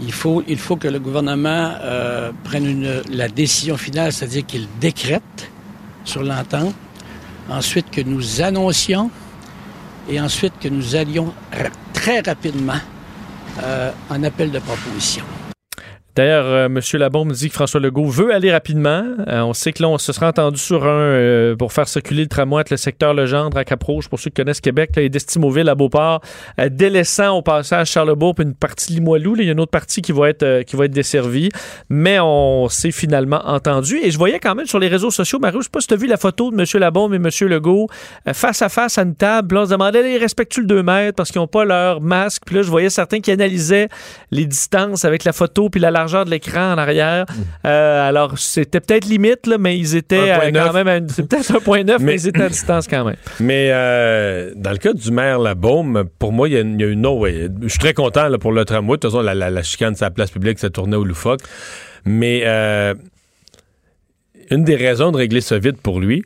Il 0.00 0.12
faut, 0.12 0.44
il 0.46 0.58
faut 0.58 0.76
que 0.76 0.86
le 0.86 1.00
gouvernement 1.00 1.72
euh, 1.82 2.30
prenne 2.44 3.02
la 3.10 3.28
décision 3.28 3.76
finale, 3.76 4.12
c'est-à-dire 4.12 4.46
qu'il 4.46 4.66
décrète 4.80 5.50
sur 6.04 6.22
l'entente 6.22 6.74
ensuite 7.50 7.90
que 7.90 8.00
nous 8.00 8.40
annoncions 8.40 9.10
et 10.08 10.20
ensuite 10.20 10.54
que 10.60 10.68
nous 10.68 10.94
allions 10.94 11.34
très 11.92 12.20
rapidement 12.20 12.80
euh, 13.62 13.90
en 14.08 14.22
appel 14.22 14.50
de 14.52 14.58
proposition. 14.60 15.24
D'ailleurs, 16.16 16.46
euh, 16.46 16.66
M. 16.66 16.80
Labombe 16.94 17.32
dit 17.32 17.48
que 17.48 17.54
François 17.54 17.80
Legault 17.80 18.06
veut 18.06 18.34
aller 18.34 18.50
rapidement. 18.50 19.04
Euh, 19.28 19.42
on 19.42 19.52
sait 19.52 19.72
que 19.72 19.82
là, 19.82 19.88
on 19.88 19.98
se 19.98 20.12
sera 20.12 20.28
entendu 20.28 20.58
sur 20.58 20.84
un 20.84 20.88
euh, 20.88 21.56
pour 21.56 21.72
faire 21.72 21.86
circuler 21.86 22.22
le 22.22 22.28
tramway 22.28 22.60
entre 22.60 22.72
le 22.72 22.76
secteur 22.76 23.14
Legendre 23.14 23.56
à 23.56 23.64
Cap-Rouge, 23.64 24.08
pour 24.08 24.18
ceux 24.18 24.30
qui 24.30 24.42
connaissent 24.42 24.60
Québec, 24.60 24.90
là, 24.96 25.02
et 25.02 25.08
d'Estimauville 25.08 25.68
à 25.68 25.74
Beauport, 25.74 26.20
délaissant 26.70 27.36
au 27.36 27.42
passage 27.42 27.90
Charlebourg 27.90 28.34
puis 28.34 28.44
une 28.44 28.54
partie 28.54 28.92
de 28.92 28.98
Limoilou. 28.98 29.36
il 29.38 29.44
y 29.44 29.48
a 29.48 29.52
une 29.52 29.60
autre 29.60 29.70
partie 29.70 30.02
qui 30.02 30.12
va 30.12 30.28
être 30.30 30.62
qui 30.62 30.76
desservie. 30.88 31.50
Mais 31.88 32.18
on 32.20 32.68
s'est 32.68 32.90
finalement 32.90 33.42
entendu. 33.44 33.98
Et 34.02 34.10
je 34.10 34.18
voyais 34.18 34.40
quand 34.40 34.54
même 34.54 34.66
sur 34.66 34.78
les 34.78 34.88
réseaux 34.88 35.10
sociaux, 35.10 35.38
Mario, 35.38 35.60
je 35.60 35.64
sais 35.64 35.70
pas 35.70 35.80
si 35.80 35.86
tu 35.86 35.94
as 35.94 35.96
vu 35.96 36.06
la 36.06 36.16
photo 36.16 36.50
de 36.50 36.58
M. 36.58 36.66
Labombe 36.80 37.14
et 37.14 37.16
M. 37.16 37.28
Legault 37.48 37.86
face 38.32 38.62
à 38.62 38.68
face 38.68 38.98
à 38.98 39.02
une 39.02 39.14
table. 39.14 39.54
Là, 39.54 39.62
on 39.62 39.66
se 39.66 39.70
demandait, 39.70 40.14
ils 40.14 40.18
respectent-tu 40.18 40.62
le 40.62 40.66
2 40.66 40.82
mètres 40.82 41.16
parce 41.16 41.30
qu'ils 41.30 41.40
n'ont 41.40 41.46
pas 41.46 41.64
leur 41.64 42.00
masque? 42.00 42.42
Puis 42.46 42.56
là, 42.56 42.62
je 42.62 42.70
voyais 42.70 42.90
certains 42.90 43.20
qui 43.20 43.30
analysaient 43.30 43.88
les 44.30 44.46
distances 44.46 45.04
avec 45.04 45.24
la 45.24 45.32
photo 45.32 45.68
puis 45.68 45.80
la 45.80 45.90
largeur 46.00 46.24
de 46.24 46.30
l'écran 46.30 46.72
en 46.72 46.78
arrière. 46.78 47.26
Euh, 47.64 48.08
alors, 48.08 48.38
c'était 48.38 48.80
peut-être 48.80 49.06
limite, 49.06 49.46
là, 49.46 49.58
mais 49.58 49.78
ils 49.78 49.96
étaient 49.96 50.30
euh, 50.30 50.50
quand 50.52 50.84
même 50.84 51.06
C'est 51.08 51.28
peut-être 51.28 51.56
un 51.56 51.60
point 51.60 51.84
neuf, 51.84 52.00
mais... 52.00 52.14
ils 52.14 52.28
étaient 52.28 52.42
à 52.42 52.48
distance 52.48 52.86
quand 52.88 53.04
même. 53.04 53.16
Mais 53.38 53.70
euh, 53.72 54.52
dans 54.56 54.70
le 54.72 54.78
cas 54.78 54.92
du 54.92 55.10
maire 55.10 55.38
Labaume, 55.38 56.04
pour 56.18 56.32
moi, 56.32 56.48
il 56.48 56.54
y, 56.54 56.56
a, 56.56 56.60
une 56.60 57.06
autre. 57.06 57.30
Je 57.62 57.68
suis 57.68 57.78
très 57.78 57.94
content 57.94 58.28
là, 58.28 58.38
pour 58.38 58.52
le 58.52 58.64
tramway. 58.64 58.96
De 58.96 59.00
toute 59.00 59.10
façon, 59.10 59.22
la, 59.22 59.34
la, 59.34 59.62
chicane 59.62 59.92
de 59.92 59.98
sa 59.98 60.10
place 60.10 60.30
publique, 60.30 60.58
ça 60.58 60.70
tournait 60.70 60.96
au 60.96 61.04
loufoque. 61.04 61.40
Mais 62.04 62.44
une 64.50 64.64
des 64.64 64.76
raisons 64.76 65.12
de 65.12 65.16
régler 65.16 65.40
ça 65.40 65.58
vite 65.58 65.80
pour 65.80 66.00
lui, 66.00 66.24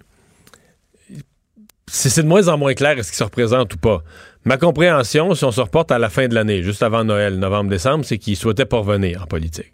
c'est 1.86 2.22
de 2.22 2.26
moins 2.26 2.48
en 2.48 2.58
moins 2.58 2.74
clair 2.74 2.98
est-ce 2.98 3.10
qu'il 3.10 3.18
se 3.18 3.24
représente 3.24 3.74
ou 3.74 3.76
pas. 3.76 4.02
Ma 4.44 4.58
compréhension, 4.58 5.34
si 5.34 5.44
on 5.44 5.50
se 5.50 5.60
reporte 5.60 5.90
à 5.90 5.98
la 5.98 6.10
fin 6.10 6.28
de 6.28 6.34
l'année, 6.34 6.62
juste 6.62 6.82
avant 6.82 7.02
Noël, 7.02 7.38
novembre-décembre, 7.38 8.04
c'est 8.04 8.18
qu'il 8.18 8.36
souhaitait 8.36 8.66
pas 8.66 8.78
revenir 8.78 9.22
en 9.22 9.26
politique. 9.26 9.72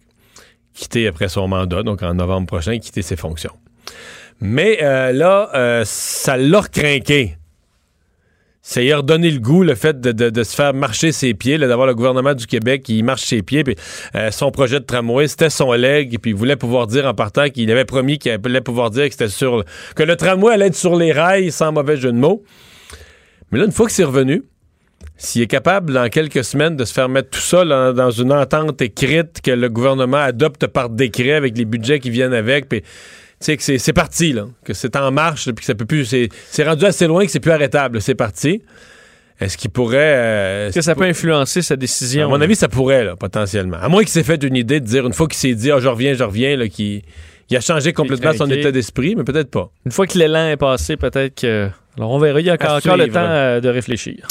Quitter 0.74 1.08
après 1.08 1.28
son 1.28 1.48
mandat, 1.48 1.82
donc 1.82 2.04
en 2.04 2.14
novembre 2.14 2.46
prochain, 2.46 2.78
quitter 2.78 3.02
ses 3.02 3.16
fonctions. 3.16 3.52
Mais 4.40 4.78
euh, 4.82 5.10
là, 5.12 5.50
euh, 5.54 5.82
ça 5.84 6.36
l'a 6.36 6.60
recrinqué. 6.60 7.36
Ça 8.62 8.80
a 8.80 8.96
redonné 8.98 9.30
le 9.32 9.40
goût, 9.40 9.64
le 9.64 9.74
fait 9.74 10.00
de, 10.00 10.42
se 10.44 10.54
faire 10.54 10.72
marcher 10.72 11.10
ses 11.10 11.34
pieds, 11.34 11.58
d'avoir 11.58 11.88
le 11.88 11.94
gouvernement 11.94 12.34
du 12.34 12.46
Québec 12.46 12.84
qui 12.84 13.02
marche 13.02 13.24
ses 13.24 13.42
pieds. 13.42 13.64
Puis, 13.64 13.74
euh, 14.14 14.30
son 14.30 14.52
projet 14.52 14.78
de 14.78 14.84
tramway, 14.84 15.26
c'était 15.26 15.50
son 15.50 15.72
leg. 15.72 16.18
Puis 16.20 16.30
il 16.30 16.36
voulait 16.36 16.56
pouvoir 16.56 16.86
dire 16.86 17.06
en 17.06 17.14
partant 17.14 17.48
qu'il 17.48 17.70
avait 17.72 17.86
promis 17.86 18.18
qu'il 18.18 18.30
allait 18.30 18.60
pouvoir 18.60 18.90
dire 18.90 19.06
que 19.06 19.12
c'était 19.12 19.28
sur 19.28 19.64
que 19.96 20.02
le 20.04 20.14
tramway 20.14 20.54
allait 20.54 20.66
être 20.68 20.76
sur 20.76 20.94
les 20.94 21.10
rails 21.10 21.50
sans 21.50 21.72
mauvais 21.72 21.96
jeu 21.96 22.12
de 22.12 22.18
mots. 22.18 22.44
Mais 23.50 23.58
là, 23.58 23.64
une 23.64 23.72
fois 23.72 23.86
que 23.86 23.92
c'est 23.92 24.04
revenu, 24.04 24.44
s'il 25.20 25.42
est 25.42 25.46
capable, 25.46 25.92
dans 25.92 26.08
quelques 26.08 26.42
semaines, 26.42 26.76
de 26.76 26.84
se 26.86 26.94
faire 26.94 27.10
mettre 27.10 27.28
tout 27.28 27.40
ça 27.40 27.62
dans 27.92 28.10
une 28.10 28.32
entente 28.32 28.80
écrite 28.80 29.42
que 29.42 29.50
le 29.50 29.68
gouvernement 29.68 30.16
adopte 30.16 30.66
par 30.66 30.88
décret 30.88 31.34
avec 31.34 31.58
les 31.58 31.66
budgets 31.66 32.00
qui 32.00 32.08
viennent 32.08 32.32
avec, 32.32 32.70
puis 32.70 32.82
que 33.46 33.78
c'est 33.78 33.92
parti, 33.92 34.32
là, 34.32 34.46
que 34.64 34.72
c'est 34.72 34.96
en 34.96 35.10
marche, 35.10 35.44
puis 35.44 35.56
que 35.56 35.64
ça 35.64 35.74
peut 35.74 35.84
plus. 35.84 36.06
C'est 36.06 36.64
rendu 36.64 36.86
assez 36.86 37.06
loin 37.06 37.26
que 37.26 37.30
c'est 37.30 37.38
plus 37.38 37.52
arrêtable. 37.52 38.00
C'est 38.00 38.14
parti. 38.14 38.62
Est-ce 39.38 39.58
qu'il 39.58 39.70
pourrait. 39.70 39.98
Euh, 39.98 40.68
Est-ce 40.68 40.76
que 40.76 40.80
ça 40.82 40.94
peut 40.94 41.04
influencer 41.04 41.60
sa 41.60 41.76
décision? 41.76 42.26
À 42.26 42.28
mon 42.28 42.40
avis, 42.40 42.56
ça 42.56 42.68
pourrait, 42.68 43.04
là, 43.04 43.16
potentiellement. 43.16 43.76
À 43.78 43.88
moins 43.88 44.00
qu'il 44.00 44.10
s'est 44.10 44.22
fait 44.22 44.42
une 44.42 44.56
idée 44.56 44.80
de 44.80 44.86
dire, 44.86 45.06
une 45.06 45.12
fois 45.12 45.28
qu'il 45.28 45.38
s'est 45.38 45.54
dit, 45.54 45.70
oh, 45.70 45.80
je 45.80 45.88
reviens, 45.88 46.14
je 46.14 46.24
reviens, 46.24 46.56
là, 46.56 46.68
qu'il 46.68 47.02
il 47.50 47.56
a 47.56 47.60
changé 47.60 47.92
complètement 47.92 48.32
son 48.32 48.50
état 48.50 48.70
d'esprit, 48.70 49.16
mais 49.16 49.24
peut-être 49.24 49.50
pas. 49.50 49.70
Une 49.84 49.92
fois 49.92 50.06
que 50.06 50.16
l'élan 50.16 50.48
est 50.48 50.56
passé, 50.56 50.96
peut-être 50.96 51.40
que. 51.40 51.68
Alors, 51.97 52.12
on 52.12 52.18
verra. 52.18 52.41
Il 52.41 52.47
y 52.47 52.51
a 52.51 52.55
encore, 52.55 52.97
le 52.97 53.09
temps 53.09 53.18
euh, 53.18 53.61
de 53.61 53.68
réfléchir. 53.68 54.26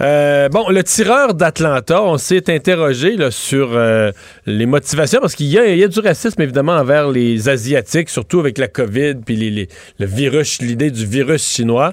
Euh, 0.00 0.48
bon, 0.48 0.68
le 0.70 0.82
tireur 0.82 1.34
d'Atlanta, 1.34 2.02
on 2.02 2.16
s'est 2.16 2.52
interrogé 2.52 3.16
là, 3.16 3.30
sur 3.30 3.70
euh, 3.72 4.10
les 4.46 4.66
motivations 4.66 5.20
parce 5.20 5.34
qu'il 5.34 5.46
y, 5.46 5.58
a, 5.58 5.88
du 5.88 6.00
racisme, 6.00 6.40
évidemment, 6.40 6.72
envers 6.72 7.10
les 7.10 7.48
Asiatiques, 7.48 8.08
surtout 8.08 8.40
avec 8.40 8.56
la 8.56 8.68
COVID 8.68 9.16
puis 9.24 9.36
les, 9.36 9.68
le 9.98 10.06
virus, 10.06 10.62
l'idée 10.62 10.90
du 10.90 11.04
virus 11.04 11.46
chinois. 11.46 11.92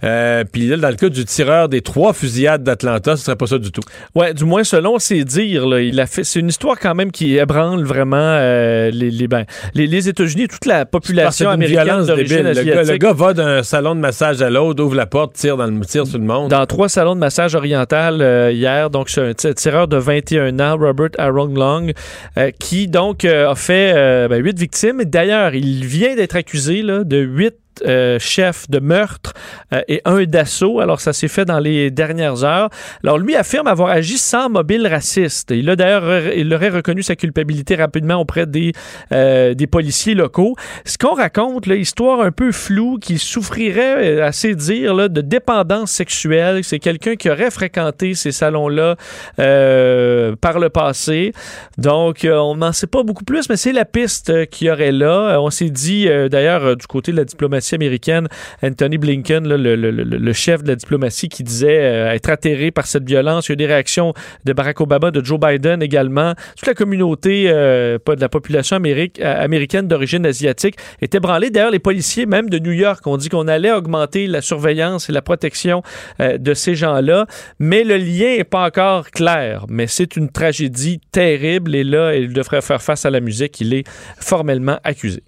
Puis 0.00 0.66
là, 0.68 0.76
dans 0.76 0.88
le 0.88 0.96
cas 0.96 1.08
du 1.08 1.24
tireur 1.24 1.68
des 1.68 1.80
trois 1.80 2.12
fusillades 2.12 2.62
d'Atlanta, 2.62 3.16
ce 3.16 3.24
serait 3.24 3.36
pas 3.36 3.46
ça 3.46 3.58
du 3.58 3.70
tout. 3.70 3.82
Ouais, 4.14 4.34
du 4.34 4.44
moins, 4.44 4.64
selon 4.64 4.98
ses 4.98 5.24
dires, 5.24 5.66
là, 5.66 5.80
il 5.80 5.98
a 6.00 6.06
fait. 6.06 6.24
C'est 6.24 6.40
une 6.40 6.48
histoire 6.48 6.78
quand 6.78 6.94
même 6.94 7.12
qui 7.12 7.36
ébranle 7.36 7.84
vraiment 7.84 8.38
les, 8.38 9.10
les, 9.10 9.28
ben, 9.28 9.44
les, 9.74 10.08
États-Unis 10.08 10.44
et 10.44 10.48
toute 10.48 10.66
la 10.66 10.86
population 10.86 11.50
américaine 11.50 12.04
d'origine 12.04 12.46
asiatique. 12.46 12.74
Le 12.74 12.82
gars, 12.82 12.92
le 12.92 12.98
gars 12.98 13.12
va 13.12 13.34
d'un 13.34 13.62
salon 13.62 13.94
de 13.94 14.00
massage 14.00 14.42
à 14.42 14.50
l'autre, 14.50 14.82
ouvre 14.82 14.94
la 14.94 15.06
porte, 15.06 15.34
tire, 15.34 15.56
dans 15.56 15.66
le, 15.66 15.80
tire 15.84 16.06
sur 16.06 16.18
le 16.18 16.24
monde. 16.24 16.50
Dans 16.50 16.66
trois 16.66 16.88
salons 16.88 17.14
de 17.14 17.20
massage 17.20 17.54
oriental 17.54 18.20
euh, 18.20 18.52
hier, 18.52 18.90
donc 18.90 19.08
c'est 19.10 19.46
un 19.46 19.52
tireur 19.52 19.88
de 19.88 19.96
21 19.96 20.58
ans, 20.60 20.76
Robert 20.76 21.10
Arong 21.18 21.56
Long, 21.56 21.92
euh, 22.38 22.50
qui 22.58 22.88
donc 22.88 23.24
euh, 23.24 23.50
a 23.50 23.54
fait 23.54 24.28
ben, 24.28 24.42
huit 24.42 24.58
victimes. 24.58 25.04
D'ailleurs, 25.04 25.54
il 25.54 25.84
vient 25.84 26.14
d'être 26.14 26.36
accusé 26.36 26.82
là, 26.82 27.04
de 27.04 27.18
huit 27.18 27.54
euh, 27.86 28.18
chef 28.18 28.68
de 28.68 28.78
meurtre 28.78 29.32
euh, 29.72 29.80
et 29.88 30.02
un 30.04 30.24
d'assaut. 30.24 30.80
Alors, 30.80 31.00
ça 31.00 31.12
s'est 31.12 31.28
fait 31.28 31.44
dans 31.44 31.58
les 31.58 31.90
dernières 31.90 32.44
heures. 32.44 32.68
Alors, 33.02 33.18
lui 33.18 33.36
affirme 33.36 33.66
avoir 33.66 33.90
agi 33.90 34.18
sans 34.18 34.48
mobile 34.50 34.86
raciste. 34.86 35.50
Il 35.50 35.68
a 35.70 35.76
d'ailleurs, 35.76 36.32
il 36.34 36.52
aurait 36.52 36.68
reconnu 36.68 37.02
sa 37.02 37.16
culpabilité 37.16 37.76
rapidement 37.76 38.16
auprès 38.16 38.46
des, 38.46 38.72
euh, 39.12 39.54
des 39.54 39.66
policiers 39.66 40.14
locaux. 40.14 40.56
Ce 40.84 40.98
qu'on 40.98 41.14
raconte, 41.14 41.66
l'histoire 41.66 42.20
un 42.20 42.32
peu 42.32 42.52
floue, 42.52 42.98
qu'il 42.98 43.18
souffrirait, 43.18 44.20
assez 44.20 44.54
dire, 44.54 44.94
là, 44.94 45.08
de 45.08 45.20
dépendance 45.20 45.90
sexuelle. 45.90 46.62
C'est 46.64 46.78
quelqu'un 46.78 47.16
qui 47.16 47.30
aurait 47.30 47.50
fréquenté 47.50 48.14
ces 48.14 48.32
salons-là 48.32 48.96
par 49.36 50.58
le 50.58 50.68
passé. 50.68 51.32
Donc, 51.78 52.26
on 52.30 52.56
n'en 52.56 52.72
sait 52.72 52.86
pas 52.86 53.02
beaucoup 53.02 53.24
plus, 53.24 53.48
mais 53.48 53.56
c'est 53.56 53.72
la 53.72 53.84
piste 53.84 54.48
qu'il 54.50 54.66
y 54.66 54.70
aurait 54.70 54.92
là. 54.92 55.40
On 55.40 55.50
s'est 55.50 55.70
dit, 55.70 56.08
d'ailleurs, 56.30 56.76
du 56.76 56.86
côté 56.86 57.12
de 57.12 57.16
la 57.16 57.24
diplomatie 57.24 57.69
américaine, 57.72 58.28
Anthony 58.62 58.98
Blinken, 58.98 59.46
le, 59.46 60.32
chef 60.32 60.62
de 60.62 60.68
la 60.68 60.76
diplomatie, 60.76 61.28
qui 61.28 61.42
disait 61.42 61.80
euh, 61.80 62.12
être 62.12 62.30
atterré 62.30 62.70
par 62.70 62.86
cette 62.86 63.04
violence. 63.04 63.48
Il 63.48 63.50
y 63.50 63.52
a 63.52 63.54
eu 63.54 63.56
des 63.56 63.66
réactions 63.66 64.14
de 64.44 64.52
Barack 64.52 64.80
Obama, 64.80 65.10
de 65.10 65.24
Joe 65.24 65.38
Biden 65.38 65.82
également. 65.82 66.34
Toute 66.56 66.66
la 66.66 66.74
communauté 66.74 67.44
euh, 67.48 67.98
de 67.98 68.20
la 68.20 68.28
population 68.28 68.76
euh, 68.76 69.08
américaine 69.20 69.88
d'origine 69.88 70.26
asiatique 70.26 70.76
était 71.00 71.20
branlée. 71.20 71.50
D'ailleurs, 71.50 71.70
les 71.70 71.78
policiers, 71.78 72.26
même 72.26 72.48
de 72.48 72.58
New 72.58 72.72
York, 72.72 73.06
ont 73.06 73.16
dit 73.16 73.28
qu'on 73.28 73.48
allait 73.48 73.72
augmenter 73.72 74.26
la 74.26 74.40
surveillance 74.40 75.08
et 75.08 75.12
la 75.12 75.22
protection 75.22 75.82
de 76.18 76.54
ces 76.54 76.74
gens-là. 76.74 77.26
Mais 77.58 77.84
le 77.84 77.96
lien 77.96 78.36
n'est 78.36 78.44
pas 78.44 78.66
encore 78.66 79.10
clair. 79.10 79.66
Mais 79.68 79.86
c'est 79.86 80.16
une 80.16 80.30
tragédie 80.30 81.00
terrible. 81.12 81.74
Et 81.74 81.84
là, 81.84 82.14
il 82.14 82.32
devrait 82.32 82.62
faire 82.62 82.82
face 82.82 83.04
à 83.04 83.10
la 83.10 83.20
musique. 83.20 83.60
Il 83.60 83.74
est 83.74 83.84
formellement 84.18 84.78
accusé. 84.84 85.22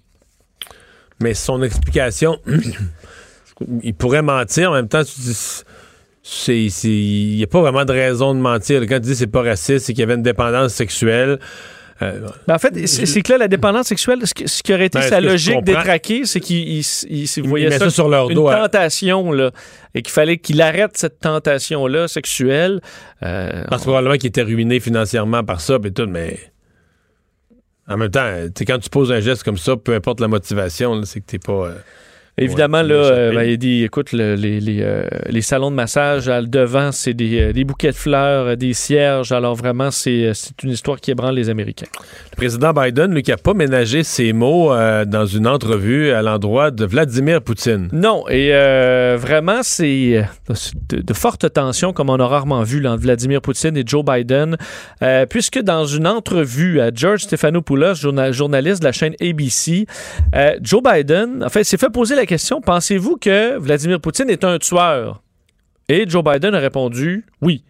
Mais 1.23 1.33
son 1.33 1.63
explication, 1.63 2.37
il 3.83 3.93
pourrait 3.93 4.21
mentir. 4.21 4.71
En 4.71 4.73
même 4.75 4.87
temps, 4.89 5.03
tu 5.03 5.19
dis 5.21 5.63
il 6.85 7.35
n'y 7.37 7.43
a 7.43 7.47
pas 7.47 7.61
vraiment 7.61 7.85
de 7.85 7.91
raison 7.91 8.33
de 8.33 8.39
mentir. 8.39 8.81
Quand 8.81 8.95
tu 8.95 9.07
dis 9.07 9.15
c'est 9.15 9.27
pas 9.27 9.41
raciste, 9.41 9.85
c'est 9.85 9.93
qu'il 9.93 10.01
y 10.01 10.03
avait 10.03 10.15
une 10.15 10.21
dépendance 10.23 10.73
sexuelle. 10.73 11.39
Euh, 12.01 12.27
Ben, 12.47 12.55
en 12.55 12.59
fait, 12.59 12.87
c'est 12.87 13.21
que 13.21 13.31
là, 13.33 13.37
la 13.37 13.47
dépendance 13.47 13.87
sexuelle, 13.87 14.19
ce, 14.25 14.33
qui- 14.33 14.47
ce 14.47 14.63
qui 14.63 14.73
aurait 14.73 14.87
été 14.87 14.97
Ben, 14.99 15.07
sa 15.07 15.21
logique 15.21 15.63
détraquée, 15.63 16.25
c'est 16.25 16.39
qu'il 16.39 16.57
il, 16.67 16.79
il- 17.09 17.29
il 17.37 17.43
voyait 17.47 17.69
met 17.69 17.77
ça, 17.77 17.85
ça 17.85 17.91
sur 17.91 18.09
leur 18.09 18.29
une 18.29 18.35
dos, 18.35 18.49
tentation, 18.49 19.31
là, 19.31 19.51
et 19.93 20.01
qu'il 20.01 20.11
fallait 20.11 20.37
qu'il 20.37 20.59
arrête 20.61 20.97
cette 20.97 21.19
tentation-là 21.19 22.07
sexuelle. 22.07 22.81
Euh, 23.21 23.63
Parce 23.69 23.83
que 23.83 23.87
probablement 23.87 24.15
qu'il 24.17 24.27
était 24.29 24.41
ruiné 24.41 24.79
financièrement 24.79 25.43
par 25.43 25.61
ça, 25.61 25.77
puis 25.79 25.93
tout, 25.93 26.07
mais. 26.09 26.39
En 27.87 27.97
même 27.97 28.09
temps, 28.11 28.29
quand 28.65 28.79
tu 28.79 28.89
poses 28.89 29.11
un 29.11 29.19
geste 29.19 29.43
comme 29.43 29.57
ça, 29.57 29.75
peu 29.75 29.93
importe 29.93 30.19
la 30.19 30.27
motivation, 30.27 31.03
c'est 31.03 31.19
que 31.21 31.25
t'es 31.25 31.39
pas. 31.39 31.67
euh, 31.67 31.75
Évidemment, 32.37 32.79
Ouais, 32.81 32.87
là, 32.87 33.31
ben, 33.31 33.43
il 33.43 33.57
dit, 33.59 33.83
écoute, 33.83 34.11
le- 34.11 34.33
les, 34.33 34.59
les, 34.59 34.79
euh, 34.81 35.03
les 35.29 35.41
salons 35.43 35.69
de 35.69 35.75
massage, 35.75 36.27
à 36.29 36.41
le 36.41 36.47
devant, 36.47 36.91
c'est 36.91 37.13
des, 37.13 37.39
euh, 37.39 37.53
des 37.53 37.63
bouquets 37.63 37.91
de 37.91 37.95
fleurs, 37.95 38.47
euh, 38.47 38.55
des 38.55 38.73
cierges. 38.73 39.31
Alors 39.31 39.53
vraiment, 39.53 39.91
c'est 39.91 40.31
une 40.63 40.71
histoire 40.71 40.99
qui 40.99 41.11
ébranle 41.11 41.35
les 41.35 41.49
Américains. 41.51 41.85
Le 42.31 42.35
président 42.35 42.73
Biden, 42.73 43.13
lui, 43.13 43.21
qui 43.21 43.29
n'a 43.29 43.37
pas 43.37 43.53
ménagé 43.53 44.01
ses 44.03 44.33
mots 44.33 44.73
euh, 44.73 45.05
dans 45.05 45.27
une 45.27 45.45
entrevue 45.47 46.09
à 46.11 46.23
l'endroit 46.23 46.71
de 46.71 46.85
Vladimir 46.85 47.39
Poutine. 47.41 47.87
Non, 47.91 48.27
et 48.27 48.49
euh, 48.53 49.15
vraiment, 49.19 49.59
c'est 49.61 50.25
de, 50.89 51.01
de 51.01 51.13
fortes 51.13 51.53
tensions, 51.53 51.93
comme 51.93 52.09
on 52.09 52.19
a 52.19 52.25
rarement 52.27 52.63
vu 52.63 52.79
là, 52.79 52.93
entre 52.93 53.03
Vladimir 53.03 53.41
Poutine 53.41 53.77
et 53.77 53.83
Joe 53.85 54.03
Biden, 54.03 54.57
puisque 55.29 55.59
dans 55.61 55.85
une 55.85 56.07
entrevue 56.07 56.81
à 56.81 56.89
George 56.93 57.21
Stephanopoulos, 57.21 57.93
journa- 57.93 58.31
journaliste 58.31 58.81
de 58.81 58.85
la 58.87 58.91
chaîne 58.91 59.13
ABC, 59.21 59.85
Joe 60.61 60.81
Biden, 60.81 61.43
en 61.45 61.49
fait, 61.49 61.63
s'est 61.63 61.77
fait 61.77 61.91
poser 61.93 62.15
la 62.15 62.22
question, 62.25 62.61
pensez-vous 62.61 63.17
que 63.17 63.57
Vladimir 63.57 63.99
Poutine 63.99 64.29
est 64.29 64.43
un 64.43 64.59
tueur? 64.59 65.23
Et 65.89 66.05
Joe 66.07 66.23
Biden 66.23 66.55
a 66.55 66.59
répondu 66.59 67.25
oui. 67.41 67.63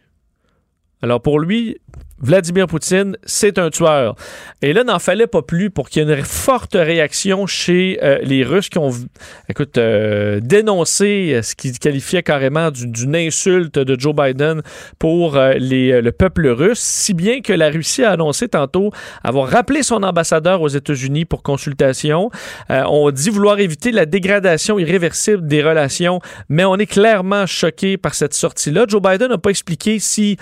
Alors 1.01 1.21
pour 1.21 1.39
lui, 1.39 1.77
Vladimir 2.23 2.67
Poutine, 2.67 3.17
c'est 3.25 3.59
un 3.59 3.69
tueur. 3.69 4.15
Et 4.61 4.71
là, 4.71 4.83
n'en 4.85 4.97
fallait 4.99 5.27
pas 5.27 5.41
plus 5.41 5.69
pour 5.69 5.89
qu'il 5.89 6.01
y 6.07 6.09
ait 6.09 6.15
une 6.17 6.23
forte 6.23 6.73
réaction 6.73 7.45
chez 7.47 7.99
euh, 8.01 8.19
les 8.23 8.43
Russes 8.45 8.69
qui 8.69 8.77
ont, 8.77 8.91
écoute, 9.49 9.77
euh, 9.77 10.39
dénoncé 10.41 11.33
euh, 11.33 11.41
ce 11.41 11.53
qu'ils 11.53 11.77
qualifiaient 11.79 12.23
carrément 12.23 12.71
du- 12.71 12.87
d'une 12.87 13.15
insulte 13.15 13.77
de 13.77 13.99
Joe 13.99 14.15
Biden 14.15 14.61
pour 14.99 15.35
le 15.35 16.09
peuple 16.11 16.47
russe, 16.47 16.79
si 16.79 17.13
bien 17.13 17.41
que 17.41 17.51
la 17.51 17.69
Russie 17.69 18.03
a 18.03 18.11
annoncé 18.11 18.47
tantôt 18.47 18.91
avoir 19.23 19.49
rappelé 19.49 19.83
son 19.83 20.01
ambassadeur 20.03 20.61
aux 20.61 20.69
États-Unis 20.69 21.25
pour 21.25 21.43
consultation. 21.43 22.29
On 22.69 23.11
dit 23.11 23.29
vouloir 23.29 23.59
éviter 23.59 23.91
la 23.91 24.05
dégradation 24.05 24.79
irréversible 24.79 25.45
des 25.47 25.61
relations, 25.61 26.21
mais 26.49 26.63
on 26.63 26.75
est 26.77 26.85
clairement 26.85 27.45
choqué 27.45 27.97
par 27.97 28.13
cette 28.13 28.33
sortie-là. 28.33 28.85
Joe 28.87 29.01
Biden 29.01 29.29
n'a 29.29 29.37
pas 29.37 29.49
expliqué 29.49 29.99
si 29.99 30.37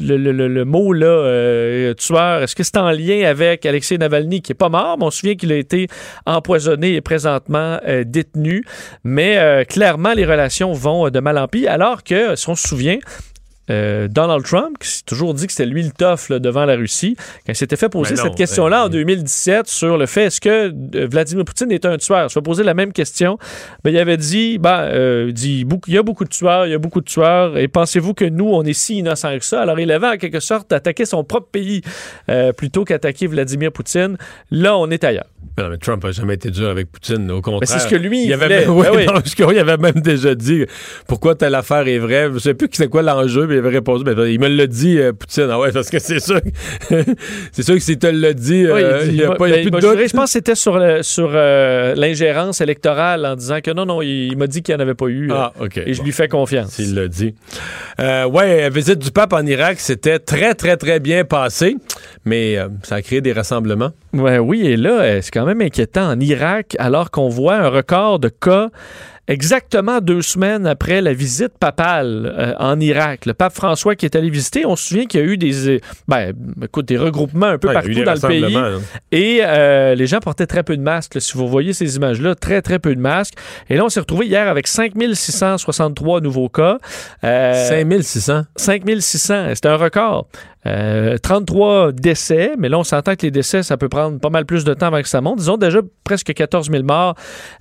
le, 0.00 0.16
le- 0.16 0.32
le- 0.32 0.48
le 0.48 0.64
mot 0.64 0.92
là, 0.92 1.06
euh, 1.06 1.94
tueur, 1.94 2.42
est-ce 2.42 2.54
que 2.54 2.62
c'est 2.62 2.76
en 2.76 2.90
lien 2.90 3.24
avec 3.28 3.64
Alexei 3.66 3.98
Navalny 3.98 4.42
qui 4.42 4.52
est 4.52 4.54
pas 4.54 4.68
mort, 4.68 4.96
mais 4.98 5.04
on 5.06 5.10
se 5.10 5.18
souvient 5.20 5.34
qu'il 5.36 5.52
a 5.52 5.56
été 5.56 5.86
empoisonné 6.26 6.94
et 6.94 7.00
présentement 7.00 7.78
euh, 7.86 8.04
détenu. 8.06 8.64
Mais 9.04 9.38
euh, 9.38 9.64
clairement, 9.64 10.12
les 10.12 10.24
relations 10.26 10.72
vont 10.72 11.06
euh, 11.06 11.10
de 11.10 11.20
mal 11.20 11.38
en 11.38 11.48
pis, 11.48 11.66
alors 11.66 12.02
que, 12.04 12.36
si 12.36 12.48
on 12.48 12.54
se 12.54 12.68
souvient, 12.68 12.98
euh, 13.70 14.08
Donald 14.08 14.44
Trump, 14.44 14.78
qui 14.78 14.88
s'est 14.88 15.02
toujours 15.04 15.34
dit 15.34 15.46
que 15.46 15.52
c'était 15.52 15.68
lui 15.68 15.82
le 15.82 15.90
tough 15.90 16.30
là, 16.30 16.38
devant 16.38 16.64
la 16.64 16.76
Russie, 16.76 17.16
quand 17.46 17.52
il 17.52 17.56
s'était 17.56 17.76
fait 17.76 17.88
poser 17.88 18.14
non, 18.14 18.22
cette 18.22 18.34
question-là 18.34 18.86
en 18.86 18.88
2017 18.88 19.66
sur 19.66 19.96
le 19.96 20.06
fait 20.06 20.24
est-ce 20.24 20.40
que 20.40 20.72
euh, 20.96 21.08
Vladimir 21.10 21.44
Poutine 21.44 21.70
est 21.70 21.84
un 21.84 21.96
tueur, 21.96 22.30
se 22.30 22.34
fait 22.34 22.42
poser 22.42 22.62
la 22.64 22.74
même 22.74 22.92
question, 22.92 23.38
ben, 23.84 23.90
il 23.90 23.98
avait 23.98 24.16
dit, 24.16 24.58
ben, 24.58 24.80
euh, 24.80 25.26
il 25.28 25.34
dit 25.34 25.66
il 25.86 25.94
y 25.94 25.98
a 25.98 26.02
beaucoup 26.02 26.24
de 26.24 26.30
tueurs, 26.30 26.66
il 26.66 26.70
y 26.70 26.74
a 26.74 26.78
beaucoup 26.78 27.00
de 27.00 27.06
tueurs, 27.06 27.56
et 27.56 27.68
pensez-vous 27.68 28.14
que 28.14 28.24
nous, 28.24 28.48
on 28.48 28.62
est 28.64 28.72
si 28.72 28.98
innocents 28.98 29.38
que 29.38 29.44
ça? 29.44 29.62
Alors 29.62 29.78
il 29.80 29.90
avait 29.92 30.08
en 30.08 30.16
quelque 30.16 30.40
sorte 30.40 30.72
attaqué 30.72 31.04
son 31.04 31.24
propre 31.24 31.48
pays 31.50 31.82
plutôt 32.56 32.84
qu'attaquer 32.84 33.26
Vladimir 33.26 33.72
Poutine. 33.72 34.16
Là, 34.50 34.76
on 34.76 34.90
est 34.90 35.04
ailleurs. 35.04 35.26
Mais 35.56 35.64
non, 35.64 35.70
mais 35.70 35.78
Trump 35.78 36.04
n'a 36.04 36.12
jamais 36.12 36.34
été 36.34 36.50
dur 36.50 36.68
avec 36.68 36.90
Poutine, 36.90 37.30
au 37.32 37.40
contraire. 37.40 37.60
Mais 37.60 37.66
c'est 37.66 37.78
ce 37.80 37.88
que 37.88 37.96
lui, 37.96 38.22
il 38.22 38.26
il 38.26 38.32
avait 38.32 38.48
même, 38.48 38.66
Ben 38.82 38.90
oui. 38.94 39.06
non, 39.06 39.14
que, 39.14 39.42
oui, 39.44 39.54
il 39.54 39.58
avait 39.58 39.76
même 39.76 40.00
déjà 40.00 40.34
dit 40.36 40.64
pourquoi 41.08 41.34
telle 41.34 41.54
affaire 41.56 41.86
est 41.88 41.98
vraie. 41.98 42.26
Je 42.28 42.34
ne 42.34 42.38
sais 42.38 42.54
plus 42.54 42.68
c'est 42.72 42.88
quoi 42.88 43.02
l'enjeu, 43.02 43.46
mais 43.46 43.54
il 43.56 43.58
avait 43.58 43.70
répondu. 43.70 44.04
mais 44.06 44.32
il 44.32 44.38
me 44.40 44.48
l'a 44.48 44.66
dit, 44.68 44.98
euh, 44.98 45.12
Poutine. 45.12 45.48
Ah 45.50 45.58
ouais, 45.58 45.72
parce 45.72 45.90
que 45.90 45.98
c'est 45.98 46.20
sûr. 46.20 46.40
que- 46.40 46.48
c'est 47.52 47.62
sûr 47.62 47.74
que 47.74 47.80
s'il 47.80 47.98
te 47.98 48.06
l'a 48.06 48.32
dit, 48.34 48.66
Oui, 48.70 48.82
euh, 48.82 49.02
il 49.06 49.14
n'y 49.14 49.22
a, 49.24 49.32
pas 49.34 49.48
il 49.48 49.50
y 49.50 49.54
a 49.54 49.56
ben, 49.56 49.62
plus 49.62 49.70
de 49.70 49.80
doute. 49.80 50.08
je 50.08 50.12
pense 50.16 50.24
que 50.26 50.30
c'était 50.30 50.54
sur, 50.54 50.78
le- 50.78 51.02
sur 51.02 51.30
euh, 51.32 51.94
l'ingérence 51.96 52.60
électorale 52.60 53.26
en 53.26 53.34
disant 53.34 53.60
que 53.60 53.72
non, 53.72 53.84
non, 53.86 54.00
il, 54.02 54.28
il 54.32 54.36
m'a 54.36 54.46
dit 54.46 54.62
qu'il 54.62 54.74
n'y 54.74 54.80
en 54.80 54.82
avait 54.82 54.94
pas 54.94 55.06
eu. 55.06 55.28
Ah, 55.32 55.52
euh, 55.60 55.64
OK. 55.66 55.78
Et 55.78 55.92
je 55.94 55.98
Bon. 55.98 56.04
lui 56.04 56.12
fais 56.12 56.28
confiance. 56.28 56.70
S'il 56.72 56.94
l'a 56.94 57.08
dit. 57.08 57.34
Euh, 58.00 58.26
ouais, 58.26 58.60
la 58.62 58.68
visite 58.70 58.98
du 59.00 59.10
pape 59.10 59.32
en 59.32 59.44
Irak, 59.44 59.80
c'était 59.80 60.18
très, 60.20 60.54
très, 60.54 60.76
très 60.76 61.00
bien 61.00 61.24
passé, 61.24 61.76
mais 62.24 62.56
euh, 62.56 62.68
ça 62.84 62.96
a 62.96 63.02
créé 63.02 63.20
des 63.20 63.32
rassemblements. 63.32 63.90
Ouais, 64.18 64.38
oui, 64.38 64.66
et 64.66 64.76
là, 64.76 65.00
euh, 65.00 65.18
c'est 65.22 65.30
quand 65.30 65.46
même 65.46 65.60
inquiétant 65.60 66.10
en 66.10 66.20
Irak, 66.20 66.74
alors 66.78 67.10
qu'on 67.10 67.28
voit 67.28 67.56
un 67.56 67.68
record 67.68 68.18
de 68.18 68.28
cas 68.28 68.68
exactement 69.30 70.00
deux 70.00 70.22
semaines 70.22 70.66
après 70.66 71.02
la 71.02 71.12
visite 71.12 71.52
papale 71.60 72.34
euh, 72.38 72.54
en 72.58 72.80
Irak. 72.80 73.26
Le 73.26 73.34
pape 73.34 73.52
François 73.52 73.94
qui 73.94 74.06
est 74.06 74.16
allé 74.16 74.30
visiter, 74.30 74.64
on 74.64 74.74
se 74.74 74.88
souvient 74.88 75.04
qu'il 75.04 75.20
y 75.20 75.22
a 75.22 75.26
eu 75.26 75.36
des, 75.36 75.68
euh, 75.68 75.80
ben, 76.08 76.32
écoute, 76.62 76.86
des 76.88 76.96
regroupements 76.96 77.44
un 77.48 77.58
peu 77.58 77.68
Ouais, 77.68 77.74
partout 77.74 77.92
dans 78.04 78.14
le 78.14 78.20
pays. 78.26 78.56
hein. 78.56 78.78
Et 79.12 79.40
euh, 79.42 79.94
les 79.94 80.06
gens 80.06 80.20
portaient 80.20 80.46
très 80.46 80.62
peu 80.62 80.78
de 80.78 80.82
masques. 80.82 81.14
là. 81.14 81.20
Si 81.20 81.36
vous 81.36 81.46
voyez 81.46 81.74
ces 81.74 81.96
images-là, 81.96 82.36
très, 82.36 82.62
très 82.62 82.78
peu 82.78 82.94
de 82.94 83.00
masques. 83.00 83.34
Et 83.68 83.76
là, 83.76 83.84
on 83.84 83.90
s'est 83.90 84.00
retrouvé 84.00 84.24
hier 84.24 84.48
avec 84.48 84.66
5663 84.66 86.22
nouveaux 86.22 86.48
cas. 86.48 86.78
Euh, 87.22 87.68
5600. 87.68 88.44
5600, 88.56 89.54
c'était 89.54 89.68
un 89.68 89.76
record. 89.76 90.26
Euh, 90.66 91.16
33 91.18 91.92
décès, 91.92 92.52
mais 92.58 92.68
là, 92.68 92.78
on 92.78 92.84
s'entend 92.84 93.14
que 93.14 93.22
les 93.22 93.30
décès, 93.30 93.62
ça 93.62 93.76
peut 93.76 93.88
prendre 93.88 94.18
pas 94.18 94.28
mal 94.28 94.44
plus 94.44 94.64
de 94.64 94.74
temps 94.74 94.86
avant 94.88 95.00
que 95.00 95.08
ça 95.08 95.20
monte. 95.20 95.38
Disons 95.38 95.56
déjà 95.56 95.80
presque 96.04 96.34
14 96.34 96.70
000 96.70 96.82
morts 96.82 97.14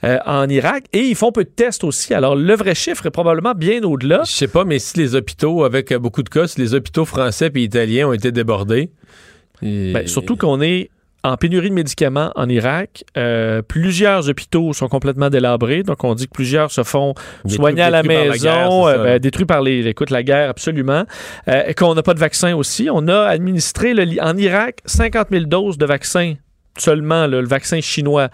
euh, 0.03 0.17
en 0.25 0.49
Irak 0.49 0.85
et 0.93 1.01
ils 1.01 1.15
font 1.15 1.31
peu 1.31 1.43
de 1.43 1.49
tests 1.49 1.83
aussi. 1.83 2.13
Alors, 2.15 2.35
le 2.35 2.55
vrai 2.55 2.73
chiffre 2.75 3.05
est 3.05 3.11
probablement 3.11 3.53
bien 3.53 3.83
au-delà. 3.83 4.21
Je 4.25 4.31
sais 4.31 4.47
pas, 4.47 4.65
mais 4.65 4.79
si 4.79 4.97
les 4.97 5.13
hôpitaux, 5.15 5.63
avec 5.63 5.91
euh, 5.91 5.99
beaucoup 5.99 6.23
de 6.23 6.29
cas, 6.29 6.47
si 6.47 6.59
les 6.59 6.73
hôpitaux 6.73 7.05
français 7.05 7.51
et 7.53 7.59
italiens 7.61 8.07
ont 8.09 8.13
été 8.13 8.31
débordés. 8.31 8.89
et- 9.61 9.93
Ben, 9.93 10.07
surtout 10.07 10.35
qu'on 10.35 10.59
est 10.61 10.89
en 11.27 11.37
pénurie 11.37 11.69
de 11.69 11.75
médicaments 11.75 12.31
en 12.35 12.47
Irak. 12.49 13.03
Euh, 13.17 13.61
plusieurs 13.61 14.29
hôpitaux 14.29 14.73
sont 14.73 14.87
complètement 14.87 15.29
délabrés, 15.29 15.83
donc 15.83 16.03
on 16.03 16.15
dit 16.15 16.27
que 16.27 16.31
plusieurs 16.33 16.71
se 16.71 16.83
font 16.83 17.13
Détruits- 17.45 17.55
soigner 17.55 17.81
à 17.83 17.89
la 17.89 18.03
maison, 18.03 18.43
guerre, 18.43 18.71
euh, 18.85 19.03
ben, 19.03 19.19
détruits 19.19 19.45
par 19.45 19.61
les, 19.61 19.85
écoute, 19.87 20.09
la 20.09 20.23
guerre, 20.23 20.49
absolument. 20.49 21.03
Euh, 21.47 21.73
qu'on 21.73 21.93
n'a 21.95 22.03
pas 22.03 22.13
de 22.13 22.19
vaccin 22.19 22.55
aussi. 22.55 22.89
On 22.91 23.07
a 23.07 23.21
administré 23.25 23.93
le 23.93 24.05
en 24.21 24.35
Irak 24.37 24.79
50 24.85 25.27
000 25.31 25.45
doses 25.45 25.77
de 25.77 25.85
vaccins 25.85 26.33
seulement, 26.77 27.25
là, 27.27 27.41
le 27.41 27.47
vaccin 27.47 27.81
chinois. 27.81 28.29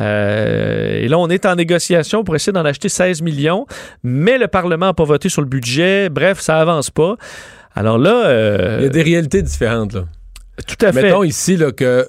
Euh, 0.00 1.00
et 1.00 1.08
là, 1.08 1.18
on 1.18 1.28
est 1.28 1.44
en 1.46 1.54
négociation 1.56 2.22
pour 2.24 2.36
essayer 2.36 2.52
d'en 2.52 2.64
acheter 2.64 2.88
16 2.88 3.22
millions, 3.22 3.66
mais 4.04 4.38
le 4.38 4.46
Parlement 4.48 4.86
n'a 4.86 4.94
pas 4.94 5.04
voté 5.04 5.28
sur 5.28 5.42
le 5.42 5.48
budget. 5.48 6.08
Bref, 6.08 6.38
ça 6.40 6.60
avance 6.60 6.90
pas. 6.90 7.16
Alors 7.74 7.98
là... 7.98 8.26
euh, 8.26 8.76
Il 8.78 8.84
y 8.84 8.86
a 8.86 8.90
des 8.90 9.02
réalités 9.02 9.42
différentes. 9.42 9.92
Là. 9.94 10.04
Tout 10.66 10.86
à 10.86 10.92
fait. 10.92 11.02
Mettons 11.02 11.24
ici 11.24 11.56
là, 11.56 11.72
que 11.72 12.06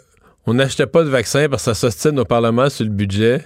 on 0.50 0.54
n'achetait 0.56 0.88
pas 0.88 1.04
de 1.04 1.10
vaccin 1.10 1.48
parce 1.50 1.64
que 1.64 1.74
ça 1.74 1.76
s'ostine 1.76 2.20
au 2.20 2.26
Parlement 2.26 2.70
sur 2.70 2.84
le 2.86 2.92
budget. 2.92 3.42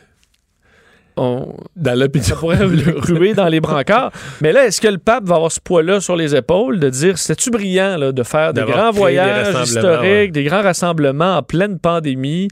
On... 1.16 1.54
Dans 1.76 1.94
l'opinion. 2.00 2.26
Ça 2.26 2.36
pourrait 2.36 2.58
le 2.66 2.98
ruer 2.98 3.34
dans 3.36 3.48
les 3.48 3.60
brancards. 3.60 4.12
Mais 4.42 4.52
là, 4.52 4.66
est-ce 4.66 4.82
que 4.82 4.88
le 4.88 4.98
pape 4.98 5.26
va 5.26 5.36
avoir 5.36 5.52
ce 5.52 5.60
poids-là 5.60 6.00
sur 6.00 6.16
les 6.16 6.36
épaules 6.36 6.80
de 6.80 6.90
dire 6.90 7.20
c'est-tu 7.20 7.52
brillant 7.52 7.98
là, 7.98 8.12
de 8.12 8.24
faire 8.24 8.52
des 8.54 8.64
grands 8.64 8.92
des 8.92 8.98
voyages 8.98 9.56
historiques, 9.64 10.02
ouais. 10.02 10.28
des 10.30 10.44
grands 10.44 10.64
rassemblements 10.64 11.38
en 11.38 11.44
pleine 11.44 11.78
pandémie? 11.78 12.48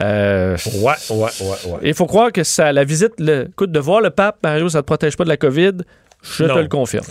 Euh, 0.00 0.56
Ouais, 0.80 0.94
ouais, 1.10 1.16
ouais, 1.16 1.26
ouais. 1.42 1.78
Il 1.82 1.94
faut 1.94 2.06
croire 2.06 2.32
que 2.32 2.42
ça, 2.42 2.72
la 2.72 2.82
visite, 2.82 3.12
le, 3.20 3.48
écoute, 3.50 3.70
de 3.70 3.78
voir 3.78 4.00
le 4.00 4.10
pape, 4.10 4.38
Mario, 4.42 4.68
ça 4.68 4.78
ne 4.78 4.82
te 4.82 4.86
protège 4.86 5.16
pas 5.16 5.22
de 5.24 5.28
la 5.28 5.36
COVID. 5.36 5.72
Je 6.22 6.44
Non. 6.44 6.54
te 6.54 6.58
le 6.58 6.68
confirme. 6.68 7.04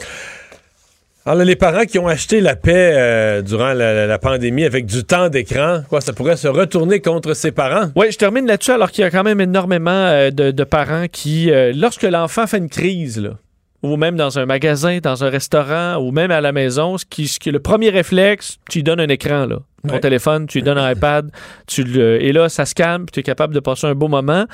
Alors, 1.24 1.46
les 1.46 1.56
parents 1.56 1.86
qui 1.86 2.00
ont 2.00 2.08
acheté 2.08 2.42
la 2.42 2.56
paix 2.56 2.94
euh, 2.96 3.42
durant 3.44 3.74
la, 3.74 4.18
pandémie 4.18 4.66
avec 4.66 4.88
du 4.88 5.04
temps 5.04 5.30
d'écran, 5.30 5.84
quoi, 5.88 6.02
ça 6.02 6.14
pourrait 6.14 6.36
se 6.36 6.48
retourner 6.48 7.00
contre 7.00 7.36
ses 7.36 7.52
parents? 7.52 7.92
Oui, 7.96 8.08
je 8.12 8.18
termine 8.18 8.48
là-dessus 8.48 8.72
alors 8.72 8.90
qu'il 8.90 9.04
y 9.04 9.06
a 9.06 9.12
quand 9.12 9.24
même 9.24 9.40
énormément 9.40 9.92
euh, 9.92 10.32
de, 10.32 10.50
de 10.50 10.64
parents 10.64 11.06
qui, 11.12 11.52
euh, 11.52 11.74
lorsque 11.76 12.04
l'enfant 12.04 12.48
fait 12.48 12.58
une 12.58 12.70
crise, 12.70 13.20
là, 13.20 13.38
ou 13.84 13.98
même 13.98 14.16
dans 14.16 14.38
un 14.38 14.46
magasin, 14.46 15.00
dans 15.02 15.24
un 15.24 15.30
restaurant, 15.30 15.96
ou 15.98 16.12
même 16.12 16.30
à 16.32 16.40
la 16.42 16.52
maison, 16.52 16.98
ce 16.98 17.06
qui, 17.06 17.28
ce 17.28 17.40
qui 17.40 17.50
est 17.50 17.52
le 17.52 17.60
premier 17.60 17.90
réflexe, 17.90 18.58
tu 18.70 18.80
lui 18.80 18.84
donnes 18.84 19.00
un 19.00 19.10
écran, 19.10 19.46
là. 19.46 19.58
Ton 19.88 19.96
Ouais. 19.96 20.00
téléphone, 20.00 20.46
tu 20.46 20.60
lui 20.60 20.64
donnes 20.64 20.78
un 20.78 20.92
iPad, 20.92 21.32
tu 21.66 21.84
le, 21.84 22.22
et 22.24 22.32
là, 22.34 22.50
ça 22.50 22.66
se 22.66 22.76
calme, 22.76 23.06
puis 23.08 23.14
tu 23.14 23.20
es 23.22 23.24
capable 23.24 23.56
de 23.56 23.60
passer 23.60 23.88
un 23.88 23.96
beau 23.96 24.08
moment. 24.08 24.46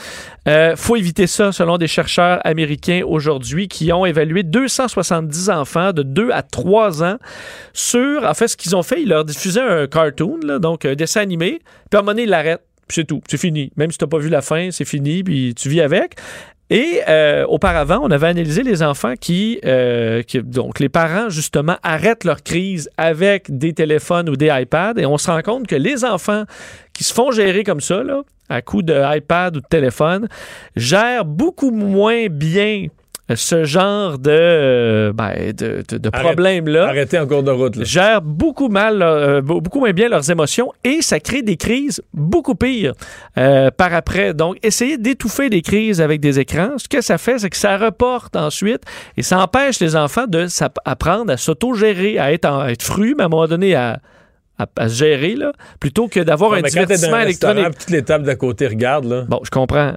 Euh, 0.48 0.78
faut 0.78 0.96
éviter 0.96 1.28
ça, 1.28 1.52
selon 1.52 1.78
des 1.78 1.88
chercheurs 1.88 2.40
américains 2.46 3.02
aujourd'hui, 3.06 3.68
qui 3.68 3.92
ont 3.92 4.06
évalué 4.06 4.44
270 4.44 5.50
enfants 5.50 5.92
de 5.92 6.04
2 6.04 6.30
à 6.32 6.44
3 6.44 7.04
ans 7.04 7.18
sur, 7.74 8.24
en 8.24 8.34
fait, 8.34 8.48
ce 8.48 8.56
qu'ils 8.56 8.74
ont 8.78 8.84
fait, 8.84 9.02
ils 9.02 9.10
leur 9.10 9.26
diffusaient 9.26 9.60
un 9.60 9.88
cartoon, 9.88 10.40
là, 10.44 10.60
donc 10.60 10.86
un 10.86 10.96
dessin 10.96 11.20
animé, 11.20 11.60
puis 11.90 11.98
à 11.98 11.98
un 11.98 12.02
moment 12.04 12.14
donné, 12.14 12.24
ils 12.24 12.30
l'arrêtent, 12.30 12.64
puis 12.88 12.96
c'est 13.02 13.06
tout, 13.06 13.22
c'est 13.28 13.38
fini. 13.38 13.74
Même 13.76 13.92
si 13.92 13.98
tu 13.98 14.06
n'as 14.06 14.10
pas 14.10 14.20
vu 14.20 14.30
la 14.30 14.42
fin, 14.42 14.70
c'est 14.72 14.86
fini, 14.86 15.26
puis 15.26 15.54
tu 15.56 15.68
vis 15.68 15.82
avec. 15.82 16.16
Et 16.70 17.00
euh, 17.08 17.46
auparavant, 17.46 18.00
on 18.04 18.12
avait 18.12 18.28
analysé 18.28 18.62
les 18.62 18.84
enfants 18.84 19.14
qui, 19.20 19.60
euh, 19.64 20.22
qui, 20.22 20.42
donc 20.44 20.80
les 20.80 20.90
parents 20.90 21.30
justement 21.30 21.78
arrêtent 21.82 22.26
leur 22.26 22.44
crise 22.44 22.90
avec 22.98 23.58
des 23.58 23.74
téléphones 23.74 24.30
ou 24.30 24.36
des 24.36 24.50
iPads, 24.52 24.96
et 24.98 25.06
on 25.06 25.18
se 25.18 25.32
rend 25.32 25.42
compte 25.42 25.68
que 25.68 25.76
les 25.76 26.04
enfants 26.04 26.44
qui 26.92 27.06
se 27.06 27.14
font 27.14 27.32
gérer 27.32 27.64
comme 27.64 27.80
ça, 27.80 28.04
là, 28.04 28.22
à 28.50 28.62
coup 28.62 28.82
de 28.82 29.18
iPad 29.18 29.56
ou 29.56 29.62
de 29.62 29.68
téléphone, 29.68 30.28
gèrent 30.76 31.26
beaucoup 31.26 31.72
moins 31.72 32.28
bien 32.28 32.88
ce 33.36 33.66
genre 33.66 34.18
de, 34.18 34.30
euh, 34.32 35.14
ben, 35.14 35.52
de, 35.52 35.84
de, 35.88 35.98
de 35.98 36.10
problème-là. 36.10 36.88
Arrêtez 36.88 37.20
en 37.20 37.28
cours 37.28 37.44
de 37.44 37.52
route. 37.52 37.76
Là. 37.76 37.84
Gèrent 37.84 38.22
beaucoup 38.22 38.70
mal, 38.70 39.02
euh, 39.02 39.42
beaucoup 39.42 39.80
moins 39.80 39.92
bien 39.92 40.08
leurs 40.08 40.32
émotions 40.32 40.72
et 40.84 41.02
ça 41.02 41.20
crée 41.20 41.42
des 41.42 41.58
crises 41.58 42.02
beaucoup 42.14 42.56
pires 42.56 42.94
euh, 43.38 43.70
par 43.72 43.94
après. 43.94 44.34
Donc, 44.34 44.58
essayer 44.64 44.98
d'étouffer 44.98 45.50
des 45.50 45.62
crises 45.62 46.00
avec 46.00 46.22
des 46.22 46.40
écrans, 46.40 46.78
ce 46.78 46.88
que 46.88 47.02
ça 47.02 47.18
fait, 47.18 47.40
c'est 47.40 47.50
que 47.50 47.58
ça 47.58 47.78
reporte 47.78 48.36
ensuite 48.36 48.84
et 49.18 49.24
ça 49.24 49.40
empêche 49.40 49.80
les 49.80 49.96
enfants 49.96 50.28
de 50.28 50.48
apprendre 50.86 51.32
à 51.32 51.38
s'autogérer, 51.38 52.20
à 52.20 52.32
être, 52.32 52.46
à 52.46 52.72
être 52.72 52.84
fru, 52.84 53.14
mais 53.18 53.24
à 53.24 53.26
un 53.26 53.30
moment 53.30 53.48
donné 53.48 53.76
à 53.76 54.00
à, 54.76 54.90
se 54.90 54.96
gérer, 54.96 55.36
là, 55.36 55.52
plutôt 55.80 56.08
que 56.08 56.20
d'avoir 56.20 56.54
un 56.54 56.62
divertissement 56.62 57.20
électronique. 57.20 57.78
Toutes 57.78 57.90
les 57.92 58.04
tables 58.04 58.26
d'à 58.26 58.36
côté 58.36 58.68
regardent. 58.68 59.06
Là. 59.06 59.26
Bon, 59.28 59.40
je 59.44 59.52
comprends. 59.52 59.94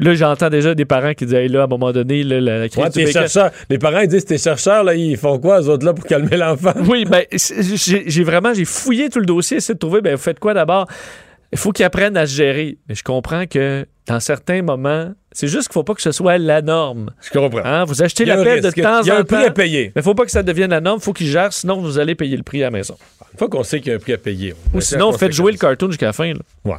Là, 0.00 0.14
j'entends 0.14 0.50
déjà 0.50 0.74
des 0.74 0.84
parents 0.84 1.14
qui 1.14 1.26
disent 1.26 1.50
là, 1.50 1.62
à 1.62 1.64
un 1.64 1.66
moment 1.66 1.92
donné, 1.92 2.22
là, 2.22 2.40
la, 2.40 2.68
crise 2.68 2.94
ouais, 2.96 3.10
chercheurs, 3.10 3.50
Les 3.68 3.78
parents 3.78 4.00
ils 4.00 4.08
disent 4.08 4.24
tes 4.24 4.38
chercheurs, 4.38 4.84
là, 4.84 4.94
ils 4.94 5.16
font 5.16 5.38
quoi, 5.38 5.60
eux 5.60 5.68
autres, 5.68 5.84
là, 5.84 5.92
pour 5.94 6.04
calmer 6.04 6.36
l'enfant? 6.36 6.72
Oui, 6.88 7.04
ben, 7.04 7.24
j'ai 7.32 8.24
vraiment 8.24 8.54
j'ai 8.54 8.64
fouillé 8.64 9.08
tout 9.08 9.18
le 9.18 9.26
dossier, 9.26 9.56
essayé 9.56 9.74
de 9.74 9.78
trouver, 9.78 10.00
ben, 10.00 10.14
vous 10.14 10.22
faites 10.22 10.38
quoi 10.38 10.54
d'abord? 10.54 10.86
Il 11.52 11.58
faut 11.58 11.72
qu'ils 11.72 11.84
apprennent 11.84 12.16
à 12.16 12.26
se 12.26 12.34
gérer. 12.34 12.78
Mais 12.88 12.94
je 12.94 13.02
comprends 13.02 13.46
que 13.46 13.86
dans 14.06 14.20
certains 14.20 14.62
moments, 14.62 15.12
c'est 15.32 15.48
juste 15.48 15.68
qu'il 15.68 15.78
ne 15.78 15.80
faut 15.80 15.84
pas 15.84 15.94
que 15.94 16.00
ce 16.00 16.10
soit 16.10 16.38
la 16.38 16.62
norme. 16.62 17.10
Je 17.20 17.30
comprends. 17.30 17.64
Hein? 17.64 17.84
Vous 17.84 18.02
achetez 18.02 18.24
la 18.24 18.42
paix 18.42 18.60
de 18.60 18.70
temps 18.70 19.00
en 19.00 19.00
temps. 19.00 19.02
Il 19.02 19.08
y 19.08 19.10
a 19.10 19.18
un 19.18 19.24
prix 19.24 19.44
à 19.44 19.50
payer. 19.50 19.84
Mais 19.84 19.92
il 19.96 19.98
ne 19.98 20.02
faut 20.02 20.14
pas 20.14 20.24
que 20.24 20.30
ça 20.30 20.42
devienne 20.42 20.70
la 20.70 20.80
norme. 20.80 20.98
Il 21.00 21.04
faut 21.04 21.12
qu'ils 21.12 21.28
gèrent, 21.28 21.52
sinon 21.52 21.80
vous 21.80 21.98
allez 21.98 22.14
payer 22.14 22.36
le 22.36 22.42
prix 22.42 22.62
à 22.62 22.66
la 22.66 22.70
maison. 22.70 22.96
Une 23.32 23.38
fois 23.38 23.48
qu'on 23.48 23.62
sait 23.62 23.80
qu'il 23.80 23.90
y 23.90 23.92
a 23.92 23.96
un 23.96 24.00
prix 24.00 24.14
à 24.14 24.18
payer. 24.18 24.54
Ou 24.72 24.80
sinon, 24.80 25.12
faites 25.12 25.32
jouer 25.32 25.52
le 25.52 25.58
cartoon 25.58 25.88
jusqu'à 25.88 26.06
la 26.06 26.12
fin. 26.12 26.32
Là. 26.32 26.40
Ouais. 26.64 26.78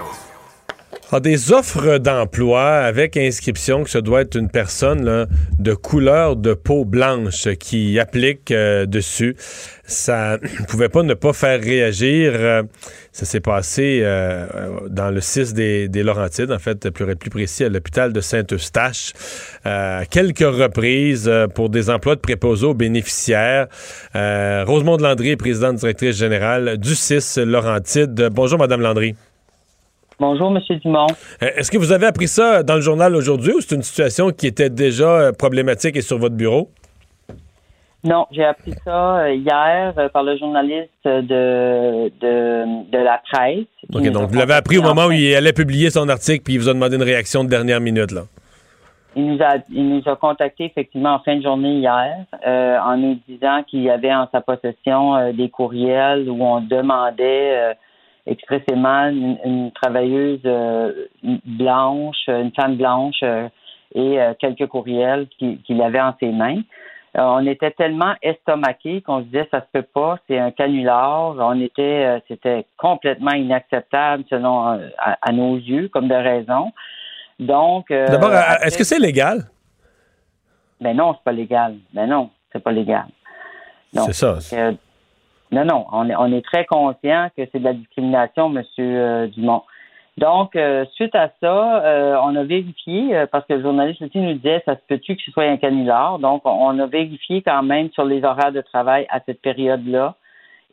Ah, 1.13 1.19
des 1.19 1.51
offres 1.51 1.97
d'emploi 1.97 2.63
avec 2.63 3.17
inscription 3.17 3.83
que 3.83 3.89
ce 3.89 3.97
doit 3.97 4.21
être 4.21 4.37
une 4.37 4.47
personne 4.47 5.27
de 5.59 5.73
couleur 5.73 6.37
de 6.37 6.53
peau 6.53 6.85
blanche 6.85 7.49
qui 7.59 7.99
applique 7.99 8.49
euh, 8.51 8.85
dessus. 8.85 9.35
Ça 9.83 10.37
ne 10.41 10.65
pouvait 10.69 10.87
pas 10.87 11.03
ne 11.03 11.13
pas 11.13 11.33
faire 11.33 11.59
réagir. 11.59 12.31
Euh, 12.35 12.63
ça 13.11 13.25
s'est 13.25 13.41
passé 13.41 13.99
euh, 14.03 14.47
dans 14.87 15.09
le 15.09 15.19
6 15.19 15.53
des, 15.53 15.89
des, 15.89 16.01
Laurentides, 16.01 16.49
en 16.49 16.59
fait, 16.59 16.89
plus, 16.91 17.17
plus 17.17 17.29
précis, 17.29 17.65
à 17.65 17.69
l'hôpital 17.69 18.13
de 18.13 18.21
Saint-Eustache. 18.21 19.11
quelques 20.09 20.39
reprises 20.39 21.29
pour 21.55 21.69
des 21.69 21.89
emplois 21.89 22.15
de 22.15 22.21
préposés 22.21 22.67
aux 22.67 22.73
bénéficiaires. 22.73 23.67
Rosemonde 24.13 25.01
Landry, 25.01 25.35
présidente 25.35 25.75
directrice 25.75 26.15
générale 26.15 26.77
du 26.77 26.95
6 26.95 27.39
Laurentides. 27.39 28.29
Bonjour, 28.31 28.57
Madame 28.57 28.79
Landry. 28.79 29.13
Bonjour, 30.21 30.55
M. 30.55 30.77
Dumont. 30.83 31.07
Euh, 31.41 31.47
est-ce 31.55 31.71
que 31.71 31.79
vous 31.79 31.91
avez 31.91 32.05
appris 32.05 32.27
ça 32.27 32.61
dans 32.61 32.75
le 32.75 32.81
journal 32.81 33.15
aujourd'hui 33.15 33.53
ou 33.53 33.59
c'est 33.59 33.73
une 33.73 33.81
situation 33.81 34.29
qui 34.29 34.45
était 34.45 34.69
déjà 34.69 35.09
euh, 35.09 35.31
problématique 35.31 35.97
et 35.97 36.03
sur 36.03 36.19
votre 36.19 36.35
bureau? 36.35 36.69
Non, 38.03 38.27
j'ai 38.29 38.43
appris 38.43 38.73
ça 38.85 39.21
euh, 39.21 39.33
hier 39.33 39.95
par 40.13 40.21
le 40.21 40.37
journaliste 40.37 40.91
de, 41.05 42.11
de, 42.21 42.97
la 43.03 43.19
presse. 43.31 43.65
OK, 43.91 44.11
donc 44.11 44.29
vous 44.29 44.37
l'avez 44.37 44.53
appris 44.53 44.77
au 44.77 44.83
moment 44.83 45.07
où 45.07 45.11
il 45.11 45.33
allait 45.33 45.53
publier 45.53 45.89
son 45.89 46.07
article 46.07 46.43
puis 46.43 46.53
il 46.53 46.59
vous 46.59 46.69
a 46.69 46.73
demandé 46.75 46.97
une 46.97 47.03
réaction 47.03 47.43
de 47.43 47.49
dernière 47.49 47.81
minute, 47.81 48.11
là. 48.11 48.21
Il 49.15 49.25
nous 49.25 49.43
a, 49.43 49.55
il 49.71 49.89
nous 49.89 50.03
a 50.05 50.15
contacté 50.15 50.65
effectivement 50.65 51.15
en 51.15 51.19
fin 51.19 51.35
de 51.35 51.41
journée 51.41 51.79
hier 51.79 52.25
en 52.45 52.95
nous 52.95 53.17
disant 53.27 53.63
qu'il 53.67 53.81
y 53.81 53.89
avait 53.89 54.13
en 54.13 54.29
sa 54.31 54.39
possession 54.41 55.33
des 55.33 55.49
courriels 55.49 56.29
où 56.29 56.43
on 56.43 56.61
demandait 56.61 57.75
expressément 58.25 59.07
une, 59.07 59.71
travailleuse 59.71 60.41
euh, 60.45 61.07
blanche, 61.45 62.27
une 62.27 62.51
femme 62.55 62.75
blanche 62.75 63.19
euh, 63.23 63.47
et 63.93 64.21
euh, 64.21 64.33
quelques 64.39 64.67
courriels 64.67 65.27
qu'il 65.37 65.81
avait 65.81 65.99
en 65.99 66.13
ses 66.19 66.31
mains. 66.31 66.61
on 67.15 67.45
était 67.45 67.71
tellement 67.71 68.13
estomaqués 68.21 69.01
qu'on 69.01 69.19
se 69.19 69.25
disait 69.25 69.47
ça 69.51 69.61
se 69.61 69.65
peut 69.73 69.85
pas, 69.93 70.17
c'est 70.27 70.39
un 70.39 70.51
canular. 70.51 71.35
On 71.39 71.59
était, 71.59 72.21
c'était 72.27 72.65
complètement 72.77 73.33
inacceptable 73.33 74.23
selon 74.29 74.79
à, 74.97 75.31
nos 75.31 75.57
yeux, 75.57 75.89
comme 75.89 76.07
de 76.07 76.15
raison. 76.15 76.71
Donc, 77.39 77.91
d'abord, 77.91 78.31
est-ce 78.63 78.77
que 78.77 78.83
c'est 78.83 78.99
légal? 78.99 79.49
Ben 80.79 80.95
non, 80.95 81.13
c'est 81.13 81.23
pas 81.23 81.31
légal. 81.31 81.75
Ben 81.93 82.07
non, 82.07 82.29
c'est 82.53 82.63
pas 82.63 82.71
légal. 82.71 83.05
C'est 83.93 84.13
ça. 84.13 84.39
Non, 85.51 85.65
non, 85.65 85.85
on 85.91 86.09
est, 86.09 86.15
on 86.15 86.31
est 86.31 86.45
très 86.45 86.65
conscient 86.65 87.27
que 87.35 87.43
c'est 87.51 87.59
de 87.59 87.65
la 87.65 87.73
discrimination, 87.73 88.47
Monsieur 88.47 88.85
euh, 88.85 89.27
Dumont. 89.27 89.63
Donc, 90.17 90.55
euh, 90.55 90.85
suite 90.93 91.13
à 91.13 91.29
ça, 91.41 91.83
euh, 91.83 92.15
on 92.23 92.35
a 92.35 92.43
vérifié, 92.43 93.25
parce 93.31 93.45
que 93.45 93.53
le 93.53 93.61
journaliste 93.61 94.01
aussi 94.01 94.19
nous 94.19 94.33
disait, 94.35 94.61
ça 94.65 94.75
se 94.75 94.81
peut-tu 94.87 95.15
que 95.15 95.21
ce 95.21 95.31
soit 95.31 95.43
un 95.43 95.57
canular? 95.57 96.19
Donc, 96.19 96.43
on 96.45 96.79
a 96.79 96.85
vérifié 96.85 97.41
quand 97.41 97.63
même 97.63 97.89
sur 97.91 98.05
les 98.05 98.23
horaires 98.23 98.51
de 98.53 98.61
travail 98.61 99.05
à 99.09 99.19
cette 99.25 99.41
période-là. 99.41 100.15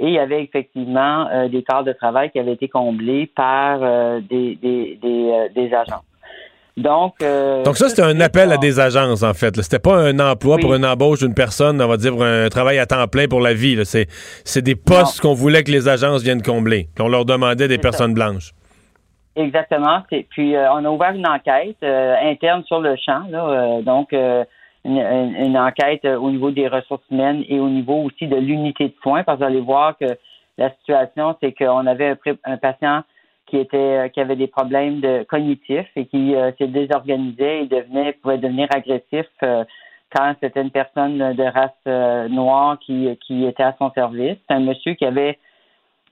Et 0.00 0.06
il 0.06 0.12
y 0.12 0.18
avait 0.20 0.44
effectivement 0.44 1.26
des 1.48 1.64
quarts 1.64 1.82
de 1.82 1.92
travail 1.92 2.30
qui 2.30 2.38
avaient 2.38 2.52
été 2.52 2.68
comblés 2.68 3.26
par 3.26 3.80
des, 4.20 4.54
des, 4.54 4.96
des, 5.02 5.48
des 5.52 5.74
agents. 5.74 6.02
Donc, 6.78 7.14
euh, 7.22 7.64
Donc 7.64 7.76
ça, 7.76 7.88
c'était 7.88 8.02
un 8.02 8.20
appel 8.20 8.52
à 8.52 8.56
des 8.56 8.78
agences, 8.78 9.24
en 9.24 9.34
fait. 9.34 9.60
C'était 9.60 9.80
pas 9.80 9.96
un 9.96 10.18
emploi 10.20 10.58
pour 10.58 10.74
une 10.74 10.86
embauche 10.86 11.18
d'une 11.18 11.34
personne, 11.34 11.82
on 11.82 11.88
va 11.88 11.96
dire, 11.96 12.12
pour 12.12 12.22
un 12.22 12.48
travail 12.48 12.78
à 12.78 12.86
temps 12.86 13.06
plein 13.08 13.26
pour 13.26 13.40
la 13.40 13.52
vie. 13.52 13.76
C'est 13.84 14.62
des 14.62 14.76
postes 14.76 15.20
qu'on 15.20 15.34
voulait 15.34 15.64
que 15.64 15.72
les 15.72 15.88
agences 15.88 16.22
viennent 16.22 16.42
combler, 16.42 16.88
qu'on 16.96 17.08
leur 17.08 17.24
demandait 17.24 17.66
des 17.66 17.78
personnes 17.78 18.14
blanches. 18.14 18.52
Exactement. 19.34 20.02
Puis, 20.30 20.54
euh, 20.54 20.72
on 20.72 20.84
a 20.84 20.88
ouvert 20.88 21.12
une 21.12 21.26
enquête 21.26 21.76
euh, 21.82 22.14
interne 22.22 22.62
sur 22.64 22.80
le 22.80 22.94
champ. 22.96 23.22
Là, 23.28 23.80
donc, 23.82 24.12
une, 24.84 25.58
enquête 25.58 26.04
au 26.04 26.30
niveau 26.30 26.52
des 26.52 26.68
ressources 26.68 27.02
humaines 27.10 27.42
et 27.48 27.58
au 27.58 27.68
niveau 27.68 28.04
aussi 28.04 28.28
de 28.28 28.36
l'unité 28.36 28.84
de 28.84 28.94
soins, 29.02 29.24
parce 29.24 29.38
que 29.38 29.44
vous 29.44 29.50
allez 29.50 29.60
voir 29.60 29.96
que 29.98 30.16
la 30.56 30.70
situation, 30.78 31.36
c'est 31.42 31.52
qu'on 31.52 31.86
avait 31.86 32.14
un 32.44 32.56
patient 32.56 33.02
qui 33.48 33.58
était 33.58 33.76
euh, 33.76 34.08
qui 34.08 34.20
avait 34.20 34.36
des 34.36 34.46
problèmes 34.46 35.00
de 35.00 35.24
cognitifs 35.24 35.90
et 35.96 36.06
qui 36.06 36.34
euh, 36.34 36.52
s'est 36.58 36.68
désorganisé 36.68 37.62
et 37.62 37.66
devenait 37.66 38.12
pouvait 38.12 38.38
devenir 38.38 38.68
agressif 38.74 39.26
euh, 39.42 39.64
quand 40.14 40.34
c'était 40.40 40.62
une 40.62 40.70
personne 40.70 41.18
de 41.18 41.42
race 41.42 42.30
noire 42.30 42.78
qui, 42.78 43.08
qui 43.26 43.44
était 43.44 43.62
à 43.62 43.74
son 43.78 43.90
service. 43.92 44.38
C'est 44.48 44.54
un 44.54 44.60
monsieur 44.60 44.94
qui 44.94 45.04
avait 45.04 45.38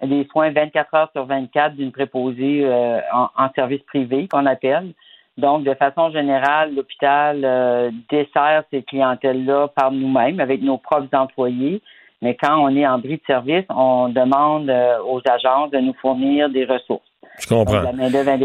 des 0.03 0.27
soins 0.31 0.51
24 0.51 0.95
heures 0.95 1.11
sur 1.13 1.25
24 1.25 1.77
d'une 1.77 1.93
préposée 1.93 2.69
en, 3.11 3.31
en, 3.35 3.49
service 3.55 3.81
privé 3.85 4.29
qu'on 4.29 4.45
appelle. 4.45 4.93
Donc, 5.39 5.65
de 5.65 5.73
façon 5.73 6.11
générale, 6.11 6.75
l'hôpital 6.75 7.91
dessert 8.11 8.65
ces 8.71 8.83
clientèles-là 8.83 9.69
par 9.69 9.91
nous-mêmes 9.91 10.41
avec 10.41 10.61
nos 10.61 10.77
propres 10.77 11.17
employés. 11.17 11.81
Mais 12.21 12.35
quand 12.35 12.59
on 12.59 12.77
est 12.77 12.87
en 12.87 12.99
bris 12.99 13.17
de 13.17 13.25
service, 13.27 13.65
on 13.71 14.11
demande 14.11 14.71
aux 15.07 15.23
agences 15.27 15.71
de 15.71 15.79
nous 15.79 15.95
fournir 15.95 16.51
des 16.51 16.67
ressources. 16.67 17.06
Je 17.39 17.47
comprends. 17.47 17.93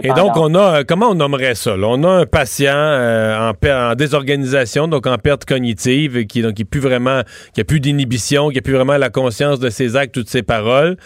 Et 0.03 0.09
donc, 0.09 0.35
on 0.35 0.53
a, 0.53 0.79
euh, 0.79 0.83
comment 0.85 1.11
on 1.11 1.15
nommerait 1.15 1.55
ça? 1.55 1.75
On 1.77 2.03
a 2.03 2.09
un 2.09 2.25
patient 2.25 2.75
euh, 2.75 3.51
en, 3.63 3.95
désorganisation, 3.95 4.87
donc 4.87 5.07
en 5.07 5.17
perte 5.17 5.45
cognitive, 5.45 6.25
qui 6.25 6.41
donc 6.41 6.55
qui 6.55 6.65
plus 6.65 6.81
vraiment, 6.81 7.21
qui 7.53 7.61
a 7.61 7.63
plus 7.63 7.79
d'inhibition, 7.79 8.49
qui 8.49 8.59
a 8.59 8.61
plus 8.61 8.73
vraiment 8.73 8.97
la 8.97 9.09
conscience 9.09 9.59
de 9.59 9.69
ses 9.69 9.95
actes 9.95 10.17
ou 10.17 10.23
de 10.23 10.29
ses 10.29 10.43
paroles. 10.43 10.97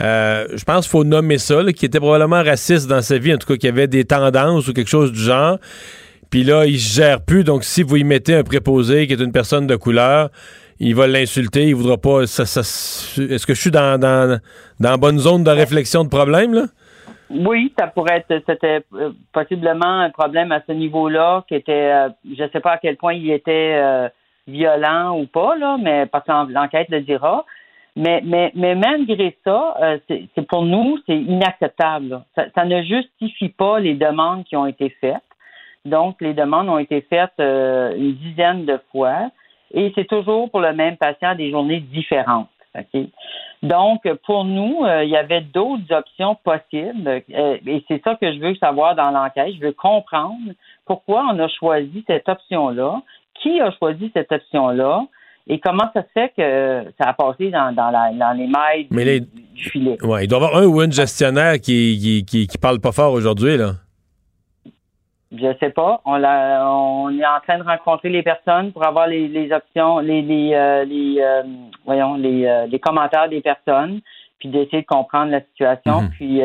Euh, 0.00 0.46
je 0.54 0.64
pense 0.64 0.86
qu'il 0.86 0.90
faut 0.90 1.04
nommer 1.04 1.38
ça, 1.38 1.62
qui 1.74 1.84
était 1.84 2.00
probablement 2.00 2.42
raciste 2.42 2.88
dans 2.88 3.02
sa 3.02 3.18
vie, 3.18 3.34
en 3.34 3.38
tout 3.38 3.46
cas, 3.46 3.56
qui 3.56 3.68
avait 3.68 3.86
des 3.86 4.04
tendances 4.04 4.68
ou 4.68 4.72
quelque 4.72 4.90
chose 4.90 5.12
du 5.12 5.20
genre. 5.20 5.58
Puis 6.30 6.42
là, 6.42 6.64
il 6.66 6.80
se 6.80 6.94
gère 6.94 7.20
plus. 7.20 7.44
Donc, 7.44 7.64
si 7.64 7.82
vous 7.82 7.96
y 7.96 8.04
mettez 8.04 8.34
un 8.34 8.42
préposé 8.42 9.06
qui 9.06 9.12
est 9.12 9.20
une 9.20 9.32
personne 9.32 9.66
de 9.66 9.76
couleur, 9.76 10.30
il 10.80 10.94
va 10.94 11.06
l'insulter, 11.06 11.68
il 11.68 11.74
voudra 11.74 11.98
pas. 11.98 12.22
Est-ce 12.22 13.46
que 13.46 13.54
je 13.54 13.60
suis 13.60 13.70
dans, 13.70 13.98
dans, 13.98 14.40
dans 14.80 14.98
bonne 14.98 15.18
zone 15.18 15.44
de 15.44 15.50
réflexion 15.50 16.02
de 16.04 16.08
problème, 16.08 16.54
là? 16.54 16.66
Oui, 17.30 17.72
ça 17.78 17.88
pourrait 17.88 18.18
être, 18.18 18.42
c'était 18.46 18.82
euh, 18.94 19.12
possiblement 19.32 20.00
un 20.00 20.10
problème 20.10 20.52
à 20.52 20.62
ce 20.66 20.72
niveau-là 20.72 21.44
qui 21.48 21.56
était, 21.56 21.92
euh, 21.92 22.08
je 22.24 22.42
ne 22.42 22.48
sais 22.48 22.60
pas 22.60 22.72
à 22.72 22.78
quel 22.78 22.96
point 22.96 23.14
il 23.14 23.30
était 23.30 23.74
euh, 23.76 24.08
violent 24.46 25.18
ou 25.18 25.26
pas, 25.26 25.56
là, 25.56 25.76
mais 25.80 26.06
parce 26.06 26.24
que 26.24 26.52
l'enquête 26.52 26.88
le 26.88 27.00
dira. 27.00 27.44
Mais, 27.96 28.20
mais, 28.24 28.52
mais 28.54 28.74
malgré 28.74 29.34
ça, 29.42 29.74
c'est 30.06 30.46
pour 30.46 30.66
nous, 30.66 30.98
c'est 31.06 31.16
inacceptable. 31.16 32.20
Ça, 32.34 32.44
ça, 32.54 32.66
ne 32.66 32.82
justifie 32.82 33.48
pas 33.48 33.78
les 33.80 33.94
demandes 33.94 34.44
qui 34.44 34.54
ont 34.54 34.66
été 34.66 34.90
faites. 35.00 35.16
Donc, 35.86 36.20
les 36.20 36.34
demandes 36.34 36.68
ont 36.68 36.76
été 36.76 37.00
faites 37.00 37.32
une 37.38 38.12
dizaine 38.16 38.66
de 38.66 38.78
fois 38.92 39.30
et 39.72 39.92
c'est 39.94 40.06
toujours 40.06 40.50
pour 40.50 40.60
le 40.60 40.74
même 40.74 40.98
patient 40.98 41.34
des 41.34 41.50
journées 41.50 41.80
différentes. 41.80 42.50
Donc, 43.62 44.02
pour 44.26 44.44
nous, 44.44 44.84
euh, 44.84 45.04
il 45.04 45.10
y 45.10 45.16
avait 45.16 45.40
d'autres 45.40 45.92
options 45.92 46.36
possibles 46.44 47.22
euh, 47.34 47.56
et 47.66 47.84
c'est 47.88 48.02
ça 48.04 48.14
que 48.14 48.32
je 48.32 48.38
veux 48.38 48.54
savoir 48.56 48.94
dans 48.94 49.10
l'enquête. 49.10 49.54
Je 49.58 49.66
veux 49.66 49.72
comprendre 49.72 50.52
pourquoi 50.84 51.26
on 51.32 51.38
a 51.38 51.48
choisi 51.48 52.04
cette 52.06 52.28
option-là, 52.28 53.02
qui 53.42 53.60
a 53.60 53.70
choisi 53.72 54.10
cette 54.14 54.30
option-là? 54.30 55.06
Et 55.48 55.60
comment 55.60 55.88
ça 55.94 56.02
se 56.02 56.08
fait 56.12 56.32
que 56.36 56.90
ça 57.00 57.10
a 57.10 57.12
passé 57.12 57.50
dans, 57.50 57.68
les 58.36 58.46
mailles 58.48 58.88
du, 58.90 59.62
filet? 59.70 59.96
Ouais, 60.02 60.24
il 60.24 60.28
doit 60.28 60.40
y 60.40 60.44
avoir 60.44 60.60
un 60.60 60.66
ou 60.66 60.82
une 60.82 60.92
gestionnaire 60.92 61.60
qui, 61.60 62.24
qui, 62.26 62.48
qui 62.48 62.58
parle 62.58 62.80
pas 62.80 62.90
fort 62.90 63.12
aujourd'hui, 63.12 63.56
là. 63.56 63.74
Je 65.38 65.56
sais 65.60 65.70
pas. 65.70 66.00
On, 66.04 66.22
on 66.22 67.18
est 67.18 67.26
en 67.26 67.40
train 67.40 67.58
de 67.58 67.64
rencontrer 67.64 68.08
les 68.08 68.22
personnes 68.22 68.72
pour 68.72 68.86
avoir 68.86 69.06
les, 69.06 69.52
options, 69.52 69.98
les, 69.98 70.22
les, 70.22 70.54
euh, 70.54 70.84
euh, 70.88 71.42
voyons, 71.84 72.14
les, 72.14 72.46
euh, 72.46 72.66
les, 72.66 72.78
commentaires 72.78 73.28
des 73.28 73.40
personnes, 73.40 74.00
puis 74.38 74.48
d'essayer 74.48 74.82
de 74.82 74.86
comprendre 74.86 75.30
la 75.30 75.40
situation. 75.40 76.02
Mhm. 76.02 76.10
Puis 76.10 76.40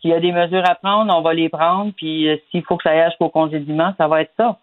s'il 0.00 0.10
y 0.10 0.14
a 0.14 0.20
des 0.20 0.32
mesures 0.32 0.68
à 0.68 0.74
prendre, 0.74 1.14
on 1.16 1.22
va 1.22 1.34
les 1.34 1.48
prendre. 1.48 1.92
Puis 1.96 2.28
s'il 2.50 2.62
faut 2.64 2.76
que 2.76 2.84
ça 2.84 2.90
aille 2.90 3.08
jusqu'au 3.10 3.28
congédiement, 3.28 3.94
ça 3.98 4.08
va 4.08 4.22
être 4.22 4.32
ça. 4.36 4.56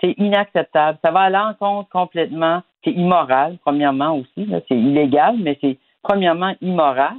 C'est 0.00 0.14
inacceptable. 0.18 0.98
Ça 1.04 1.10
va 1.10 1.20
à 1.20 1.30
l'encontre 1.30 1.88
complètement. 1.90 2.62
C'est 2.84 2.92
immoral, 2.92 3.58
premièrement 3.64 4.16
aussi. 4.16 4.48
C'est 4.68 4.76
illégal, 4.76 5.36
mais 5.38 5.58
c'est 5.60 5.78
premièrement 6.02 6.54
immoral. 6.60 7.16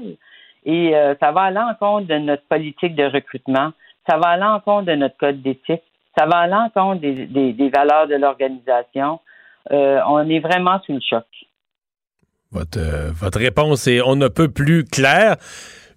Et 0.66 0.94
ça 1.20 1.32
va 1.32 1.42
à 1.42 1.52
l'encontre 1.52 2.08
de 2.08 2.18
notre 2.18 2.44
politique 2.44 2.96
de 2.96 3.06
recrutement 3.06 3.72
ça 4.10 4.18
va 4.18 4.30
à 4.30 4.38
l'encontre 4.38 4.86
de 4.86 4.96
notre 4.96 5.18
code 5.18 5.42
d'éthique, 5.42 5.84
ça 6.20 6.26
va 6.26 6.40
à 6.40 6.48
l'encontre 6.48 7.02
des, 7.02 7.54
des, 7.54 7.70
valeurs 7.70 8.08
de 8.08 8.16
l'organisation. 8.16 9.20
Euh, 9.72 10.00
on 10.08 10.28
est 10.30 10.40
vraiment 10.40 10.82
sous 10.86 10.94
le 10.94 11.00
choc. 11.08 11.26
Votre, 12.52 12.80
euh, 12.80 13.12
votre 13.14 13.40
réponse 13.40 13.88
est 13.88 14.02
on 14.02 14.16
ne 14.16 14.28
peut 14.28 14.50
plus 14.50 14.84
claire. 14.84 15.38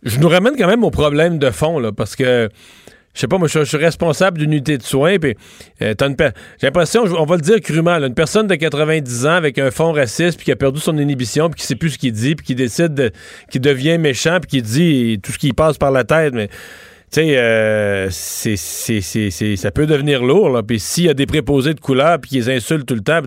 Je 0.03 0.21
nous 0.21 0.29
ramène 0.29 0.55
quand 0.57 0.69
même 0.69 0.85
au 0.85 0.91
problème 0.91 1.39
de 1.39 1.51
fond, 1.51 1.79
là, 1.79 1.91
parce 1.93 2.15
que 2.15 2.49
je 3.15 3.21
sais 3.21 3.29
pas, 3.29 3.37
moi, 3.37 3.47
je, 3.47 3.65
suis 3.65 3.77
responsable 3.77 4.39
d'une 4.39 4.53
unité 4.53 4.79
de 4.79 4.83
soins, 4.83 5.19
puis 5.19 5.35
euh, 5.83 5.95
j'ai 5.99 6.67
l'impression, 6.67 7.03
on 7.03 7.27
va 7.27 7.37
le 7.37 7.43
dire 7.43 7.61
crûment, 7.61 7.93
une 7.93 8.15
personne 8.15 8.47
de 8.47 8.55
90 8.55 9.27
ans 9.27 9.33
avec 9.33 9.59
un 9.59 9.71
fond 9.71 9.93
raciste, 9.93 10.39
puis 10.39 10.47
qui 10.47 10.53
a 10.53 10.57
perdu 10.57 10.81
son 10.81 10.97
inhibition, 10.97 11.51
puis 11.51 11.61
qui 11.61 11.67
sait 11.67 11.75
plus 11.75 11.91
ce 11.91 11.99
qu'il 11.99 12.13
dit, 12.13 12.35
puis 12.37 12.47
qui 12.47 12.55
décide, 12.55 12.95
de, 12.95 13.11
qui 13.51 13.61
devient 13.61 13.99
méchant, 13.99 14.39
puis 14.41 14.49
qui 14.49 14.63
dit 14.63 15.21
tout 15.23 15.31
ce 15.31 15.39
qui 15.39 15.53
passe 15.53 15.77
par 15.77 15.91
la 15.91 16.05
tête, 16.05 16.33
mais 16.33 16.49
sais, 17.21 17.37
euh, 17.37 18.09
c'est, 18.11 18.57
ça 19.57 19.71
peut 19.71 19.87
devenir 19.87 20.23
lourd. 20.23 20.51
Là. 20.51 20.63
Puis 20.63 20.81
s'il 20.81 21.05
y 21.05 21.09
a 21.09 21.15
des 21.15 21.27
préposés 21.27 21.75
de 21.75 21.81
couleur 21.81 22.19
puis 22.19 22.31
qu'ils 22.31 22.51
insultent 22.51 22.87
tout 22.87 22.95
le 22.95 23.03
temps, 23.03 23.21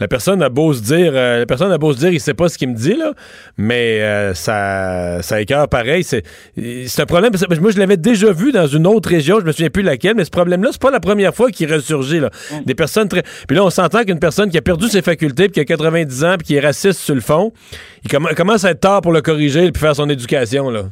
la 0.00 0.08
personne 0.08 0.42
a 0.42 0.48
beau 0.48 0.72
se 0.72 0.82
dire, 0.82 1.12
euh, 1.14 1.38
la 1.40 1.46
personne 1.46 1.70
a 1.70 1.78
beau 1.78 1.92
se 1.92 1.98
dire, 1.98 2.10
il 2.10 2.20
sait 2.20 2.34
pas 2.34 2.48
ce 2.48 2.58
qu'il 2.58 2.68
me 2.68 2.74
dit 2.74 2.94
là, 2.94 3.12
mais 3.56 4.00
euh, 4.02 4.34
ça, 4.34 5.22
ça 5.22 5.40
écœure 5.40 5.68
pareil. 5.68 6.04
C'est, 6.04 6.22
c'est 6.56 7.02
un 7.02 7.06
problème. 7.06 7.32
Moi, 7.60 7.70
je 7.70 7.78
l'avais 7.78 7.96
déjà 7.96 8.32
vu 8.32 8.52
dans 8.52 8.66
une 8.66 8.86
autre 8.86 9.08
région. 9.08 9.40
Je 9.40 9.44
me 9.44 9.52
souviens 9.52 9.70
plus 9.70 9.82
laquelle, 9.82 10.14
mais 10.16 10.24
ce 10.24 10.30
problème-là, 10.30 10.70
c'est 10.72 10.82
pas 10.82 10.90
la 10.90 11.00
première 11.00 11.34
fois 11.34 11.50
qu'il 11.50 11.72
ressurgit 11.72 12.20
là. 12.20 12.30
Mm. 12.50 12.64
Des 12.64 12.74
personnes 12.74 13.08
très. 13.08 13.22
Puis 13.46 13.56
là, 13.56 13.64
on 13.64 13.70
s'entend 13.70 14.04
qu'une 14.04 14.18
personne 14.18 14.50
qui 14.50 14.58
a 14.58 14.62
perdu 14.62 14.88
ses 14.88 15.02
facultés 15.02 15.44
puis 15.44 15.52
qui 15.52 15.60
a 15.60 15.64
90 15.64 16.24
ans 16.24 16.34
puis 16.38 16.46
qui 16.48 16.54
est 16.56 16.60
raciste 16.60 17.00
sur 17.00 17.14
le 17.14 17.20
fond, 17.20 17.52
il 18.04 18.10
commence 18.10 18.64
à 18.64 18.70
être 18.70 18.80
tard 18.80 19.00
pour 19.00 19.12
le 19.12 19.22
corriger 19.22 19.66
et 19.66 19.72
puis 19.72 19.80
faire 19.80 19.94
son 19.94 20.08
éducation 20.08 20.70
là. 20.70 20.84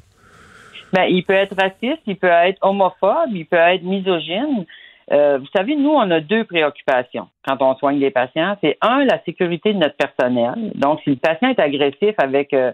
Ben, 0.97 1.05
il 1.11 1.25
peut 1.25 1.35
être 1.35 1.55
raciste, 1.61 2.01
il 2.07 2.17
peut 2.17 2.27
être 2.27 2.57
homophobe, 2.63 3.29
il 3.35 3.45
peut 3.45 3.57
être 3.57 3.83
misogyne. 3.83 4.65
Euh, 5.13 5.37
vous 5.37 5.47
savez, 5.55 5.77
nous, 5.77 5.91
on 5.91 6.11
a 6.11 6.21
deux 6.21 6.45
préoccupations 6.45 7.29
quand 7.47 7.59
on 7.61 7.77
soigne 7.77 8.01
des 8.01 8.11
patients. 8.11 8.57
C'est 8.63 8.79
un, 8.81 9.05
la 9.05 9.23
sécurité 9.25 9.75
de 9.75 9.79
notre 9.79 9.97
personnel. 9.97 10.55
Donc, 10.75 11.01
si 11.05 11.11
le 11.11 11.17
patient 11.17 11.51
est 11.51 11.61
agressif 11.61 12.15
avec 12.17 12.55
euh, 12.55 12.73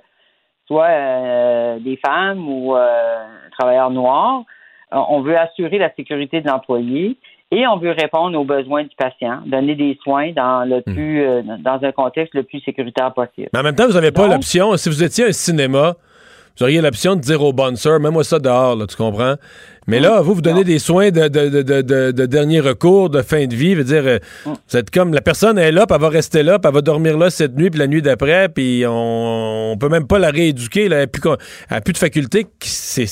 soit 0.68 0.86
euh, 0.86 1.78
des 1.80 1.96
femmes 1.96 2.48
ou 2.48 2.76
un 2.76 3.50
travailleur 3.58 3.90
noir, 3.90 4.44
on 4.92 5.20
veut 5.22 5.36
assurer 5.36 5.78
la 5.78 5.92
sécurité 5.94 6.42
de 6.42 6.48
l'employé 6.48 7.16
et 7.50 7.66
on 7.66 7.76
veut 7.78 7.90
répondre 7.90 8.38
aux 8.38 8.44
besoins 8.44 8.84
du 8.84 8.94
patient, 8.96 9.40
donner 9.46 9.74
des 9.74 9.98
soins 10.04 10.30
dans 10.30 10.64
le 10.64 10.76
hmm. 10.86 10.94
plus 10.94 11.26
dans 11.58 11.80
un 11.82 11.90
contexte 11.90 12.34
le 12.34 12.44
plus 12.44 12.60
sécuritaire 12.60 13.12
possible. 13.12 13.48
Mais 13.52 13.58
en 13.58 13.62
même 13.64 13.74
temps, 13.74 13.86
vous 13.86 13.94
n'avez 13.94 14.12
pas 14.12 14.28
l'option, 14.28 14.76
si 14.76 14.88
vous 14.90 15.02
étiez 15.02 15.24
un 15.24 15.32
cinéma, 15.32 15.94
vous 16.56 16.64
auriez 16.64 16.80
l'option 16.80 17.16
de 17.16 17.20
dire 17.20 17.42
au 17.42 17.52
bouncer, 17.52 17.98
mets-moi 18.00 18.24
ça 18.24 18.38
dehors, 18.38 18.76
là, 18.76 18.86
tu 18.86 18.96
comprends? 18.96 19.36
Mais 19.88 19.98
là, 19.98 20.20
vous, 20.20 20.34
vous 20.34 20.42
donnez 20.42 20.62
des 20.62 20.78
soins 20.78 21.10
de, 21.10 21.26
de, 21.28 22.26
dernier 22.26 22.60
recours, 22.60 23.10
de 23.10 23.20
fin 23.22 23.46
de 23.46 23.54
vie. 23.54 23.74
Veut 23.74 23.82
dire, 23.82 24.02
euh, 24.06 24.18
vous 24.44 24.76
êtes 24.76 24.90
comme 24.90 25.12
la 25.12 25.20
personne 25.20 25.58
est 25.58 25.72
là, 25.72 25.86
puis 25.86 25.96
elle 25.96 26.02
va 26.02 26.08
rester 26.08 26.44
là, 26.44 26.60
puis 26.60 26.68
elle 26.68 26.74
va 26.74 26.82
dormir 26.82 27.18
là 27.18 27.30
cette 27.30 27.56
nuit, 27.56 27.68
puis 27.68 27.80
la 27.80 27.88
nuit 27.88 28.00
d'après, 28.00 28.48
puis 28.48 28.84
on, 28.86 29.72
on 29.72 29.76
peut 29.78 29.88
même 29.88 30.06
pas 30.06 30.18
la 30.18 30.30
rééduquer. 30.30 30.88
Là, 30.88 30.96
elle 31.02 31.10
n'a 31.70 31.80
plus, 31.80 31.92
de 31.92 31.98
faculté. 31.98 32.46
C'est 32.60 33.06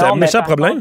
un 0.00 0.16
méchant 0.16 0.42
problème. 0.42 0.80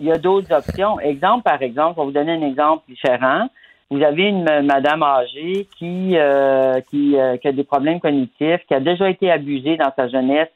Il 0.00 0.06
y 0.06 0.12
a 0.12 0.18
d'autres 0.18 0.52
options. 0.52 1.00
Exemple, 1.00 1.42
par 1.44 1.62
exemple, 1.62 1.94
on 1.96 2.02
va 2.02 2.06
vous 2.06 2.12
donner 2.12 2.32
un 2.32 2.48
exemple 2.48 2.84
différent. 2.88 3.48
Vous 3.90 4.02
avez 4.02 4.24
une 4.24 4.44
madame 4.62 5.02
âgée 5.02 5.68
qui, 5.78 6.16
euh, 6.16 6.80
qui, 6.90 7.16
euh, 7.16 7.36
qui, 7.36 7.48
a 7.48 7.52
des 7.52 7.64
problèmes 7.64 8.00
cognitifs, 8.00 8.60
qui 8.66 8.74
a 8.74 8.80
déjà 8.80 9.08
été 9.10 9.30
abusée 9.30 9.76
dans 9.76 9.92
sa 9.94 10.08
jeunesse 10.08 10.48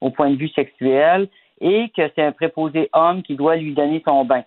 au 0.00 0.10
point 0.10 0.30
de 0.30 0.36
vue 0.36 0.48
sexuel 0.48 1.28
et 1.60 1.90
que 1.96 2.02
c'est 2.14 2.22
un 2.22 2.32
préposé 2.32 2.88
homme 2.92 3.22
qui 3.22 3.34
doit 3.34 3.56
lui 3.56 3.74
donner 3.74 4.02
son 4.06 4.24
bain. 4.24 4.44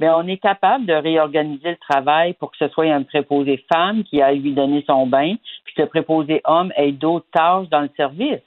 Mais 0.00 0.08
on 0.08 0.26
est 0.26 0.38
capable 0.38 0.86
de 0.86 0.92
réorganiser 0.92 1.70
le 1.70 1.76
travail 1.76 2.34
pour 2.34 2.50
que 2.50 2.56
ce 2.58 2.68
soit 2.68 2.86
un 2.86 3.02
préposé 3.02 3.64
femme 3.72 4.02
qui 4.04 4.20
aille 4.22 4.40
lui 4.40 4.52
donner 4.52 4.84
son 4.86 5.06
bain, 5.06 5.34
puis 5.64 5.74
que 5.74 5.82
le 5.82 5.88
préposé 5.88 6.40
homme 6.44 6.72
ait 6.76 6.92
d'autres 6.92 7.26
tâches 7.32 7.68
dans 7.68 7.82
le 7.82 7.90
service. 7.96 8.40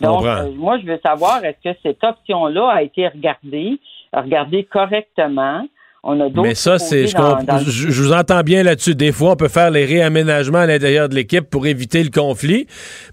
Donc, 0.00 0.24
euh, 0.24 0.50
moi, 0.52 0.78
je 0.78 0.86
veux 0.86 1.00
savoir, 1.04 1.44
est-ce 1.44 1.72
que 1.72 1.78
cette 1.82 2.02
option-là 2.02 2.70
a 2.70 2.82
été 2.82 3.06
regardée, 3.08 3.78
regardée 4.12 4.64
correctement? 4.64 5.66
Mais 6.02 6.54
ça, 6.54 6.78
c'est. 6.78 7.06
Je, 7.06 8.02
vous 8.02 8.12
entends 8.12 8.40
bien 8.40 8.62
là-dessus. 8.62 8.94
Des 8.94 9.12
fois, 9.12 9.32
on 9.32 9.36
peut 9.36 9.48
faire 9.48 9.70
les 9.70 9.84
réaménagements 9.84 10.58
à 10.58 10.66
l'intérieur 10.66 11.08
de 11.10 11.14
l'équipe 11.14 11.48
pour 11.48 11.66
éviter 11.66 12.02
le 12.02 12.10
conflit. 12.10 12.66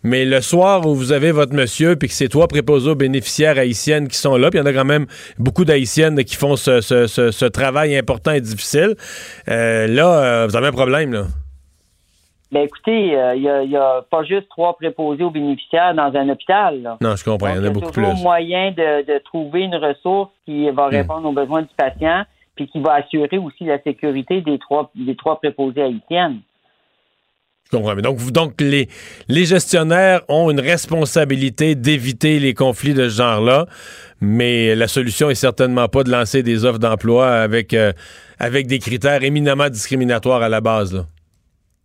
Mais 0.04 0.24
le 0.24 0.40
soir 0.40 0.86
où 0.86 0.96
vous 0.96 1.12
avez 1.12 1.32
votre 1.32 1.54
monsieur, 1.54 1.98
puis 1.98 2.08
que 2.08 2.14
c'est 2.14 2.30
trois 2.30 2.48
préposés 2.48 2.92
aux 2.92 2.96
bénéficiaires 2.96 3.58
haïtiennes 3.58 4.08
qui 4.08 4.18
sont 4.18 4.38
là, 4.38 4.50
puis 4.50 4.60
il 4.60 4.62
y 4.62 4.64
en 4.64 4.68
a 4.68 4.74
quand 4.74 4.86
même 4.86 5.06
beaucoup 5.38 5.66
d'haïtiennes 5.66 6.24
qui 6.24 6.36
font 6.36 6.56
ce, 6.56 7.48
travail 7.50 7.98
important 7.98 8.32
et 8.32 8.42
difficile. 8.42 8.96
Euh, 9.50 9.88
là, 9.88 10.20
euh, 10.20 10.48
vous 10.48 10.56
avez 10.56 10.68
un 10.68 10.72
problème, 10.72 11.14
là. 11.14 11.24
Ben 12.50 12.62
écoutez, 12.62 13.14
euh, 13.14 13.36
il 13.36 13.70
n'y 13.70 13.76
a, 13.76 14.02
pas 14.10 14.24
juste 14.24 14.48
trois 14.48 14.78
préposés 14.78 15.26
aux 15.26 15.30
bénéficiaires 15.30 15.94
dans 15.94 16.16
un 16.16 16.30
hôpital. 16.30 16.96
Non, 17.02 17.18
je 17.18 17.26
comprends. 17.26 17.50
il 17.50 17.58
y 17.58 17.60
en 17.60 17.66
a 17.66 17.70
beaucoup 17.70 17.92
plus. 17.92 18.02
Il 18.02 18.06
y 18.06 18.10
a 18.10 18.12
toujours 18.12 18.24
moyen 18.24 18.72
de, 18.72 19.24
trouver 19.26 19.64
une 19.64 19.76
ressource 19.76 20.32
qui 20.46 20.70
va 20.70 20.88
hmm. 20.88 20.92
répondre 20.92 21.28
aux 21.28 21.34
besoins 21.34 21.64
du 21.64 21.74
patient 21.76 22.24
puis 22.58 22.68
qui 22.68 22.82
va 22.82 22.96
assurer 22.96 23.38
aussi 23.38 23.64
la 23.64 23.82
sécurité 23.82 24.42
des 24.42 24.60
trois, 24.60 24.92
des 24.96 25.16
trois 25.16 25.40
préposés 25.40 25.84
haïtiennes. 25.84 26.42
Je 27.72 27.78
comprends. 27.78 27.96
Donc, 27.96 28.32
donc 28.32 28.62
les, 28.62 28.88
les 29.28 29.46
gestionnaires 29.46 30.22
ont 30.30 30.50
une 30.50 30.62
responsabilité 30.62 31.76
d'éviter 31.76 32.40
les 32.40 32.54
conflits 32.54 32.94
de 32.94 33.10
ce 33.10 33.18
genre-là, 33.18 33.66
mais 34.22 34.74
la 34.76 34.88
solution 34.88 35.30
est 35.30 35.36
certainement 35.36 35.88
pas 35.88 36.04
de 36.04 36.12
lancer 36.12 36.44
des 36.44 36.66
offres 36.66 36.80
d'emploi 36.80 37.30
avec, 37.30 37.74
euh, 37.74 37.92
avec 38.40 38.68
des 38.68 38.80
critères 38.80 39.24
éminemment 39.24 39.70
discriminatoires 39.70 40.42
à 40.42 40.50
la 40.50 40.62
base. 40.62 41.06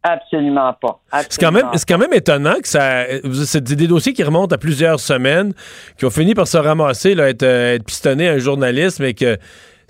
Absolument 0.04 0.72
pas. 0.80 1.00
C'est 1.28 1.40
quand 1.40 1.52
même, 1.52 1.66
c'est 1.74 1.88
quand 1.88 1.98
même 1.98 2.12
étonnant 2.12 2.58
que 2.60 2.66
ça. 2.66 3.04
C'est 3.44 3.62
des 3.62 3.86
dossiers 3.86 4.12
qui 4.12 4.24
remontent 4.24 4.52
à 4.52 4.58
plusieurs 4.58 4.98
semaines, 4.98 5.52
qui 5.96 6.04
ont 6.04 6.10
fini 6.10 6.34
par 6.34 6.48
se 6.48 6.58
ramasser, 6.58 7.14
là, 7.14 7.28
être, 7.28 7.44
euh, 7.44 7.76
être 7.76 7.84
pistonnés 7.84 8.28
à 8.28 8.32
un 8.32 8.38
journaliste, 8.38 8.98
mais 8.98 9.14
que 9.14 9.38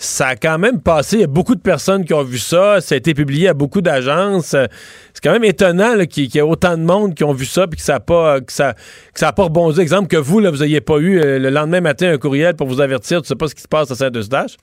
ça 0.03 0.29
a 0.29 0.37
quand 0.37 0.59
même 0.59 0.83
passé. 0.83 1.19
Il 1.19 1.21
y 1.21 1.25
a 1.25 1.29
beaucoup 1.29 1.55
de 1.55 1.61
personnes 1.61 2.05
qui 2.05 2.13
ont 2.13 2.23
vu 2.23 2.39
ça. 2.39 2.81
Ça 2.81 2.95
a 2.95 2.99
été 2.99 3.15
publié 3.15 3.49
à 3.49 3.55
beaucoup 3.55 3.81
d'agences. 3.81 4.57
C'est 5.13 5.23
quand 5.23 5.33
même 5.33 5.45
étonnant 5.45 5.97
qu'il 6.11 6.35
y 6.35 6.39
ait 6.39 6.43
autant 6.43 6.77
de 6.77 6.83
monde 6.83 7.15
qui 7.15 7.25
ont 7.25 7.33
vu 7.33 7.45
ça 7.45 7.65
et 7.65 7.77
que 7.77 7.81
ça 7.81 7.95
n'a 7.95 8.01
pas, 8.01 8.41
que 8.41 8.53
ça, 8.53 8.75
pas 9.33 9.45
rebondi. 9.45 9.81
Exemple 9.81 10.09
que 10.09 10.17
vous, 10.17 10.41
là, 10.41 10.51
vous 10.51 10.59
n'ayez 10.59 10.81
pas 10.81 10.99
eu 10.99 11.21
euh, 11.21 11.39
le 11.39 11.51
lendemain 11.51 11.81
matin 11.81 12.13
un 12.13 12.19
courriel 12.19 12.57
pour 12.57 12.67
vous 12.67 12.81
avertir. 12.81 13.23
Tu 13.23 13.29
sais 13.29 13.37
pas 13.37 13.47
ce 13.47 13.55
qui 13.55 13.63
se 13.63 13.69
passe 13.69 13.91
à 13.91 13.95
Saint-Eustache? 13.95 14.57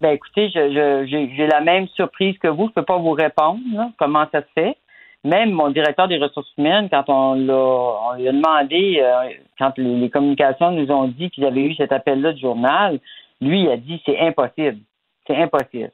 Ben 0.00 0.10
écoutez, 0.10 0.50
j'ai 0.50 1.46
la 1.46 1.60
même 1.60 1.88
surprise 1.96 2.36
que 2.38 2.48
vous. 2.48 2.64
Je 2.64 2.70
ne 2.70 2.74
peux 2.74 2.84
pas 2.84 2.98
vous 2.98 3.12
répondre 3.12 3.60
comment 3.98 4.26
ça 4.32 4.42
se 4.42 4.46
fait. 4.54 4.76
Même 5.24 5.52
mon 5.52 5.70
directeur 5.70 6.06
des 6.06 6.18
ressources 6.18 6.52
humaines, 6.58 6.88
quand 6.90 7.04
on, 7.08 7.48
on 7.48 8.12
lui 8.12 8.28
a 8.28 8.32
demandé, 8.32 9.00
euh, 9.00 9.30
quand 9.58 9.72
les, 9.78 10.10
communications 10.10 10.70
nous 10.72 10.90
ont 10.90 11.08
dit 11.08 11.30
qu'ils 11.30 11.46
avaient 11.46 11.62
eu 11.62 11.74
cet 11.76 11.92
appel-là 11.92 12.34
du 12.34 12.42
journal, 12.42 13.00
lui, 13.44 13.62
il 13.62 13.70
a 13.70 13.76
dit 13.76 14.00
c'est 14.04 14.18
impossible. 14.18 14.78
C'est 15.26 15.36
impossible. 15.36 15.90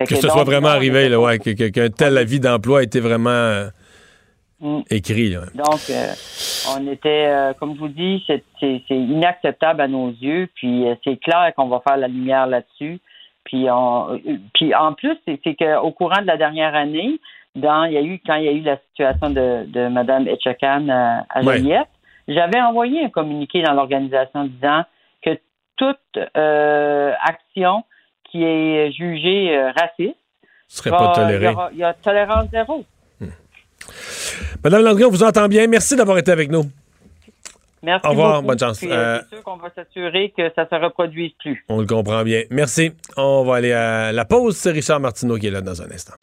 que, 0.00 0.14
ce 0.16 0.28
soit 0.28 0.44
vraiment 0.44 0.68
arrivé, 0.68 1.08
là, 1.08 1.20
ouais, 1.20 1.38
qu'un 1.38 1.90
tel 1.90 2.18
avis 2.18 2.40
d'emploi 2.40 2.80
a 2.80 2.82
été 2.82 3.00
vraiment 3.00 3.30
euh, 3.30 3.68
mm. 4.60 4.80
écrit. 4.90 5.34
Donc, 5.34 5.80
euh, 5.90 6.12
on 6.74 6.86
était, 6.90 7.26
euh, 7.26 7.52
comme 7.54 7.74
je 7.74 7.80
vous 7.80 7.88
dis, 7.88 8.24
c'est 8.26 8.82
inacceptable 8.90 9.80
à 9.80 9.88
nos 9.88 10.10
yeux. 10.10 10.48
Puis 10.54 10.84
c'est 11.04 11.16
clair 11.16 11.52
qu'on 11.56 11.68
va 11.68 11.80
faire 11.86 11.96
la 11.96 12.08
lumière 12.08 12.46
là-dessus. 12.46 13.00
Puis, 13.44 13.66
on, 13.70 14.18
puis 14.54 14.74
en 14.74 14.94
plus, 14.94 15.16
c'est 15.26 15.54
qu'au 15.54 15.90
courant 15.90 16.22
de 16.22 16.26
la 16.26 16.38
dernière 16.38 16.74
année, 16.74 17.20
dans, 17.54 17.84
il 17.84 17.92
y 17.92 17.98
a 17.98 18.02
eu, 18.02 18.20
quand 18.26 18.36
il 18.36 18.44
y 18.44 18.48
a 18.48 18.52
eu 18.52 18.62
la 18.62 18.78
situation 18.88 19.30
de, 19.30 19.64
de 19.66 19.88
Mme 19.88 20.26
Etchakan 20.26 20.88
à, 20.88 21.24
à 21.28 21.42
Ouais. 21.42 21.58
Joliette, 21.58 21.88
j'avais 22.26 22.60
envoyé 22.60 23.04
un 23.04 23.10
communiqué 23.10 23.62
dans 23.62 23.74
l'organisation 23.74 24.44
disant 24.44 24.84
toute 25.76 25.98
euh, 26.36 27.12
action 27.22 27.84
qui 28.30 28.42
est 28.44 28.92
jugée 28.92 29.56
euh, 29.56 29.70
raciste 29.72 30.16
serait 30.68 30.90
va- 30.90 30.96
pas 30.98 31.04
Il 31.04 31.10
y, 31.10 31.14
toléré. 31.38 31.54
il 31.72 31.78
y 31.78 31.84
a 31.84 31.94
tolérance 31.94 32.48
zéro. 32.50 32.84
Madame 34.64 34.82
Landry, 34.82 35.04
on 35.04 35.10
vous 35.10 35.22
entend 35.22 35.46
bien. 35.48 35.66
Merci 35.66 35.94
d'avoir 35.96 36.18
été 36.18 36.30
avec 36.32 36.50
nous. 36.50 36.64
Merci 37.82 38.06
Au 38.06 38.10
revoir, 38.10 38.32
beaucoup. 38.36 38.46
bonne 38.48 38.58
chance. 38.58 38.82
Euh, 38.82 38.88
Euh, 38.90 39.20
c'est 39.28 39.36
sûr 39.36 39.44
qu'on 39.44 39.56
va 39.56 39.68
s'assurer 39.74 40.32
que 40.36 40.50
ça 40.56 40.66
se 40.68 40.74
reproduise 40.74 41.32
plus. 41.38 41.64
On 41.68 41.80
le 41.80 41.86
comprend 41.86 42.22
bien. 42.22 42.42
Merci. 42.50 42.92
On 43.16 43.44
va 43.44 43.56
aller 43.56 43.72
à 43.72 44.10
la 44.10 44.24
pause. 44.24 44.56
C'est 44.56 44.70
Richard 44.70 45.00
Martineau 45.00 45.36
qui 45.36 45.48
est 45.48 45.50
là 45.50 45.60
dans 45.60 45.80
un 45.82 45.90
instant. 45.90 46.14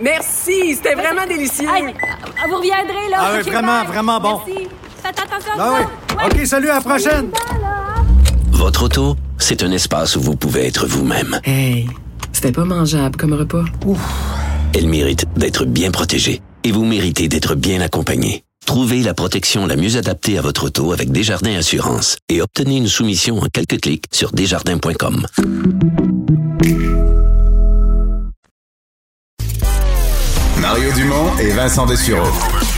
Merci, 0.00 0.76
c'était 0.76 0.94
vraiment 0.94 1.26
délicieux. 1.26 1.66
vous 1.66 2.56
reviendrez, 2.56 3.08
là. 3.10 3.16
Ah 3.18 3.30
oui, 3.36 3.42
vraiment, 3.50 3.78
bye. 3.80 3.86
vraiment 3.88 4.20
bon. 4.20 4.40
Merci. 4.46 4.68
Faites 5.02 5.18
attention 5.20 5.52
Ah 5.58 5.62
à 5.62 5.72
oui. 5.80 5.86
vous. 6.10 6.16
Ouais. 6.16 6.40
OK, 6.42 6.46
salut, 6.46 6.68
à 6.70 6.74
la 6.74 6.80
prochaine. 6.80 7.28
Votre 8.52 8.84
auto, 8.84 9.16
c'est 9.38 9.62
un 9.62 9.70
espace 9.72 10.16
où 10.16 10.20
vous 10.20 10.36
pouvez 10.36 10.66
être 10.66 10.86
vous-même. 10.86 11.40
Hey, 11.44 11.88
c'était 12.32 12.52
pas 12.52 12.64
mangeable 12.64 13.16
comme 13.16 13.32
repas. 13.34 13.64
Elle 14.74 14.88
mérite 14.88 15.26
d'être 15.36 15.64
bien 15.64 15.90
protégée 15.90 16.42
et 16.64 16.72
vous 16.72 16.84
méritez 16.84 17.28
d'être 17.28 17.54
bien 17.54 17.80
accompagné. 17.80 18.42
Trouvez 18.66 19.02
la 19.02 19.14
protection 19.14 19.66
la 19.66 19.76
mieux 19.76 19.96
adaptée 19.96 20.36
à 20.36 20.42
votre 20.42 20.66
auto 20.66 20.92
avec 20.92 21.10
Desjardins 21.10 21.56
Assurance 21.56 22.16
et 22.28 22.42
obtenez 22.42 22.76
une 22.76 22.88
soumission 22.88 23.38
en 23.38 23.46
quelques 23.50 23.80
clics 23.80 24.04
sur 24.12 24.30
desjardins.com. 24.32 25.24
Mario 30.78 30.92
Dumont 30.92 31.36
et 31.40 31.50
Vincent 31.50 31.86
Dessureau. 31.86 32.30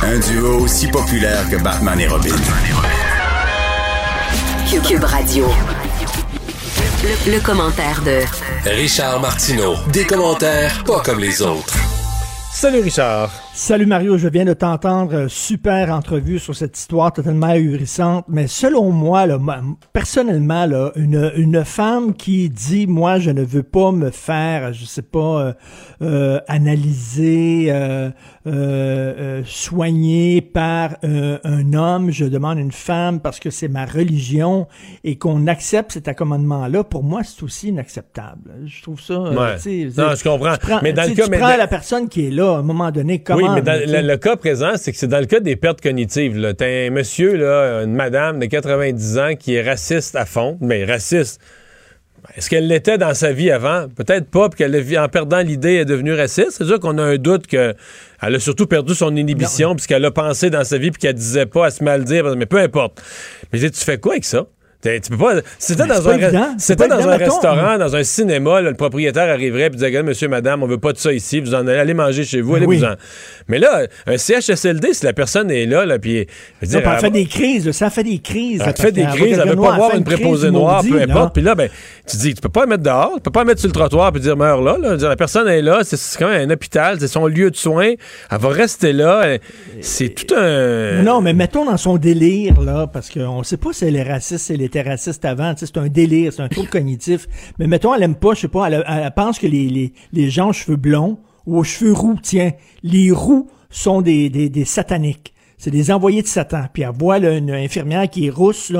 Un 0.02 0.18
duo 0.20 0.60
aussi 0.60 0.88
populaire 0.88 1.46
que 1.50 1.56
Batman 1.56 2.00
et 2.00 2.08
Robin. 2.08 2.34
Cube, 4.70 4.82
Cube 4.82 5.04
Radio. 5.04 5.46
Le, 7.02 7.32
le 7.32 7.40
commentaire 7.40 8.00
de 8.00 8.22
Richard 8.70 9.20
Martineau. 9.20 9.74
Des 9.92 10.06
commentaires 10.06 10.82
pas 10.84 11.00
comme 11.00 11.18
les 11.18 11.42
autres. 11.42 11.76
Salut 12.50 12.80
Richard. 12.80 13.30
Salut 13.62 13.84
Mario, 13.84 14.16
je 14.16 14.26
viens 14.26 14.46
de 14.46 14.54
t'entendre. 14.54 15.12
euh, 15.14 15.28
Super 15.28 15.94
entrevue 15.94 16.38
sur 16.38 16.56
cette 16.56 16.78
histoire 16.78 17.12
totalement 17.12 17.48
ahurissante. 17.48 18.24
Mais 18.26 18.46
selon 18.46 18.90
moi, 18.90 19.26
là, 19.26 19.38
personnellement, 19.92 20.66
une, 20.96 21.62
femme 21.66 22.14
qui 22.14 22.48
dit, 22.48 22.86
moi, 22.86 23.18
je 23.18 23.30
ne 23.30 23.42
veux 23.42 23.62
pas 23.62 23.92
me 23.92 24.08
faire, 24.08 24.72
je 24.72 24.86
sais 24.86 25.02
pas, 25.02 25.42
euh, 25.42 25.52
euh, 26.00 26.40
analyser, 26.48 27.70
euh, 28.46 29.40
euh, 29.40 29.42
soigner 29.44 30.40
par 30.40 30.96
euh, 31.04 31.38
un 31.44 31.74
homme, 31.74 32.10
je 32.10 32.24
demande 32.24 32.58
une 32.58 32.72
femme 32.72 33.20
parce 33.20 33.38
que 33.38 33.50
c'est 33.50 33.68
ma 33.68 33.84
religion 33.84 34.66
et 35.04 35.16
qu'on 35.16 35.46
accepte 35.46 35.92
cet 35.92 36.08
accommodement-là, 36.08 36.84
pour 36.84 37.02
moi, 37.02 37.20
c'est 37.22 37.42
aussi 37.42 37.68
inacceptable. 37.68 38.50
Je 38.64 38.82
trouve 38.82 39.00
ça. 39.00 39.12
euh, 39.14 39.30
Ouais. 39.34 39.56
Non, 39.96 40.14
je 40.14 40.22
comprends. 40.24 40.54
tu 40.54 40.66
prends- 40.66 40.80
Mais 40.82 40.92
dans 40.94 41.02
le 41.08 41.14
cas- 41.14 41.24
tu 41.24 41.30
mais 41.30 41.38
prends 41.38 41.50
dans- 41.50 41.56
la 41.58 41.66
personne 41.68 42.08
qui 42.08 42.26
est 42.26 42.30
là, 42.30 42.54
à 42.54 42.58
un 42.58 42.62
moment 42.62 42.90
donné, 42.90 43.22
comment. 43.22 43.38
oui, 43.38 43.48
mais 43.54 43.62
dans 43.62 43.78
le, 43.78 44.06
le 44.06 44.16
cas 44.16 44.36
présent, 44.36 44.72
c'est 44.76 44.92
que 44.92 44.98
c'est 44.98 45.06
dans 45.08 45.20
le 45.20 45.26
cas 45.26 45.40
des 45.40 45.56
pertes 45.56 45.80
cognitives. 45.82 46.36
là. 46.38 46.54
T'as 46.54 46.86
un 46.86 46.90
monsieur, 46.90 47.36
là, 47.36 47.82
une 47.84 47.94
madame 47.94 48.38
de 48.38 48.46
90 48.46 49.18
ans 49.18 49.34
qui 49.38 49.54
est 49.54 49.62
raciste 49.62 50.16
à 50.16 50.24
fond, 50.24 50.56
mais 50.60 50.84
raciste. 50.84 51.40
Est-ce 52.36 52.50
qu'elle 52.50 52.68
l'était 52.68 52.98
dans 52.98 53.14
sa 53.14 53.32
vie 53.32 53.50
avant? 53.50 53.88
Peut-être 53.88 54.30
pas, 54.30 54.48
puis 54.48 54.58
qu'elle, 54.58 54.98
en 54.98 55.08
perdant 55.08 55.40
l'idée, 55.40 55.74
est 55.74 55.84
devenue 55.84 56.14
raciste. 56.14 56.52
C'est 56.52 56.64
sûr 56.64 56.78
qu'on 56.78 56.98
a 56.98 57.02
un 57.02 57.16
doute 57.16 57.46
qu'elle 57.46 57.74
a 58.20 58.38
surtout 58.38 58.66
perdu 58.66 58.94
son 58.94 59.16
inhibition, 59.16 59.74
puisqu'elle 59.74 60.04
a 60.04 60.10
pensé 60.10 60.50
dans 60.50 60.64
sa 60.64 60.78
vie, 60.78 60.90
puis 60.90 61.00
qu'elle 61.00 61.14
disait 61.14 61.46
pas, 61.46 61.66
elle 61.66 61.72
se 61.72 61.82
mal 61.84 62.04
dire, 62.04 62.24
mais 62.36 62.46
peu 62.46 62.58
importe. 62.58 63.02
Mais 63.52 63.58
tu 63.58 63.70
fais 63.72 63.98
quoi 63.98 64.12
avec 64.12 64.24
ça? 64.24 64.46
Tu 64.82 64.98
peux 65.10 65.18
pas. 65.18 65.34
C'est 65.58 65.76
dans 65.76 66.08
un, 66.08 66.14
évident. 66.16 66.54
dans 66.56 66.84
évident, 66.84 67.10
un 67.10 67.16
restaurant, 67.18 67.76
dans 67.78 67.96
un 67.96 68.02
cinéma, 68.02 68.62
là, 68.62 68.70
le 68.70 68.76
propriétaire 68.76 69.28
arriverait 69.28 69.66
et 69.66 69.70
disait 69.70 70.02
Monsieur, 70.02 70.28
madame, 70.28 70.62
on 70.62 70.66
veut 70.66 70.78
pas 70.78 70.94
de 70.94 70.98
ça 70.98 71.12
ici, 71.12 71.40
vous 71.40 71.54
en 71.54 71.66
allez, 71.66 71.78
allez 71.78 71.92
manger 71.92 72.24
chez 72.24 72.40
vous, 72.40 72.54
allez 72.54 72.64
oui. 72.64 72.78
vous 72.78 72.84
en. 72.84 72.94
Mais 73.48 73.58
là, 73.58 73.82
un 74.06 74.16
CHSLD, 74.16 74.94
si 74.94 75.04
la 75.04 75.12
personne 75.12 75.50
est 75.50 75.66
là, 75.66 75.84
là 75.84 75.98
puis. 75.98 76.16
elle 76.18 76.26
elle- 76.72 76.98
fait 76.98 77.10
des 77.10 77.26
crises, 77.26 77.66
là, 77.66 77.72
ça 77.74 77.90
fait 77.90 78.04
des 78.04 78.20
crises. 78.20 78.62
elle 78.64 78.74
fait 78.74 78.90
des 78.92 79.04
crises, 79.04 79.38
elle 79.38 79.50
veut 79.50 79.56
pas 79.56 79.76
voir 79.76 79.94
une 79.94 80.04
préposée 80.04 80.50
noire, 80.50 80.82
peu 80.88 81.00
importe. 81.02 81.34
Puis 81.34 81.42
là, 81.42 81.54
ben, 81.54 81.68
tu 82.08 82.16
dis, 82.16 82.34
tu 82.34 82.40
peux 82.40 82.48
pas 82.48 82.60
la 82.60 82.66
mettre 82.66 82.82
dehors, 82.82 83.12
tu 83.16 83.20
peux 83.20 83.30
pas 83.30 83.40
la 83.40 83.46
mettre 83.46 83.60
sur 83.60 83.68
le 83.68 83.74
trottoir 83.74 84.12
puis 84.12 84.22
dire 84.22 84.36
meurs 84.36 84.62
là. 84.62 84.78
La 84.98 85.16
personne 85.16 85.46
est 85.48 85.60
là, 85.62 85.80
c'est- 85.82 85.96
c'est 85.98 86.18
quand 86.18 86.28
même 86.30 86.48
un 86.48 86.54
hôpital, 86.54 86.96
c'est 87.00 87.06
son 87.08 87.26
lieu 87.26 87.50
de 87.50 87.56
soins. 87.56 87.92
Elle 88.30 88.38
va 88.38 88.48
rester 88.48 88.94
là. 88.94 89.22
Elle- 89.26 89.40
C'est 89.82 90.08
tout 90.08 90.34
un. 90.34 91.02
Non, 91.02 91.20
mais 91.20 91.34
mettons 91.34 91.66
dans 91.66 91.76
son 91.76 91.96
délire, 91.98 92.60
là, 92.62 92.86
parce 92.90 93.10
qu'on 93.10 93.42
sait 93.42 93.56
pas 93.58 93.72
si 93.74 93.84
elle 93.84 93.96
est 93.96 94.02
raciste, 94.02 94.46
si 94.46 94.52
elle 94.54 94.69
était 94.78 95.26
avant, 95.26 95.54
c'est 95.56 95.76
un 95.76 95.88
délire, 95.88 96.32
c'est 96.32 96.42
un 96.42 96.48
trouble 96.48 96.68
cognitif. 96.68 97.26
Mais 97.58 97.66
mettons, 97.66 97.94
elle 97.94 98.02
aime 98.02 98.14
pas, 98.14 98.34
je 98.34 98.40
sais 98.40 98.48
pas, 98.48 98.70
elle, 98.70 99.12
pense 99.14 99.38
que 99.38 99.46
les, 99.46 100.30
gens 100.30 100.50
aux 100.50 100.52
cheveux 100.52 100.76
blonds 100.76 101.18
ou 101.46 101.58
aux 101.58 101.64
cheveux 101.64 101.92
roux, 101.92 102.16
tiens, 102.22 102.52
les 102.82 103.10
roux 103.10 103.48
sont 103.70 104.02
des, 104.02 104.30
des, 104.30 104.48
des 104.48 104.64
sataniques. 104.64 105.34
C'est 105.58 105.70
des 105.70 105.90
envoyés 105.90 106.22
de 106.22 106.26
Satan. 106.26 106.64
Puis 106.72 106.84
elle 106.84 106.92
voit 106.98 107.18
une 107.18 107.50
infirmière 107.50 108.08
qui 108.08 108.26
est 108.26 108.30
rousse, 108.30 108.72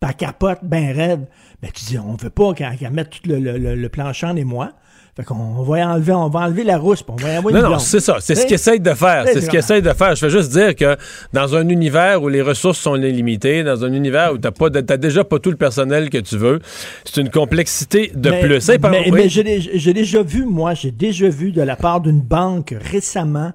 elle 0.00 0.14
capote, 0.14 0.60
ben 0.62 0.92
rêve. 0.92 1.26
Ben 1.60 1.70
tu 1.74 1.84
dis, 1.84 1.98
on 1.98 2.14
veut 2.14 2.30
pas 2.30 2.54
qu'elle 2.54 2.92
mette 2.92 3.10
tout 3.10 3.28
le, 3.28 3.40
le, 3.40 3.58
le, 3.58 3.74
le 3.74 3.88
plancher 3.88 4.26
en 4.26 4.36
émoi. 4.36 4.72
Fait 5.18 5.24
qu'on 5.24 5.62
va 5.64 5.84
enlever, 5.94 6.12
on 6.12 6.28
va 6.28 6.40
enlever 6.42 6.62
la 6.62 6.78
rousse, 6.78 7.02
on 7.08 7.16
va 7.16 7.32
y 7.34 7.38
envoyer 7.38 7.58
Non, 7.58 7.64
une 7.66 7.72
non, 7.72 7.78
c'est 7.80 7.98
ça. 7.98 8.18
C'est 8.20 8.36
ce 8.36 8.46
qu'ils 8.46 8.54
essayent 8.54 8.78
de 8.78 8.94
faire. 8.94 9.24
C'est 9.26 9.40
ce 9.40 9.50
qu'ils 9.50 9.58
essayent 9.58 9.82
de 9.82 9.92
faire. 9.92 10.14
Je 10.14 10.26
veux 10.26 10.30
juste 10.30 10.52
dire 10.52 10.76
que 10.76 10.96
dans 11.32 11.56
un 11.56 11.68
univers 11.68 12.22
où 12.22 12.28
les 12.28 12.40
ressources 12.40 12.78
sont 12.78 12.94
limitées, 12.94 13.64
dans 13.64 13.84
un 13.84 13.92
univers 13.92 14.32
où 14.34 14.38
t'as 14.38 14.52
pas, 14.52 14.70
de- 14.70 14.80
t'as 14.80 14.96
déjà 14.96 15.24
pas 15.24 15.40
tout 15.40 15.50
le 15.50 15.56
personnel 15.56 16.08
que 16.08 16.18
tu 16.18 16.36
veux, 16.36 16.60
c'est 17.04 17.20
une 17.20 17.30
complexité 17.30 18.12
de 18.14 18.30
mais, 18.30 18.40
plus. 18.42 18.68
Hey, 18.68 18.78
par- 18.78 18.92
mais, 18.92 19.10
oui. 19.10 19.22
mais 19.24 19.28
j'ai 19.28 19.92
déjà 19.92 20.22
vu, 20.22 20.44
moi, 20.44 20.74
j'ai 20.74 20.92
déjà 20.92 21.28
vu 21.28 21.50
de 21.50 21.62
la 21.62 21.74
part 21.74 22.00
d'une 22.00 22.20
banque 22.20 22.76
récemment 22.80 23.50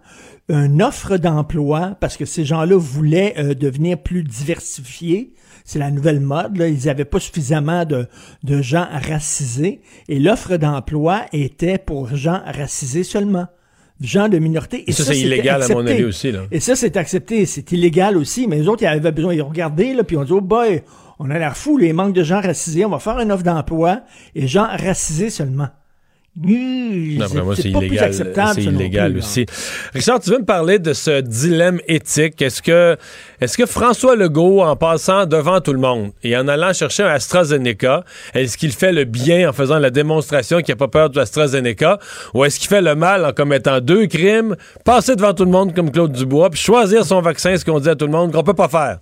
une 0.50 0.84
offre 0.84 1.16
d'emploi 1.16 1.96
parce 2.02 2.18
que 2.18 2.26
ces 2.26 2.44
gens-là 2.44 2.76
voulaient 2.76 3.36
euh, 3.38 3.54
devenir 3.54 3.98
plus 3.98 4.24
diversifiés. 4.24 5.32
C'est 5.66 5.80
la 5.80 5.92
nouvelle 5.92 6.20
mode. 6.20 6.58
Là. 6.58 6.68
Ils 6.68 6.86
n'avaient 6.86 7.06
pas 7.06 7.20
suffisamment 7.20 7.86
de, 7.86 8.08
de 8.44 8.62
gens 8.62 8.88
racisés. 8.92 9.82
Et 10.10 10.20
l'offre 10.20 10.58
d'emploi 10.58 11.22
était 11.32 11.78
pour 11.78 12.16
gens 12.16 12.42
racisés 12.46 13.04
seulement. 13.04 13.48
Gens 14.02 14.28
de 14.28 14.38
minorité. 14.40 14.84
Et 14.88 14.92
Ça, 14.92 15.04
ça, 15.04 15.14
c'est 15.14 15.20
illégal, 15.20 15.64
à 15.64 15.68
mon 15.70 15.86
avis, 15.86 16.04
aussi, 16.04 16.32
là. 16.32 16.42
Et 16.52 16.60
ça, 16.60 16.76
c'est 16.76 16.98
accepté. 16.98 17.46
C'est 17.46 17.72
illégal 17.72 18.18
aussi. 18.18 18.48
Mais 18.48 18.58
les 18.58 18.68
autres, 18.68 18.84
ils 18.84 18.88
avaient 18.88 19.12
besoin. 19.12 19.34
Ils 19.34 19.42
ont 19.42 19.50
regardé, 19.50 19.94
là, 19.94 20.04
puis 20.04 20.16
ils 20.16 20.20
ont 20.20 20.26
dit, 20.26 20.34
oh 20.34 20.42
boy, 20.42 20.84
on 21.20 21.30
a 21.30 21.40
l'air 21.40 21.56
fou, 21.56 21.78
les 21.78 21.94
manques 21.94 22.14
de 22.14 22.24
gens 22.24 22.42
racisés. 22.42 22.84
On 22.86 22.90
va 22.90 23.00
faire 23.00 23.20
une 23.20 23.32
offre 23.32 23.44
d'emploi 23.44 24.02
et 24.36 24.48
gens 24.48 24.68
racisés 24.68 25.30
seulement. 25.30 25.70
Mmh, 26.36 27.20
c'est 27.56 27.72
pas 27.72 27.80
plus 27.80 27.86
illégal. 27.90 28.04
acceptable, 28.06 28.52
C'est 28.56 28.64
illégal 28.64 29.18
aussi. 29.18 29.46
Richard, 29.94 30.20
tu 30.20 30.32
veux 30.32 30.40
me 30.40 30.46
parler 30.46 30.80
de 30.80 30.92
ce 30.94 31.22
dilemme 31.22 31.80
éthique? 31.88 32.42
Est-ce 32.42 32.64
que, 32.64 32.98
est-ce 33.40 33.56
que 33.56 33.68
François 33.68 34.16
Legault, 34.16 34.62
en 34.64 34.76
passant 34.76 35.28
devant 35.28 35.62
tout 35.62 35.74
le 35.74 35.80
monde 35.80 36.12
et 36.24 36.36
en 36.36 36.48
allant 36.48 36.74
chercher 36.74 37.04
un 37.04 37.10
AstraZeneca, 37.10 38.04
est-ce 38.34 38.58
qu'il 38.58 38.72
fait 38.72 38.92
le 38.92 39.04
bien 39.06 39.48
en 39.48 39.54
faisant 39.54 39.78
la 39.78 39.92
démonstration 39.92 40.62
qu'il 40.62 40.72
n'a 40.74 40.78
pas 40.78 40.88
peur 40.88 41.12
de 41.12 41.20
AstraZeneca? 41.20 42.00
Ou 42.34 42.46
est-ce 42.46 42.60
qu'il 42.60 42.68
fait 42.70 42.82
le 42.82 42.96
mal 42.96 43.24
en 43.26 43.32
commettant 43.32 43.80
deux 43.80 44.08
crimes, 44.08 44.56
passer 44.86 45.16
devant 45.16 45.36
tout 45.36 45.46
le 45.46 45.52
monde 45.52 45.76
comme 45.76 45.92
Claude 45.92 46.14
Dubois, 46.14 46.50
puis 46.50 46.60
choisir 46.60 47.06
son 47.06 47.22
vaccin, 47.22 47.56
ce 47.58 47.64
qu'on 47.64 47.80
dit 47.80 47.90
à 47.90 47.96
tout 47.96 48.06
le 48.08 48.12
monde, 48.12 48.32
qu'on 48.32 48.44
peut 48.44 48.56
pas 48.56 48.70
faire? 48.70 48.98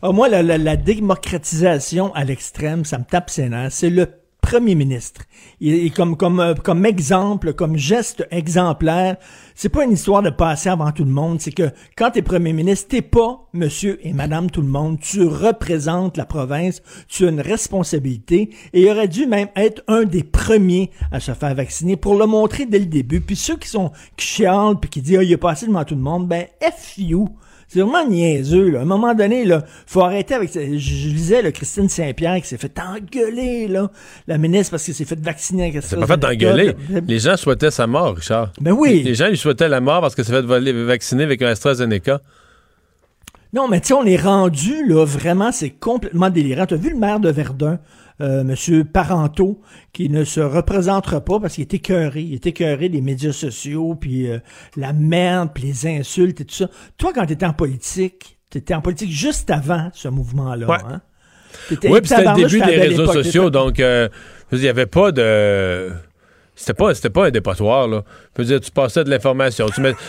Ah, 0.00 0.12
moi, 0.12 0.28
la, 0.28 0.44
la- 0.44 0.58
la 0.58 0.76
démocratisation 0.76 2.14
à 2.14 2.22
l'extrême, 2.24 2.84
ça 2.84 2.98
me 2.98 3.04
tape 3.04 3.30
ses 3.30 3.48
nerfs. 3.48 3.72
C'est 3.72 3.90
le 3.90 4.06
premier 4.40 4.74
ministre. 4.74 5.22
Et, 5.60 5.90
comme, 5.90 6.16
comme, 6.16 6.40
euh, 6.40 6.54
comme 6.54 6.86
exemple, 6.86 7.52
comme 7.52 7.76
geste 7.76 8.26
exemplaire, 8.30 9.16
c'est 9.54 9.68
pas 9.68 9.84
une 9.84 9.92
histoire 9.92 10.22
de 10.22 10.30
passer 10.30 10.68
avant 10.68 10.90
tout 10.92 11.04
le 11.04 11.10
monde. 11.10 11.40
C'est 11.40 11.52
que 11.52 11.70
quand 11.96 12.12
t'es 12.12 12.22
premier 12.22 12.52
ministre, 12.52 12.88
t'es 12.88 13.02
pas 13.02 13.46
monsieur 13.52 13.98
et 14.06 14.12
madame 14.12 14.50
tout 14.50 14.62
le 14.62 14.68
monde. 14.68 14.98
Tu 15.00 15.22
représentes 15.22 16.16
la 16.16 16.24
province. 16.24 16.82
Tu 17.08 17.26
as 17.26 17.30
une 17.30 17.40
responsabilité. 17.40 18.50
Et 18.72 18.82
il 18.82 18.90
aurait 18.90 19.08
dû 19.08 19.26
même 19.26 19.48
être 19.54 19.82
un 19.86 20.04
des 20.04 20.22
premiers 20.22 20.90
à 21.12 21.20
se 21.20 21.32
faire 21.32 21.54
vacciner 21.54 21.96
pour 21.96 22.14
le 22.14 22.26
montrer 22.26 22.66
dès 22.66 22.78
le 22.78 22.86
début. 22.86 23.20
Puis 23.20 23.36
ceux 23.36 23.56
qui 23.56 23.68
sont, 23.68 23.92
qui 24.16 24.26
chialent 24.26 24.78
puis 24.80 24.88
qui 24.88 25.02
disent, 25.02 25.18
ah, 25.18 25.22
il 25.22 25.32
est 25.32 25.36
passé 25.36 25.66
devant 25.66 25.84
tout 25.84 25.94
le 25.94 26.00
monde, 26.00 26.26
ben, 26.26 26.46
F 26.62 26.96
you. 26.96 27.28
C'est 27.70 27.80
vraiment 27.80 28.08
niaiseux, 28.08 28.70
là. 28.70 28.78
À 28.78 28.82
un 28.82 28.86
moment 28.86 29.14
donné, 29.14 29.44
là, 29.44 29.62
faut 29.86 30.00
arrêter 30.00 30.32
avec... 30.34 30.50
Je, 30.54 30.78
je 30.78 31.08
lisais, 31.08 31.42
là, 31.42 31.52
Christine 31.52 31.88
Saint-Pierre 31.88 32.40
qui 32.40 32.48
s'est 32.48 32.56
fait 32.56 32.72
engueuler, 32.80 33.68
là, 33.68 33.90
la 34.26 34.38
ministre, 34.38 34.70
parce 34.70 34.86
qu'elle 34.86 34.94
s'est 34.94 35.04
fait 35.04 35.20
vacciner 35.20 35.68
avec 35.68 35.82
C'est 35.82 35.96
pas 36.00 36.06
fait 36.06 36.16
d'engueuler. 36.16 36.74
Les 37.06 37.18
gens 37.18 37.36
souhaitaient 37.36 37.70
sa 37.70 37.86
mort, 37.86 38.16
Richard. 38.16 38.52
Ben 38.60 38.72
oui. 38.72 39.02
Les 39.02 39.14
gens 39.14 39.28
lui 39.28 39.36
souhaitaient 39.36 39.68
la 39.68 39.80
mort 39.82 40.00
parce 40.00 40.14
que 40.14 40.22
s'est 40.22 40.32
fait 40.32 40.40
voler- 40.42 40.72
vacciner 40.84 41.24
avec 41.24 41.42
un 41.42 41.48
AstraZeneca. 41.48 42.20
Non, 43.52 43.68
mais 43.68 43.80
tu 43.80 43.88
sais, 43.88 43.94
on 43.94 44.04
est 44.04 44.16
rendu, 44.20 44.86
là, 44.86 45.04
vraiment, 45.04 45.52
c'est 45.52 45.70
complètement 45.70 46.30
délirant. 46.30 46.66
T'as 46.66 46.76
vu 46.76 46.90
le 46.90 46.98
maire 46.98 47.20
de 47.20 47.30
Verdun, 47.30 47.78
euh, 48.20 48.40
M. 48.40 48.84
Parenteau, 48.84 49.60
qui 49.92 50.08
ne 50.10 50.24
se 50.24 50.40
représentera 50.40 51.20
pas 51.20 51.40
parce 51.40 51.54
qu'il 51.54 51.62
est 51.62 51.74
écœuré. 51.74 52.22
Il 52.22 52.34
est 52.34 52.46
écœuré 52.46 52.88
des 52.88 53.00
médias 53.00 53.32
sociaux, 53.32 53.94
puis 53.94 54.28
euh, 54.28 54.38
la 54.76 54.92
merde, 54.92 55.50
puis 55.54 55.64
les 55.64 55.86
insultes 55.86 56.40
et 56.40 56.44
tout 56.44 56.54
ça. 56.54 56.68
Toi, 56.96 57.12
quand 57.14 57.26
tu 57.26 57.34
étais 57.34 57.46
en 57.46 57.52
politique, 57.52 58.38
tu 58.50 58.58
étais 58.58 58.74
en 58.74 58.80
politique 58.80 59.10
juste 59.10 59.50
avant 59.50 59.90
ce 59.92 60.08
mouvement-là. 60.08 60.66
Ouais. 60.66 60.76
Hein? 60.88 61.00
Oui, 61.70 62.00
puis 62.00 62.08
c'était 62.08 62.24
le 62.24 62.34
début 62.34 62.60
des 62.60 62.76
réseaux 62.76 63.12
sociaux, 63.12 63.50
donc 63.50 63.80
euh, 63.80 64.08
il 64.52 64.58
n'y 64.58 64.68
avait 64.68 64.86
pas 64.86 65.12
de. 65.12 65.90
C'était 66.54 66.74
pas, 66.74 66.92
c'était 66.92 67.10
pas 67.10 67.26
un 67.26 67.30
dépotoir, 67.30 67.86
là. 67.86 68.02
Je 68.36 68.42
veux 68.42 68.48
dire, 68.48 68.60
tu 68.60 68.72
passais 68.72 69.04
de 69.04 69.10
l'information. 69.10 69.66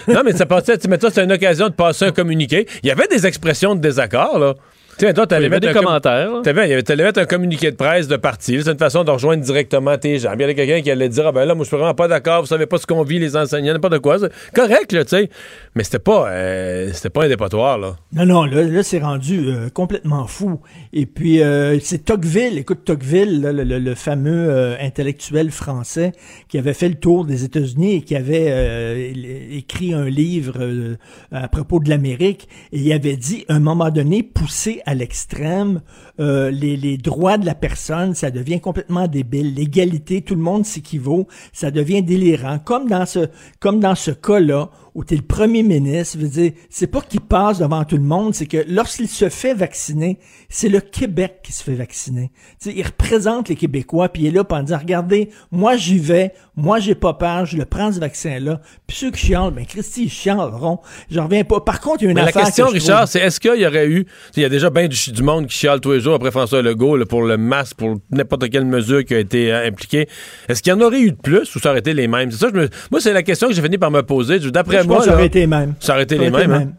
Non, 0.08 0.22
mais 0.26 0.32
ça 0.32 0.48
passait, 0.48 0.80
tu 0.80 0.88
mets 0.88 1.00
ça, 1.00 1.12
c'est 1.12 1.24
une 1.24 1.32
occasion 1.32 1.70
de 1.70 1.74
passer 1.74 2.06
un 2.06 2.12
communiqué. 2.12 2.68
Il 2.82 2.88
y 2.88 2.92
avait 2.92 3.08
des 3.08 3.28
expressions 3.28 3.76
de 3.76 3.82
désaccord, 3.82 4.40
là. 4.40 4.56
Tu 5.00 5.06
sais, 5.06 5.14
toi, 5.14 5.26
t'allais 5.26 5.44
Il 5.44 5.44
y 5.44 5.46
avait 5.48 5.56
mettre 5.56 5.62
des 5.62 5.70
un 5.70 5.74
com- 5.74 5.86
commentaires. 5.86 6.30
avait- 6.46 6.84
t'allais 6.84 7.04
mettre 7.04 7.20
un 7.22 7.26
communiqué 7.26 7.72
de 7.72 7.76
presse 7.78 8.10
de 8.10 8.18
parti. 8.18 8.60
C'est 8.62 8.70
une 8.72 8.78
façon 8.78 9.06
de 9.06 9.12
rejoindre 9.12 9.42
directement 9.42 9.98
tes 9.98 10.20
gens. 10.20 10.34
Il 10.34 10.42
y 10.42 10.44
avait 10.44 10.56
quelqu'un 10.56 10.82
qui 10.82 10.92
allait 10.92 11.08
dire 11.08 11.28
Ah 11.28 11.32
ben 11.32 11.46
là, 11.46 11.56
moi, 11.56 11.64
je 11.64 11.70
suis 11.70 11.78
vraiment 11.78 11.94
pas 11.94 12.10
d'accord, 12.10 12.42
vous 12.42 12.48
savez 12.48 12.66
pas 12.66 12.78
ce 12.78 12.86
qu'on 12.86 13.04
vit, 13.04 13.18
les 13.18 13.38
enseignants, 13.38 13.72
n'importe 13.74 14.00
quoi. 14.00 14.18
C'est 14.20 14.30
correct, 14.54 14.92
là, 14.92 15.06
tu 15.06 15.12
sais. 15.12 15.30
Mais 15.76 15.84
c'était 15.86 16.00
pas, 16.00 16.28
euh, 16.30 16.90
c'était 16.92 17.10
pas 17.10 17.24
un 17.24 17.30
dépotoir, 17.30 17.78
là. 17.78 17.96
Non, 18.12 18.26
non, 18.26 18.44
là, 18.44 18.62
là 18.64 18.84
c'est 18.84 19.00
rendu 19.00 19.48
euh, 19.48 19.70
complètement 19.70 20.28
fou. 20.28 20.60
Et 20.92 21.06
puis, 21.06 21.42
euh, 21.42 21.80
c'est 21.80 22.04
Tocqueville, 22.04 22.58
écoute, 22.58 22.84
Tocqueville, 22.84 23.40
là, 23.42 23.54
le, 23.54 23.64
le- 23.64 23.80
le 23.80 23.96
fameux 23.96 24.50
euh, 24.50 24.76
intellectuel 24.82 25.50
français 25.52 26.12
qui 26.50 26.58
avait 26.58 26.74
fait 26.74 26.90
le 26.90 26.96
tour 26.96 27.24
des 27.24 27.46
États-Unis 27.46 27.96
et 27.96 28.02
qui 28.02 28.18
avait 28.18 28.48
euh, 28.50 29.12
écrit 29.52 29.94
un 29.94 30.10
livre 30.10 30.56
euh, 30.60 30.96
à 31.32 31.48
propos 31.48 31.80
de 31.80 31.90
l'Amérique. 31.90 32.50
Et 32.74 32.80
il 32.80 32.92
avait 32.92 33.16
dit, 33.16 33.46
à 33.48 33.54
un 33.54 33.60
moment 33.60 33.90
donné, 33.92 34.24
poussé 34.24 34.82
à 34.86 34.89
l'extrême, 34.94 35.82
euh, 36.20 36.52
les, 36.52 36.78
les 36.78 36.98
droits 36.98 37.38
de 37.38 37.46
la 37.46 37.56
personne, 37.56 38.16
ça 38.16 38.32
devient 38.32 38.60
complètement 38.60 39.08
débile. 39.08 39.54
L'égalité, 39.54 40.22
tout 40.22 40.36
le 40.36 40.42
monde 40.42 40.66
s'équivaut, 40.66 41.28
ça 41.54 41.72
devient 41.72 42.02
délirant. 42.02 42.60
Comme 42.60 42.88
dans 42.88 43.06
ce, 43.06 43.30
comme 43.60 43.80
dans 43.80 43.96
ce 43.96 44.12
cas-là, 44.12 44.70
où 44.96 45.04
tu 45.04 45.14
es 45.14 45.18
le 45.18 45.24
premier 45.24 45.64
ministre, 45.64 46.18
je 46.20 46.24
veux 46.24 46.30
dire, 46.30 46.52
c'est 46.70 46.88
pas 46.88 47.02
qu'il 47.02 47.22
passe 47.22 47.60
devant 47.60 47.84
tout 47.84 47.98
le 47.98 48.04
monde, 48.04 48.34
c'est 48.34 48.46
que 48.48 48.64
lorsqu'il 48.68 49.08
se 49.08 49.30
fait 49.30 49.54
vacciner, 49.54 50.18
c'est 50.50 50.70
le 50.70 50.80
Québec 50.80 51.40
qui 51.44 51.52
se 51.52 51.64
fait 51.64 51.76
vacciner. 51.76 52.32
Tu 52.62 52.70
sais, 52.70 52.76
il 52.76 52.84
représente 52.86 53.50
les 53.50 53.56
Québécois, 53.56 54.10
puis 54.10 54.24
il 54.24 54.28
est 54.28 54.32
là 54.32 54.44
pour 54.44 54.60
dire, 54.64 54.80
regardez, 54.80 55.30
moi 55.52 55.78
j'y 55.78 56.00
vais, 56.00 56.34
moi 56.56 56.80
j'ai 56.80 56.96
pas 56.96 57.14
peur, 57.14 57.46
je 57.46 57.58
le 57.58 57.66
prends 57.66 57.92
ce 57.92 58.00
vaccin-là. 58.00 58.62
Puis 58.88 58.98
ceux 58.98 59.12
qui 59.12 59.28
chialent, 59.28 59.52
ben 59.52 59.66
Christy, 59.66 60.06
ils 60.06 60.10
chialeront. 60.10 60.80
J'en 61.12 61.26
reviens 61.26 61.44
pas. 61.44 61.62
Par 61.62 61.80
contre, 61.80 62.02
il 62.02 62.06
y 62.06 62.08
a 62.08 62.12
une 62.12 62.16
Mais 62.16 62.22
la 62.24 62.28
affaire 62.30 62.46
question, 62.46 62.68
que 62.68 62.72
Richard, 62.74 62.98
trouve- 63.02 63.12
c'est 63.12 63.20
est-ce 63.20 63.40
qu'il 63.40 63.56
y 63.60 63.66
aurait 63.68 63.88
eu. 63.88 64.06
Il 64.36 64.42
y 64.42 64.46
a 64.46 64.50
déjà 64.50 64.70
bien 64.70 64.88
du, 64.88 65.12
du 65.12 65.24
monde 65.24 65.48
qui 65.48 65.58
chiale 65.58 65.80
tous 65.80 65.92
les 65.92 66.00
jours 66.00 66.16
après 66.16 66.32
François 66.32 66.62
Legault 66.62 66.98
là, 66.98 67.06
pour 67.06 67.22
le 67.24 67.38
masque, 67.38 67.76
pour 67.78 67.96
n'importe 68.12 68.50
quelle 68.50 68.66
mesure 68.66 69.06
qui 69.06 69.14
a 69.14 69.20
été 69.20 69.52
euh, 69.54 69.68
impliquée. 69.68 70.08
Est-ce 70.48 70.62
qu'il 70.62 70.72
y 70.72 70.74
en 70.74 70.82
aurait 70.82 71.00
eu 71.02 71.12
de 71.12 71.18
plus 71.18 71.56
ou 71.56 71.60
ça 71.60 71.70
aurait 71.70 71.80
été 71.80 71.94
les 71.94 72.08
mêmes? 72.08 72.32
C'est 72.32 72.38
ça, 72.38 72.48
je 72.54 72.60
me- 72.60 72.70
moi, 72.92 73.00
c'est 73.00 73.14
la 73.14 73.24
question 73.24 73.48
que 73.48 73.54
j'ai 73.54 73.62
fini 73.62 73.78
par 73.78 73.92
me 73.92 74.02
poser. 74.02 74.40
D'après 74.40 74.79
Je 74.84 74.88
moi. 74.88 74.98
pense 74.98 75.06
que 75.06 75.12
ça 75.12 75.16
aurait 75.16 75.26
été 75.28 75.40
les 75.42 75.48
mêmes. 75.48 75.74
Ça 75.80 75.94
aurait 75.94 76.04
été 76.04 76.18
les 76.18 76.28
été 76.28 76.38
mêmes. 76.38 76.52
hein? 76.52 76.72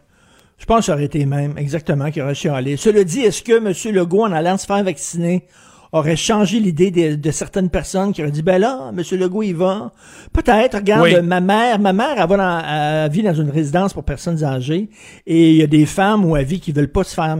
Je 0.57 0.65
pense 0.65 0.79
que 0.79 0.85
ça 0.85 0.93
aurait 0.93 1.05
été 1.05 1.19
les 1.19 1.25
mêmes, 1.25 1.57
exactement, 1.57 2.11
qui 2.11 2.21
aurait 2.21 2.35
chialé. 2.35 2.77
Cela 2.77 3.03
dit, 3.03 3.21
est-ce 3.21 3.41
que 3.41 3.53
M. 3.57 3.95
Legault, 3.95 4.23
en 4.25 4.31
allant 4.31 4.57
se 4.57 4.65
faire 4.65 4.83
vacciner, 4.83 5.43
aurait 5.91 6.15
changé 6.15 6.59
l'idée 6.59 6.89
de, 6.89 7.15
de 7.15 7.31
certaines 7.31 7.69
personnes 7.69 8.13
qui 8.13 8.21
auraient 8.21 8.31
dit, 8.31 8.41
ben 8.43 8.57
là, 8.59 8.91
M. 8.97 9.03
Legault, 9.19 9.43
il 9.43 9.55
va. 9.55 9.91
Peut-être, 10.31 10.77
regarde, 10.77 11.03
Oui. 11.03 11.15
ma 11.21 11.41
mère, 11.41 11.79
ma 11.79 11.91
mère, 11.91 12.13
elle, 12.17 12.29
va 12.29 12.37
dans- 12.37 13.05
elle 13.05 13.11
vit 13.11 13.23
dans 13.23 13.33
une 13.33 13.49
résidence 13.49 13.93
pour 13.93 14.03
personnes 14.03 14.41
âgées 14.43 14.89
et 15.27 15.49
il 15.51 15.57
y 15.57 15.63
a 15.63 15.67
des 15.67 15.85
femmes 15.85 16.23
ou 16.23 16.35
à 16.35 16.43
vie 16.43 16.59
qui 16.61 16.71
veulent 16.71 16.91
pas 16.91 17.03
se 17.03 17.13
faire 17.13 17.35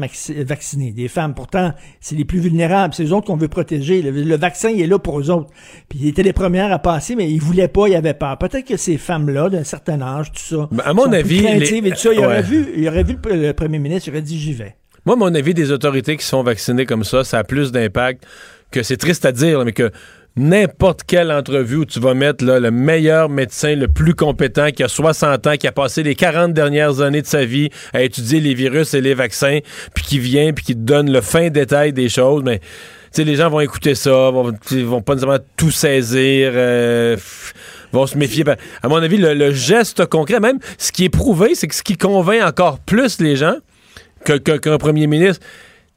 vacciner. 0.46 0.92
Des 0.92 1.08
femmes, 1.08 1.34
pourtant, 1.34 1.74
c'est 2.02 2.16
les 2.16 2.26
plus 2.26 2.40
vulnérables, 2.40 2.94
c'est 2.94 3.06
eux 3.06 3.14
autres 3.14 3.28
qu'on 3.28 3.38
veut 3.38 3.48
protéger. 3.48 4.02
Le, 4.02 4.12
le 4.12 4.36
vaccin, 4.38 4.70
il 4.70 4.82
est 4.82 4.88
là 4.88 5.00
pour 5.00 5.20
eux 5.20 5.30
autres. 5.30 5.50
Puis 5.88 6.00
ils 6.02 6.08
étaient 6.10 6.24
les 6.24 6.34
premières 6.34 6.72
à 6.74 6.80
passer, 6.80 7.16
mais 7.16 7.32
ils 7.32 7.40
voulaient 7.42 7.68
pas, 7.70 7.88
ils 7.88 7.96
avaient 7.96 8.14
peur. 8.14 8.38
Peut-être 8.38 8.66
que 8.68 8.76
ces 8.78 8.98
femmes-là, 8.98 9.50
d'un 9.50 9.64
certain 9.64 10.02
âge, 10.02 10.32
tout 10.34 10.40
ça, 10.58 10.68
Ben, 10.72 10.84
à 10.86 10.94
mon 10.94 11.12
avis, 11.14 11.40
les- 11.42 11.74
et 11.78 11.92
tout 11.92 11.96
ça, 11.98 12.12
il 12.14 12.20
aurait 12.20 12.28
ouais. 12.38 12.42
vu, 12.42 12.68
il 12.76 12.88
aurait 12.88 13.04
vu 13.04 13.16
le, 13.30 13.36
le 13.48 13.54
premier 13.54 13.80
ministre, 13.80 14.10
il 14.10 14.12
aurait 14.12 14.22
dit, 14.22 14.38
j'y 14.38 14.54
vais. 14.54 14.76
Moi, 15.04 15.16
mon 15.16 15.34
avis 15.34 15.56
des 15.56 15.72
autorités 15.72 16.16
qui 16.16 16.26
sont 16.26 16.44
vaccinées 16.44 16.86
comme 16.86 17.04
ça, 17.04 17.24
ça 17.24 17.40
a 17.40 17.44
plus 17.44 17.72
d'impact 17.72 18.24
que 18.70 18.84
c'est 18.84 18.98
triste 18.98 19.26
à 19.26 19.32
dire, 19.32 19.66
mais 19.66 19.72
que 19.72 19.90
n'importe 20.36 21.02
quelle 21.08 21.32
entrevue 21.32 21.78
où 21.78 21.86
tu 21.86 22.00
vas 22.00 22.14
mettre 22.14 22.46
là, 22.46 22.60
le 22.60 22.70
meilleur 22.70 23.28
médecin, 23.28 23.76
le 23.76 23.88
plus 23.88 24.14
compétent, 24.14 24.70
qui 24.70 24.84
a 24.84 24.88
60 24.88 25.48
ans, 25.48 25.58
qui 25.58 25.68
a 25.68 25.72
passé 25.72 26.04
les 26.04 26.14
40 26.14 26.54
dernières 26.54 27.02
années 27.02 27.24
de 27.24 27.28
sa 27.28 27.46
vie 27.46 27.70
à 27.94 28.04
étudier 28.04 28.40
les 28.40 28.54
virus 28.54 28.94
et 28.94 29.02
les 29.02 29.16
vaccins, 29.16 29.58
puis 29.96 30.04
qui 30.04 30.20
vient, 30.20 30.54
puis 30.54 30.64
qui 30.64 30.76
te 30.76 30.82
donne 30.82 31.12
le 31.12 31.22
fin 31.22 31.50
détail 31.50 31.94
des 31.94 32.08
choses, 32.08 32.44
mais 32.44 32.62
les 33.18 33.36
gens 33.36 33.50
vont 33.50 33.60
écouter 33.60 33.96
ça, 33.96 34.12
vont, 34.12 34.54
vont 34.70 35.02
pas 35.02 35.16
nécessairement 35.16 35.44
tout 35.58 35.72
saisir, 35.72 36.52
euh, 36.54 37.18
vont 37.92 38.06
se 38.06 38.20
méfier. 38.20 38.44
Ben, 38.44 38.56
à 38.84 38.88
mon 38.88 38.98
avis, 38.98 39.18
le 39.18 39.52
geste 39.52 40.06
concret, 40.06 40.40
même, 40.40 40.60
ce 40.78 40.92
qui 40.92 41.06
est 41.06 41.10
prouvé, 41.10 41.56
c'est 41.56 41.68
que 41.68 41.76
ce 41.76 41.82
qui 41.82 41.98
convainc 41.98 42.44
encore 42.44 42.78
plus 42.80 43.20
les 43.20 43.36
gens 43.36 43.56
que- 44.24 44.38
que- 44.38 44.58
qu'un 44.58 44.78
premier 44.78 45.08
ministre, 45.08 45.46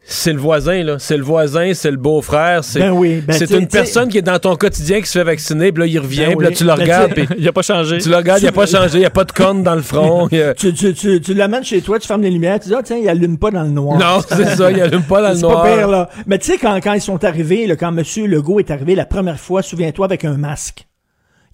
c'est 0.07 0.35
le 0.35 0.39
voisin, 0.39 0.83
là. 0.83 0.97
C'est 0.99 1.17
le 1.17 1.23
voisin, 1.23 1.73
c'est 1.73 1.91
le 1.91 1.97
beau-frère. 1.97 2.63
C'est 2.63 2.79
Ben 2.81 2.91
oui, 2.91 3.23
ben 3.27 3.33
c'est 3.33 3.51
une 3.51 3.67
personne 3.67 4.11
qui 4.11 4.19
est 4.19 4.23
dans 4.23 4.39
ton 4.39 4.55
quotidien 4.55 5.01
qui 5.01 5.07
se 5.07 5.19
fait 5.19 5.25
vacciner, 5.25 5.73
puis 5.73 5.81
là, 5.81 5.87
il 5.87 5.99
revient, 5.99 6.27
Ben 6.27 6.37
puis 6.37 6.45
là, 6.45 6.51
oui. 6.51 6.55
tu 6.57 6.65
le 6.65 6.75
Ben, 6.75 6.83
regardes, 6.83 7.15
puis 7.15 7.27
Il 7.39 7.49
a 7.49 7.53
pas 7.53 7.63
changé. 7.63 7.97
tu 7.99 8.11
le 8.11 8.17
regardes, 8.17 8.43
il 8.43 8.49
a 8.49 8.53
pas 8.53 8.67
changé, 8.67 8.99
il 8.99 9.01
n'y 9.01 9.07
a 9.07 9.11
pas 9.11 9.25
de 9.25 9.33
corne 9.33 9.63
dans 9.63 9.75
le 9.75 9.81
front. 9.81 10.27
a- 10.27 10.53
Tu, 10.53 10.75
tu, 10.75 10.93
tu, 10.93 11.23
tu 11.23 11.33
l'amènes 11.33 11.65
chez 11.65 11.81
toi, 11.81 11.99
tu 11.99 12.07
fermes 12.07 12.21
les 12.21 12.31
lumières, 12.31 12.61
tu 12.61 12.69
dis, 12.69 12.75
ah, 12.77 12.83
tiens, 12.85 12.99
il 12.99 13.09
allume 13.09 13.39
pas 13.39 13.51
dans 13.51 13.63
le 13.63 13.71
noir. 13.71 13.99
Non, 13.99 14.21
c'est 14.29 14.57
ça, 14.57 14.71
il 14.71 14.79
allume 14.81 15.05
pas 15.05 15.23
dans 15.23 15.31
le 15.31 15.37
C'est 15.37 15.41
noir. 15.41 15.63
pas 15.63 15.75
pire, 15.75 15.89
là. 15.89 16.11
Mais 16.27 16.37
tu 16.39 16.53
sais, 16.53 16.59
quand, 16.59 16.79
quand 16.83 16.93
ils 16.93 17.01
sont 17.01 17.25
arrivés, 17.25 17.67
là, 17.67 17.75
quand 17.77 17.97
M. 17.97 18.05
Legault 18.27 18.59
est 18.61 18.71
arrivé 18.71 18.95
la 18.95 19.07
première 19.07 19.41
fois, 19.41 19.63
souviens-toi, 19.63 20.05
avec 20.05 20.27
un 20.27 20.37
masque. 20.37 20.85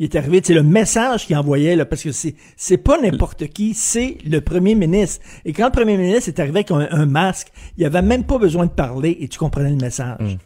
Il 0.01 0.05
est 0.05 0.17
arrivé, 0.17 0.41
c'est 0.43 0.55
le 0.55 0.63
message 0.63 1.27
qu'il 1.27 1.37
envoyait, 1.37 1.77
là, 1.77 1.85
parce 1.85 2.03
que 2.03 2.11
c'est, 2.11 2.35
c'est 2.57 2.79
pas 2.79 2.99
n'importe 2.99 3.47
qui, 3.49 3.75
c'est 3.75 4.17
le 4.25 4.41
premier 4.41 4.75
ministre. 4.75 5.23
Et 5.45 5.53
quand 5.53 5.67
le 5.67 5.73
premier 5.73 5.99
ministre 5.99 6.31
est 6.31 6.41
arrivé 6.41 6.61
avec 6.61 6.71
un, 6.71 6.89
un 6.91 7.05
masque, 7.05 7.53
il 7.77 7.85
avait 7.85 8.01
même 8.01 8.25
pas 8.25 8.39
besoin 8.39 8.65
de 8.65 8.71
parler 8.71 9.19
et 9.21 9.29
tu 9.29 9.39
comprenais 9.39 9.69
le 9.69 9.77
message. 9.77 10.39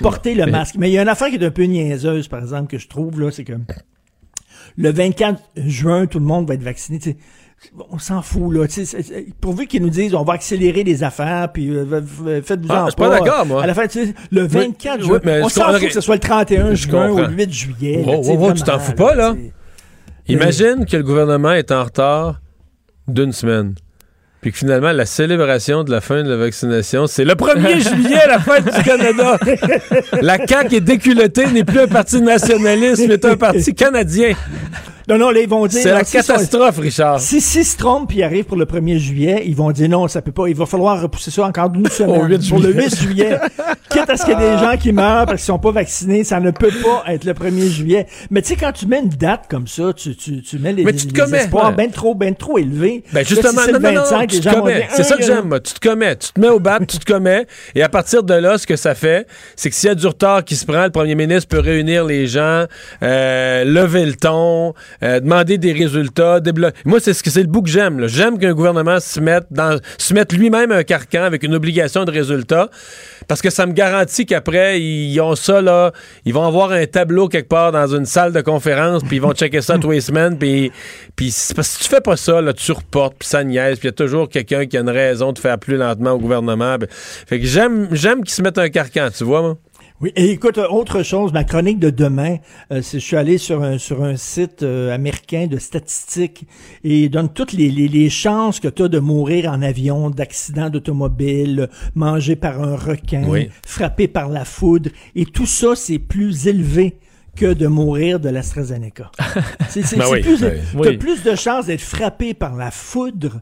Porter 0.00 0.34
le 0.34 0.46
masque. 0.46 0.76
Mais 0.78 0.88
il 0.88 0.94
y 0.94 0.98
a 0.98 1.02
une 1.02 1.08
affaire 1.08 1.28
qui 1.28 1.36
est 1.36 1.44
un 1.44 1.50
peu 1.50 1.64
niaiseuse, 1.64 2.28
par 2.28 2.40
exemple, 2.40 2.68
que 2.68 2.78
je 2.78 2.88
trouve, 2.88 3.20
là, 3.20 3.30
c'est 3.30 3.44
que 3.44 3.52
le 4.78 4.90
24 4.90 5.50
juin, 5.56 6.06
tout 6.06 6.18
le 6.18 6.24
monde 6.24 6.48
va 6.48 6.54
être 6.54 6.62
vacciné. 6.62 6.98
On 7.90 7.98
s'en 7.98 8.22
fout, 8.22 8.52
là. 8.54 8.66
c'est- 8.68 8.84
c'est- 8.84 9.26
Pourvu 9.40 9.66
qu'ils 9.66 9.82
nous 9.82 9.90
disent 9.90 10.14
on 10.14 10.22
va 10.24 10.34
accélérer 10.34 10.84
les 10.84 11.02
affaires, 11.02 11.50
puis 11.52 11.70
euh, 11.70 11.84
faites-vous 12.42 12.66
Ah, 12.72 12.84
en 12.84 12.86
suis 12.88 12.96
pas 12.96 13.08
d'accord, 13.08 13.46
moi. 13.46 13.62
À 13.62 13.66
la 13.66 13.74
fin, 13.74 13.86
tu 13.86 14.06
sais, 14.06 14.14
le 14.30 14.46
24 14.46 15.00
Oui, 15.00 15.06
juin, 15.06 15.20
mais 15.24 15.42
on 15.42 15.48
s'en 15.48 15.72
fout 15.72 15.80
que 15.88 15.92
ce 15.92 16.00
soit 16.00 16.14
le 16.16 16.20
31 16.20 16.74
Je 16.74 16.88
juin 16.88 17.10
ou 17.10 17.18
le 17.18 17.28
8 17.30 17.52
juillet. 17.52 18.04
Oh, 18.06 18.20
tu 18.22 18.30
oh, 18.32 18.38
oh, 18.50 18.52
t'en 18.64 18.78
fous 18.78 18.92
pas, 18.92 19.14
là? 19.14 19.34
Imagine 20.28 20.86
que 20.86 20.96
le 20.96 21.02
gouvernement 21.02 21.52
est 21.52 21.70
en 21.72 21.84
retard 21.84 22.40
d'une 23.08 23.32
semaine. 23.32 23.74
Puis 24.40 24.52
que 24.52 24.58
finalement, 24.58 24.92
la 24.92 25.06
célébration 25.06 25.84
de 25.84 25.90
la 25.90 26.02
fin 26.02 26.22
de 26.22 26.28
la 26.28 26.36
vaccination, 26.36 27.06
c'est 27.06 27.24
le 27.24 27.34
1er 27.34 27.80
juillet, 27.88 28.20
la 28.28 28.38
fête 28.38 28.64
du 28.64 28.82
Canada. 28.82 29.38
La 30.20 30.46
CAQ 30.46 30.76
est 30.76 30.80
déculottée, 30.80 31.46
n'est 31.46 31.64
plus 31.64 31.80
un 31.80 31.86
parti 31.86 32.20
nationaliste, 32.20 33.04
mais 33.08 33.24
un 33.24 33.36
parti 33.36 33.74
canadien. 33.74 34.34
Non, 35.08 35.18
non, 35.18 35.30
là, 35.30 35.40
ils 35.40 35.48
vont 35.48 35.66
dire. 35.66 35.82
C'est 35.82 35.90
la 35.92 36.04
si 36.04 36.12
catastrophe, 36.16 36.78
Richard. 36.78 37.20
Si, 37.20 37.40
si 37.40 37.64
se 37.64 37.76
trompent 37.76 38.08
puis 38.08 38.22
arrive 38.22 38.44
pour 38.44 38.56
le 38.56 38.64
1er 38.64 38.96
juillet, 38.98 39.42
ils 39.46 39.54
vont 39.54 39.70
dire 39.70 39.88
non, 39.88 40.08
ça 40.08 40.22
peut 40.22 40.32
pas. 40.32 40.48
Il 40.48 40.54
va 40.56 40.66
falloir 40.66 41.00
repousser 41.00 41.30
ça 41.30 41.44
encore 41.44 41.70
d'une 41.70 41.86
semaine. 41.90 42.26
8 42.28 42.48
pour 42.48 42.58
le 42.58 42.72
juillet. 42.72 42.88
8 42.88 42.96
juillet. 43.00 43.38
Quitte 43.90 44.10
à 44.10 44.16
ce 44.16 44.24
qu'il 44.24 44.38
y 44.38 44.42
ait 44.42 44.56
des 44.56 44.58
gens 44.58 44.76
qui 44.76 44.92
meurent 44.92 45.26
parce 45.26 45.36
qu'ils 45.42 45.46
sont 45.46 45.58
pas 45.58 45.70
vaccinés, 45.70 46.24
ça 46.24 46.40
ne 46.40 46.50
peut 46.50 46.70
pas 46.82 47.04
être 47.12 47.24
le 47.24 47.32
1er 47.32 47.68
juillet. 47.68 48.06
Mais 48.30 48.42
tu 48.42 48.48
sais, 48.48 48.56
quand 48.56 48.72
tu 48.72 48.86
mets 48.86 49.00
une 49.00 49.08
date 49.08 49.44
comme 49.48 49.66
ça, 49.68 49.92
tu, 49.94 50.16
tu, 50.16 50.42
tu 50.42 50.58
mets 50.58 50.72
les, 50.72 50.84
Mais 50.84 50.92
tu 50.92 51.06
te 51.06 51.14
les 51.14 51.20
commets, 51.20 51.38
espoirs 51.38 51.68
ouais. 51.68 51.74
ben 51.76 51.90
trop, 51.90 52.14
ben 52.14 52.34
trop 52.34 52.58
élevés. 52.58 53.04
Ben 53.12 53.20
Là, 53.20 53.24
si 53.24 53.34
justement, 53.34 53.60
non, 53.66 53.72
le 53.72 53.78
non, 53.78 53.92
non, 53.92 54.00
25, 54.00 54.28
tu 54.30 54.34
les 54.36 54.40
te 54.40 54.44
gens 54.48 54.54
vont 54.56 54.60
commets. 54.62 54.74
dire, 54.80 54.86
C'est 54.90 55.04
ça 55.04 55.16
que 55.16 55.22
j'aime, 55.22 55.48
moi. 55.48 55.60
Tu 55.60 55.74
te 55.74 55.86
commets. 55.86 56.16
Tu 56.16 56.32
te 56.32 56.40
mets 56.40 56.48
au 56.48 56.58
bat, 56.58 56.78
tu 56.80 56.98
te 56.98 57.04
commets. 57.04 57.46
Et 57.74 57.82
à 57.82 57.88
partir 57.88 58.22
de 58.24 58.34
là, 58.34 58.58
ce 58.58 58.66
que 58.66 58.76
ça 58.76 58.94
fait, 58.94 59.26
c'est 59.54 59.70
que 59.70 59.76
s'il 59.76 59.88
y 59.88 59.92
a 59.92 59.94
du 59.94 60.06
retard 60.06 60.44
qui 60.44 60.56
se 60.56 60.64
prend, 60.66 60.84
le 60.84 60.90
premier 60.90 61.14
ministre 61.14 61.48
peut 61.48 61.60
réunir 61.60 62.04
les 62.04 62.26
gens, 62.26 62.64
euh, 63.02 63.64
lever 63.64 64.06
le 64.06 64.14
ton, 64.14 64.74
euh, 65.02 65.20
demander 65.20 65.58
des 65.58 65.72
résultats, 65.72 66.40
Moi, 66.84 67.00
c'est 67.00 67.12
ce 67.12 67.22
que 67.22 67.30
c'est 67.30 67.42
le 67.42 67.48
bout 67.48 67.62
que 67.62 67.70
j'aime. 67.70 68.06
J'aime 68.06 68.38
qu'un 68.38 68.52
gouvernement 68.52 69.00
se 69.00 69.20
mette 69.20 69.46
dans, 69.50 69.78
se 69.98 70.14
mette 70.14 70.32
lui-même 70.32 70.72
un 70.72 70.82
carcan 70.82 71.22
avec 71.24 71.42
une 71.42 71.54
obligation 71.54 72.04
de 72.04 72.10
résultat, 72.10 72.70
parce 73.28 73.42
que 73.42 73.50
ça 73.50 73.66
me 73.66 73.72
garantit 73.72 74.26
qu'après 74.26 74.80
ils 74.80 75.20
ont 75.20 75.34
ça 75.34 75.60
là, 75.60 75.92
ils 76.24 76.34
vont 76.34 76.46
avoir 76.46 76.72
un 76.72 76.86
tableau 76.86 77.28
quelque 77.28 77.48
part 77.48 77.72
dans 77.72 77.86
une 77.94 78.06
salle 78.06 78.32
de 78.32 78.40
conférence, 78.40 79.02
puis 79.02 79.16
ils 79.16 79.22
vont 79.22 79.32
checker 79.32 79.60
ça 79.60 79.78
tous 79.78 79.90
les 79.90 80.00
semaines, 80.02 80.38
puis 80.38 80.72
puis 81.16 81.30
c'est 81.30 81.54
parce 81.54 81.68
que 81.68 81.74
si 81.74 81.84
tu 81.84 81.88
fais 81.94 82.00
pas 82.00 82.16
ça 82.16 82.40
là, 82.40 82.52
tu 82.52 82.72
reportes, 82.72 83.16
puis 83.18 83.28
ça 83.28 83.44
niaise, 83.44 83.78
puis 83.78 83.88
il 83.88 83.90
y 83.90 83.94
a 83.94 83.96
toujours 84.06 84.28
quelqu'un 84.28 84.66
qui 84.66 84.76
a 84.76 84.80
une 84.80 84.90
raison 84.90 85.32
de 85.32 85.38
faire 85.38 85.58
plus 85.58 85.76
lentement 85.76 86.12
au 86.12 86.18
gouvernement. 86.18 86.76
Ben, 86.78 86.88
Fait 86.90 87.40
que 87.40 87.46
j'aime 87.46 87.88
j'aime 87.92 88.22
qu'ils 88.22 88.34
se 88.34 88.42
mettent 88.42 88.58
un 88.58 88.68
carcan, 88.68 89.08
tu 89.16 89.24
vois 89.24 89.42
moi. 89.42 89.56
Oui, 90.00 90.12
et 90.16 90.30
écoute, 90.30 90.58
euh, 90.58 90.66
autre 90.68 91.04
chose, 91.04 91.32
ma 91.32 91.44
chronique 91.44 91.78
de 91.78 91.88
demain, 91.88 92.38
euh, 92.72 92.82
c'est 92.82 92.98
je 92.98 93.04
suis 93.04 93.16
allé 93.16 93.38
sur 93.38 93.62
un 93.62 93.78
sur 93.78 94.02
un 94.02 94.16
site 94.16 94.64
euh, 94.64 94.92
américain 94.92 95.46
de 95.46 95.56
statistiques 95.56 96.46
et 96.82 97.04
il 97.04 97.10
donne 97.10 97.32
toutes 97.32 97.52
les, 97.52 97.70
les, 97.70 97.86
les 97.86 98.10
chances 98.10 98.58
que 98.58 98.66
tu 98.66 98.82
as 98.82 98.88
de 98.88 98.98
mourir 98.98 99.50
en 99.52 99.62
avion, 99.62 100.10
d'accident 100.10 100.68
d'automobile, 100.68 101.68
mangé 101.94 102.34
par 102.34 102.60
un 102.60 102.74
requin, 102.76 103.22
Oui. 103.28 103.50
frappé 103.64 104.08
par 104.08 104.28
la 104.28 104.44
foudre, 104.44 104.90
et 105.14 105.26
tout 105.26 105.46
ça, 105.46 105.76
c'est 105.76 106.00
plus 106.00 106.48
élevé 106.48 106.96
que 107.36 107.52
de 107.52 107.68
mourir 107.68 108.18
de 108.18 108.28
l'AstraZeneca. 108.30 109.10
C'est 109.68 109.80
Ben 109.82 109.86
c'est 109.86 110.06
oui, 110.10 110.20
plus, 110.22 110.40
ben 110.40 110.60
oui. 110.76 110.96
plus 110.98 111.22
de 111.22 111.34
chances 111.34 111.66
d'être 111.66 111.80
frappé 111.80 112.32
par 112.34 112.54
la 112.56 112.70
foudre 112.70 113.40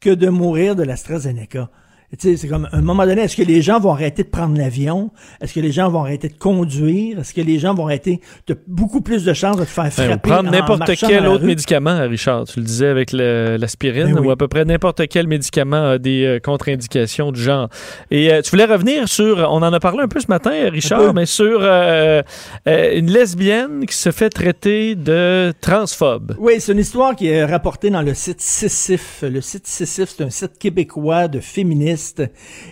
que 0.00 0.10
de 0.10 0.28
mourir 0.28 0.76
de 0.76 0.82
l'AstraZeneca. 0.82 1.70
Et 2.12 2.16
Tu 2.16 2.30
sais, 2.30 2.36
c'est 2.36 2.48
comme, 2.48 2.68
à 2.70 2.76
un 2.76 2.80
moment 2.82 3.04
donné, 3.06 3.22
est-ce 3.22 3.36
que 3.36 3.42
les 3.42 3.60
gens 3.62 3.80
vont 3.80 3.90
arrêter 3.92 4.22
de 4.22 4.28
prendre 4.28 4.56
l'avion? 4.56 5.10
Est-ce 5.40 5.52
que 5.54 5.60
les 5.60 5.72
gens 5.72 5.88
vont 5.90 6.00
arrêter 6.00 6.28
de 6.28 6.36
conduire? 6.38 7.18
Est-ce 7.18 7.34
que 7.34 7.40
les 7.40 7.58
gens 7.58 7.74
vont 7.74 7.86
arrêter 7.86 8.20
de 8.46 8.56
beaucoup 8.68 9.00
plus 9.00 9.24
de 9.24 9.32
chances 9.32 9.56
de 9.56 9.64
te 9.64 9.68
faire 9.70 9.84
Ben, 9.84 9.90
frapper 9.90 10.28
prendre 10.30 10.48
en 10.48 10.52
n'importe 10.52 10.94
quel 10.96 11.26
autre 11.26 11.40
rue? 11.40 11.46
médicament, 11.48 12.06
Richard. 12.08 12.44
Tu 12.44 12.60
le 12.60 12.66
disais 12.66 12.86
avec 12.86 13.10
l'aspirine, 13.12 14.12
Ben 14.12 14.20
oui. 14.20 14.26
ou 14.28 14.30
à 14.30 14.36
peu 14.36 14.46
près 14.48 14.64
n'importe 14.64 15.08
quel 15.08 15.26
médicament 15.26 15.90
a 15.92 15.98
des 15.98 16.24
euh, 16.24 16.38
contre-indications 16.40 17.32
du 17.32 17.40
genre. 17.42 17.68
Et 18.10 18.32
euh, 18.32 18.42
tu 18.42 18.50
voulais 18.50 18.66
revenir 18.66 19.08
sur, 19.08 19.38
on 19.50 19.62
en 19.62 19.72
a 19.72 19.80
parlé 19.80 20.02
un 20.02 20.08
peu 20.08 20.20
ce 20.20 20.28
matin, 20.28 20.52
Richard, 20.70 21.14
mais 21.14 21.26
sur 21.26 21.58
euh, 21.62 22.22
une 22.66 23.10
lesbienne 23.10 23.86
qui 23.86 23.96
se 23.96 24.10
fait 24.12 24.30
traiter 24.30 24.94
de 24.94 25.52
transphobe. 25.60 26.36
Oui, 26.38 26.54
c'est 26.60 26.72
une 26.72 26.78
histoire 26.78 27.16
qui 27.16 27.28
est 27.28 27.44
rapportée 27.44 27.90
dans 27.90 28.02
le 28.02 28.14
site 28.14 28.40
Sissif. 28.40 29.22
Le 29.26 29.40
site 29.40 29.66
Sissif, 29.66 30.10
c'est 30.16 30.22
un 30.24 30.30
site 30.30 30.58
québécois 30.58 31.28
de 31.28 31.40
féministes. 31.40 31.93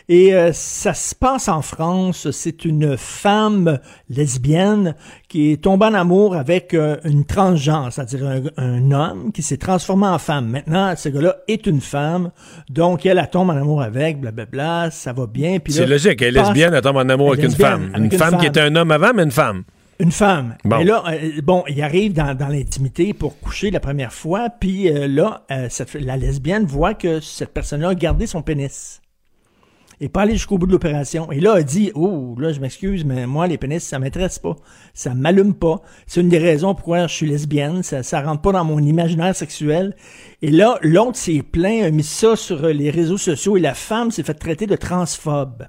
Et 0.09 0.35
euh, 0.35 0.51
ça 0.53 0.94
se 0.94 1.15
passe 1.15 1.49
en 1.49 1.62
France. 1.62 2.31
C'est 2.31 2.65
une 2.65 2.97
femme 2.97 3.78
lesbienne 4.11 4.94
qui 5.28 5.53
est 5.53 5.62
tombée 5.62 5.86
en 5.86 5.94
amour 5.94 6.36
avec 6.36 6.74
euh, 6.74 6.97
une 7.05 7.24
transgenre, 7.24 7.93
c'est-à-dire 7.93 8.27
un, 8.27 8.43
un 8.57 8.90
homme 8.93 9.32
qui 9.32 9.43
s'est 9.43 9.57
transformé 9.57 10.07
en 10.07 10.19
femme. 10.19 10.49
Maintenant, 10.49 10.94
ce 10.97 11.09
gars-là 11.09 11.36
est 11.49 11.66
une 11.66 11.81
femme. 11.81 12.31
Donc, 12.69 13.05
elle, 13.07 13.19
elle 13.19 13.31
tombe 13.31 13.51
en 13.51 13.57
amour 13.57 13.82
avec, 13.82 14.20
blablabla, 14.20 14.90
ça 14.90 15.12
va 15.12 15.27
bien. 15.27 15.59
Puis 15.59 15.73
C'est 15.73 15.86
logique, 15.86 16.20
elle 16.23 16.36
est 16.36 16.40
lesbienne, 16.40 16.74
elle 16.74 16.82
tombe 16.82 16.97
en 16.97 17.09
amour 17.09 17.32
avec 17.32 17.44
une 17.44 17.51
femme. 17.53 17.90
avec 17.94 18.12
Une 18.12 18.19
femme 18.19 18.39
qui 18.39 18.47
était 18.47 18.61
un 18.61 18.77
homme 18.77 18.90
avant, 18.90 19.12
mais 19.15 19.23
une 19.24 19.31
femme. 19.31 19.65
Une 19.99 20.11
femme. 20.11 20.57
Bon. 20.65 20.78
Et 20.81 20.85
là, 20.85 21.05
euh, 21.12 21.40
bon, 21.44 21.62
il 21.69 21.81
arrive 21.82 22.12
dans, 22.15 22.35
dans 22.35 22.49
l'intimité 22.49 23.12
pour 23.12 23.39
coucher 23.39 23.70
la 23.70 23.78
première 23.78 24.12
fois, 24.12 24.49
puis 24.51 24.89
euh, 24.89 25.07
là, 25.07 25.43
euh, 25.53 25.66
cette- 25.70 25.94
la 25.94 26.16
lesbienne 26.16 26.65
voit 26.65 26.94
que 26.94 27.20
cette 27.20 27.53
personne-là 27.53 27.90
a 27.90 27.94
gardé 27.94 28.27
son 28.27 28.43
pénis. 28.43 29.01
Et 30.05 30.09
pas 30.09 30.23
aller 30.23 30.33
jusqu'au 30.33 30.59
bout 30.59 30.66
de 30.66 30.73
l'opération. 30.73 31.31
Et 31.31 31.39
là, 31.39 31.55
elle 31.59 31.65
dit, 31.65 31.93
oh, 31.95 32.35
là, 32.37 32.53
je 32.53 32.59
m'excuse, 32.59 33.05
mais 33.05 33.24
moi, 33.24 33.47
les 33.47 33.57
pénis, 33.57 33.81
ça 33.81 34.01
m'intéresse 34.01 34.41
pas. 34.41 34.57
Ça 34.95 35.15
m'allume 35.15 35.55
pas. 35.55 35.81
C'est 36.09 36.23
une 36.23 36.29
des 36.29 36.41
raisons 36.41 36.74
pourquoi 36.74 37.07
je 37.07 37.15
suis 37.15 37.29
lesbienne. 37.29 37.85
Ça, 37.85 38.03
ça 38.03 38.20
rentre 38.20 38.43
pas 38.43 38.51
dans 38.51 38.65
mon 38.65 38.81
imaginaire 38.81 39.37
sexuel. 39.37 39.95
Et 40.43 40.51
là, 40.51 40.77
l'autre 40.83 41.16
s'est 41.16 41.45
plaint, 41.45 41.85
a 41.85 41.91
mis 41.93 42.03
ça 42.03 42.35
sur 42.35 42.65
euh, 42.65 42.73
les 42.73 42.91
réseaux 42.91 43.16
sociaux 43.16 43.57
et 43.57 43.61
la 43.61 43.74
femme 43.74 44.11
s'est 44.11 44.24
fait 44.24 44.35
traiter 44.35 44.66
de 44.66 44.74
transphobe. 44.74 45.69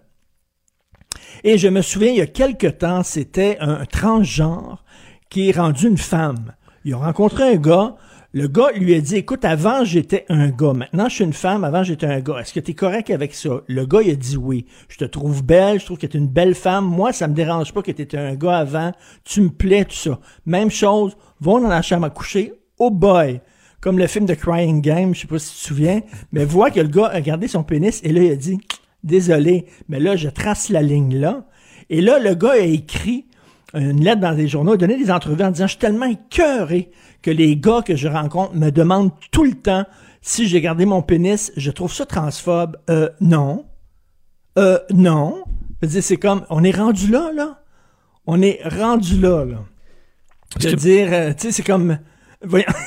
Et 1.43 1.59
je 1.59 1.67
me 1.67 1.83
souviens, 1.83 2.09
il 2.09 2.17
y 2.17 2.21
a 2.21 2.25
quelque 2.25 2.65
temps, 2.65 3.03
c'était 3.03 3.57
un 3.59 3.85
transgenre 3.85 4.83
qui 5.29 5.49
est 5.49 5.55
rendu 5.55 5.87
une 5.87 5.99
femme. 5.99 6.53
Il 6.85 6.95
a 6.95 6.97
rencontré 6.97 7.43
un 7.53 7.57
gars. 7.57 7.97
Le 8.35 8.47
gars 8.47 8.71
lui 8.75 8.95
a 8.95 8.99
dit, 8.99 9.17
écoute, 9.17 9.45
avant 9.45 9.85
j'étais 9.85 10.25
un 10.27 10.49
gars, 10.49 10.73
maintenant 10.73 11.07
je 11.07 11.13
suis 11.13 11.23
une 11.23 11.33
femme, 11.33 11.63
avant 11.63 11.83
j'étais 11.83 12.07
un 12.07 12.19
gars. 12.19 12.39
Est-ce 12.39 12.51
que 12.51 12.59
tu 12.59 12.71
es 12.71 12.73
correct 12.73 13.11
avec 13.11 13.35
ça? 13.35 13.61
Le 13.67 13.85
gars, 13.85 14.01
il 14.01 14.09
a 14.09 14.15
dit 14.15 14.37
oui. 14.37 14.65
Je 14.89 14.97
te 14.97 15.05
trouve 15.05 15.43
belle, 15.43 15.79
je 15.79 15.85
trouve 15.85 15.99
que 15.99 16.07
tu 16.07 16.17
es 16.17 16.19
une 16.19 16.29
belle 16.29 16.55
femme. 16.55 16.83
Moi, 16.83 17.13
ça 17.13 17.27
me 17.27 17.35
dérange 17.35 17.71
pas 17.73 17.83
que 17.83 17.91
tu 17.91 18.01
étais 18.01 18.17
un 18.17 18.33
gars 18.33 18.57
avant. 18.57 18.91
Tu 19.23 19.41
me 19.41 19.49
plais, 19.49 19.85
tout 19.85 19.95
ça. 19.95 20.19
Même 20.47 20.71
chose, 20.71 21.15
vont 21.41 21.61
dans 21.61 21.67
la 21.67 21.83
chambre 21.83 22.07
à 22.07 22.09
coucher. 22.09 22.53
Oh 22.79 22.89
boy! 22.89 23.39
Comme 23.81 23.99
le 23.99 24.07
film 24.07 24.25
de 24.25 24.33
Crying 24.33 24.81
Game, 24.81 25.13
je 25.13 25.21
sais 25.21 25.27
pas 25.27 25.37
si 25.37 25.53
tu 25.53 25.61
te 25.61 25.67
souviens, 25.67 26.01
mais 26.31 26.43
vois 26.43 26.71
que 26.71 26.79
le 26.79 26.87
gars 26.87 27.09
a 27.13 27.21
gardé 27.21 27.47
son 27.47 27.63
pénis 27.63 28.01
et 28.03 28.11
là, 28.11 28.23
il 28.23 28.31
a 28.31 28.35
dit, 28.35 28.57
désolé, 29.03 29.65
mais 29.89 29.99
là, 29.99 30.15
je 30.15 30.29
trace 30.29 30.69
la 30.69 30.81
ligne 30.81 31.19
là. 31.19 31.45
Et 31.91 32.01
là, 32.01 32.17
le 32.17 32.33
gars 32.33 32.53
a 32.53 32.57
écrit 32.57 33.27
une 33.75 34.03
lettre 34.03 34.21
dans 34.21 34.31
les 34.31 34.47
journaux, 34.47 34.73
a 34.73 34.77
donné 34.77 34.97
des 34.97 35.11
entrevues 35.11 35.43
en 35.43 35.51
disant, 35.51 35.67
je 35.67 35.71
suis 35.71 35.79
tellement 35.79 36.07
écœuré 36.07 36.89
que 37.23 37.31
les 37.31 37.55
gars 37.55 37.81
que 37.81 37.95
je 37.95 38.07
rencontre 38.07 38.53
me 38.53 38.69
demandent 38.69 39.11
tout 39.31 39.45
le 39.45 39.53
temps 39.53 39.85
si 40.21 40.47
j'ai 40.47 40.61
gardé 40.61 40.85
mon 40.85 41.01
pénis. 41.01 41.51
Je 41.57 41.71
trouve 41.71 41.91
ça 41.91 42.05
transphobe. 42.05 42.77
Euh, 42.89 43.09
non. 43.19 43.65
Euh, 44.59 44.77
non. 44.91 45.43
C'est 45.81 46.17
comme, 46.17 46.45
on 46.49 46.63
est 46.63 46.75
rendu 46.75 47.09
là, 47.09 47.31
là. 47.33 47.61
On 48.27 48.41
est 48.41 48.59
rendu 48.63 49.19
là, 49.19 49.43
là. 49.43 49.63
Je 50.59 50.69
veux 50.69 50.75
dire, 50.75 51.09
euh, 51.11 51.33
tu 51.33 51.47
sais, 51.47 51.51
c'est 51.51 51.63
comme. 51.63 51.97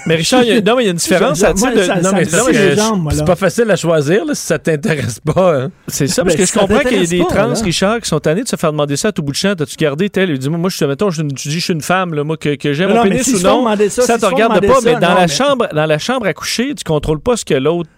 Mais 0.07 0.17
Richard, 0.17 0.43
il 0.43 0.49
y 0.49 0.53
a, 0.53 0.61
non, 0.61 0.77
mais 0.77 0.83
il 0.83 0.87
y 0.87 0.89
a 0.89 0.93
une 0.93 0.97
différence. 0.99 1.39
de- 1.41 1.47
ça- 1.47 1.53
non, 1.55 2.11
mais 2.15 2.25
c'est- 3.15 3.25
pas 3.25 3.37
facile 3.37 3.71
à 3.71 3.77
choisir 3.77 4.25
là, 4.25 4.35
si 4.35 4.43
ça 4.47 4.59
t'intéresse 4.59 5.21
pas. 5.21 5.57
hein. 5.63 5.71
C'est 5.89 6.07
ça, 6.07 6.23
parce 6.25 6.37
Ben, 6.37 6.43
que 6.45 6.47
je 6.53 6.59
comprends 6.59 6.79
qu'il 6.81 7.01
y 7.01 7.05
a 7.05 7.07
des 7.07 7.19
pas, 7.21 7.25
trans, 7.25 7.47
là. 7.49 7.55
Richard, 7.63 8.01
qui 8.01 8.09
sont 8.09 8.21
tannés 8.21 8.43
de 8.43 8.49
se 8.49 8.57
faire 8.57 8.73
demander 8.73 8.97
ça 8.97 9.09
à 9.09 9.13
tout 9.13 9.23
bout 9.23 9.33
de 9.33 9.37
champ. 9.37 9.55
T'as-tu 9.55 9.77
gardé 9.77 10.11
tel? 10.11 10.31
Il 10.31 10.39
dit, 10.39 10.49
moi, 10.51 10.69
je 10.69 10.77
suis, 10.77 10.87
mettons, 10.87 11.11
je, 11.11 11.23
tu 11.23 11.49
dis, 11.49 11.55
je 11.59 11.65
suis 11.65 11.73
une 11.73 11.81
femme, 11.81 12.15
là, 12.15 12.23
moi, 12.25 12.37
que, 12.37 12.55
que 12.57 12.73
j'aime 12.73 12.91
mon 12.93 13.03
pénis 13.03 13.27
ou 13.29 13.41
non. 13.43 13.67
ça, 13.89 14.03
ça 14.03 14.19
te 14.19 14.27
regarde 14.27 14.61
pas, 14.67 14.75
ça, 14.75 14.81
mais 14.85 14.93
dans 15.01 15.09
non, 15.09 15.15
la 15.15 15.21
mais- 15.23 15.29
chambre, 15.29 15.69
dans 15.75 15.87
la 15.87 15.99
chambre 15.99 16.27
à 16.27 16.35
coucher, 16.35 16.75
tu 16.75 16.85
contrôles 16.85 17.21
pas 17.21 17.37
ce 17.37 17.45
que 17.45 17.55
l'autre, 17.55 17.89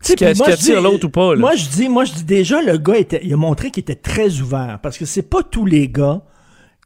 ce 0.00 0.12
qui 0.14 0.24
attire 0.24 0.80
l'autre 0.80 1.06
ou 1.06 1.10
pas, 1.10 1.34
là. 1.34 1.40
Moi, 1.40 1.54
je 1.56 1.68
dis, 1.68 1.88
moi, 1.88 2.04
je 2.04 2.12
dis 2.12 2.24
déjà, 2.24 2.60
le 2.62 2.76
gars 2.78 2.96
était, 2.96 3.20
il 3.24 3.32
a 3.32 3.36
montré 3.36 3.70
qu'il 3.70 3.80
était 3.82 3.94
très 3.94 4.40
ouvert 4.40 4.78
parce 4.82 4.98
que 4.98 5.04
c'est 5.04 5.22
pas 5.28 5.42
tous 5.48 5.64
les 5.66 5.88
gars. 5.88 6.20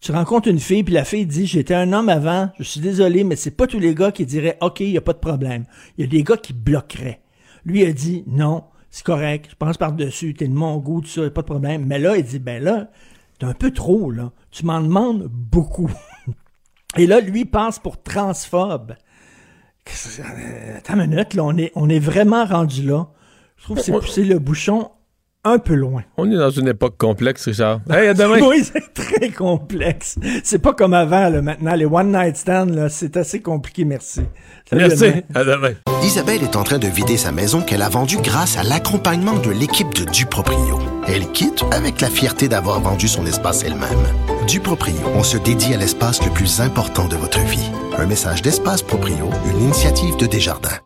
Tu 0.02 0.10
rencontres 0.10 0.48
une 0.48 0.58
fille 0.58 0.82
puis 0.82 0.92
la 0.92 1.04
fille 1.04 1.26
dit, 1.26 1.46
j'étais 1.46 1.74
un 1.74 1.92
homme 1.92 2.08
avant, 2.08 2.50
je 2.58 2.64
suis 2.64 2.80
désolé, 2.80 3.22
mais 3.22 3.36
c'est 3.36 3.52
pas 3.52 3.68
tous 3.68 3.78
les 3.78 3.94
gars 3.94 4.10
qui 4.10 4.26
diraient, 4.26 4.58
OK, 4.60 4.80
il 4.80 4.90
y 4.90 4.98
a 4.98 5.00
pas 5.00 5.12
de 5.12 5.18
problème. 5.18 5.64
Il 5.96 6.04
y 6.04 6.08
a 6.08 6.10
des 6.10 6.24
gars 6.24 6.36
qui 6.36 6.52
bloqueraient. 6.52 7.20
Lui 7.64 7.84
a 7.84 7.92
dit, 7.92 8.24
non, 8.26 8.64
c'est 8.90 9.04
correct, 9.04 9.46
je 9.50 9.54
pense 9.54 9.78
par-dessus, 9.78 10.34
t'es 10.34 10.48
de 10.48 10.54
mon 10.54 10.78
goût, 10.78 11.02
tout 11.02 11.06
ça, 11.06 11.22
y 11.22 11.26
a 11.26 11.30
pas 11.30 11.42
de 11.42 11.46
problème. 11.46 11.86
Mais 11.86 12.00
là, 12.00 12.16
il 12.16 12.24
dit, 12.24 12.40
ben 12.40 12.60
là, 12.60 12.90
t'es 13.38 13.46
un 13.46 13.54
peu 13.54 13.70
trop, 13.70 14.10
là. 14.10 14.32
Tu 14.50 14.66
m'en 14.66 14.80
demandes 14.80 15.28
beaucoup. 15.30 15.90
Et 16.96 17.06
là, 17.06 17.20
lui 17.20 17.44
pense 17.44 17.78
pour 17.78 18.02
transphobe. 18.02 18.96
Euh, 20.18 20.78
Attends 20.78 20.98
une 20.98 21.10
minute, 21.10 21.34
là, 21.34 21.44
on 21.44 21.56
est, 21.56 21.70
on 21.76 21.88
est 21.88 22.00
vraiment 22.00 22.44
rendu 22.44 22.82
là. 22.82 23.06
Je 23.56 23.62
trouve 23.62 23.76
que 23.76 23.84
c'est 23.84 23.92
pousser 23.92 24.24
le 24.24 24.40
bouchon 24.40 24.90
un 25.44 25.58
peu 25.58 25.74
loin. 25.74 26.02
On 26.16 26.30
est 26.30 26.36
dans 26.36 26.50
une 26.50 26.68
époque 26.68 26.96
complexe, 26.96 27.46
Richard. 27.46 27.80
Hey, 27.90 28.08
à 28.08 28.14
demain. 28.14 28.38
Oui, 28.46 28.62
c'est 28.64 28.94
très 28.94 29.30
complexe. 29.30 30.16
C'est 30.44 30.60
pas 30.60 30.72
comme 30.72 30.94
avant, 30.94 31.28
là, 31.28 31.42
maintenant. 31.42 31.74
Les 31.74 31.84
one 31.84 32.12
night 32.12 32.36
stands, 32.36 32.66
là, 32.66 32.88
c'est 32.88 33.16
assez 33.16 33.40
compliqué, 33.40 33.84
merci. 33.84 34.22
Salut, 34.70 34.82
Merci. 34.82 34.98
demain. 35.04 35.20
À 35.34 35.44
demain. 35.44 35.72
Isabelle 36.04 36.42
est 36.42 36.56
en 36.56 36.62
train 36.64 36.78
de 36.78 36.86
vider 36.86 37.16
sa 37.16 37.32
maison 37.32 37.60
qu'elle 37.62 37.82
a 37.82 37.88
vendue 37.88 38.18
grâce 38.22 38.56
à 38.56 38.62
l'accompagnement 38.62 39.36
de 39.38 39.50
l'équipe 39.50 39.92
de 39.94 40.04
Duproprio. 40.10 40.78
Elle 41.06 41.26
quitte 41.32 41.64
avec 41.72 42.00
la 42.00 42.08
fierté 42.08 42.48
d'avoir 42.48 42.80
vendu 42.80 43.08
son 43.08 43.26
espace 43.26 43.64
elle-même. 43.64 43.88
Duproprio, 44.46 44.94
on 45.14 45.22
se 45.22 45.36
dédie 45.38 45.74
à 45.74 45.76
l'espace 45.76 46.24
le 46.24 46.30
plus 46.32 46.60
important 46.60 47.06
de 47.08 47.16
votre 47.16 47.40
vie. 47.40 47.70
Un 47.98 48.06
message 48.06 48.42
d'Espace 48.42 48.82
Proprio, 48.82 49.28
une 49.50 49.60
initiative 49.64 50.16
de 50.16 50.26
Desjardins. 50.26 50.78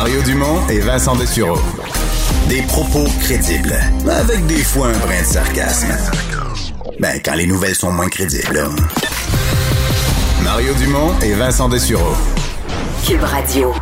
Mario 0.00 0.22
Dumont 0.22 0.66
et 0.70 0.78
Vincent 0.80 1.14
Dessureau. 1.14 1.60
Des 2.48 2.62
propos 2.62 3.04
crédibles, 3.20 3.78
avec 4.08 4.46
des 4.46 4.64
fois 4.64 4.86
un 4.86 4.98
brin 4.98 5.20
de 5.20 5.26
sarcasme. 5.26 5.88
Ben, 6.98 7.20
quand 7.22 7.34
les 7.34 7.46
nouvelles 7.46 7.74
sont 7.74 7.92
moins 7.92 8.08
crédibles. 8.08 8.66
Mario 10.42 10.72
Dumont 10.72 11.12
et 11.20 11.34
Vincent 11.34 11.68
Dessureau. 11.68 12.14
Cube 13.06 13.22
Radio. 13.22 13.74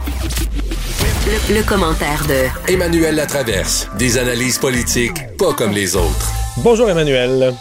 Le, 1.25 1.55
le 1.55 1.63
commentaire 1.63 2.25
de 2.27 2.73
Emmanuel 2.73 3.15
Latraverse. 3.15 3.87
Des 3.97 4.19
analyses 4.19 4.59
politiques 4.59 5.37
pas 5.37 5.53
comme 5.53 5.71
les 5.71 5.95
autres. 5.95 6.33
Bonjour, 6.57 6.91
Emmanuel. 6.91 7.55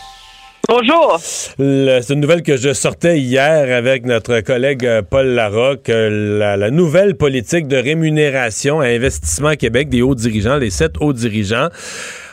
Bonjour. 0.69 1.17
C'est 1.21 2.09
une 2.13 2.19
nouvelle 2.19 2.43
que 2.43 2.57
je 2.57 2.73
sortais 2.73 3.19
hier 3.19 3.73
avec 3.75 4.05
notre 4.05 4.41
collègue 4.41 4.85
euh, 4.85 5.01
Paul 5.01 5.27
Larocque. 5.27 5.89
euh, 5.89 6.37
La, 6.39 6.57
la 6.57 6.71
nouvelle 6.71 7.15
politique 7.15 7.67
de 7.69 7.77
rémunération 7.77 8.81
à 8.81 8.87
Investissement 8.87 9.53
Québec 9.55 9.87
des 9.87 10.01
hauts 10.01 10.15
dirigeants, 10.15 10.57
les 10.57 10.69
sept 10.69 10.93
hauts 10.99 11.13
dirigeants. 11.13 11.69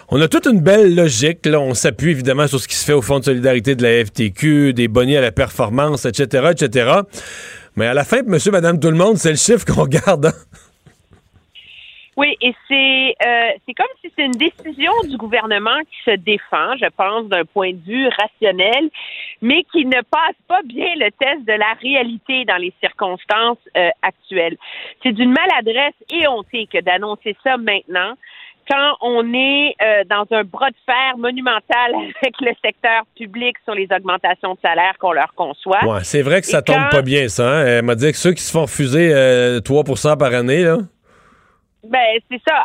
On 0.09 0.21
a 0.21 0.27
toute 0.27 0.47
une 0.47 0.61
belle 0.61 0.97
logique. 0.97 1.47
Là. 1.47 1.61
On 1.61 1.75
s'appuie 1.75 2.11
évidemment 2.11 2.49
sur 2.49 2.59
ce 2.59 2.67
qui 2.67 2.75
se 2.75 2.85
fait 2.85 2.93
au 2.93 3.03
Fonds 3.03 3.21
de 3.21 3.25
solidarité 3.25 3.77
de 3.77 3.83
la 3.85 4.05
FTQ, 4.05 4.73
des 4.75 4.89
bonnets 4.89 5.17
à 5.17 5.21
la 5.21 5.33
performance, 5.33 6.05
etc., 6.05 6.49
etc. 6.51 6.91
Mais 7.77 7.87
à 7.87 7.95
la 7.95 8.05
fin, 8.05 8.23
monsieur, 8.27 8.51
madame, 8.51 8.81
tout 8.81 8.91
le 8.91 8.97
monde, 8.97 9.17
c'est 9.17 9.31
le 9.31 9.37
chiffre 9.37 9.65
qu'on 9.73 9.87
garde. 9.87 10.27
hein. 10.27 10.33
Oui, 12.17 12.37
et 12.41 12.55
c'est 12.69 13.15
euh, 13.27 13.51
c'est 13.67 13.75
comme 13.75 13.87
si 14.01 14.13
c'est 14.17 14.25
une 14.25 14.33
décision 14.33 14.93
du 15.09 15.17
gouvernement 15.17 15.79
qui 15.91 16.11
se 16.11 16.17
défend, 16.17 16.77
je 16.81 16.89
pense, 16.97 17.27
d'un 17.27 17.45
point 17.45 17.73
de 17.73 17.81
vue 17.85 18.09
rationnel, 18.21 18.89
mais 19.43 19.65
qui 19.73 19.85
ne 19.85 20.01
passe 20.03 20.37
pas 20.47 20.61
bien 20.65 20.87
le 20.97 21.11
test 21.11 21.45
de 21.45 21.53
la 21.53 21.75
réalité 21.83 22.45
dans 22.45 22.57
les 22.57 22.73
circonstances 22.81 23.59
euh, 23.77 23.89
actuelles. 24.03 24.57
C'est 25.03 25.13
d'une 25.13 25.33
maladresse 25.33 25.95
éhontée 26.11 26.69
que 26.73 26.81
d'annoncer 26.81 27.37
ça 27.43 27.57
maintenant. 27.57 28.15
quand 28.71 28.97
on 29.03 29.35
est 29.35 29.75
euh, 29.83 30.05
dans 30.09 30.25
un 30.31 30.43
bras 30.45 30.71
de 30.71 30.77
fer 30.87 31.19
monumental 31.19 31.93
avec 32.23 32.35
le 32.41 32.53
secteur 32.65 33.03
public 33.17 33.57
sur 33.65 33.75
les 33.75 33.87
augmentations 33.95 34.55
de 34.55 34.59
salaire 34.65 34.95
qu'on 34.99 35.13
leur 35.13 35.35
conçoit. 35.35 35.85
Ouais, 35.85 36.03
c'est 36.03 36.23
vrai 36.23 36.41
que 36.41 36.47
ça 36.47 36.61
Et 36.61 36.63
tombe 36.63 36.77
quand- 36.77 36.97
pas 36.99 37.03
bien, 37.03 37.29
ça. 37.29 37.43
hein. 37.47 37.65
Elle 37.67 37.85
m'a 37.85 37.95
dit 37.95 38.11
que 38.13 38.17
ceux 38.17 38.33
qui 38.33 38.43
se 38.43 38.51
font 38.53 38.63
refuser 38.63 39.13
euh, 39.13 39.61
3 39.61 40.17
par 40.19 40.33
année, 40.33 40.63
là. 40.63 40.79
Ben, 41.85 42.19
c'est 42.31 42.41
ça. 42.47 42.65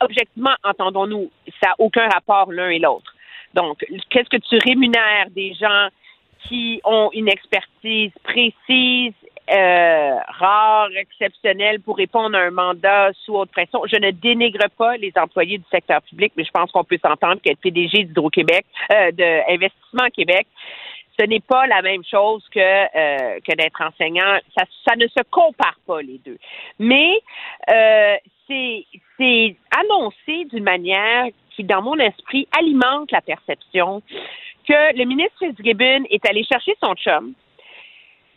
Objectivement, 0.00 0.54
entendons-nous, 0.62 1.30
ça 1.62 1.68
n'a 1.68 1.74
aucun 1.78 2.08
rapport 2.08 2.52
l'un 2.52 2.68
et 2.68 2.78
l'autre. 2.78 3.14
Donc, 3.54 3.84
qu'est-ce 4.10 4.28
que 4.28 4.36
tu 4.36 4.58
rémunères 4.68 5.30
des 5.30 5.54
gens 5.54 5.88
qui 6.46 6.80
ont 6.84 7.10
une 7.12 7.28
expertise 7.28 8.12
précise, 8.22 9.14
euh, 9.50 10.16
rare, 10.28 10.88
exceptionnelle 10.96 11.80
pour 11.80 11.96
répondre 11.96 12.36
à 12.36 12.40
un 12.40 12.50
mandat 12.50 13.12
sous 13.24 13.34
haute 13.36 13.50
pression? 13.50 13.80
Je 13.86 13.96
ne 13.96 14.10
dénigre 14.10 14.68
pas 14.76 14.96
les 14.96 15.12
employés 15.16 15.58
du 15.58 15.64
secteur 15.70 16.02
public, 16.02 16.32
mais 16.36 16.44
je 16.44 16.50
pense 16.50 16.70
qu'on 16.72 16.84
peut 16.84 16.98
s'entendre 17.00 17.40
qu'être 17.40 17.60
PDG 17.60 18.04
d'Hydro-Québec, 18.04 18.66
euh, 18.92 19.12
de 19.12 19.52
Investissement 19.52 20.08
Québec, 20.12 20.46
ce 21.18 21.24
n'est 21.26 21.40
pas 21.40 21.66
la 21.66 21.82
même 21.82 22.02
chose 22.04 22.42
que, 22.52 22.58
euh, 22.58 23.38
que 23.46 23.54
d'être 23.54 23.80
enseignant. 23.80 24.38
Ça, 24.56 24.64
ça 24.86 24.96
ne 24.96 25.06
se 25.06 25.22
compare 25.30 25.78
pas 25.86 26.02
les 26.02 26.18
deux. 26.24 26.38
Mais 26.78 27.20
euh, 27.70 28.16
c'est 28.46 29.56
annoncé 29.70 30.44
d'une 30.50 30.64
manière 30.64 31.26
qui, 31.50 31.64
dans 31.64 31.82
mon 31.82 31.96
esprit, 31.96 32.48
alimente 32.56 33.10
la 33.12 33.20
perception 33.20 34.02
que 34.66 34.96
le 34.96 35.04
ministre 35.04 35.36
Fitzgibbon 35.38 36.04
est 36.10 36.26
allé 36.26 36.42
chercher 36.44 36.74
son 36.82 36.94
chum, 36.94 37.34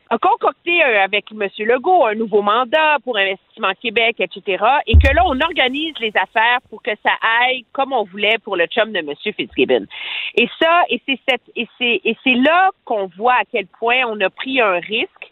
a 0.10 0.18
concocté 0.18 0.84
euh, 0.84 1.04
avec 1.04 1.26
M. 1.32 1.48
Legault 1.60 2.06
un 2.06 2.16
nouveau 2.16 2.42
mandat 2.42 2.98
pour 3.04 3.18
Investissement 3.18 3.74
Québec, 3.82 4.18
etc., 4.20 4.64
et 4.86 4.94
que 4.94 5.14
là, 5.14 5.24
on 5.26 5.40
organise 5.42 5.94
les 6.00 6.14
affaires 6.16 6.60
pour 6.70 6.82
que 6.82 6.92
ça 7.04 7.12
aille 7.42 7.66
comme 7.74 7.94
on 7.94 8.04
voulait 8.04 8.38
pour 8.44 8.56
le 8.56 8.68
chum 8.68 8.92
de 8.92 9.00
M. 9.00 9.14
Fitzgibbon. 9.22 9.86
Et 10.36 10.48
ça, 10.60 10.84
et 10.90 11.02
c'est 11.06 12.34
là 12.36 12.70
qu'on 12.86 13.08
voit 13.18 13.36
à 13.36 13.46
quel 13.52 13.68
point 13.68 14.04
on 14.08 14.20
a 14.22 14.30
pris 14.30 14.62
un 14.62 14.80
risque 14.80 15.27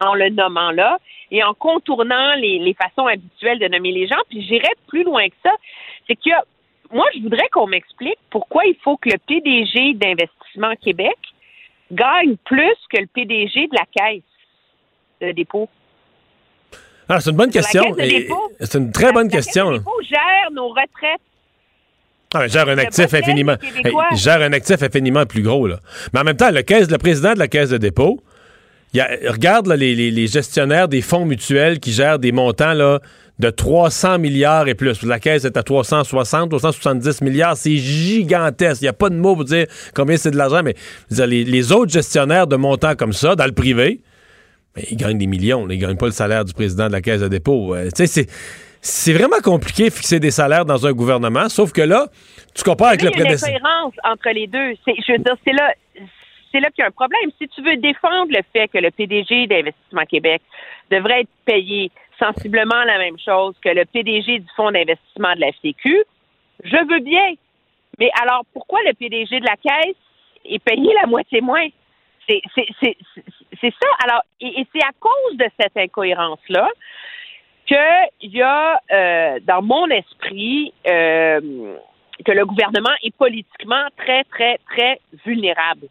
en 0.00 0.14
le 0.14 0.30
nommant 0.30 0.70
là 0.70 0.98
et 1.30 1.42
en 1.42 1.54
contournant 1.54 2.34
les, 2.36 2.58
les 2.58 2.74
façons 2.74 3.06
habituelles 3.06 3.58
de 3.58 3.68
nommer 3.68 3.92
les 3.92 4.06
gens. 4.06 4.20
Puis 4.28 4.42
j'irais 4.42 4.74
plus 4.86 5.04
loin 5.04 5.28
que 5.28 5.34
ça. 5.42 5.52
C'est 6.06 6.16
que 6.16 6.30
moi, 6.90 7.06
je 7.14 7.20
voudrais 7.20 7.48
qu'on 7.52 7.66
m'explique 7.66 8.18
pourquoi 8.30 8.64
il 8.64 8.76
faut 8.82 8.96
que 8.96 9.10
le 9.10 9.18
PDG 9.18 9.94
d'Investissement 9.94 10.74
Québec 10.82 11.16
gagne 11.92 12.36
plus 12.44 12.76
que 12.92 13.00
le 13.00 13.06
PDG 13.06 13.66
de 13.66 13.74
la 13.74 13.84
caisse 13.92 14.22
de 15.20 15.32
dépôt. 15.32 15.68
Ah, 17.08 17.20
c'est 17.20 17.30
une 17.30 17.36
bonne 17.36 17.50
la 17.50 17.52
question. 17.52 17.96
C'est 18.60 18.78
une 18.78 18.92
très 18.92 19.12
bonne 19.12 19.30
question. 19.30 19.70
là. 19.70 19.72
Le 19.72 19.78
dépôt 19.78 20.02
gère 20.02 20.50
nos 20.52 20.68
retraites. 20.68 21.20
Ah, 22.34 22.46
gère 22.46 22.68
un 22.68 22.76
actif 22.76 23.12
infiniment. 23.14 23.56
Hey, 23.84 23.94
gère 24.16 24.42
un 24.42 24.52
actif 24.52 24.82
infiniment 24.82 25.24
plus 25.24 25.42
gros. 25.42 25.66
Là. 25.66 25.78
Mais 26.12 26.20
en 26.20 26.24
même 26.24 26.36
temps, 26.36 26.50
le, 26.50 26.60
caisse, 26.60 26.90
le 26.90 26.98
président 26.98 27.32
de 27.32 27.38
la 27.38 27.48
caisse 27.48 27.70
de 27.70 27.78
dépôt, 27.78 28.20
y 28.94 29.00
a- 29.00 29.08
regarde 29.30 29.66
là, 29.66 29.76
les, 29.76 29.94
les- 29.94 30.10
les 30.10 30.26
gestionnaires 30.26 30.88
des 30.88 31.02
fonds 31.02 31.24
mutuels 31.24 31.78
qui 31.80 31.92
gèrent 31.92 32.18
des 32.18 32.32
montants 32.32 32.72
là, 32.72 33.00
de 33.38 33.50
300 33.50 34.18
milliards 34.18 34.66
et 34.68 34.74
plus. 34.74 35.02
La 35.04 35.20
caisse 35.20 35.44
est 35.44 35.56
à 35.56 35.62
360, 35.62 36.50
370 36.50 37.20
milliards. 37.22 37.56
C'est 37.56 37.76
gigantesque. 37.76 38.82
Il 38.82 38.86
n'y 38.86 38.88
a 38.88 38.92
pas 38.92 39.10
de 39.10 39.14
mot 39.16 39.34
pour 39.36 39.44
dire 39.44 39.66
combien 39.94 40.16
c'est 40.16 40.30
de 40.32 40.36
l'argent, 40.36 40.62
mais 40.64 40.74
dire, 41.10 41.26
les, 41.26 41.44
les 41.44 41.72
autres 41.72 41.92
gestionnaires 41.92 42.46
de 42.46 42.56
montants 42.56 42.94
comme 42.96 43.12
ça, 43.12 43.36
dans 43.36 43.46
le 43.46 43.52
privé, 43.52 44.00
ben, 44.74 44.84
ils 44.90 44.96
gagnent 44.96 45.18
des 45.18 45.26
millions. 45.28 45.66
là. 45.66 45.74
Ils 45.74 45.80
ne 45.80 45.86
gagnent 45.86 45.96
pas 45.96 46.06
le 46.06 46.12
salaire 46.12 46.44
du 46.44 46.52
président 46.52 46.88
de 46.88 46.92
la 46.92 47.00
caisse 47.00 47.20
de 47.20 47.28
dépôt. 47.28 47.74
Euh, 47.74 47.88
c'est. 47.94 48.26
C'est 48.80 49.12
vraiment 49.12 49.40
compliqué 49.42 49.86
de 49.86 49.90
fixer 49.92 50.20
des 50.20 50.30
salaires 50.30 50.64
dans 50.64 50.86
un 50.86 50.92
gouvernement, 50.92 51.48
sauf 51.48 51.72
que 51.72 51.82
là, 51.82 52.06
tu 52.54 52.62
compares 52.62 52.90
avec 52.90 53.02
le 53.02 53.08
il 53.08 53.10
y 53.10 53.14
a 53.14 53.18
une 53.18 53.24
prédécesseur. 53.24 53.48
incohérence 53.56 53.92
entre 54.04 54.30
les 54.32 54.46
deux. 54.46 54.76
C'est, 54.84 54.94
je 55.04 55.12
veux 55.14 55.18
dire, 55.18 55.34
c'est 55.44 55.52
là, 55.52 55.72
c'est 56.50 56.60
là 56.60 56.70
qu'il 56.70 56.82
y 56.82 56.84
a 56.84 56.88
un 56.88 56.92
problème. 56.92 57.30
Si 57.38 57.48
tu 57.48 57.62
veux 57.62 57.76
défendre 57.76 58.30
le 58.30 58.42
fait 58.52 58.68
que 58.68 58.78
le 58.78 58.90
PDG 58.90 59.46
d'Investissement 59.46 60.04
Québec 60.04 60.42
devrait 60.90 61.22
être 61.22 61.30
payé 61.44 61.90
sensiblement 62.18 62.84
la 62.84 62.98
même 62.98 63.18
chose 63.18 63.54
que 63.62 63.68
le 63.68 63.84
PDG 63.84 64.40
du 64.40 64.48
Fonds 64.56 64.72
d'investissement 64.72 65.34
de 65.34 65.40
la 65.40 65.52
FTQ, 65.52 66.04
je 66.64 66.88
veux 66.88 67.00
bien. 67.00 67.34
Mais 67.98 68.10
alors, 68.22 68.44
pourquoi 68.52 68.80
le 68.86 68.92
PDG 68.94 69.40
de 69.40 69.46
la 69.46 69.56
Caisse 69.56 69.96
est 70.44 70.58
payé 70.58 70.92
la 71.00 71.06
moitié 71.06 71.40
moins? 71.40 71.66
C'est, 72.28 72.42
ça. 73.62 73.88
Alors, 74.04 74.22
et, 74.40 74.60
et 74.60 74.66
c'est 74.72 74.82
à 74.82 74.90
cause 75.00 75.36
de 75.36 75.46
cette 75.58 75.76
incohérence-là 75.76 76.68
qu'il 77.66 78.30
y 78.34 78.42
a 78.42 78.80
euh, 78.90 79.38
dans 79.44 79.62
mon 79.62 79.86
esprit 79.86 80.72
euh, 80.86 81.76
que 82.24 82.32
le 82.32 82.44
gouvernement 82.44 82.94
est 83.02 83.14
politiquement 83.16 83.86
très, 83.96 84.24
très, 84.24 84.58
très 84.70 85.00
vulnérable 85.24 85.86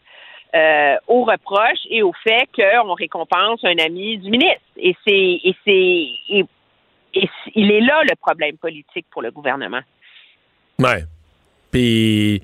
euh, 0.56 0.95
aux 1.07 1.24
reproches 1.24 1.86
et 1.90 2.03
au 2.03 2.14
fait 2.24 2.48
qu'on 2.56 2.94
récompense 2.94 3.60
un 3.64 3.78
ami 3.78 4.18
du 4.18 4.30
ministre. 4.30 4.61
Et 4.78 4.95
c'est 5.06 5.40
et 5.44 5.56
c'est 5.65 6.45
il 7.56 7.72
est 7.72 7.82
là 7.82 8.02
le 8.03 8.15
problème 8.15 8.57
politique 8.57 9.06
pour 9.11 9.22
le 9.22 9.32
gouvernement. 9.32 9.82
Ouais. 10.80 11.03
Puis 11.72 12.41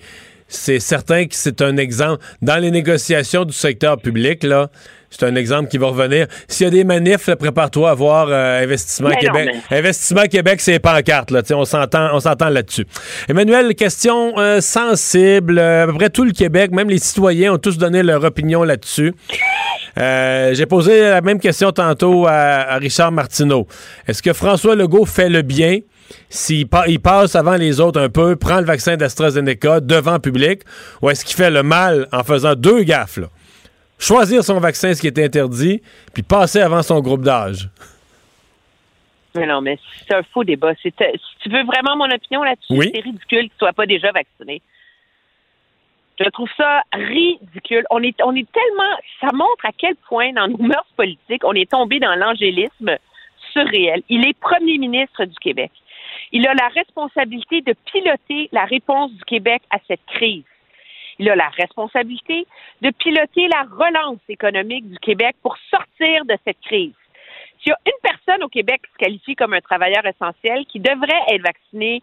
c'est 0.48 0.80
certain 0.80 1.26
que 1.26 1.36
c'est 1.36 1.62
un 1.62 1.78
exemple. 1.78 2.24
Dans 2.42 2.62
les 2.62 2.72
négociations 2.72 3.46
du 3.46 3.54
secteur 3.54 3.98
public, 3.98 4.44
là, 4.44 4.70
c'est 5.18 5.26
un 5.26 5.35
exemple 5.35 5.69
qui 5.69 5.77
va 5.77 5.88
revenir. 5.88 6.27
S'il 6.48 6.65
y 6.65 6.68
a 6.68 6.72
des 6.72 6.84
manifs, 6.84 7.30
prépare-toi 7.35 7.90
à 7.91 7.94
voir 7.94 8.27
euh, 8.30 8.64
Investissement 8.64 9.10
Mais 9.10 9.15
non, 9.15 9.34
Québec. 9.34 9.56
Investissement 9.72 10.23
Québec, 10.23 10.61
c'est 10.61 10.80
pancartes, 10.80 11.31
là. 11.31 11.41
On 11.53 11.65
s'entend, 11.65 12.10
on 12.14 12.19
s'entend 12.19 12.49
là-dessus. 12.49 12.85
Emmanuel, 13.30 13.76
question 13.76 14.38
euh, 14.40 14.60
sensible. 14.61 15.60
Euh, 15.60 15.84
À 15.84 15.88
peu 15.88 15.94
près 15.94 16.10
tout 16.10 16.23
le 16.26 16.31
Québec, 16.31 16.72
même 16.72 16.90
les 16.90 16.98
citoyens 16.99 17.53
ont 17.53 17.57
tous 17.57 17.77
donné 17.77 18.02
leur 18.03 18.23
opinion 18.23 18.64
là-dessus. 18.64 19.14
Euh, 19.98 20.53
J'ai 20.53 20.65
posé 20.65 21.02
la 21.02 21.22
même 21.22 21.40
question 21.40 21.72
tantôt 21.72 22.26
à, 22.27 22.31
à 22.31 22.77
Richard 22.77 23.11
Martineau. 23.11 23.68
Est-ce 24.07 24.22
que 24.23 24.34
François 24.34 24.76
Legault 24.76 25.06
fait 25.06 25.30
le 25.30 25.41
bien? 25.44 25.80
S'il 26.30 26.68
pa- 26.68 26.85
il 26.88 26.99
passe 26.99 27.35
avant 27.35 27.56
les 27.56 27.80
autres 27.80 27.99
un 27.99 28.10
peu, 28.10 28.35
prend 28.35 28.60
le 28.60 28.65
vaccin 28.65 28.98
d'AstraZeneca 28.98 29.80
devant 29.80 30.14
le 30.14 30.19
public, 30.19 30.61
ou 31.02 31.10
est-ce 31.10 31.23
qu'il 31.26 31.35
fait 31.35 31.49
le 31.49 31.64
mal 31.64 32.07
en 32.11 32.23
faisant 32.23 32.56
deux 32.56 32.84
gaffes? 32.84 33.18
là? 33.18 33.27
Choisir 34.06 34.44
son 34.44 34.60
vaccin, 34.60 34.94
ce 34.94 35.00
qui 35.00 35.08
est 35.08 35.18
interdit, 35.20 35.82
puis 36.14 36.24
passer 36.24 36.60
avant 36.60 36.82
son 36.84 37.00
groupe 37.00 37.22
d'âge. 37.22 37.70
Mais 39.36 39.48
non, 39.48 39.62
mais 39.62 39.80
c'est 40.06 40.14
un 40.14 40.24
faux 40.24 40.44
débat. 40.44 40.74
C'est, 40.84 40.94
euh, 41.02 41.06
si 41.14 41.40
tu 41.44 41.50
veux 41.50 41.64
vraiment 41.64 41.96
mon 41.96 42.12
opinion 42.14 42.44
là-dessus, 42.44 42.74
Oui. 42.74 42.92
c'est 42.94 43.00
ridicule 43.00 43.40
qu'il 43.40 43.46
ne 43.56 43.58
soit 43.60 43.74
pas 43.74 43.86
déjà 43.86 44.12
vacciné. 44.12 44.62
Je 46.20 46.30
trouve 46.30 46.50
ça 46.58 46.82
ridicule. 46.94 47.86
On 47.90 48.04
est, 48.04 48.16
on 48.24 48.36
est 48.36 48.48
tellement. 48.52 48.94
Ça 49.22 49.30
montre 49.34 49.66
à 49.66 49.72
quel 49.78 49.96
point, 50.08 50.34
dans 50.34 50.48
nos 50.50 50.58
mœurs 50.58 50.86
politiques, 50.98 51.44
on 51.46 51.54
est 51.54 51.70
tombé 51.72 52.00
dans 52.00 52.14
l'angélisme 52.16 52.98
surréel. 53.54 54.04
Il 54.10 54.28
est 54.28 54.38
premier 54.38 54.78
ministre 54.78 55.24
du 55.26 55.36
Québec. 55.40 55.72
Il 56.32 56.46
a 56.48 56.54
la 56.54 56.68
responsabilité 56.68 57.62
de 57.62 57.74
piloter 57.92 58.50
la 58.52 58.66
réponse 58.66 59.12
du 59.14 59.24
Québec 59.24 59.62
à 59.72 59.78
cette 59.88 60.06
crise. 60.08 60.44
Il 61.19 61.30
a 61.30 61.35
la 61.35 61.49
responsabilité 61.49 62.45
de 62.81 62.90
piloter 62.91 63.48
la 63.48 63.64
relance 63.64 64.22
économique 64.30 64.90
du 64.90 64.98
Québec 64.99 65.35
pour 65.41 65.57
sortir 65.69 66.26
de 66.26 66.35
cette 66.45 66.60
crise. 66.61 66.94
S'il 67.61 67.69
y 67.69 67.73
a 67.73 67.77
une 67.85 68.02
personne 68.02 68.44
au 68.44 68.49
Québec 68.49 68.81
qui 68.84 68.91
se 68.91 68.98
qualifie 68.98 69.35
comme 69.35 69.53
un 69.53 69.61
travailleur 69.61 70.06
essentiel 70.06 70.65
qui 70.65 70.80
devrait 70.80 71.23
être 71.30 71.44
vacciné 71.44 72.02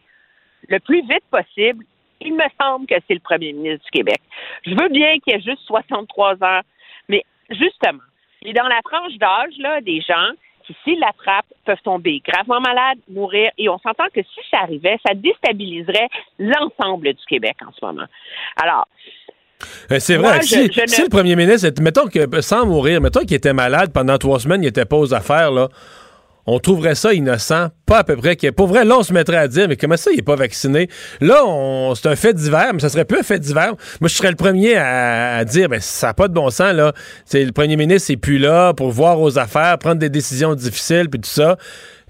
le 0.68 0.78
plus 0.78 1.02
vite 1.02 1.24
possible, 1.30 1.84
il 2.20 2.34
me 2.34 2.44
semble 2.60 2.86
que 2.86 2.94
c'est 3.06 3.14
le 3.14 3.20
premier 3.20 3.52
ministre 3.52 3.84
du 3.84 3.90
Québec. 3.90 4.20
Je 4.64 4.70
veux 4.70 4.88
bien 4.88 5.18
qu'il 5.20 5.34
ait 5.34 5.40
juste 5.40 5.62
63 5.66 6.42
ans, 6.42 6.60
mais 7.08 7.24
justement, 7.50 8.02
il 8.42 8.50
est 8.50 8.52
dans 8.52 8.68
la 8.68 8.80
tranche 8.82 9.16
d'âge 9.16 9.56
là, 9.58 9.80
des 9.80 10.00
gens 10.00 10.32
qui, 10.70 10.76
s'ils 10.84 11.00
l'attrapent, 11.00 11.46
peuvent 11.64 11.82
tomber 11.82 12.22
gravement 12.26 12.60
malades, 12.60 12.98
mourir, 13.10 13.50
et 13.58 13.68
on 13.68 13.78
s'entend 13.78 14.04
que 14.14 14.20
si 14.22 14.40
ça 14.50 14.58
arrivait, 14.62 14.96
ça 15.06 15.14
déstabiliserait 15.14 16.08
l'ensemble 16.38 17.08
du 17.12 17.24
Québec 17.28 17.56
en 17.66 17.72
ce 17.72 17.84
moment. 17.84 18.06
Alors, 18.62 18.86
Euh, 19.92 19.96
c'est 19.98 20.16
Moi, 20.16 20.30
vrai. 20.30 20.40
je- 20.40 20.46
si, 20.46 20.72
je 20.72 20.80
ne- 20.80 20.86
si 20.86 21.02
le 21.02 21.10
premier 21.10 21.36
ministre, 21.36 21.68
mettons 21.82 22.06
que, 22.06 22.40
sans 22.40 22.64
mourir, 22.64 22.98
mettons 23.02 23.20
qu'il 23.20 23.34
était 23.34 23.52
malade 23.52 23.92
pendant 23.92 24.16
trois 24.16 24.38
semaines, 24.40 24.62
il 24.62 24.68
était 24.68 24.86
pas 24.86 24.96
aux 24.96 25.12
affaires, 25.12 25.50
là, 25.50 25.68
on 26.54 26.58
trouverait 26.58 26.94
ça 26.94 27.12
innocent, 27.14 27.68
pas 27.86 27.98
à 27.98 28.04
peu 28.04 28.16
près. 28.16 28.36
qu'il- 28.36 28.52
Pour 28.52 28.66
vrai, 28.66 28.84
là, 28.84 28.96
on 28.98 29.02
se 29.02 29.12
mettrait 29.12 29.36
à 29.36 29.48
dire, 29.48 29.68
mais 29.68 29.76
comment 29.76 29.96
ça, 29.96 30.10
il 30.12 30.18
est 30.18 30.22
pas 30.22 30.36
vacciné? 30.36 30.88
Là, 31.20 31.42
c'est 31.94 32.08
un 32.08 32.16
fait 32.16 32.32
divers, 32.34 32.72
mais 32.72 32.80
ça 32.80 32.88
serait 32.88 33.04
plus 33.04 33.18
un 33.20 33.22
fait 33.22 33.38
divers. 33.38 33.74
Moi, 34.00 34.08
je 34.08 34.14
serais 34.14 34.30
le 34.30 34.36
premier 34.36 34.76
à, 34.76 35.44
dire, 35.44 35.68
mais 35.68 35.80
ça 35.80 36.08
n'a 36.08 36.14
pas 36.14 36.28
de 36.28 36.34
bon 36.34 36.50
sens, 36.50 36.72
là. 36.72 36.92
Le 37.32 37.50
premier 37.52 37.76
ministre 37.76 38.10
n'est 38.12 38.16
plus 38.16 38.38
là 38.38 38.72
pour 38.74 38.90
voir 38.90 39.20
aux 39.20 39.38
affaires, 39.38 39.78
prendre 39.78 39.98
des 40.00 40.10
décisions 40.10 40.54
difficiles, 40.54 41.08
puis 41.10 41.20
tout 41.20 41.28
ça. 41.30 41.56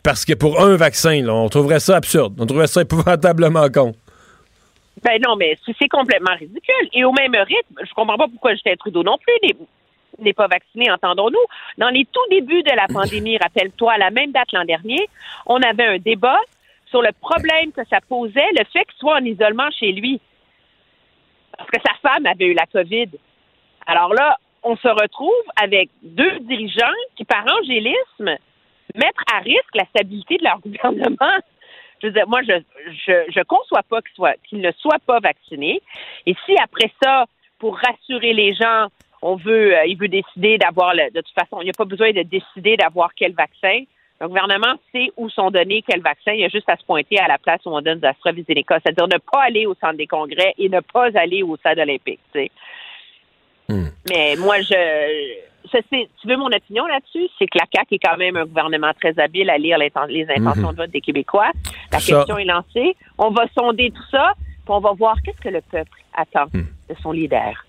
Parce 0.02 0.24
que 0.24 0.32
pour 0.32 0.60
un 0.62 0.76
vaccin, 0.76 1.22
là, 1.22 1.34
on 1.34 1.48
trouverait 1.48 1.80
ça 1.80 1.96
absurde. 1.96 2.34
On 2.38 2.46
trouverait 2.46 2.66
ça 2.68 2.80
épouvantablement 2.82 3.68
con. 3.68 3.92
Ben 5.02 5.18
non, 5.26 5.36
mais 5.36 5.56
c'est 5.78 5.88
complètement 5.88 6.34
ridicule. 6.38 6.88
Et 6.92 7.04
au 7.04 7.12
même 7.12 7.32
rythme, 7.34 7.74
je 7.86 7.94
comprends 7.94 8.16
pas 8.18 8.26
pourquoi 8.28 8.52
Justin 8.52 8.74
Trudeau 8.78 9.02
non 9.02 9.16
plus 9.18 9.48
n'est- 9.48 9.56
n'est 10.18 10.32
pas 10.32 10.46
vacciné, 10.46 10.90
entendons-nous. 10.90 11.44
Dans 11.78 11.88
les 11.88 12.04
tout 12.04 12.20
débuts 12.30 12.62
de 12.62 12.74
la 12.74 12.86
pandémie, 12.86 13.38
rappelle-toi, 13.42 13.92
à 13.92 13.98
la 13.98 14.10
même 14.10 14.32
date 14.32 14.52
l'an 14.52 14.64
dernier, 14.64 15.08
on 15.46 15.60
avait 15.62 15.86
un 15.86 15.98
débat 15.98 16.38
sur 16.86 17.02
le 17.02 17.12
problème 17.20 17.72
que 17.72 17.82
ça 17.88 18.00
posait, 18.08 18.50
le 18.58 18.64
fait 18.72 18.84
qu'il 18.84 18.98
soit 18.98 19.16
en 19.16 19.24
isolement 19.24 19.70
chez 19.70 19.92
lui. 19.92 20.20
Parce 21.56 21.70
que 21.70 21.80
sa 21.80 21.94
femme 22.02 22.26
avait 22.26 22.46
eu 22.46 22.54
la 22.54 22.66
COVID. 22.66 23.10
Alors 23.86 24.12
là, 24.14 24.36
on 24.62 24.76
se 24.76 24.88
retrouve 24.88 25.44
avec 25.60 25.90
deux 26.02 26.38
dirigeants 26.40 26.86
qui, 27.16 27.24
par 27.24 27.44
angélisme, 27.60 28.36
mettent 28.94 29.14
à 29.32 29.38
risque 29.38 29.74
la 29.74 29.84
stabilité 29.86 30.36
de 30.38 30.44
leur 30.44 30.58
gouvernement. 30.64 31.38
Je 32.00 32.06
veux 32.06 32.12
dire, 32.12 32.28
moi, 32.28 32.40
je 32.42 32.52
je, 33.06 33.30
je 33.30 33.42
conçois 33.42 33.82
pas 33.82 34.00
qu'il 34.02 34.14
soit 34.14 34.34
qu'il 34.48 34.60
ne 34.60 34.72
soit 34.72 34.98
pas 35.06 35.20
vacciné. 35.20 35.80
Et 36.26 36.34
si 36.46 36.56
après 36.62 36.90
ça, 37.02 37.26
pour 37.58 37.78
rassurer 37.78 38.32
les 38.32 38.54
gens, 38.54 38.88
on 39.22 39.36
veut, 39.36 39.76
euh, 39.76 39.84
il 39.86 39.96
veut 39.98 40.08
décider 40.08 40.56
d'avoir 40.58 40.94
le, 40.94 41.10
de 41.10 41.20
toute 41.20 41.34
façon, 41.34 41.60
il 41.60 41.64
n'y 41.64 41.70
a 41.70 41.74
pas 41.76 41.84
besoin 41.84 42.12
de 42.12 42.22
décider 42.22 42.76
d'avoir 42.76 43.10
quel 43.14 43.32
vaccin. 43.32 43.82
Le 44.20 44.28
gouvernement 44.28 44.74
sait 44.92 45.10
où 45.16 45.30
sont 45.30 45.50
donnés 45.50 45.82
quels 45.86 46.02
vaccins. 46.02 46.32
Il 46.32 46.40
y 46.40 46.44
a 46.44 46.48
juste 46.48 46.68
à 46.68 46.76
se 46.76 46.84
pointer 46.84 47.18
à 47.18 47.26
la 47.28 47.38
place 47.38 47.60
où 47.64 47.70
on 47.70 47.80
donne 47.80 48.00
d'AstraZeneca, 48.00 48.78
c'est-à-dire 48.84 49.08
ne 49.08 49.16
pas 49.18 49.42
aller 49.42 49.64
au 49.66 49.74
centre 49.80 49.94
des 49.96 50.06
congrès 50.06 50.52
et 50.58 50.68
ne 50.68 50.80
pas 50.80 51.08
aller 51.14 51.42
au 51.42 51.56
stade 51.56 51.78
olympique. 51.78 52.20
Tu 52.34 52.40
sais. 52.40 52.50
Mais 54.08 54.34
moi, 54.36 54.60
je, 54.60 54.74
c'est- 55.70 55.84
tu 56.20 56.26
veux 56.28 56.36
mon 56.36 56.48
opinion 56.48 56.86
là-dessus? 56.86 57.28
C'est 57.38 57.46
que 57.46 57.56
la 57.58 57.64
CAQ 57.72 57.94
est 57.94 57.98
quand 57.98 58.16
même 58.16 58.36
un 58.36 58.44
gouvernement 58.44 58.92
très 59.00 59.18
habile 59.18 59.48
à 59.48 59.58
lire 59.58 59.78
les 59.78 59.86
intentions 60.28 60.68
Mhm. 60.68 60.70
de 60.72 60.76
vote 60.76 60.90
des 60.90 61.00
Québécois. 61.00 61.50
La 61.92 62.00
Ça. 62.00 62.16
question 62.16 62.36
est 62.38 62.44
lancée. 62.44 62.96
On 63.16 63.30
va 63.30 63.44
sonder 63.56 63.90
tout 63.90 64.02
ça, 64.10 64.32
puis 64.36 64.68
on 64.68 64.80
va 64.80 64.92
voir 64.92 65.16
qu'est-ce 65.24 65.40
que 65.40 65.48
le 65.48 65.60
peuple 65.60 65.96
attend 66.14 66.46
de 66.52 66.94
son 67.02 67.12
leader. 67.12 67.64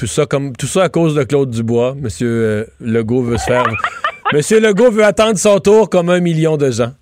Tout 0.00 0.06
ça, 0.06 0.24
comme, 0.24 0.56
tout 0.56 0.66
ça 0.66 0.84
à 0.84 0.88
cause 0.88 1.14
de 1.14 1.22
Claude 1.24 1.50
Dubois. 1.50 1.94
Monsieur 1.94 2.26
euh, 2.26 2.64
Legault 2.80 3.22
veut 3.22 3.36
se 3.36 3.44
faire. 3.44 3.64
Monsieur 4.32 4.58
Legault 4.58 4.90
veut 4.90 5.04
attendre 5.04 5.36
son 5.36 5.60
tour 5.60 5.90
comme 5.90 6.08
un 6.08 6.20
million 6.20 6.56
de 6.56 6.70
gens. 6.70 6.94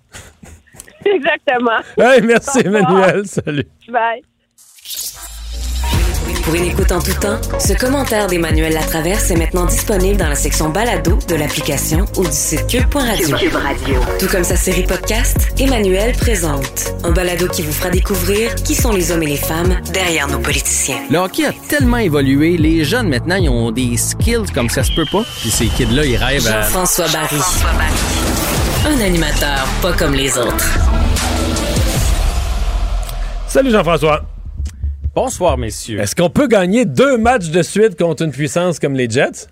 Exactement. 1.05 1.79
Hey, 1.97 2.21
merci, 2.21 2.59
Emmanuel. 2.59 3.25
Salut. 3.25 3.65
Bye. 3.87 4.21
Pour 6.49 6.55
une 6.55 6.65
écoute 6.65 6.91
en 6.91 6.99
tout 6.99 7.13
temps, 7.13 7.39
ce 7.59 7.73
commentaire 7.73 8.25
d'Emmanuel 8.25 8.73
Latraverse 8.73 9.29
est 9.29 9.35
maintenant 9.35 9.65
disponible 9.65 10.17
dans 10.17 10.29
la 10.29 10.33
section 10.33 10.69
balado 10.69 11.19
de 11.27 11.35
l'application 11.35 12.05
ou 12.17 12.25
du 12.25 12.31
site 12.31 12.65
cube.radio. 12.65 13.37
Cube 13.37 13.53
Radio. 13.53 13.99
Tout 14.17 14.25
comme 14.25 14.43
sa 14.43 14.55
série 14.55 14.81
podcast, 14.81 15.53
Emmanuel 15.59 16.15
présente 16.17 16.91
un 17.03 17.11
balado 17.11 17.47
qui 17.49 17.61
vous 17.61 17.71
fera 17.71 17.91
découvrir 17.91 18.55
qui 18.55 18.73
sont 18.73 18.91
les 18.91 19.11
hommes 19.11 19.21
et 19.21 19.27
les 19.27 19.37
femmes 19.37 19.79
derrière 19.93 20.27
nos 20.27 20.39
politiciens. 20.39 20.97
Le 21.11 21.19
hockey 21.19 21.45
a 21.45 21.53
tellement 21.67 21.97
évolué, 21.97 22.57
les 22.57 22.83
jeunes 22.83 23.09
maintenant, 23.09 23.35
ils 23.35 23.49
ont 23.49 23.69
des 23.69 23.95
skills 23.95 24.51
comme 24.51 24.71
ça 24.71 24.81
se 24.81 24.91
peut 24.93 25.05
pas. 25.11 25.21
Puis 25.41 25.51
ces 25.51 25.67
kids-là, 25.67 26.03
ils 26.03 26.17
rêvent 26.17 26.47
à... 26.47 26.63
Jean-François 26.63 27.09
Barry. 27.09 27.41
Un 28.87 28.99
animateur 29.01 29.67
pas 29.83 29.93
comme 29.93 30.15
les 30.15 30.35
autres. 30.35 30.79
Salut, 33.47 33.69
Jean-François. 33.69 34.23
Bonsoir, 35.21 35.57
messieurs. 35.57 35.99
Est-ce 35.99 36.15
qu'on 36.15 36.29
peut 36.29 36.47
gagner 36.47 36.85
deux 36.85 37.17
matchs 37.17 37.49
de 37.49 37.61
suite 37.61 37.99
contre 37.99 38.23
une 38.23 38.31
puissance 38.31 38.79
comme 38.79 38.93
les 38.93 39.09
Jets? 39.09 39.49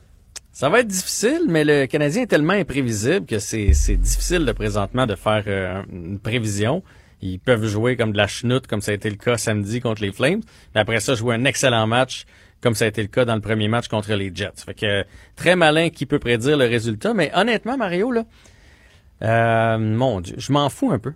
Ça 0.54 0.70
va 0.70 0.80
être 0.80 0.88
difficile, 0.88 1.42
mais 1.50 1.66
le 1.66 1.88
Canadien 1.88 2.22
est 2.22 2.28
tellement 2.28 2.54
imprévisible 2.54 3.26
que 3.26 3.38
c'est 3.38 3.98
difficile 3.98 4.46
de 4.46 4.52
présentement 4.54 5.06
de 5.06 5.16
faire 5.16 5.44
euh, 5.48 5.84
une 5.92 6.20
prévision. 6.20 6.84
Ils 7.22 7.38
peuvent 7.38 7.66
jouer 7.66 7.98
comme 7.98 8.14
de 8.14 8.18
la 8.18 8.28
chenoute, 8.28 8.66
comme 8.66 8.80
ça 8.80 8.92
a 8.92 8.94
été 8.94 9.10
le 9.10 9.18
cas 9.18 9.36
samedi 9.36 9.82
contre 9.82 10.02
les 10.02 10.14
Flames. 10.14 10.40
Mais 10.74 10.80
après 10.80 11.02
ça, 11.02 11.16
jouer 11.16 11.36
un 11.36 11.44
excellent 11.44 11.86
match, 11.86 12.24
comme 12.62 12.74
ça 12.74 12.86
a 12.86 12.88
été 12.88 13.02
le 13.02 13.10
cas 13.10 13.26
dans 13.26 13.36
le 13.36 13.42
premier 13.42 13.68
match 13.68 13.90
contre 13.90 14.14
les 14.14 14.32
Jets. 14.34 14.64
Fait 14.66 14.74
que 14.74 15.04
très 15.36 15.58
malin 15.58 15.90
qui 15.90 16.06
peut 16.06 16.20
prédire 16.20 16.56
le 16.56 16.66
résultat. 16.66 17.14
Mais 17.14 17.30
honnêtement, 17.36 17.76
Mario, 17.76 18.10
là, 18.14 18.24
euh, 19.22 19.78
mon 19.78 20.22
Dieu, 20.22 20.36
je 20.38 20.50
m'en 20.54 20.70
fous 20.70 20.94
un 20.94 21.00
peu. 21.00 21.12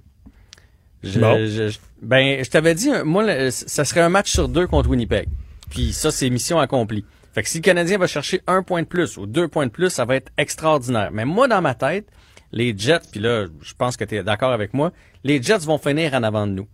Je, 1.03 1.19
Bon. 1.19 1.38
je- 1.38 1.69
je- 1.69 1.80
ben, 2.02 2.44
je 2.44 2.49
t'avais 2.49 2.76
dit, 2.76 2.90
euh, 2.91 3.03
moi, 3.03 3.23
le- 3.23 3.49
ça 3.52 3.86
serait 3.86 4.02
un 4.02 4.10
match 4.10 4.32
sur 4.32 4.48
deux 4.48 4.68
contre 4.68 4.90
Winnipeg. 4.90 5.28
Puis 5.69 5.94
ça, 5.94 6.11
c'est 6.11 6.30
mission 6.30 6.60
accomplie. 6.60 7.06
Fait 7.34 7.44
que 7.44 7.49
si 7.49 7.60
le 7.60 7.64
Canadien 7.64 7.98
va 7.98 8.07
chercher 8.07 8.41
un 8.48 8.61
point 8.61 8.82
de 8.82 8.88
plus 8.88 9.18
ou 9.18 9.26
deux 9.26 9.48
points 9.48 9.65
de 9.65 9.72
plus, 9.72 9.90
ça 9.90 10.06
va 10.06 10.15
être 10.18 10.32
extraordinaire. 10.38 11.10
Mais 11.14 11.26
moi, 11.26 11.48
dans 11.48 11.61
ma 11.61 11.73
tête, 11.76 12.06
les 12.52 12.76
Jets, 12.78 12.99
puis 13.11 13.22
là, 13.22 13.45
je 13.61 13.73
pense 13.78 13.95
que 13.95 14.03
tu 14.03 14.15
es 14.18 14.23
d'accord 14.23 14.52
avec 14.52 14.73
moi, 14.73 14.91
les 15.23 15.41
Jets 15.41 15.60
vont 15.60 15.78
finir 15.78 16.14
en 16.14 16.23
avant 16.23 16.45
de 16.45 16.52
nous. 16.52 16.68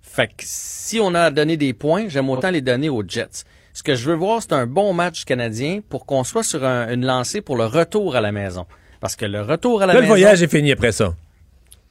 Fait 0.00 0.28
que 0.28 0.42
si 0.44 1.00
on 1.00 1.14
a 1.14 1.22
à 1.22 1.30
donner 1.30 1.56
des 1.56 1.72
points, 1.72 2.08
j'aime 2.08 2.30
autant 2.30 2.50
les 2.50 2.60
donner 2.60 2.88
aux 2.88 3.02
Jets. 3.06 3.44
Ce 3.72 3.82
que 3.82 3.94
je 3.94 4.08
veux 4.10 4.16
voir, 4.16 4.40
c'est 4.42 4.52
un 4.52 4.66
bon 4.66 4.92
match 4.92 5.24
canadien 5.24 5.80
pour 5.88 6.06
qu'on 6.06 6.24
soit 6.24 6.42
sur 6.42 6.64
un- 6.64 6.92
une 6.92 7.04
lancée 7.04 7.40
pour 7.40 7.56
le 7.56 7.66
retour 7.66 8.16
à 8.16 8.20
la 8.20 8.32
maison. 8.32 8.66
Parce 9.00 9.16
que 9.16 9.24
le 9.24 9.42
retour 9.42 9.82
à 9.82 9.86
la 9.86 9.92
Là, 9.94 9.98
le 10.00 10.02
maison... 10.02 10.12
voyage 10.14 10.42
est 10.42 10.48
fini 10.50 10.72
après 10.72 10.92
ça. 10.92 11.14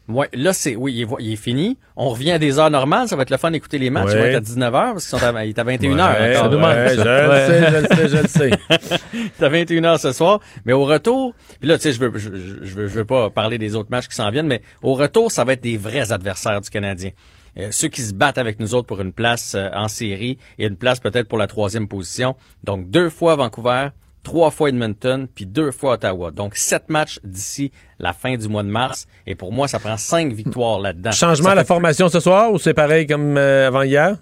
Ouais, 0.09 0.27
là 0.33 0.53
c'est 0.53 0.75
oui, 0.75 0.93
il 0.95 1.01
est, 1.03 1.07
il 1.19 1.33
est 1.33 1.35
fini. 1.35 1.77
On 1.95 2.09
revient 2.09 2.31
à 2.31 2.39
des 2.39 2.57
heures 2.57 2.71
normales, 2.71 3.07
ça 3.07 3.15
va 3.15 3.21
être 3.21 3.29
le 3.29 3.37
fun 3.37 3.51
d'écouter 3.51 3.77
les 3.77 3.89
matchs, 3.91 4.07
Ouais. 4.07 4.11
ça 4.13 4.17
va 4.19 4.27
être 4.27 4.35
à 4.37 4.39
19h 4.41 4.71
parce 4.71 5.07
qu'ils 5.07 5.19
sont 5.19 5.23
à, 5.35 5.45
il 5.45 5.49
est 5.49 5.59
à 5.59 5.63
21h 5.63 6.19
Ouais, 6.19 6.37
encore. 6.37 6.59
ouais, 6.59 6.95
je 6.95 7.01
le 7.01 7.37
sais, 7.47 7.71
je 7.71 7.77
le 7.77 7.87
sais, 7.87 8.07
je 8.07 8.17
le 8.23 8.27
sais. 8.27 8.49
C'est 9.37 9.45
à 9.45 9.49
21h 9.49 9.97
ce 9.99 10.11
soir, 10.11 10.39
mais 10.65 10.73
au 10.73 10.83
retour, 10.85 11.33
puis 11.59 11.69
là 11.69 11.77
tu 11.77 11.83
sais 11.83 11.93
je 11.93 11.99
veux 11.99 12.11
je, 12.17 12.29
je- 12.35 12.65
je 12.65 12.73
veux 12.75 12.87
je 12.87 12.93
veux 12.95 13.05
pas 13.05 13.29
parler 13.29 13.57
des 13.59 13.75
autres 13.75 13.91
matchs 13.91 14.07
qui 14.07 14.15
s'en 14.15 14.31
viennent, 14.31 14.47
mais 14.47 14.61
au 14.81 14.95
retour, 14.95 15.31
ça 15.31 15.43
va 15.43 15.53
être 15.53 15.61
des 15.63 15.77
vrais 15.77 16.11
adversaires 16.11 16.59
du 16.59 16.69
Canadien. 16.69 17.11
Euh, 17.57 17.67
ceux 17.71 17.87
qui 17.87 18.01
se 18.01 18.13
battent 18.13 18.37
avec 18.37 18.59
nous 18.59 18.73
autres 18.75 18.87
pour 18.87 19.01
une 19.01 19.11
place 19.13 19.53
euh, 19.55 19.69
en 19.73 19.87
série 19.87 20.37
et 20.59 20.65
une 20.67 20.75
place 20.77 20.99
peut-être 20.99 21.27
pour 21.27 21.37
la 21.37 21.47
troisième 21.47 21.87
position. 21.87 22.35
Donc 22.63 22.89
deux 22.89 23.09
fois 23.09 23.35
Vancouver, 23.35 23.89
trois 24.23 24.51
fois 24.51 24.69
Edmonton, 24.69 25.27
puis 25.33 25.45
deux 25.45 25.71
fois 25.71 25.93
Ottawa. 25.93 26.31
Donc 26.31 26.55
sept 26.55 26.89
matchs 26.89 27.19
d'ici 27.23 27.71
la 27.99 28.13
fin 28.13 28.35
du 28.37 28.47
mois 28.47 28.63
de 28.63 28.69
mars. 28.69 29.07
Et 29.27 29.35
pour 29.35 29.51
moi, 29.51 29.67
ça 29.67 29.79
prend 29.79 29.97
cinq 29.97 30.33
victoires 30.33 30.79
là-dedans. 30.79 31.11
Changement 31.11 31.49
à 31.49 31.55
la 31.55 31.63
fait 31.63 31.67
formation 31.67 32.09
ce 32.09 32.19
soir 32.19 32.51
ou 32.51 32.59
c'est 32.59 32.73
pareil 32.73 33.07
comme 33.07 33.37
euh, 33.37 33.67
avant 33.67 33.83
hier? 33.83 34.17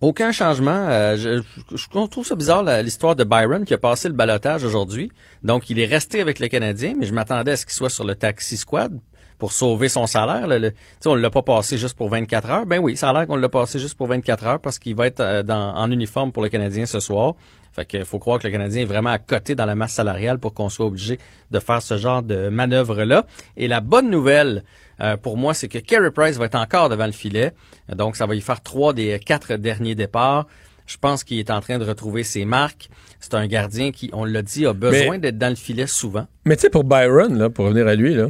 aucun 0.00 0.30
changement. 0.30 0.86
Euh, 0.88 1.16
je, 1.16 1.42
je- 1.72 1.76
je 1.76 1.88
trouve 1.88 2.24
ça 2.24 2.36
bizarre 2.36 2.62
l'histoire 2.82 3.16
de 3.16 3.24
Byron 3.24 3.64
qui 3.64 3.74
a 3.74 3.78
passé 3.78 4.06
le 4.08 4.14
balotage 4.14 4.62
aujourd'hui. 4.62 5.10
Donc 5.42 5.70
il 5.70 5.80
est 5.80 5.86
resté 5.86 6.20
avec 6.20 6.38
le 6.38 6.46
Canadien, 6.46 6.94
mais 6.96 7.04
je 7.06 7.12
m'attendais 7.12 7.50
à 7.52 7.56
ce 7.56 7.66
qu'il 7.66 7.74
soit 7.74 7.90
sur 7.90 8.04
le 8.04 8.14
taxi 8.14 8.56
squad 8.56 8.96
pour 9.38 9.52
sauver 9.52 9.88
son 9.88 10.06
salaire. 10.06 10.46
là. 10.46 10.58
Le- 10.60 10.72
on 11.06 11.16
l'a 11.16 11.30
pas 11.30 11.42
passé 11.42 11.78
juste 11.78 11.96
pour 11.96 12.08
24 12.10 12.48
heures. 12.50 12.66
Ben 12.66 12.78
oui, 12.78 12.96
ça 12.96 13.10
a 13.10 13.12
l'air 13.12 13.26
qu'on 13.26 13.34
l'a 13.36 13.48
passé 13.48 13.80
juste 13.80 13.96
pour 13.96 14.06
24 14.06 14.46
heures 14.46 14.60
parce 14.60 14.78
qu'il 14.78 14.94
va 14.94 15.06
être 15.08 15.18
euh, 15.20 15.42
dans- 15.42 15.74
en 15.74 15.90
uniforme 15.90 16.30
pour 16.30 16.44
le 16.44 16.48
Canadien 16.48 16.86
ce 16.86 17.00
soir. 17.00 17.34
Fait 17.72 17.84
que 17.84 18.04
faut 18.04 18.18
croire 18.18 18.38
que 18.38 18.46
le 18.46 18.52
Canadien 18.52 18.82
est 18.82 18.86
vraiment 18.86 19.10
à 19.10 19.18
côté 19.18 19.54
dans 19.54 19.66
la 19.66 19.74
masse 19.74 19.92
salariale 19.92 20.38
pour 20.38 20.54
qu'on 20.54 20.68
soit 20.68 20.86
obligé 20.86 21.18
de 21.50 21.58
faire 21.60 21.82
ce 21.82 21.96
genre 21.96 22.22
de 22.22 22.48
manœuvre-là. 22.48 23.26
Et 23.56 23.68
la 23.68 23.80
bonne 23.80 24.10
nouvelle 24.10 24.64
euh, 25.00 25.16
pour 25.16 25.36
moi, 25.36 25.54
c'est 25.54 25.68
que 25.68 25.78
Carey 25.78 26.10
Price 26.10 26.36
va 26.36 26.46
être 26.46 26.56
encore 26.56 26.88
devant 26.88 27.06
le 27.06 27.12
filet. 27.12 27.52
Donc, 27.94 28.16
ça 28.16 28.26
va 28.26 28.34
y 28.34 28.40
faire 28.40 28.60
trois 28.60 28.92
des 28.92 29.18
quatre 29.18 29.54
derniers 29.54 29.94
départs. 29.94 30.46
Je 30.86 30.96
pense 30.96 31.22
qu'il 31.22 31.38
est 31.38 31.50
en 31.50 31.60
train 31.60 31.78
de 31.78 31.84
retrouver 31.84 32.22
ses 32.22 32.44
marques. 32.44 32.88
C'est 33.20 33.34
un 33.34 33.46
gardien 33.46 33.92
qui, 33.92 34.10
on 34.12 34.24
l'a 34.24 34.42
dit, 34.42 34.66
a 34.66 34.72
besoin 34.72 35.18
d'être 35.18 35.38
dans 35.38 35.50
le 35.50 35.54
filet 35.54 35.86
souvent. 35.86 36.26
Mais 36.46 36.56
tu 36.56 36.62
sais, 36.62 36.70
pour 36.70 36.84
Byron, 36.84 37.38
là, 37.38 37.50
pour 37.50 37.66
revenir 37.66 37.86
à 37.86 37.94
lui, 37.94 38.14
là, 38.14 38.28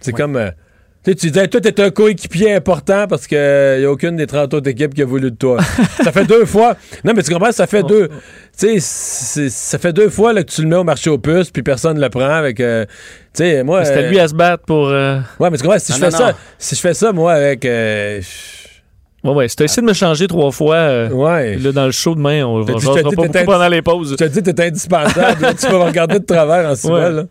c'est 0.00 0.12
comme. 0.12 0.36
euh, 0.36 0.50
tu 1.06 1.12
sais, 1.12 1.14
tu 1.16 1.30
disais, 1.30 1.46
toi, 1.46 1.60
t'es 1.60 1.80
un 1.80 1.90
coéquipier 1.90 2.52
important 2.54 3.06
parce 3.08 3.28
qu'il 3.28 3.38
n'y 3.78 3.84
a 3.84 3.90
aucune 3.90 4.16
des 4.16 4.26
30 4.26 4.52
autres 4.54 4.68
équipes 4.68 4.92
qui 4.92 5.02
a 5.02 5.04
voulu 5.04 5.30
de 5.30 5.36
toi. 5.36 5.58
ça 6.02 6.10
fait 6.10 6.24
deux 6.24 6.44
fois. 6.44 6.74
Non, 7.04 7.12
mais 7.14 7.22
tu 7.22 7.32
comprends, 7.32 7.52
ça 7.52 7.68
fait 7.68 7.84
deux. 7.84 8.08
Tu 8.58 8.80
sais, 8.80 9.48
ça 9.48 9.78
fait 9.78 9.92
deux 9.92 10.08
fois 10.08 10.32
là, 10.32 10.42
que 10.42 10.50
tu 10.50 10.62
le 10.62 10.68
mets 10.68 10.74
au 10.76 10.82
marché 10.82 11.08
aux 11.08 11.18
puces, 11.18 11.50
puis 11.52 11.62
personne 11.62 11.96
ne 11.96 12.02
le 12.02 12.08
prend 12.10 12.28
avec. 12.28 12.58
euh, 12.58 12.84
tu 13.32 13.44
sais, 13.44 13.62
moi. 13.62 13.84
C'était 13.84 14.04
euh, 14.04 14.08
lui 14.10 14.18
à 14.18 14.26
se 14.26 14.34
battre 14.34 14.64
pour. 14.64 14.88
euh, 14.88 15.20
Ouais, 15.38 15.48
mais 15.50 15.56
tu 15.58 15.62
comprends, 15.62 15.78
si 15.78 15.92
Ah, 15.92 15.96
je 15.96 16.04
non, 16.04 16.10
fais 16.10 16.16
ça, 16.16 16.34
si 16.58 16.74
je 16.74 16.80
fais 16.80 16.94
ça, 16.94 17.12
moi, 17.12 17.34
avec. 17.34 17.64
euh, 17.64 18.20
Ouais, 19.24 19.32
ouais. 19.32 19.48
Si 19.48 19.56
t'as 19.56 19.64
essayé 19.64 19.82
de 19.82 19.86
me 19.88 19.92
changer 19.94 20.26
trois 20.28 20.50
fois, 20.52 20.76
euh, 20.76 21.08
ouais. 21.10 21.56
là, 21.56 21.72
dans 21.72 21.86
le 21.86 21.90
show 21.92 22.14
demain, 22.14 22.44
on 22.44 22.60
va 22.62 22.74
pas 22.74 22.78
t'es 22.94 23.02
beaucoup 23.02 23.26
pendant 23.44 23.68
les 23.68 23.82
pauses. 23.82 24.10
Je 24.12 24.16
te 24.16 24.24
dis, 24.24 24.42
t'es 24.42 24.60
indispensable. 24.66 25.40
là, 25.42 25.54
tu 25.54 25.66
vas 25.66 25.78
me 25.78 25.84
regarder 25.84 26.18
de 26.20 26.24
travers 26.24 26.68
en 26.70 26.74
six 26.76 26.88
Ouais. 26.88 27.22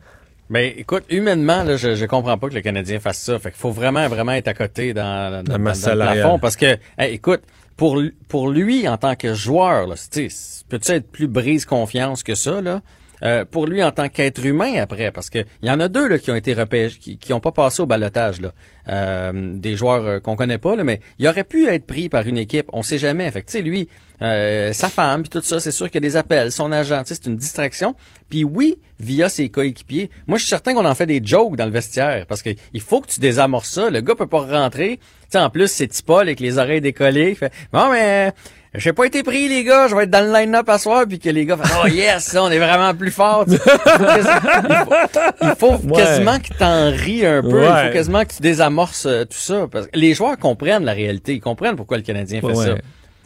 Mais 0.50 0.70
écoute, 0.78 1.04
humainement, 1.10 1.64
là, 1.64 1.76
je, 1.76 1.96
je 1.96 2.06
comprends 2.06 2.38
pas 2.38 2.50
que 2.50 2.54
le 2.54 2.62
Canadien 2.62 3.00
fasse 3.00 3.20
ça. 3.20 3.40
Fait 3.40 3.50
qu'il 3.50 3.60
faut 3.60 3.72
vraiment, 3.72 4.08
vraiment 4.08 4.34
être 4.34 4.48
à 4.48 4.54
côté 4.54 4.94
dans, 4.94 5.44
dans, 5.44 5.44
dans 5.44 5.58
le 5.92 5.98
plafond. 6.14 6.40
Parce 6.40 6.56
que, 6.56 6.78
hey, 7.00 7.14
écoute, 7.16 7.42
pour, 7.78 7.98
lui- 7.98 8.14
pour 8.28 8.50
lui, 8.50 8.88
en 8.88 8.98
tant 8.98 9.16
que 9.16 9.34
joueur, 9.34 9.88
là, 9.88 9.96
tu 9.96 10.30
sais, 10.30 10.64
peut-tu 10.70 10.92
être 10.92 11.12
plus 11.12 11.28
brise 11.28 11.66
confiance 11.66 12.22
que 12.24 12.36
ça, 12.36 12.62
là? 12.62 12.82
Euh, 13.24 13.46
pour 13.46 13.66
lui 13.66 13.82
en 13.82 13.92
tant 13.92 14.10
qu'être 14.10 14.46
humain 14.46 14.74
après, 14.82 15.12
parce 15.12 15.30
que 15.30 15.40
il 15.62 15.70
y 15.70 15.72
en 15.72 15.80
a 15.80 15.88
deux 15.88 16.08
là, 16.08 16.20
qui 16.20 16.32
ont 16.32 16.36
été 16.36 16.54
repêchés, 16.54 17.00
qui, 17.00 17.18
qui 17.18 17.34
ont 17.34 17.40
pas 17.40 17.52
passé 17.52 17.82
au 17.82 17.86
balotage 17.86 18.42
là, 18.42 18.52
Euh, 18.88 19.32
des 19.56 19.76
joueurs 19.76 20.06
euh, 20.06 20.20
qu'on 20.20 20.36
connaît 20.36 20.60
pas 20.60 20.76
là, 20.76 20.84
mais 20.84 21.00
il 21.18 21.28
aurait 21.28 21.44
pu 21.44 21.68
être 21.68 21.88
pris 21.88 22.08
par 22.08 22.28
une 22.28 22.38
équipe, 22.38 22.68
on 22.72 22.84
sait 22.84 23.00
jamais. 23.00 23.32
Fait 23.32 23.42
que, 23.42 23.58
lui, 23.58 23.90
sa 24.20 24.90
femme 24.90 25.24
puis 25.24 25.30
tout 25.30 25.42
ça, 25.42 25.60
c'est 25.60 25.72
sûr 25.72 25.88
qu'il 25.88 25.96
y 25.96 26.06
a 26.06 26.08
des 26.10 26.18
appels, 26.18 26.52
son 26.52 26.72
agent, 26.72 27.02
c'est 27.06 27.26
une 27.26 27.36
distraction. 27.36 27.96
Puis 28.30 28.44
oui, 28.44 28.78
via 29.00 29.30
ses 29.30 29.50
coéquipiers. 29.50 30.10
Moi, 30.28 30.38
je 30.38 30.44
suis 30.44 30.50
certain 30.50 30.74
qu'on 30.74 30.86
en 30.86 30.96
fait 30.96 31.06
des 31.06 31.22
jokes 31.24 31.56
dans 31.56 31.66
le 31.66 31.72
vestiaire 31.72 32.26
parce 32.28 32.42
que 32.42 32.50
il 32.74 32.82
faut 32.82 33.02
que 33.02 33.08
tu 33.08 33.20
désamorces 33.20 33.70
ça. 33.70 33.90
Le 33.90 34.02
gars 34.02 34.16
peut 34.16 34.28
pas 34.28 34.42
rentrer. 34.42 34.98
Tu 34.98 35.30
sais, 35.30 35.40
en 35.40 35.50
plus, 35.50 35.68
c'est 35.68 35.88
Tipol 35.88 36.22
avec 36.22 36.40
les 36.40 36.58
oreilles 36.58 36.82
décollées. 36.82 37.36
Fait 37.36 37.52
bon, 37.72 37.92
mais 37.92 38.34
j'ai 38.78 38.94
pas 38.94 39.06
été 39.06 39.24
pris, 39.24 39.48
les 39.50 39.64
gars, 39.64 39.88
je 39.88 39.96
vais 39.96 40.04
être 40.04 40.10
dans 40.10 40.26
le 40.26 40.32
line-up 40.34 40.68
à 40.70 40.78
soir, 40.78 41.06
puis 41.08 41.20
que 41.20 41.30
les 41.30 41.46
gars 41.46 41.58
fassent, 41.58 41.78
oh 41.84 41.88
yes, 41.88 42.36
on 42.40 42.50
est 42.52 42.60
vraiment 42.60 42.94
plus 42.94 43.12
fort. 43.12 43.46
il 43.50 43.58
faut, 43.58 44.94
il 45.42 45.56
faut 45.58 45.72
Ouais. 45.86 46.02
quasiment 46.02 46.40
que 46.40 46.54
t'en 46.58 46.92
ris 46.92 47.26
un 47.26 47.42
peu. 47.42 47.64
Il 47.64 47.88
faut 47.88 47.94
quasiment 47.94 48.24
que 48.26 48.34
tu 48.34 48.42
désamorces 48.42 49.06
euh, 49.06 49.24
tout 49.26 49.38
ça. 49.38 49.68
Parce 49.72 49.88
que 49.88 49.98
les 49.98 50.14
joueurs 50.14 50.38
comprennent 50.38 50.84
la 50.86 50.94
réalité. 50.94 51.34
Ils 51.34 51.42
comprennent 51.42 51.76
pourquoi 51.76 51.98
le 51.98 52.04
Canadien 52.04 52.42
fait 52.42 52.48
Ouais. 52.48 52.66
ça. 52.66 52.76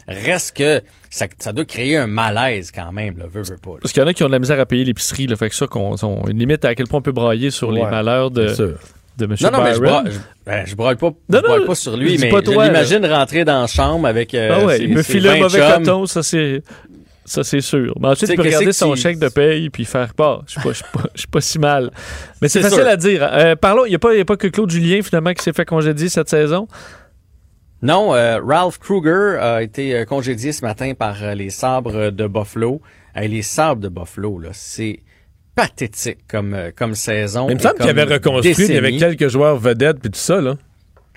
Reste 0.07 0.57
que 0.57 0.81
ça, 1.11 1.27
ça 1.37 1.53
doit 1.53 1.65
créer 1.65 1.95
un 1.97 2.07
malaise 2.07 2.71
quand 2.73 2.91
même, 2.91 3.17
là, 3.19 3.25
veux, 3.31 3.43
veux 3.43 3.57
pas. 3.57 3.71
là. 3.71 3.77
Parce 3.81 3.93
qu'il 3.93 4.01
y 4.01 4.05
en 4.05 4.07
a 4.07 4.13
qui 4.13 4.23
ont 4.23 4.27
de 4.27 4.31
la 4.31 4.39
misère 4.39 4.59
à 4.59 4.65
payer 4.65 4.83
l'épicerie, 4.83 5.27
là. 5.27 5.35
Fait 5.35 5.49
que 5.49 5.55
ça, 5.55 5.67
qu'on, 5.67 5.95
on, 6.01 6.25
limite 6.25 6.65
à 6.65 6.73
quel 6.73 6.87
point 6.87 6.97
on 6.99 7.03
peut 7.03 7.11
brailler 7.11 7.51
sur 7.51 7.71
les 7.71 7.83
malheurs 7.83 8.31
de. 8.31 8.75
De 9.19 9.25
M. 9.25 9.35
Non, 9.41 9.51
non, 9.51 9.63
mais 9.63 9.75
je, 9.75 9.79
ben, 10.45 10.65
je 10.65 10.75
braille 10.75 10.95
pas, 10.95 11.11
je 11.29 11.37
braille 11.39 11.59
non, 11.61 11.65
pas 11.67 11.75
sur 11.75 11.95
lui, 11.97 12.17
mais 12.17 12.29
pas 12.29 12.41
toi, 12.41 12.65
l'imagine 12.65 13.05
rentrer 13.05 13.45
dans 13.45 13.61
la 13.61 13.67
chambre 13.67 14.07
avec 14.07 14.33
euh, 14.33 14.49
Ah 14.61 14.65
ouais, 14.65 14.77
ses- 14.77 14.83
il 14.85 14.93
me 14.95 15.03
file 15.03 15.27
un 15.27 15.33
20 15.33 15.39
mauvais 15.39 15.59
chums. 15.59 15.83
coton, 15.85 16.05
ça 16.07 16.23
c'est 16.23 16.63
ça 17.25 17.43
c'est 17.43 17.61
sûr. 17.61 17.93
Mais 17.99 18.07
ensuite, 18.07 18.31
il 18.31 18.35
peut 18.37 18.41
regarder 18.41 18.73
son 18.73 18.93
tu- 18.95 19.01
chèque 19.01 19.19
de 19.19 19.29
paye 19.29 19.69
puis 19.69 19.85
faire 19.85 20.15
pas. 20.15 20.41
Je 20.47 20.53
suis 20.53 20.61
pas, 20.61 20.69
je 20.71 20.77
suis 20.77 20.85
pas, 20.91 21.03
suis 21.13 21.27
pas 21.27 21.41
si 21.41 21.59
mal. 21.59 21.91
Mais 22.41 22.49
c'est 22.49 22.61
facile 22.61 22.79
sûr. 22.79 22.87
à 22.87 22.95
dire. 22.95 23.29
Euh, 23.31 23.55
parlons, 23.55 23.85
il 23.85 23.89
n'y 23.89 23.95
a, 23.95 23.99
pas- 23.99 24.19
a 24.19 24.25
pas 24.25 24.35
que 24.37 24.47
Claude 24.47 24.71
Julien 24.71 25.01
finalement 25.03 25.33
qui 25.33 25.43
s'est 25.43 25.53
fait 25.53 25.65
congédier 25.65 26.09
cette 26.09 26.29
saison? 26.29 26.67
Non, 27.81 28.13
euh, 28.13 28.39
Ralph 28.45 28.77
Kruger 28.79 29.37
a 29.39 29.61
été 29.63 29.95
euh, 29.95 30.05
congédié 30.05 30.51
ce 30.51 30.65
matin 30.65 30.93
par 30.97 31.23
euh, 31.23 31.33
les 31.35 31.49
sabres 31.49 32.09
de 32.11 32.27
Buffalo. 32.27 32.81
Les 33.15 33.41
sabres 33.41 33.81
de 33.81 33.89
Buffalo, 33.89 34.39
là, 34.39 34.49
c'est 34.53 34.99
pathétique 35.59 36.19
comme, 36.27 36.53
euh, 36.53 36.71
comme 36.73 36.95
saison. 36.95 37.49
Il 37.49 37.55
me 37.55 37.59
semble 37.59 37.79
qu'il 37.79 37.89
avait 37.89 38.03
reconstruit, 38.03 38.65
il 38.67 38.73
y 38.73 38.77
avait 38.77 38.97
quelques 38.97 39.27
joueurs 39.27 39.57
vedettes 39.57 39.99
puis 39.99 40.11
tout 40.11 40.19
ça, 40.19 40.39
là. 40.39 40.55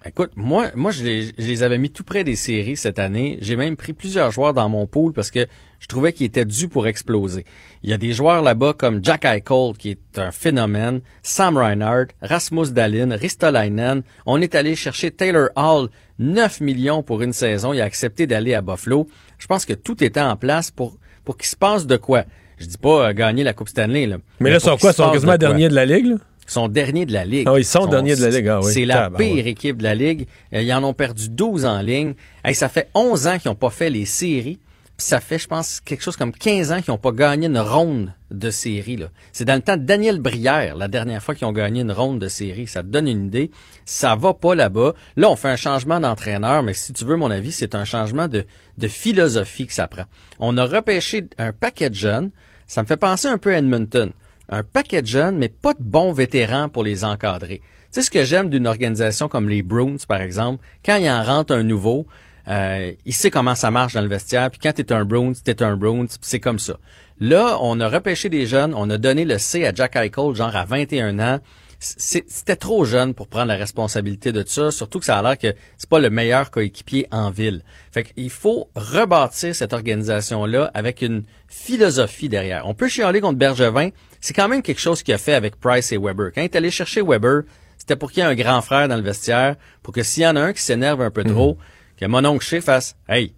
Écoute, 0.04 0.32
moi, 0.34 0.72
moi, 0.74 0.90
je 0.90 1.04
les, 1.04 1.26
je 1.26 1.46
les 1.46 1.62
avais 1.62 1.78
mis 1.78 1.88
tout 1.88 2.02
près 2.02 2.24
des 2.24 2.34
séries 2.34 2.76
cette 2.76 2.98
année. 2.98 3.38
J'ai 3.40 3.54
même 3.54 3.76
pris 3.76 3.92
plusieurs 3.92 4.32
joueurs 4.32 4.52
dans 4.52 4.68
mon 4.68 4.88
pool 4.88 5.12
parce 5.12 5.30
que 5.30 5.46
je 5.78 5.86
trouvais 5.86 6.12
qu'ils 6.12 6.26
étaient 6.26 6.44
dus 6.44 6.66
pour 6.66 6.88
exploser. 6.88 7.44
Il 7.84 7.90
y 7.90 7.92
a 7.92 7.98
des 7.98 8.12
joueurs 8.12 8.42
là-bas 8.42 8.72
comme 8.76 8.98
Jack 9.00 9.24
Eichel, 9.24 9.76
qui 9.78 9.90
est 9.90 10.18
un 10.18 10.32
phénomène, 10.32 11.02
Sam 11.22 11.56
Reinhardt, 11.56 12.08
Rasmus 12.20 12.72
Dahlin, 12.72 13.14
Ristolainen. 13.14 14.02
On 14.26 14.42
est 14.42 14.56
allé 14.56 14.74
chercher 14.74 15.12
Taylor 15.12 15.50
Hall, 15.54 15.88
9 16.18 16.60
millions 16.62 17.04
pour 17.04 17.22
une 17.22 17.32
saison. 17.32 17.72
Il 17.72 17.80
a 17.80 17.84
accepté 17.84 18.26
d'aller 18.26 18.54
à 18.54 18.60
Buffalo. 18.60 19.06
Je 19.38 19.46
pense 19.46 19.64
que 19.64 19.72
tout 19.72 20.02
était 20.02 20.20
en 20.20 20.36
place 20.36 20.72
pour, 20.72 20.98
pour 21.24 21.36
qu'il 21.36 21.46
se 21.46 21.56
passe 21.56 21.86
de 21.86 21.96
quoi. 21.96 22.24
Je 22.58 22.66
dis 22.66 22.78
pas 22.78 23.08
euh, 23.08 23.12
gagner 23.12 23.44
la 23.44 23.52
Coupe 23.52 23.68
Stanley, 23.68 24.06
là. 24.06 24.16
Mais 24.40 24.50
là, 24.50 24.56
ils 24.56 24.60
sont 24.60 24.76
quoi? 24.76 24.90
Ils 24.90 24.94
sont 24.94 25.10
quasiment 25.10 25.32
de 25.32 25.36
derniers 25.38 25.68
de 25.68 25.74
la 25.74 25.84
Ligue, 25.86 26.06
là? 26.06 26.16
Ils 26.46 26.50
sont 26.50 26.68
derniers 26.68 27.06
de 27.06 27.12
la 27.12 27.24
Ligue. 27.24 27.46
Ah 27.48 27.58
ils 27.58 27.64
sont 27.64 27.86
derniers 27.86 28.16
de 28.16 28.20
la 28.22 28.30
Ligue, 28.30 28.48
ah 28.48 28.60
oui. 28.62 28.72
C'est 28.72 28.84
la 28.84 29.10
pire 29.10 29.46
équipe 29.46 29.78
de 29.78 29.84
la 29.84 29.94
Ligue. 29.94 30.26
Euh, 30.52 30.62
Ils 30.62 30.72
en 30.72 30.82
ont 30.84 30.92
perdu 30.92 31.28
12 31.28 31.64
en 31.64 31.80
ligne. 31.80 32.14
Hey, 32.44 32.54
ça 32.54 32.68
fait 32.68 32.88
11 32.94 33.26
ans 33.26 33.38
qu'ils 33.38 33.50
n'ont 33.50 33.54
pas 33.56 33.70
fait 33.70 33.90
les 33.90 34.04
séries. 34.04 34.58
Ça 35.02 35.18
fait, 35.18 35.38
je 35.38 35.48
pense, 35.48 35.80
quelque 35.80 36.00
chose 36.00 36.16
comme 36.16 36.30
15 36.30 36.70
ans 36.70 36.80
qu'ils 36.80 36.92
n'ont 36.92 36.96
pas 36.96 37.10
gagné 37.10 37.48
une 37.48 37.58
ronde 37.58 38.14
de 38.30 38.50
série. 38.50 39.00
C'est 39.32 39.44
dans 39.44 39.56
le 39.56 39.60
temps 39.60 39.76
de 39.76 39.82
Daniel 39.82 40.20
Brière, 40.20 40.76
la 40.76 40.86
dernière 40.86 41.20
fois 41.20 41.34
qu'ils 41.34 41.48
ont 41.48 41.52
gagné 41.52 41.80
une 41.80 41.90
ronde 41.90 42.20
de 42.20 42.28
série. 42.28 42.68
Ça 42.68 42.84
te 42.84 42.86
donne 42.86 43.08
une 43.08 43.26
idée. 43.26 43.50
Ça 43.84 44.14
va 44.14 44.32
pas 44.32 44.54
là-bas. 44.54 44.94
Là, 45.16 45.28
on 45.28 45.34
fait 45.34 45.48
un 45.48 45.56
changement 45.56 45.98
d'entraîneur, 45.98 46.62
mais 46.62 46.72
si 46.72 46.92
tu 46.92 47.04
veux 47.04 47.16
mon 47.16 47.32
avis, 47.32 47.50
c'est 47.50 47.74
un 47.74 47.84
changement 47.84 48.28
de, 48.28 48.46
de 48.78 48.88
philosophie 48.88 49.66
que 49.66 49.72
ça 49.72 49.88
prend. 49.88 50.04
On 50.38 50.56
a 50.56 50.64
repêché 50.64 51.26
un 51.36 51.52
paquet 51.52 51.90
de 51.90 51.96
jeunes. 51.96 52.30
Ça 52.68 52.82
me 52.82 52.86
fait 52.86 52.96
penser 52.96 53.26
un 53.26 53.38
peu 53.38 53.52
à 53.52 53.58
Edmonton 53.58 54.12
un 54.48 54.62
paquet 54.62 55.02
de 55.02 55.08
jeunes, 55.08 55.36
mais 55.36 55.48
pas 55.48 55.74
de 55.74 55.82
bons 55.82 56.12
vétérans 56.12 56.68
pour 56.68 56.84
les 56.84 57.04
encadrer. 57.04 57.58
Tu 57.58 58.00
sais 58.00 58.02
ce 58.02 58.10
que 58.10 58.24
j'aime 58.24 58.50
d'une 58.50 58.68
organisation 58.68 59.28
comme 59.28 59.48
les 59.48 59.62
Bruins, 59.62 59.96
par 60.06 60.20
exemple, 60.20 60.64
quand 60.84 60.96
il 60.96 61.10
en 61.10 61.24
rentre 61.24 61.54
un 61.54 61.64
nouveau, 61.64 62.06
euh, 62.48 62.92
il 63.04 63.14
sait 63.14 63.30
comment 63.30 63.54
ça 63.54 63.70
marche 63.70 63.94
dans 63.94 64.00
le 64.00 64.08
vestiaire, 64.08 64.50
puis 64.50 64.60
quand 64.62 64.72
t'es 64.72 64.92
un 64.92 65.04
Bruins, 65.04 65.32
t'es 65.44 65.62
un 65.62 65.76
Bruins, 65.76 66.06
c'est 66.20 66.40
comme 66.40 66.58
ça. 66.58 66.78
Là, 67.20 67.58
on 67.60 67.78
a 67.80 67.88
repêché 67.88 68.28
des 68.28 68.46
jeunes, 68.46 68.74
on 68.74 68.90
a 68.90 68.98
donné 68.98 69.24
le 69.24 69.38
C 69.38 69.64
à 69.64 69.72
Jack 69.72 69.96
Eichel, 69.96 70.34
genre 70.34 70.56
à 70.56 70.64
21 70.64 71.18
ans. 71.20 71.40
C'était 71.78 72.54
trop 72.54 72.84
jeune 72.84 73.12
pour 73.12 73.26
prendre 73.26 73.46
la 73.46 73.56
responsabilité 73.56 74.30
de 74.30 74.44
ça, 74.46 74.70
surtout 74.70 75.00
que 75.00 75.04
ça 75.04 75.18
a 75.18 75.22
l'air 75.22 75.36
que 75.36 75.52
c'est 75.76 75.88
pas 75.88 75.98
le 75.98 76.10
meilleur 76.10 76.52
coéquipier 76.52 77.08
en 77.10 77.30
ville. 77.30 77.64
Fait 77.90 78.04
qu'il 78.04 78.30
faut 78.30 78.70
rebâtir 78.76 79.52
cette 79.52 79.72
organisation-là 79.72 80.70
avec 80.74 81.02
une 81.02 81.24
philosophie 81.48 82.28
derrière. 82.28 82.68
On 82.68 82.74
peut 82.74 82.86
chialer 82.86 83.20
contre 83.20 83.38
Bergevin, 83.38 83.90
c'est 84.20 84.32
quand 84.32 84.48
même 84.48 84.62
quelque 84.62 84.80
chose 84.80 85.02
qu'il 85.02 85.12
a 85.12 85.18
fait 85.18 85.34
avec 85.34 85.56
Price 85.56 85.90
et 85.90 85.98
Weber. 85.98 86.30
Quand 86.32 86.40
il 86.40 86.44
est 86.44 86.56
allé 86.56 86.70
chercher 86.70 87.02
Weber, 87.02 87.42
c'était 87.78 87.96
pour 87.96 88.12
qu'il 88.12 88.22
y 88.22 88.26
ait 88.26 88.30
un 88.30 88.36
grand 88.36 88.62
frère 88.62 88.86
dans 88.86 88.96
le 88.96 89.02
vestiaire, 89.02 89.56
pour 89.82 89.92
que 89.92 90.04
s'il 90.04 90.22
y 90.22 90.26
en 90.26 90.36
a 90.36 90.40
un 90.40 90.52
qui 90.52 90.62
s'énerve 90.62 91.02
un 91.02 91.10
peu 91.10 91.24
trop, 91.24 91.58
que 92.06 92.10
mon 92.10 92.24
oncle 92.24 92.44
chez 92.44 92.60
fasse 92.60 92.96
«Hey, 93.08 93.34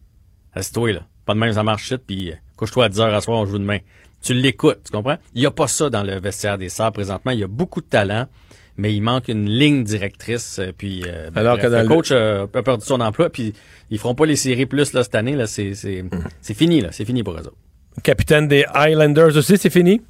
assieds-toi 0.55 0.93
là, 0.93 1.01
pas 1.27 1.35
de 1.35 1.39
même 1.39 1.53
ça 1.53 1.63
marche 1.63 1.85
shit, 1.85 2.03
puis 2.07 2.31
euh, 2.31 2.35
couche-toi 2.57 2.87
à 2.87 2.89
10 2.89 3.01
heures 3.01 3.15
à 3.15 3.21
soir, 3.21 3.39
on 3.39 3.47
joue 3.47 3.59
demain.» 3.59 3.79
Tu 4.23 4.33
l'écoutes, 4.33 4.81
tu 4.85 4.91
comprends? 4.91 5.19
Il 5.35 5.41
n'y 5.41 5.47
a 5.47 5.51
pas 5.51 5.69
ça 5.69 5.91
dans 5.91 6.03
le 6.03 6.19
vestiaire 6.19 6.57
des 6.57 6.71
Sabres 6.71 6.95
présentement. 6.95 7.33
Il 7.33 7.41
y 7.41 7.45
a 7.45 7.47
beaucoup 7.47 7.83
de 7.83 7.87
talent, 7.87 8.27
mais 8.79 8.95
il 8.95 9.03
manque 9.03 9.29
une 9.29 9.47
ligne 9.51 9.85
directrice. 9.85 10.59
euh, 10.61 10.73
Puis, 10.77 11.03
euh, 11.07 11.31
ben, 11.31 11.43
Alors 11.43 11.59
bref, 11.59 11.67
que 11.67 11.71
dans 11.71 11.83
le 11.83 11.89
coach 11.89 12.09
euh, 12.11 12.47
a 12.55 12.63
perdu 12.63 12.87
son 12.87 13.01
emploi, 13.03 13.29
puis 13.29 13.53
ils 13.91 13.99
feront 13.99 14.15
pas 14.15 14.25
les 14.25 14.37
séries 14.37 14.65
plus 14.65 14.95
là, 14.95 15.05
cette 15.05 15.15
année. 15.15 15.37
Là, 15.37 15.47
c'est, 15.47 15.75
c'est, 15.75 16.03
c'est 16.41 16.55
fini, 16.55 16.81
là. 16.81 16.89
C'est 16.91 17.05
fini 17.05 17.23
pour 17.23 17.35
eux 17.35 17.41
autres. 17.41 17.53
Capitaine 18.03 18.49
des 18.49 18.65
Highlanders 18.73 19.37
aussi, 19.37 19.59
c'est 19.59 19.69
fini? 19.71 20.01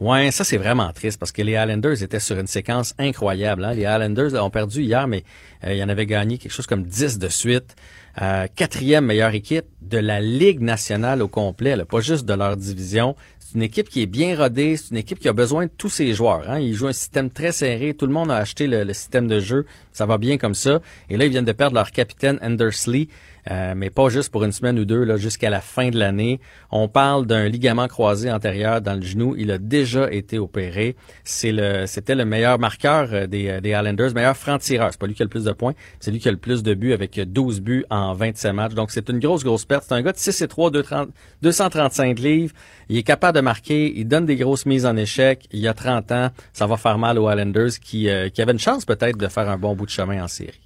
Ouais, 0.00 0.30
ça 0.30 0.44
c'est 0.44 0.58
vraiment 0.58 0.92
triste 0.92 1.18
parce 1.18 1.32
que 1.32 1.42
les 1.42 1.56
Highlanders 1.56 2.00
étaient 2.04 2.20
sur 2.20 2.38
une 2.38 2.46
séquence 2.46 2.94
incroyable. 3.00 3.64
hein. 3.64 3.74
Les 3.74 3.84
Highlanders 3.84 4.34
ont 4.44 4.48
perdu 4.50 4.82
hier, 4.82 5.08
mais 5.08 5.24
euh, 5.64 5.74
ils 5.74 5.82
en 5.82 5.88
avaient 5.88 6.06
gagné 6.06 6.38
quelque 6.38 6.52
chose 6.52 6.68
comme 6.68 6.84
10 6.84 7.18
de 7.18 7.28
suite. 7.28 7.74
Euh, 8.22 8.46
quatrième 8.54 9.06
meilleure 9.06 9.34
équipe 9.34 9.66
de 9.82 9.98
la 9.98 10.20
Ligue 10.20 10.60
nationale 10.60 11.20
au 11.20 11.26
complet, 11.28 11.74
là, 11.74 11.84
pas 11.84 12.00
juste 12.00 12.26
de 12.26 12.34
leur 12.34 12.56
division. 12.56 13.16
C'est 13.40 13.54
une 13.56 13.62
équipe 13.62 13.88
qui 13.88 14.02
est 14.02 14.06
bien 14.06 14.36
rodée, 14.36 14.76
c'est 14.76 14.90
une 14.90 14.98
équipe 14.98 15.18
qui 15.18 15.28
a 15.28 15.32
besoin 15.32 15.66
de 15.66 15.70
tous 15.76 15.88
ses 15.88 16.12
joueurs. 16.14 16.48
Hein. 16.48 16.60
Ils 16.60 16.74
jouent 16.74 16.88
un 16.88 16.92
système 16.92 17.28
très 17.30 17.50
serré, 17.50 17.94
tout 17.94 18.06
le 18.06 18.12
monde 18.12 18.30
a 18.30 18.36
acheté 18.36 18.68
le, 18.68 18.84
le 18.84 18.92
système 18.92 19.26
de 19.26 19.40
jeu, 19.40 19.66
ça 19.92 20.06
va 20.06 20.18
bien 20.18 20.36
comme 20.38 20.54
ça. 20.54 20.80
Et 21.10 21.16
là, 21.16 21.24
ils 21.24 21.30
viennent 21.30 21.44
de 21.44 21.52
perdre 21.52 21.74
leur 21.74 21.90
capitaine 21.90 22.38
Andersley, 22.42 23.08
euh, 23.50 23.74
mais 23.76 23.90
pas 23.90 24.08
juste 24.08 24.30
pour 24.30 24.44
une 24.44 24.52
semaine 24.52 24.78
ou 24.78 24.84
deux, 24.84 25.04
là, 25.04 25.16
jusqu'à 25.16 25.50
la 25.50 25.60
fin 25.60 25.90
de 25.90 25.98
l'année. 25.98 26.40
On 26.70 26.88
parle 26.88 27.26
d'un 27.26 27.48
ligament 27.48 27.88
croisé 27.88 28.30
antérieur 28.30 28.80
dans 28.80 28.94
le 28.94 29.02
genou. 29.02 29.34
Il 29.36 29.50
a 29.50 29.58
déjà 29.58 30.10
été 30.12 30.38
opéré. 30.38 30.96
C'est 31.24 31.52
le, 31.52 31.86
c'était 31.86 32.14
le 32.14 32.24
meilleur 32.24 32.58
marqueur 32.58 33.08
euh, 33.12 33.26
des, 33.26 33.48
euh, 33.48 33.60
des 33.60 33.70
Islanders, 33.70 34.14
meilleur 34.14 34.36
franc-tireur. 34.36 34.88
C'est 34.90 35.00
pas 35.00 35.06
lui 35.06 35.14
qui 35.14 35.22
a 35.22 35.24
le 35.24 35.30
plus 35.30 35.44
de 35.44 35.52
points, 35.52 35.74
c'est 36.00 36.10
lui 36.10 36.18
qui 36.18 36.28
a 36.28 36.32
le 36.32 36.38
plus 36.38 36.62
de 36.62 36.74
buts 36.74 36.92
avec 36.92 37.18
12 37.20 37.60
buts 37.60 37.84
en 37.90 38.12
27 38.14 38.52
matchs. 38.52 38.74
Donc 38.74 38.90
c'est 38.90 39.08
une 39.08 39.18
grosse, 39.18 39.44
grosse 39.44 39.64
perte. 39.64 39.84
C'est 39.88 39.94
un 39.94 40.02
gars 40.02 40.12
de 40.12 40.18
6 40.18 40.42
et 40.42 40.48
3, 40.48 40.70
230 40.70 41.08
235 41.42 42.18
livres. 42.18 42.54
Il 42.88 42.96
est 42.96 43.02
capable 43.02 43.36
de 43.36 43.42
marquer. 43.42 43.92
Il 43.96 44.06
donne 44.06 44.26
des 44.26 44.36
grosses 44.36 44.66
mises 44.66 44.86
en 44.86 44.96
échec. 44.96 45.46
Il 45.52 45.60
y 45.60 45.68
a 45.68 45.74
30 45.74 46.12
ans. 46.12 46.30
Ça 46.52 46.66
va 46.66 46.76
faire 46.76 46.98
mal 46.98 47.18
aux 47.18 47.30
Islanders 47.30 47.78
qui, 47.80 48.08
euh, 48.08 48.28
qui 48.28 48.42
avaient 48.42 48.52
une 48.52 48.58
chance 48.58 48.84
peut-être 48.84 49.16
de 49.16 49.28
faire 49.28 49.48
un 49.48 49.58
bon 49.58 49.74
bout 49.74 49.86
de 49.86 49.90
chemin 49.90 50.22
en 50.22 50.28
série. 50.28 50.60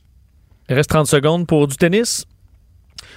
Il 0.68 0.74
reste 0.74 0.90
30 0.90 1.06
secondes 1.06 1.46
pour 1.46 1.66
du 1.66 1.76
tennis. 1.76 2.24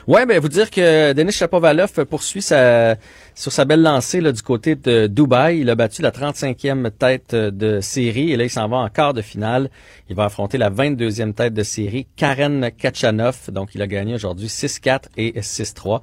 Ouais, 0.08 0.28
ben 0.28 0.40
vous 0.40 0.50
dire 0.50 0.70
que 0.70 1.14
Denis 1.14 1.32
Chapovalov 1.32 2.06
poursuit 2.06 2.44
sa, 2.44 2.96
sur 3.34 3.52
sa 3.52 3.66
belle 3.66 3.82
lancée 3.82 4.22
là, 4.22 4.32
du 4.32 4.42
côté 4.44 4.76
de 4.76 5.08
Dubaï. 5.08 5.62
Il 5.62 5.70
a 5.72 5.76
battu 5.76 6.04
la 6.04 6.12
35e 6.12 6.92
tête 6.92 7.34
de 7.34 7.82
série 7.82 8.32
et 8.32 8.38
là 8.38 8.44
il 8.44 8.50
s'en 8.52 8.68
va 8.68 8.78
en 8.78 8.90
quart 8.90 9.16
de 9.16 9.24
finale. 9.24 9.72
Il 10.08 10.16
va 10.16 10.26
affronter 10.26 10.60
la 10.60 10.70
22e 10.70 11.34
tête 11.34 11.56
de 11.56 11.64
série, 11.64 12.06
Karen 12.16 12.70
Kachanov. 12.78 13.50
Donc 13.52 13.74
il 13.74 13.82
a 13.82 13.88
gagné 13.88 14.14
aujourd'hui 14.14 14.46
6-4 14.46 15.06
et 15.18 15.40
6-3. 15.40 16.02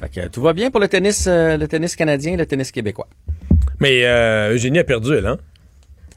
Fait 0.00 0.08
que 0.08 0.28
tout 0.28 0.42
va 0.42 0.52
bien 0.52 0.70
pour 0.70 0.80
le 0.80 0.88
tennis, 0.88 1.26
euh, 1.26 1.56
le 1.56 1.66
tennis 1.66 1.96
canadien, 1.96 2.34
et 2.34 2.36
le 2.36 2.46
tennis 2.46 2.70
québécois. 2.70 3.08
Mais 3.80 4.04
euh, 4.04 4.52
Eugénie 4.52 4.78
a 4.78 4.84
perdu, 4.84 5.14
elle, 5.14 5.26
hein? 5.26 5.38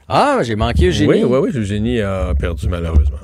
Ah, 0.08 0.40
j'ai 0.42 0.56
manqué 0.56 0.88
Eugénie. 0.88 1.08
Oui, 1.08 1.24
oui, 1.24 1.38
oui, 1.42 1.50
Eugénie 1.54 2.00
a 2.02 2.34
perdu, 2.34 2.68
malheureusement. 2.68 3.16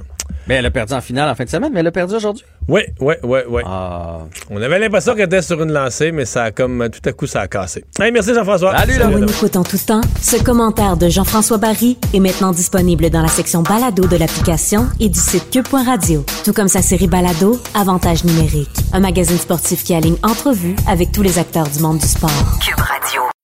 Mais 0.47 0.57
elle 0.57 0.67
a 0.67 0.71
perdu 0.71 0.95
en 0.95 1.01
finale 1.01 1.29
en 1.29 1.35
fin 1.35 1.45
de 1.45 1.49
semaine, 1.49 1.71
mais 1.73 1.81
elle 1.81 1.87
a 1.87 1.93
perdu 1.93 2.15
aujourd'hui? 2.15 2.45
Oui, 2.69 2.83
oui, 3.01 3.15
oui, 3.23 3.41
oui. 3.49 3.63
Ah. 3.65 4.19
On 4.51 4.61
avait 4.61 4.79
l'impression 4.79 5.15
qu'elle 5.15 5.27
était 5.27 5.43
sur 5.43 5.63
une 5.63 5.73
lancée, 5.73 6.13
mais 6.13 6.25
ça 6.25 6.45
a 6.45 6.51
comme 6.51 6.89
tout 6.91 7.09
à 7.09 7.13
coup 7.13 7.27
ça 7.27 7.43
a 7.43 7.49
cassé. 7.49 7.85
Hey, 8.01 8.13
merci 8.13 8.35
Jean-François. 8.35 8.75
Pour 8.75 9.19
une 9.19 9.29
écoute 9.29 9.57
en 9.57 9.63
tout 9.63 9.79
temps, 9.79 10.01
ce 10.21 10.43
commentaire 10.43 10.97
de 10.97 11.09
Jean-François 11.09 11.59
Barry 11.59 11.99
est 12.15 12.21
maintenant 12.21 12.53
disponible 12.53 13.11
dans 13.11 13.23
la 13.23 13.29
section 13.29 13.63
balado 13.63 14.07
de 14.07 14.17
l'application 14.17 14.87
et 14.99 15.09
du 15.09 15.19
site 15.19 15.51
cube.radio. 15.51 16.25
Tout 16.45 16.53
comme 16.53 16.69
sa 16.69 16.83
série 16.83 17.09
balado, 17.09 17.61
Avantage 17.75 18.25
numérique, 18.25 18.69
un 18.93 19.01
magazine 19.01 19.39
sportif 19.39 19.85
qui 19.85 19.95
aligne 19.95 20.17
entrevues 20.23 20.77
avec 20.87 21.13
tous 21.13 21.23
les 21.23 21.39
acteurs 21.39 21.69
du 21.69 21.81
monde 21.81 21.99
du 21.99 22.07
sport. 22.07 22.31
Cube 22.61 22.81
Radio. 22.81 23.30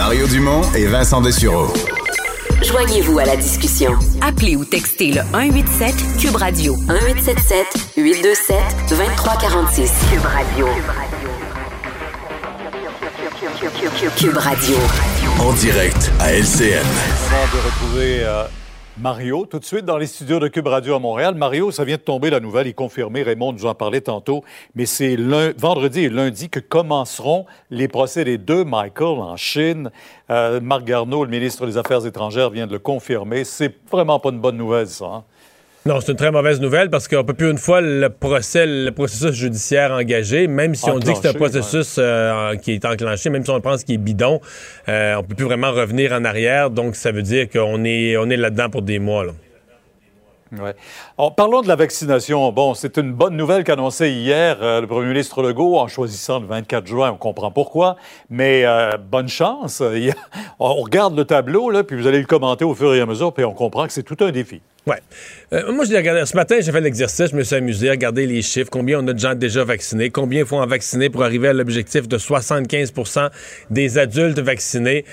Mario 0.00 0.26
Dumont 0.28 0.62
et 0.74 0.86
Vincent 0.86 1.20
Dessureau. 1.20 1.66
Joignez-vous 2.62 3.18
à 3.18 3.26
la 3.26 3.36
discussion. 3.36 3.92
Appelez 4.22 4.56
ou 4.56 4.64
textez 4.64 5.12
le 5.12 5.20
187 5.30 5.94
Cube 6.18 6.36
Radio 6.36 6.74
1877 6.74 7.66
827 7.98 8.56
2346. 8.88 9.92
Cube 10.10 10.24
Radio. 10.24 10.66
Cube 14.16 14.36
Radio. 14.38 14.76
En 15.38 15.52
direct 15.52 16.10
à 16.18 16.32
LCN. 16.32 16.86
De 17.52 17.58
retrouver 17.58 18.20
euh, 18.24 18.44
Mario, 19.00 19.46
tout 19.46 19.58
de 19.58 19.64
suite 19.64 19.86
dans 19.86 19.96
les 19.96 20.06
studios 20.06 20.40
de 20.40 20.48
Cube 20.48 20.66
Radio 20.66 20.94
à 20.94 20.98
Montréal. 20.98 21.34
Mario, 21.34 21.70
ça 21.70 21.84
vient 21.84 21.96
de 21.96 22.02
tomber 22.02 22.28
la 22.28 22.38
nouvelle, 22.38 22.66
il 22.66 22.74
confirmé, 22.74 23.22
Raymond 23.22 23.54
nous 23.54 23.64
en 23.64 23.74
parlait 23.74 24.02
tantôt, 24.02 24.44
mais 24.74 24.84
c'est 24.84 25.16
vendredi 25.56 26.00
et 26.00 26.08
lundi 26.10 26.50
que 26.50 26.60
commenceront 26.60 27.46
les 27.70 27.88
procès 27.88 28.26
des 28.26 28.36
deux 28.36 28.62
Michael 28.62 29.18
en 29.18 29.38
Chine. 29.38 29.90
Euh, 30.28 30.60
Marc 30.60 30.84
Garneau, 30.84 31.24
le 31.24 31.30
ministre 31.30 31.64
des 31.66 31.78
Affaires 31.78 32.04
étrangères, 32.04 32.50
vient 32.50 32.66
de 32.66 32.72
le 32.72 32.78
confirmer. 32.78 33.44
C'est 33.44 33.74
vraiment 33.90 34.20
pas 34.20 34.28
une 34.28 34.40
bonne 34.40 34.58
nouvelle, 34.58 34.86
ça. 34.86 35.06
hein? 35.06 35.24
Non, 35.86 35.98
c'est 36.00 36.12
une 36.12 36.18
très 36.18 36.30
mauvaise 36.30 36.60
nouvelle 36.60 36.90
parce 36.90 37.08
qu'on 37.08 37.24
peut 37.24 37.32
plus 37.32 37.50
une 37.50 37.56
fois 37.56 37.80
le 37.80 38.10
procès, 38.10 38.66
le 38.66 38.90
processus 38.90 39.32
judiciaire 39.32 39.92
engagé, 39.92 40.46
même 40.46 40.74
si 40.74 40.90
on 40.90 40.98
dit 40.98 41.10
que 41.10 41.18
c'est 41.22 41.28
un 41.28 41.32
processus 41.32 41.96
euh, 41.98 42.54
qui 42.56 42.72
est 42.72 42.84
enclenché, 42.84 43.30
même 43.30 43.44
si 43.44 43.50
on 43.50 43.62
pense 43.62 43.84
qu'il 43.84 43.94
est 43.94 43.98
bidon, 43.98 44.42
euh, 44.90 45.14
on 45.14 45.22
peut 45.22 45.34
plus 45.34 45.46
vraiment 45.46 45.72
revenir 45.72 46.12
en 46.12 46.26
arrière. 46.26 46.68
Donc, 46.68 46.96
ça 46.96 47.12
veut 47.12 47.22
dire 47.22 47.48
qu'on 47.48 47.82
est, 47.84 48.18
on 48.18 48.28
est 48.28 48.36
là-dedans 48.36 48.68
pour 48.68 48.82
des 48.82 48.98
mois. 48.98 49.24
Là. 49.24 49.32
Ouais. 50.52 50.74
Alors, 51.16 51.34
parlons 51.34 51.62
de 51.62 51.68
la 51.68 51.76
vaccination. 51.76 52.50
Bon, 52.50 52.74
c'est 52.74 52.96
une 52.96 53.12
bonne 53.12 53.36
nouvelle 53.36 53.62
qu'annonçait 53.62 54.12
hier 54.12 54.58
euh, 54.60 54.80
le 54.80 54.86
premier 54.88 55.08
ministre 55.08 55.42
Legault 55.42 55.78
en 55.78 55.86
choisissant 55.86 56.40
le 56.40 56.46
24 56.46 56.86
juin. 56.86 57.12
On 57.12 57.16
comprend 57.16 57.52
pourquoi, 57.52 57.96
mais 58.30 58.64
euh, 58.64 58.96
bonne 58.96 59.28
chance. 59.28 59.82
On 60.58 60.74
regarde 60.74 61.16
le 61.16 61.24
tableau, 61.24 61.70
là, 61.70 61.84
puis 61.84 61.96
vous 61.96 62.06
allez 62.06 62.18
le 62.18 62.26
commenter 62.26 62.64
au 62.64 62.74
fur 62.74 62.92
et 62.94 63.00
à 63.00 63.06
mesure, 63.06 63.32
puis 63.32 63.44
on 63.44 63.54
comprend 63.54 63.86
que 63.86 63.92
c'est 63.92 64.02
tout 64.02 64.16
un 64.20 64.30
défi. 64.30 64.60
Ouais. 64.86 64.98
Euh, 65.52 65.72
moi, 65.72 65.84
je 65.84 65.94
regardé. 65.94 66.24
Ce 66.26 66.34
matin, 66.34 66.56
j'ai 66.60 66.72
fait 66.72 66.80
l'exercice, 66.80 67.30
je 67.30 67.36
me 67.36 67.42
suis 67.42 67.56
amusé 67.56 67.88
à 67.88 67.92
regarder 67.92 68.26
les 68.26 68.42
chiffres, 68.42 68.70
combien 68.70 68.98
on 68.98 69.08
a 69.08 69.12
de 69.12 69.18
gens 69.18 69.34
déjà 69.34 69.62
vaccinés, 69.62 70.10
combien 70.10 70.40
il 70.40 70.46
faut 70.46 70.58
en 70.58 70.66
vacciner 70.66 71.10
pour 71.10 71.22
arriver 71.22 71.48
à 71.48 71.52
l'objectif 71.52 72.08
de 72.08 72.18
75% 72.18 73.30
des 73.70 73.98
adultes 73.98 74.40
vaccinés. 74.40 75.04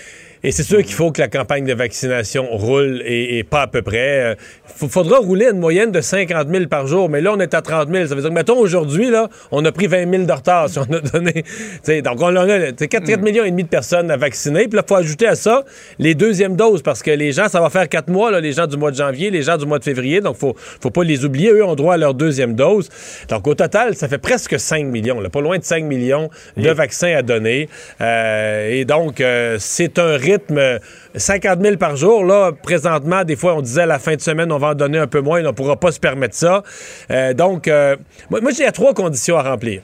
Et 0.44 0.52
c'est 0.52 0.64
sûr 0.64 0.84
qu'il 0.84 0.94
faut 0.94 1.12
que 1.12 1.22
la 1.22 1.28
campagne 1.28 1.66
de 1.66 1.74
vaccination 1.74 2.48
roule 2.52 3.02
et, 3.06 3.40
et 3.40 3.44
pas 3.44 3.64
à 3.64 3.68
peu 3.68 3.82
près. 3.82 4.38
Il 4.82 4.90
faudra 4.90 5.18
rouler 5.18 5.50
une 5.52 5.60
moyenne 5.60 5.92
de 5.92 6.02
50 6.02 6.50
000 6.50 6.66
par 6.68 6.86
jour, 6.88 7.10
mais 7.10 7.22
là, 7.22 7.34
on 7.34 7.40
est 7.40 7.54
à 7.54 7.62
30 7.62 7.90
000. 7.92 8.08
Ça 8.08 8.16
veut 8.16 8.22
dire 8.22 8.30
que, 8.30 8.36
mettons, 8.36 8.58
aujourd'hui, 8.58 9.10
là, 9.10 9.30
on 9.52 9.66
a 9.66 9.72
pris 9.72 9.88
20 9.88 10.10
000 10.10 10.24
de 10.24 10.32
retard 10.32 10.70
si 10.70 10.78
on 10.80 10.84
a 10.84 11.00
donné. 11.00 11.44
donc, 12.02 12.22
on 12.22 12.36
a 12.36 12.72
4, 12.72 12.88
4 12.88 13.22
millions 13.22 13.44
et 13.44 13.52
demi 13.52 13.64
de 13.64 13.70
personnes 13.70 14.12
à 14.12 14.18
vacciner. 14.18 14.68
Puis 14.68 14.76
là, 14.76 14.84
il 14.86 14.88
faut 14.88 14.96
ajouter 14.96 15.28
à 15.28 15.36
ça 15.36 15.64
les 16.00 16.16
deuxièmes 16.16 16.56
doses 16.56 16.82
parce 16.82 17.02
que 17.02 17.12
les 17.12 17.32
gens, 17.32 17.48
ça 17.48 17.60
va 17.60 17.70
faire 17.70 17.90
4 17.90 18.10
mois, 18.10 18.32
là, 18.32 18.40
les 18.40 18.52
gens 18.52 18.68
du 18.68 18.78
mois 18.78 18.92
de 18.92 18.98
janvier, 18.98 19.32
les 19.32 19.42
gens 19.42 19.58
du 19.58 19.66
mois 19.66 19.80
de 19.80 19.84
février. 19.84 20.22
Donc, 20.22 20.38
faut, 20.38 20.56
faut 20.58 20.92
pas 20.92 21.04
les 21.04 21.26
oublier. 21.26 21.52
Eux 21.52 21.66
ont 21.66 21.76
droit 21.76 21.96
à 21.96 21.98
leur 21.98 22.14
deuxième 22.14 22.54
dose. 22.54 22.90
Donc, 23.30 23.48
au 23.48 23.56
total, 23.56 23.96
ça 23.96 24.08
fait 24.08 24.18
presque 24.18 24.60
5 24.60 24.86
millions, 24.86 25.20
là, 25.20 25.30
pas 25.30 25.42
loin 25.42 25.58
de 25.58 25.64
5 25.64 25.84
millions 25.84 26.30
de 26.56 26.70
vaccins 26.70 27.16
à 27.16 27.22
donner. 27.22 27.70
Euh, 28.02 28.70
et 28.70 28.86
donc, 28.86 29.22
euh, 29.22 29.58
c'est 29.60 30.00
un 30.00 30.18
rythme 30.32 30.80
50 31.16 31.62
000 31.62 31.78
par 31.78 31.96
jour. 31.96 32.24
Là, 32.24 32.52
présentement, 32.52 33.24
des 33.24 33.36
fois, 33.36 33.56
on 33.56 33.62
disait 33.62 33.82
à 33.82 33.86
la 33.86 34.00
fin 34.00 34.16
de 34.16 34.22
semaine, 34.22 34.52
on 34.52 34.58
va 34.58 34.70
en 34.70 34.76
donner 34.76 34.98
un 34.98 35.08
peu 35.08 35.22
moins. 35.22 35.42
On 35.42 35.48
ne 35.48 35.52
pourra 35.52 35.76
pas 35.76 35.92
se 35.92 36.00
permettre 36.00 36.36
ça. 36.36 36.64
Euh, 37.12 37.34
donc, 37.34 37.68
euh, 37.68 37.96
moi, 38.30 38.52
j'ai 38.56 38.72
trois 38.72 38.94
conditions 38.94 39.38
à 39.38 39.44
remplir. 39.44 39.82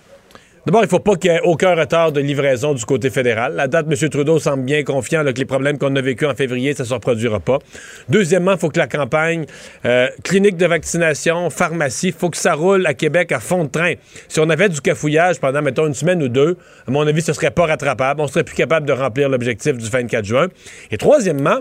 D'abord, 0.65 0.81
il 0.81 0.85
ne 0.85 0.90
faut 0.90 0.99
pas 0.99 1.18
qu'il 1.18 1.30
y 1.30 1.34
ait 1.34 1.41
aucun 1.44 1.76
retard 1.76 2.14
de 2.14 2.22
livraison 2.22 2.73
du 2.73 2.85
côté 2.85 3.10
fédéral. 3.10 3.53
La 3.56 3.68
date, 3.68 3.85
M. 3.90 4.10
Trudeau 4.10 4.40
semble 4.40 4.64
bien 4.64 4.84
confiant 4.84 5.26
que 5.26 5.38
les 5.38 5.44
problèmes 5.44 5.77
qu'on 5.77 5.94
a 5.98 6.02
vécu 6.02 6.26
en 6.26 6.35
février, 6.35 6.73
ça 6.73 6.84
ne 6.84 6.88
se 6.88 6.94
reproduira 6.94 7.41
pas. 7.41 7.60
Deuxièmement, 8.07 8.53
il 8.53 8.57
faut 8.57 8.69
que 8.69 8.80
la 8.80 8.88
campagne 8.88 9.45
euh, 9.84 10.07
clinique 10.23 10.56
de 10.56 10.65
vaccination, 10.65 11.49
pharmacie, 11.49 12.07
il 12.07 12.14
faut 12.14 12.30
que 12.30 12.38
ça 12.38 12.53
roule 12.53 12.85
à 12.85 12.94
Québec 12.94 13.34
à 13.34 13.41
fond 13.41 13.65
de 13.65 13.69
train. 13.69 13.95
Si 14.30 14.40
on 14.40 14.49
avait 14.49 14.69
du 14.69 14.80
cafouillage 14.80 15.41
pendant, 15.41 15.61
mettons, 15.61 15.85
une 15.85 15.94
semaine 15.94 16.23
ou 16.23 16.30
deux, 16.30 16.56
à 16.88 16.91
mon 16.91 17.06
avis, 17.06 17.22
ce 17.22 17.34
serait 17.34 17.52
pas 17.52 17.65
rattrapable. 17.65 18.22
On 18.22 18.27
serait 18.27 18.45
plus 18.45 18.56
capable 18.56 18.85
de 18.85 18.94
remplir 18.94 19.27
l'objectif 19.27 19.77
du 19.77 19.90
24 19.90 20.23
juin. 20.23 20.48
Et 20.91 20.98
troisièmement, 20.98 21.60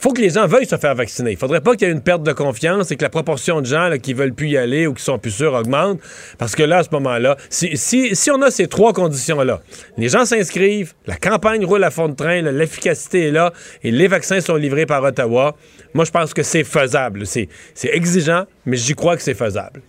faut 0.00 0.12
que 0.12 0.20
les 0.20 0.30
gens 0.30 0.46
veuillent 0.46 0.66
se 0.66 0.76
faire 0.76 0.94
vacciner. 0.94 1.32
Il 1.32 1.36
faudrait 1.36 1.60
pas 1.60 1.76
qu'il 1.76 1.86
y 1.86 1.90
ait 1.90 1.94
une 1.94 2.00
perte 2.00 2.22
de 2.22 2.32
confiance 2.32 2.90
et 2.90 2.96
que 2.96 3.02
la 3.02 3.10
proportion 3.10 3.60
de 3.60 3.66
gens 3.66 3.88
là, 3.88 3.98
qui 3.98 4.14
veulent 4.14 4.32
plus 4.32 4.48
y 4.48 4.56
aller 4.56 4.86
ou 4.86 4.94
qui 4.94 5.04
sont 5.04 5.18
plus 5.18 5.30
sûrs 5.30 5.52
augmente. 5.52 6.00
Parce 6.38 6.56
que 6.56 6.62
là, 6.62 6.78
à 6.78 6.82
ce 6.82 6.88
moment-là, 6.92 7.36
si, 7.50 7.76
si, 7.76 8.16
si 8.16 8.30
on 8.30 8.40
a 8.40 8.50
ces 8.50 8.66
trois 8.66 8.94
conditions-là, 8.94 9.60
les 9.98 10.08
gens 10.08 10.24
s'inscrivent, 10.24 10.94
la 11.06 11.16
campagne 11.16 11.64
roule 11.64 11.84
à 11.84 11.90
fond 11.90 12.08
de 12.08 12.14
train, 12.14 12.40
l'efficacité 12.40 13.28
est 13.28 13.30
là 13.30 13.52
et 13.82 13.90
les 13.90 14.08
vaccins 14.08 14.40
sont 14.40 14.56
livrés 14.56 14.86
par 14.86 15.02
Ottawa, 15.02 15.54
moi, 15.92 16.04
je 16.04 16.10
pense 16.10 16.32
que 16.32 16.42
c'est 16.42 16.64
faisable. 16.64 17.26
C'est 17.26 17.48
exigeant, 17.82 18.46
mais 18.64 18.76
j'y 18.76 18.94
crois 18.94 19.16
que 19.16 19.22
c'est 19.22 19.34
faisable. 19.34 19.82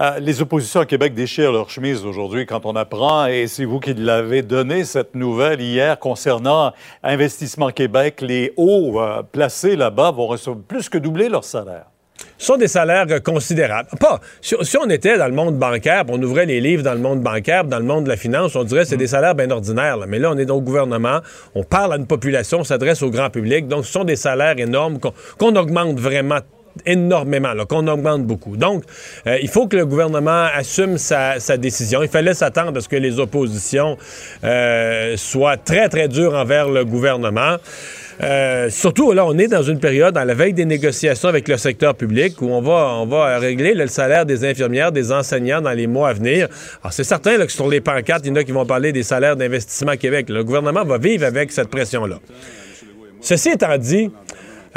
Euh, 0.00 0.20
les 0.20 0.40
oppositions 0.40 0.80
à 0.80 0.86
Québec 0.86 1.12
déchirent 1.12 1.50
leur 1.50 1.70
chemise 1.70 2.04
aujourd'hui 2.04 2.46
quand 2.46 2.64
on 2.66 2.76
apprend, 2.76 3.26
et 3.26 3.48
c'est 3.48 3.64
vous 3.64 3.80
qui 3.80 3.94
l'avez 3.94 4.42
donné, 4.42 4.84
cette 4.84 5.16
nouvelle 5.16 5.60
hier 5.60 5.98
concernant 5.98 6.72
Investissement 7.02 7.70
Québec. 7.70 8.20
Les 8.20 8.52
hauts 8.56 9.00
euh, 9.00 9.22
placés 9.24 9.74
là-bas 9.74 10.12
vont 10.12 10.28
recevoir 10.28 10.62
plus 10.68 10.88
que 10.88 10.98
doubler 10.98 11.28
leur 11.28 11.42
salaire. 11.42 11.86
Ce 12.36 12.46
sont 12.46 12.56
des 12.56 12.68
salaires 12.68 13.06
euh, 13.10 13.18
considérables. 13.18 13.88
Pas, 13.98 14.20
si, 14.40 14.54
on 14.80 14.88
était 14.88 15.18
dans 15.18 15.26
le 15.26 15.32
monde 15.32 15.58
bancaire, 15.58 16.04
on 16.08 16.22
ouvrait 16.22 16.46
les 16.46 16.60
livres 16.60 16.84
dans 16.84 16.94
le 16.94 17.00
monde 17.00 17.20
bancaire, 17.20 17.64
dans 17.64 17.80
le 17.80 17.84
monde 17.84 18.04
de 18.04 18.08
la 18.08 18.16
finance, 18.16 18.54
on 18.54 18.62
dirait 18.62 18.82
que 18.82 18.88
c'est 18.88 18.96
des 18.96 19.08
salaires 19.08 19.34
bien 19.34 19.50
ordinaires. 19.50 19.96
là. 19.96 20.06
Mais 20.06 20.20
là, 20.20 20.30
on 20.30 20.38
est 20.38 20.46
dans 20.46 20.56
le 20.56 20.60
gouvernement, 20.60 21.18
on 21.56 21.64
parle 21.64 21.94
à 21.94 21.96
une 21.96 22.06
population, 22.06 22.60
on 22.60 22.64
s'adresse 22.64 23.02
au 23.02 23.10
grand 23.10 23.30
public. 23.30 23.66
Donc, 23.66 23.84
ce 23.84 23.90
sont 23.90 24.04
des 24.04 24.16
salaires 24.16 24.58
énormes 24.58 25.00
qu'on 25.00 25.56
augmente 25.56 25.98
vraiment 25.98 26.38
énormément, 26.86 27.52
qu'on 27.68 27.86
augmente 27.86 28.24
beaucoup. 28.24 28.56
Donc, 28.56 28.84
euh, 29.26 29.38
il 29.42 29.48
faut 29.48 29.66
que 29.66 29.76
le 29.76 29.86
gouvernement 29.86 30.46
assume 30.54 30.98
sa, 30.98 31.38
décision. 31.56 32.02
Il 32.02 32.08
fallait 32.08 32.34
s'attendre 32.34 32.78
à 32.78 32.80
ce 32.80 32.88
que 32.88 32.96
les 32.96 33.18
oppositions 33.18 33.96
euh, 34.44 35.16
soient 35.16 35.56
très, 35.56 35.88
très 35.88 36.08
dures 36.08 36.34
envers 36.34 36.68
le 36.68 36.84
gouvernement. 36.84 37.56
Euh, 38.22 38.68
surtout, 38.70 39.12
là, 39.12 39.24
on 39.24 39.38
est 39.38 39.46
dans 39.46 39.62
une 39.62 39.78
période, 39.78 40.16
à 40.16 40.24
la 40.24 40.34
veille 40.34 40.52
des 40.52 40.64
négociations 40.64 41.28
avec 41.28 41.46
le 41.46 41.56
secteur 41.56 41.94
public, 41.94 42.40
où 42.42 42.48
on 42.50 42.60
va, 42.60 42.94
on 42.96 43.06
va 43.06 43.38
régler 43.38 43.74
le 43.74 43.86
salaire 43.86 44.26
des 44.26 44.44
infirmières, 44.44 44.90
des 44.90 45.12
enseignants 45.12 45.60
dans 45.60 45.72
les 45.72 45.86
mois 45.86 46.08
à 46.10 46.12
venir. 46.14 46.48
Alors, 46.82 46.92
c'est 46.92 47.04
certain 47.04 47.36
que 47.36 47.52
sur 47.52 47.68
les 47.68 47.80
pancartes, 47.80 48.24
il 48.24 48.30
y 48.30 48.32
en 48.32 48.36
a 48.36 48.44
qui 48.44 48.52
vont 48.52 48.66
parler 48.66 48.92
des 48.92 49.04
salaires 49.04 49.36
d'investissement 49.36 49.96
Québec. 49.96 50.28
Le 50.28 50.42
gouvernement 50.42 50.84
va 50.84 50.98
vivre 50.98 51.24
avec 51.24 51.52
cette 51.52 51.68
pression-là. 51.68 52.18
Ceci 53.20 53.50
étant 53.50 53.76
dit, 53.78 54.10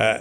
euh, 0.01 0.15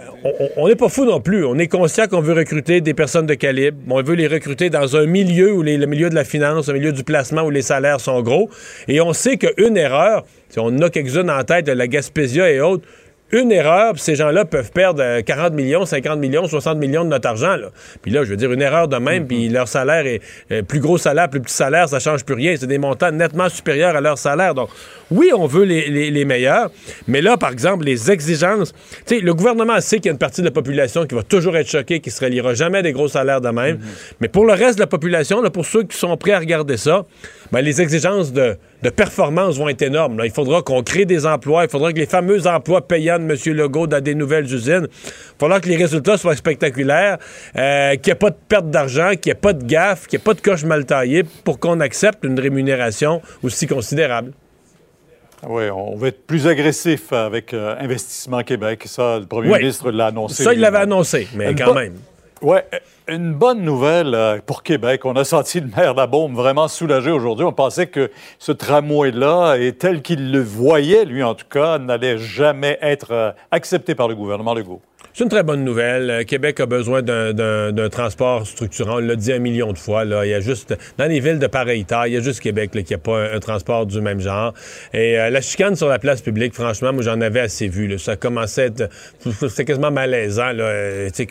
on 0.57 0.67
n'est 0.67 0.75
pas 0.75 0.89
fou 0.89 1.05
non 1.05 1.21
plus. 1.21 1.43
On 1.45 1.57
est 1.57 1.67
conscient 1.67 2.07
qu'on 2.07 2.21
veut 2.21 2.33
recruter 2.33 2.81
des 2.81 2.93
personnes 2.93 3.25
de 3.25 3.33
calibre. 3.33 3.77
On 3.89 4.03
veut 4.03 4.13
les 4.13 4.27
recruter 4.27 4.69
dans 4.69 4.95
un 4.95 5.05
milieu 5.05 5.53
où 5.53 5.63
le 5.63 5.85
milieu 5.85 6.09
de 6.09 6.15
la 6.15 6.23
finance, 6.23 6.69
un 6.69 6.73
milieu 6.73 6.91
du 6.91 7.03
placement 7.03 7.41
où 7.41 7.49
les 7.49 7.63
salaires 7.63 7.99
sont 7.99 8.21
gros. 8.21 8.49
Et 8.87 9.01
on 9.01 9.13
sait 9.13 9.37
qu'une 9.37 9.77
erreur, 9.77 10.25
si 10.49 10.59
on 10.59 10.77
a 10.79 10.89
quelques-unes 10.89 11.31
en 11.31 11.43
tête, 11.43 11.67
la 11.67 11.87
Gaspésia 11.87 12.51
et 12.51 12.59
autres, 12.59 12.87
une 13.31 13.51
erreur, 13.51 13.93
puis 13.93 14.01
ces 14.01 14.15
gens-là 14.15 14.45
peuvent 14.45 14.71
perdre 14.71 15.01
euh, 15.01 15.21
40 15.21 15.53
millions, 15.53 15.85
50 15.85 16.19
millions, 16.19 16.45
60 16.47 16.77
millions 16.77 17.03
de 17.03 17.09
notre 17.09 17.27
argent. 17.29 17.55
Là. 17.55 17.69
Puis 18.01 18.11
là, 18.11 18.23
je 18.23 18.29
veux 18.29 18.35
dire, 18.37 18.51
une 18.51 18.61
erreur 18.61 18.87
de 18.87 18.97
même, 18.97 19.27
puis 19.27 19.49
leur 19.49 19.67
salaire 19.67 20.05
est 20.05 20.21
euh, 20.51 20.61
plus 20.61 20.79
gros 20.79 20.97
salaire, 20.97 21.29
plus 21.29 21.41
petit 21.41 21.53
salaire, 21.53 21.87
ça 21.89 21.99
change 21.99 22.25
plus 22.25 22.35
rien. 22.35 22.55
C'est 22.59 22.67
des 22.67 22.77
montants 22.77 23.11
nettement 23.11 23.49
supérieurs 23.49 23.95
à 23.95 24.01
leur 24.01 24.17
salaire. 24.17 24.53
Donc, 24.53 24.69
oui, 25.11 25.31
on 25.35 25.45
veut 25.45 25.63
les, 25.63 25.89
les- 25.89 26.11
les 26.11 26.25
meilleurs, 26.25 26.71
mais 27.07 27.21
là, 27.21 27.37
par 27.37 27.51
exemple, 27.51 27.85
les 27.85 28.11
exigences. 28.11 28.73
Tu 29.05 29.15
sais, 29.17 29.19
le 29.21 29.33
gouvernement 29.33 29.79
sait 29.81 29.97
qu'il 29.97 30.05
y 30.07 30.09
a 30.09 30.13
une 30.13 30.17
partie 30.17 30.41
de 30.41 30.45
la 30.47 30.51
population 30.51 31.05
qui 31.05 31.15
va 31.15 31.23
toujours 31.23 31.55
être 31.57 31.69
choquée, 31.69 31.99
qui 31.99 32.09
ne 32.09 32.13
se 32.13 32.23
reliera 32.23 32.53
jamais 32.53 32.79
à 32.79 32.81
des 32.81 32.91
gros 32.93 33.07
salaires 33.07 33.41
de 33.41 33.49
même. 33.49 33.79
Mais 34.19 34.27
pour 34.27 34.45
le 34.45 34.53
reste 34.53 34.75
de 34.75 34.81
la 34.81 34.87
population, 34.87 35.41
là, 35.41 35.49
pour 35.49 35.65
ceux 35.65 35.83
qui 35.83 35.97
sont 35.97 36.15
prêts 36.17 36.31
à 36.31 36.39
regarder 36.39 36.77
ça, 36.77 37.05
ben, 37.51 37.61
les 37.61 37.81
exigences 37.81 38.31
de, 38.33 38.57
de 38.81 38.89
performance 38.89 39.57
vont 39.57 39.69
être 39.69 39.81
énormes. 39.81 40.17
là. 40.17 40.25
Il 40.25 40.31
faudra 40.31 40.61
qu'on 40.61 40.81
crée 40.83 41.05
des 41.05 41.25
emplois. 41.25 41.63
Il 41.65 41.69
faudra 41.69 41.93
que 41.93 41.97
les 41.99 42.05
fameux 42.05 42.47
emplois 42.47 42.87
payants 42.87 43.19
de 43.19 43.23
M. 43.23 43.55
Legault 43.55 43.87
dans 43.87 44.01
des 44.01 44.15
nouvelles 44.15 44.45
usines, 44.53 44.87
il 44.91 45.39
faudra 45.39 45.59
que 45.59 45.67
les 45.69 45.75
résultats 45.77 46.17
soient 46.17 46.35
spectaculaires, 46.35 47.17
euh, 47.57 47.91
qu'il 47.95 48.05
n'y 48.05 48.11
ait 48.11 48.15
pas 48.15 48.29
de 48.31 48.37
perte 48.47 48.69
d'argent, 48.69 49.11
qu'il 49.11 49.31
n'y 49.31 49.37
ait 49.37 49.41
pas 49.41 49.53
de 49.53 49.63
gaffe, 49.63 50.07
qu'il 50.07 50.17
n'y 50.17 50.21
ait 50.21 50.25
pas 50.25 50.33
de 50.33 50.41
coche 50.41 50.63
mal 50.63 50.85
taillée 50.85 51.23
pour 51.43 51.59
qu'on 51.59 51.79
accepte 51.79 52.23
une 52.23 52.39
rémunération 52.39 53.21
aussi 53.43 53.67
considérable. 53.67 54.33
Oui, 55.47 55.63
on 55.75 55.95
va 55.95 56.09
être 56.09 56.25
plus 56.27 56.45
agressif 56.47 57.11
avec 57.13 57.53
euh, 57.53 57.75
Investissement 57.79 58.43
Québec. 58.43 58.83
Ça, 58.85 59.17
le 59.19 59.25
premier 59.25 59.49
Oui. 59.51 59.59
ministre 59.59 59.89
l'a 59.91 60.07
annoncé. 60.07 60.43
Ça, 60.43 60.53
il 60.53 60.59
l'avait 60.59 60.77
annoncé, 60.79 61.27
mais 61.35 61.55
quand 61.55 61.73
même. 61.73 61.95
Oui, 62.43 62.57
une 63.11 63.33
bonne 63.33 63.61
nouvelle 63.61 64.15
euh, 64.15 64.39
pour 64.45 64.63
Québec. 64.63 65.05
On 65.05 65.13
a 65.15 65.23
senti 65.23 65.59
le 65.59 65.67
maire 65.67 65.93
Labaume 65.93 66.33
vraiment 66.33 66.67
soulagé 66.67 67.11
aujourd'hui. 67.11 67.45
On 67.45 67.51
pensait 67.51 67.87
que 67.87 68.09
ce 68.39 68.53
tramway-là, 68.53 69.57
et 69.57 69.73
tel 69.73 70.01
qu'il 70.01 70.31
le 70.31 70.39
voyait, 70.39 71.03
lui 71.03 71.21
en 71.21 71.35
tout 71.35 71.47
cas, 71.49 71.77
n'allait 71.77 72.17
jamais 72.17 72.77
être 72.81 73.11
euh, 73.11 73.31
accepté 73.51 73.95
par 73.95 74.07
le 74.07 74.15
gouvernement 74.15 74.53
Legault. 74.53 74.81
C'est 75.13 75.25
une 75.25 75.29
très 75.29 75.43
bonne 75.43 75.65
nouvelle. 75.65 76.09
Euh, 76.09 76.23
Québec 76.23 76.61
a 76.61 76.65
besoin 76.65 77.01
d'un- 77.01 77.89
transport 77.89 78.47
structurant. 78.47 78.95
On 78.95 78.99
l'a 78.99 79.17
dit 79.17 79.33
un 79.33 79.39
million 79.39 79.73
de 79.73 79.77
fois. 79.77 80.05
Il 80.05 80.29
y 80.29 80.33
a 80.33 80.39
juste, 80.39 80.73
dans 80.97 81.05
les 81.05 81.19
villes 81.19 81.39
de 81.39 81.47
pareille 81.47 81.83
taille, 81.83 82.11
il 82.11 82.13
y 82.13 82.17
a 82.17 82.21
juste 82.21 82.39
Québec 82.39 82.71
qui 82.71 82.93
n'a 82.93 82.97
pas 82.97 83.33
un, 83.33 83.39
transport 83.39 83.85
du 83.85 83.99
même 83.99 84.21
genre. 84.21 84.53
Et 84.93 85.15
la 85.17 85.41
chicane 85.41 85.75
sur 85.75 85.89
la 85.89 85.99
place 85.99 86.21
publique, 86.21 86.53
franchement, 86.53 86.93
moi, 86.93 87.01
j'en 87.03 87.19
avais 87.19 87.41
assez 87.41 87.67
vu. 87.67 87.99
Ça 87.99 88.15
commençait 88.15 88.61
à 88.61 88.65
être... 88.67 88.89
C'était 89.49 89.65
quasiment 89.65 89.91
malaisant 89.91 90.51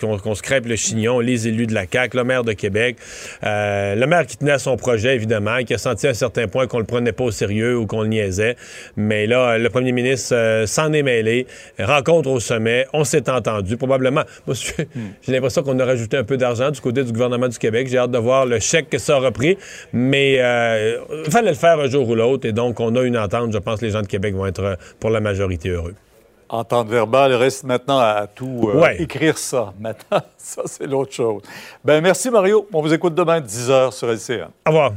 qu'on 0.01 0.35
se 0.35 0.43
crêpe 0.43 0.66
le 0.66 0.77
chignon, 0.77 1.20
les 1.20 1.48
élus 1.48 1.66
de 1.70 1.74
la 1.74 1.86
CAQ, 1.90 2.16
le 2.16 2.24
maire 2.24 2.44
de 2.44 2.52
Québec, 2.52 2.97
euh, 3.44 3.94
le 3.94 4.06
maire 4.06 4.26
qui 4.26 4.36
tenait 4.36 4.52
à 4.52 4.59
son 4.59 4.76
projet, 4.76 5.14
évidemment, 5.14 5.59
qui 5.64 5.74
a 5.74 5.78
senti 5.78 6.06
à 6.06 6.10
un 6.10 6.14
certain 6.14 6.47
point 6.48 6.66
qu'on 6.66 6.78
le 6.78 6.84
prenait 6.84 7.12
pas 7.12 7.24
au 7.24 7.30
sérieux 7.30 7.78
ou 7.78 7.86
qu'on 7.86 8.02
le 8.02 8.09
niaisait. 8.09 8.56
Mais 8.97 9.26
là, 9.26 9.59
le 9.59 9.70
premier 9.70 9.92
ministre 9.92 10.34
euh, 10.34 10.66
s'en 10.66 10.92
est 10.92 11.02
mêlé. 11.02 11.47
Rencontre 11.78 12.28
au 12.28 12.40
sommet. 12.40 12.86
On 12.92 13.05
s'est 13.05 13.30
entendu. 13.30 13.76
Probablement. 13.76 14.22
J'ai 14.52 15.32
l'impression 15.32 15.62
qu'on 15.62 15.78
a 15.78 15.84
rajouté 15.84 16.16
un 16.16 16.24
peu 16.24 16.36
d'argent 16.36 16.70
du 16.70 16.80
côté 16.80 17.05
du 17.05 17.12
gouvernement 17.12 17.48
du 17.48 17.59
Québec. 17.59 17.88
J'ai 17.88 17.98
hâte 17.98 18.10
de 18.10 18.18
voir 18.18 18.47
le 18.47 18.59
chèque 18.59 18.90
que 18.90 18.98
ça 18.98 19.18
aura 19.18 19.30
pris. 19.30 19.56
Mais 19.92 20.36
euh, 20.38 20.98
il 21.24 21.30
fallait 21.30 21.51
le 21.51 21.56
faire 21.56 21.78
un 21.78 21.86
jour 21.86 22.09
ou 22.09 22.14
l'autre. 22.14 22.47
Et 22.47 22.52
donc, 22.52 22.80
on 22.80 22.94
a 22.97 23.02
une 23.02 23.16
entente. 23.16 23.52
Je 23.52 23.59
pense 23.59 23.80
que 23.80 23.86
les 23.86 23.92
gens 23.92 24.02
de 24.02 24.06
Québec 24.06 24.34
vont 24.34 24.47
être, 24.47 24.62
euh, 24.62 24.74
pour 24.98 25.10
la 25.10 25.20
majorité, 25.20 25.70
heureux. 25.70 25.94
Entente 26.52 26.89
verbale, 26.89 27.31
il 27.31 27.36
reste 27.36 27.62
maintenant 27.64 27.98
à 28.01 28.27
tout 28.27 28.68
euh, 28.74 28.81
Ouais. 28.81 29.01
écrire 29.01 29.39
ça. 29.39 29.72
Maintenant, 29.81 30.20
ça, 30.36 30.62
c'est 30.66 30.86
l'autre 30.86 31.12
chose. 31.12 31.43
Ben, 31.85 32.01
merci, 32.01 32.28
Mario. 32.31 32.66
On 32.72 32.82
vous 32.82 32.93
écoute 32.93 33.14
demain, 33.14 33.40
10h 33.40 33.93
sur 33.93 34.09
LCN. 34.10 34.48
Au 34.66 34.70
revoir. 34.70 34.93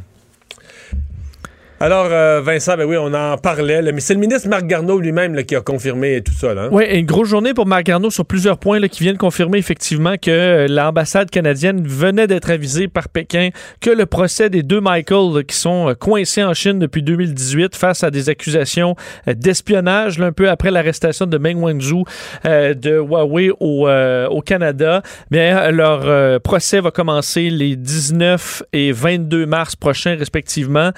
Alors, 1.79 2.07
euh, 2.09 2.39
Vincent, 2.41 2.77
ben 2.77 2.85
oui, 2.85 2.95
on 2.97 3.13
en 3.13 3.37
parlait, 3.37 3.81
mais 3.91 3.99
c'est 3.99 4.13
le 4.13 4.19
ministre 4.19 4.47
Marc 4.47 4.65
Garneau 4.65 4.99
lui-même 4.99 5.43
qui 5.43 5.55
a 5.55 5.61
confirmé 5.61 6.21
tout 6.21 6.31
ça. 6.31 6.53
Là, 6.53 6.63
hein? 6.63 6.69
Oui, 6.71 6.85
une 6.85 7.05
grosse 7.05 7.27
journée 7.27 7.53
pour 7.53 7.65
Marc 7.65 7.83
Garneau 7.83 8.09
sur 8.09 8.25
plusieurs 8.25 8.57
points 8.57 8.79
qui 8.87 9.03
viennent 9.03 9.17
confirmer 9.17 9.57
effectivement 9.57 10.15
que 10.15 10.31
euh, 10.31 10.67
l'ambassade 10.69 11.29
canadienne 11.29 11.85
venait 11.85 12.27
d'être 12.27 12.51
avisée 12.51 12.87
par 12.87 13.09
Pékin 13.09 13.49
que 13.81 13.89
le 13.89 14.05
procès 14.05 14.49
des 14.49 14.63
deux 14.63 14.79
Michael 14.79 15.43
qui 15.45 15.57
sont 15.57 15.89
euh, 15.89 15.93
coincés 15.93 16.43
en 16.43 16.53
Chine 16.53 16.79
depuis 16.79 17.03
2018 17.03 17.75
face 17.75 18.03
à 18.03 18.11
des 18.11 18.29
accusations 18.29 18.95
d'espionnage 19.27 20.21
un 20.21 20.31
peu 20.31 20.49
après 20.49 20.71
l'arrestation 20.71 21.25
de 21.25 21.37
Meng 21.37 21.57
Wanzhou 21.57 22.05
de 22.45 22.97
Huawei 22.97 23.49
au, 23.59 24.41
Canada. 24.45 25.01
Bien, 25.31 25.71
leur 25.71 26.39
procès 26.41 26.79
va 26.79 26.91
commencer 26.91 27.49
les 27.49 27.75
19 27.75 28.63
et 28.73 28.91
22 28.91 29.45
mars 29.45 29.75
prochains 29.75 30.15
respectivement. 30.15 30.91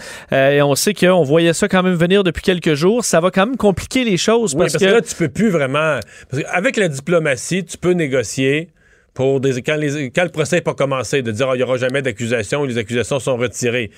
On 0.65 0.75
sait 0.75 0.93
qu'on 0.93 1.23
voyait 1.23 1.53
ça 1.53 1.67
quand 1.67 1.83
même 1.83 1.95
venir 1.95 2.23
depuis 2.23 2.41
quelques 2.41 2.73
jours. 2.73 3.05
Ça 3.05 3.19
va 3.19 3.31
quand 3.31 3.45
même 3.45 3.57
compliquer 3.57 4.03
les 4.03 4.17
choses 4.17 4.53
Oui, 4.53 4.59
parce, 4.61 4.73
parce 4.73 4.83
que... 4.83 4.89
là, 4.89 5.01
tu 5.01 5.15
peux 5.15 5.29
plus 5.29 5.49
vraiment. 5.49 5.99
Parce 6.29 6.43
qu'avec 6.43 6.77
la 6.77 6.87
diplomatie, 6.87 7.63
tu 7.63 7.77
peux 7.77 7.91
négocier 7.91 8.69
pour 9.13 9.39
des. 9.39 9.61
Quand, 9.61 9.75
les- 9.77 10.09
quand 10.11 10.23
le 10.23 10.29
procès 10.29 10.57
n'est 10.57 10.61
pas 10.61 10.73
commencé, 10.73 11.21
de 11.21 11.31
dire 11.31 11.47
Ah, 11.49 11.55
il 11.55 11.57
n'y 11.59 11.63
aura 11.63 11.77
jamais 11.77 12.01
d'accusation 12.01 12.61
ou 12.61 12.65
les 12.65 12.77
accusations 12.77 13.19
sont 13.19 13.37
retirées. 13.37 13.91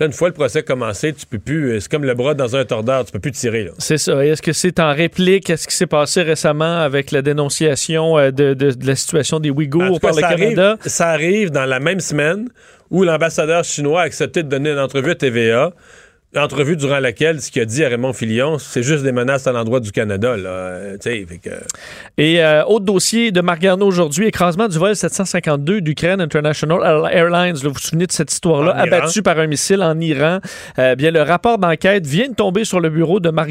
Là, 0.00 0.06
une 0.06 0.12
fois 0.12 0.28
le 0.28 0.34
procès 0.34 0.62
commencé, 0.62 1.12
tu 1.12 1.26
peux 1.26 1.38
plus. 1.38 1.78
C'est 1.80 1.90
comme 1.90 2.04
le 2.04 2.14
bras 2.14 2.32
dans 2.34 2.56
un 2.56 2.64
tordeur, 2.64 3.04
tu 3.04 3.12
peux 3.12 3.18
plus 3.20 3.30
tirer. 3.32 3.68
C'est 3.78 3.98
ça. 3.98 4.24
Est-ce 4.24 4.40
que 4.40 4.52
c'est 4.54 4.80
en 4.80 4.94
réplique 4.94 5.50
à 5.50 5.56
ce 5.58 5.68
qui 5.68 5.74
s'est 5.76 5.86
passé 5.86 6.22
récemment 6.22 6.78
avec 6.80 7.10
la 7.10 7.20
dénonciation 7.20 8.18
euh, 8.18 8.30
de, 8.30 8.54
de- 8.54 8.70
de 8.72 8.86
la 8.86 8.96
situation 8.96 9.38
des 9.38 9.50
Ouïghours 9.50 10.00
par 10.00 10.14
le 10.14 10.22
Canada? 10.22 10.68
Arrive, 10.70 10.78
ça 10.86 11.08
arrive 11.10 11.50
dans 11.50 11.66
la 11.66 11.78
même 11.78 12.00
semaine 12.00 12.48
où 12.90 13.04
l'ambassadeur 13.04 13.64
chinois 13.64 14.00
a 14.00 14.04
accepté 14.04 14.42
de 14.42 14.48
donner 14.48 14.70
une 14.70 14.78
entrevue 14.78 15.10
à 15.10 15.14
TVA. 15.14 15.72
Entrevue 16.36 16.76
durant 16.76 16.98
laquelle 16.98 17.40
ce 17.42 17.50
qu'il 17.50 17.60
a 17.62 17.66
dit 17.66 17.84
à 17.84 17.88
Raymond 17.88 18.14
Filion, 18.14 18.58
c'est 18.58 18.82
juste 18.82 19.04
des 19.04 19.12
menaces 19.12 19.46
à 19.46 19.52
l'endroit 19.52 19.80
du 19.80 19.92
Canada. 19.92 20.34
Là. 20.36 20.48
Euh, 20.48 20.92
tu 20.94 21.10
sais, 21.10 21.26
fait 21.28 21.36
que- 21.38 21.50
Et 22.16 22.42
euh, 22.42 22.64
autre 22.64 22.86
dossier 22.86 23.30
de 23.32 23.40
Marc 23.42 23.62
aujourd'hui, 23.80 24.26
écrasement 24.28 24.66
du 24.66 24.78
vol 24.78 24.96
752 24.96 25.82
d'Ukraine 25.82 26.20
International 26.22 27.06
Airlines. 27.12 27.54
Là, 27.54 27.60
vous 27.68 27.72
vous 27.74 27.78
souvenez 27.78 28.06
de 28.06 28.12
cette 28.12 28.32
histoire-là, 28.32 28.72
En 28.74 28.84
Iran. 28.86 28.96
abattu 28.96 29.22
par 29.22 29.38
un 29.38 29.46
missile 29.46 29.82
en 29.82 29.98
Iran. 30.00 30.38
Euh, 30.78 30.94
bien, 30.94 31.10
le 31.10 31.20
rapport 31.22 31.58
d'enquête 31.58 32.06
vient 32.06 32.28
de 32.28 32.34
tomber 32.34 32.64
sur 32.64 32.80
le 32.80 32.88
bureau 32.88 33.20
de 33.20 33.28
Marc 33.28 33.50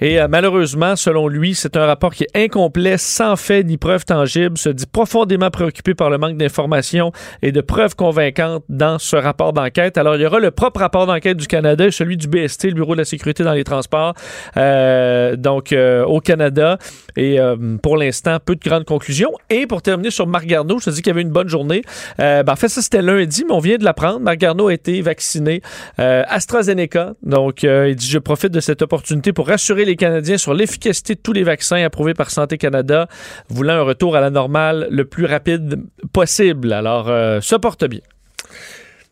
et 0.00 0.20
euh, 0.20 0.28
malheureusement, 0.28 0.94
selon 0.94 1.26
lui, 1.26 1.54
c'est 1.54 1.76
un 1.76 1.86
rapport 1.86 2.14
qui 2.14 2.24
est 2.24 2.44
incomplet, 2.44 2.98
sans 2.98 3.34
fait 3.34 3.64
ni 3.64 3.76
preuve 3.76 4.04
tangible, 4.04 4.56
se 4.56 4.68
dit 4.68 4.86
profondément 4.86 5.50
préoccupé 5.50 5.94
par 5.94 6.10
le 6.10 6.18
manque 6.18 6.36
d'informations 6.36 7.10
et 7.42 7.50
de 7.50 7.60
preuves 7.60 7.96
convaincantes 7.96 8.62
dans 8.68 8.98
ce 9.00 9.16
rapport 9.16 9.52
d'enquête. 9.52 9.98
Alors, 9.98 10.14
il 10.14 10.22
y 10.22 10.26
aura 10.26 10.38
le 10.38 10.52
propre 10.52 10.80
rapport 10.80 11.06
d'enquête 11.06 11.36
du 11.36 11.48
Canada 11.48 11.86
celui 11.96 12.16
du 12.16 12.28
BST, 12.28 12.64
le 12.64 12.74
Bureau 12.74 12.94
de 12.94 13.00
la 13.00 13.04
sécurité 13.04 13.42
dans 13.44 13.52
les 13.52 13.64
transports, 13.64 14.14
euh, 14.56 15.36
donc 15.36 15.72
euh, 15.72 16.04
au 16.04 16.20
Canada. 16.20 16.78
Et 17.16 17.40
euh, 17.40 17.76
pour 17.82 17.96
l'instant, 17.96 18.38
peu 18.44 18.54
de 18.54 18.60
grandes 18.60 18.84
conclusions. 18.84 19.32
Et 19.50 19.66
pour 19.66 19.82
terminer 19.82 20.10
sur 20.10 20.26
Marc 20.26 20.46
Garneau, 20.46 20.78
je 20.78 20.86
te 20.86 20.90
dis 20.90 21.02
qu'il 21.02 21.10
avait 21.10 21.22
une 21.22 21.30
bonne 21.30 21.48
journée. 21.48 21.82
Ben, 22.18 22.44
en 22.46 22.56
fait, 22.56 22.68
ça, 22.68 22.82
c'était 22.82 23.02
lundi, 23.02 23.44
mais 23.46 23.54
on 23.54 23.58
vient 23.58 23.78
de 23.78 23.84
l'apprendre. 23.84 24.20
Marc 24.20 24.38
Garneau 24.38 24.68
a 24.68 24.74
été 24.74 25.00
vacciné 25.00 25.62
AstraZeneca. 25.98 27.14
Donc, 27.22 27.62
il 27.62 27.96
dit, 27.96 28.08
je 28.08 28.18
profite 28.18 28.52
de 28.52 28.60
cette 28.60 28.82
opportunité 28.82 29.32
pour 29.32 29.48
rassurer 29.48 29.84
les 29.84 29.96
Canadiens 29.96 30.36
sur 30.36 30.52
l'efficacité 30.54 31.14
de 31.14 31.20
tous 31.20 31.32
les 31.32 31.42
vaccins 31.42 31.82
approuvés 31.82 32.14
par 32.14 32.30
Santé 32.30 32.58
Canada, 32.58 33.08
voulant 33.48 33.74
un 33.74 33.82
retour 33.82 34.16
à 34.16 34.20
la 34.20 34.30
normale 34.30 34.88
le 34.90 35.04
plus 35.04 35.24
rapide 35.24 35.82
possible. 36.12 36.72
Alors, 36.72 37.08
euh, 37.08 37.40
ça 37.40 37.58
porte 37.58 37.84
bien. 37.84 38.00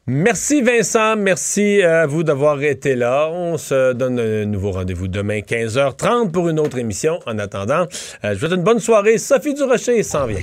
Merci 0.07 0.61
Vincent, 0.61 1.17
merci 1.17 1.83
à 1.83 2.05
vous 2.05 2.25
d'avoir 2.25 2.63
été 2.63 2.95
là. 2.95 3.31
On 3.33 3.57
se 3.57 3.95
donne 3.95 4.21
un 4.21 4.45
nouveau 4.45 4.73
rendez-vous 4.73 5.09
demain 5.09 5.39
15h30 5.39 6.31
pour 6.31 6.51
une 6.51 6.61
autre 6.61 6.77
émission. 6.77 7.21
En 7.25 7.39
attendant, 7.39 7.87
euh, 7.87 7.87
je 8.25 8.33
vous 8.35 8.41
souhaite 8.41 8.53
une 8.53 8.65
bonne 8.65 8.81
soirée. 8.81 9.17
Sophie 9.17 9.55
Durocher 9.55 10.03
s'en 10.03 10.27
vient. 10.27 10.43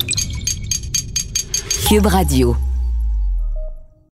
Cube 1.88 2.08
Radio. 2.08 2.56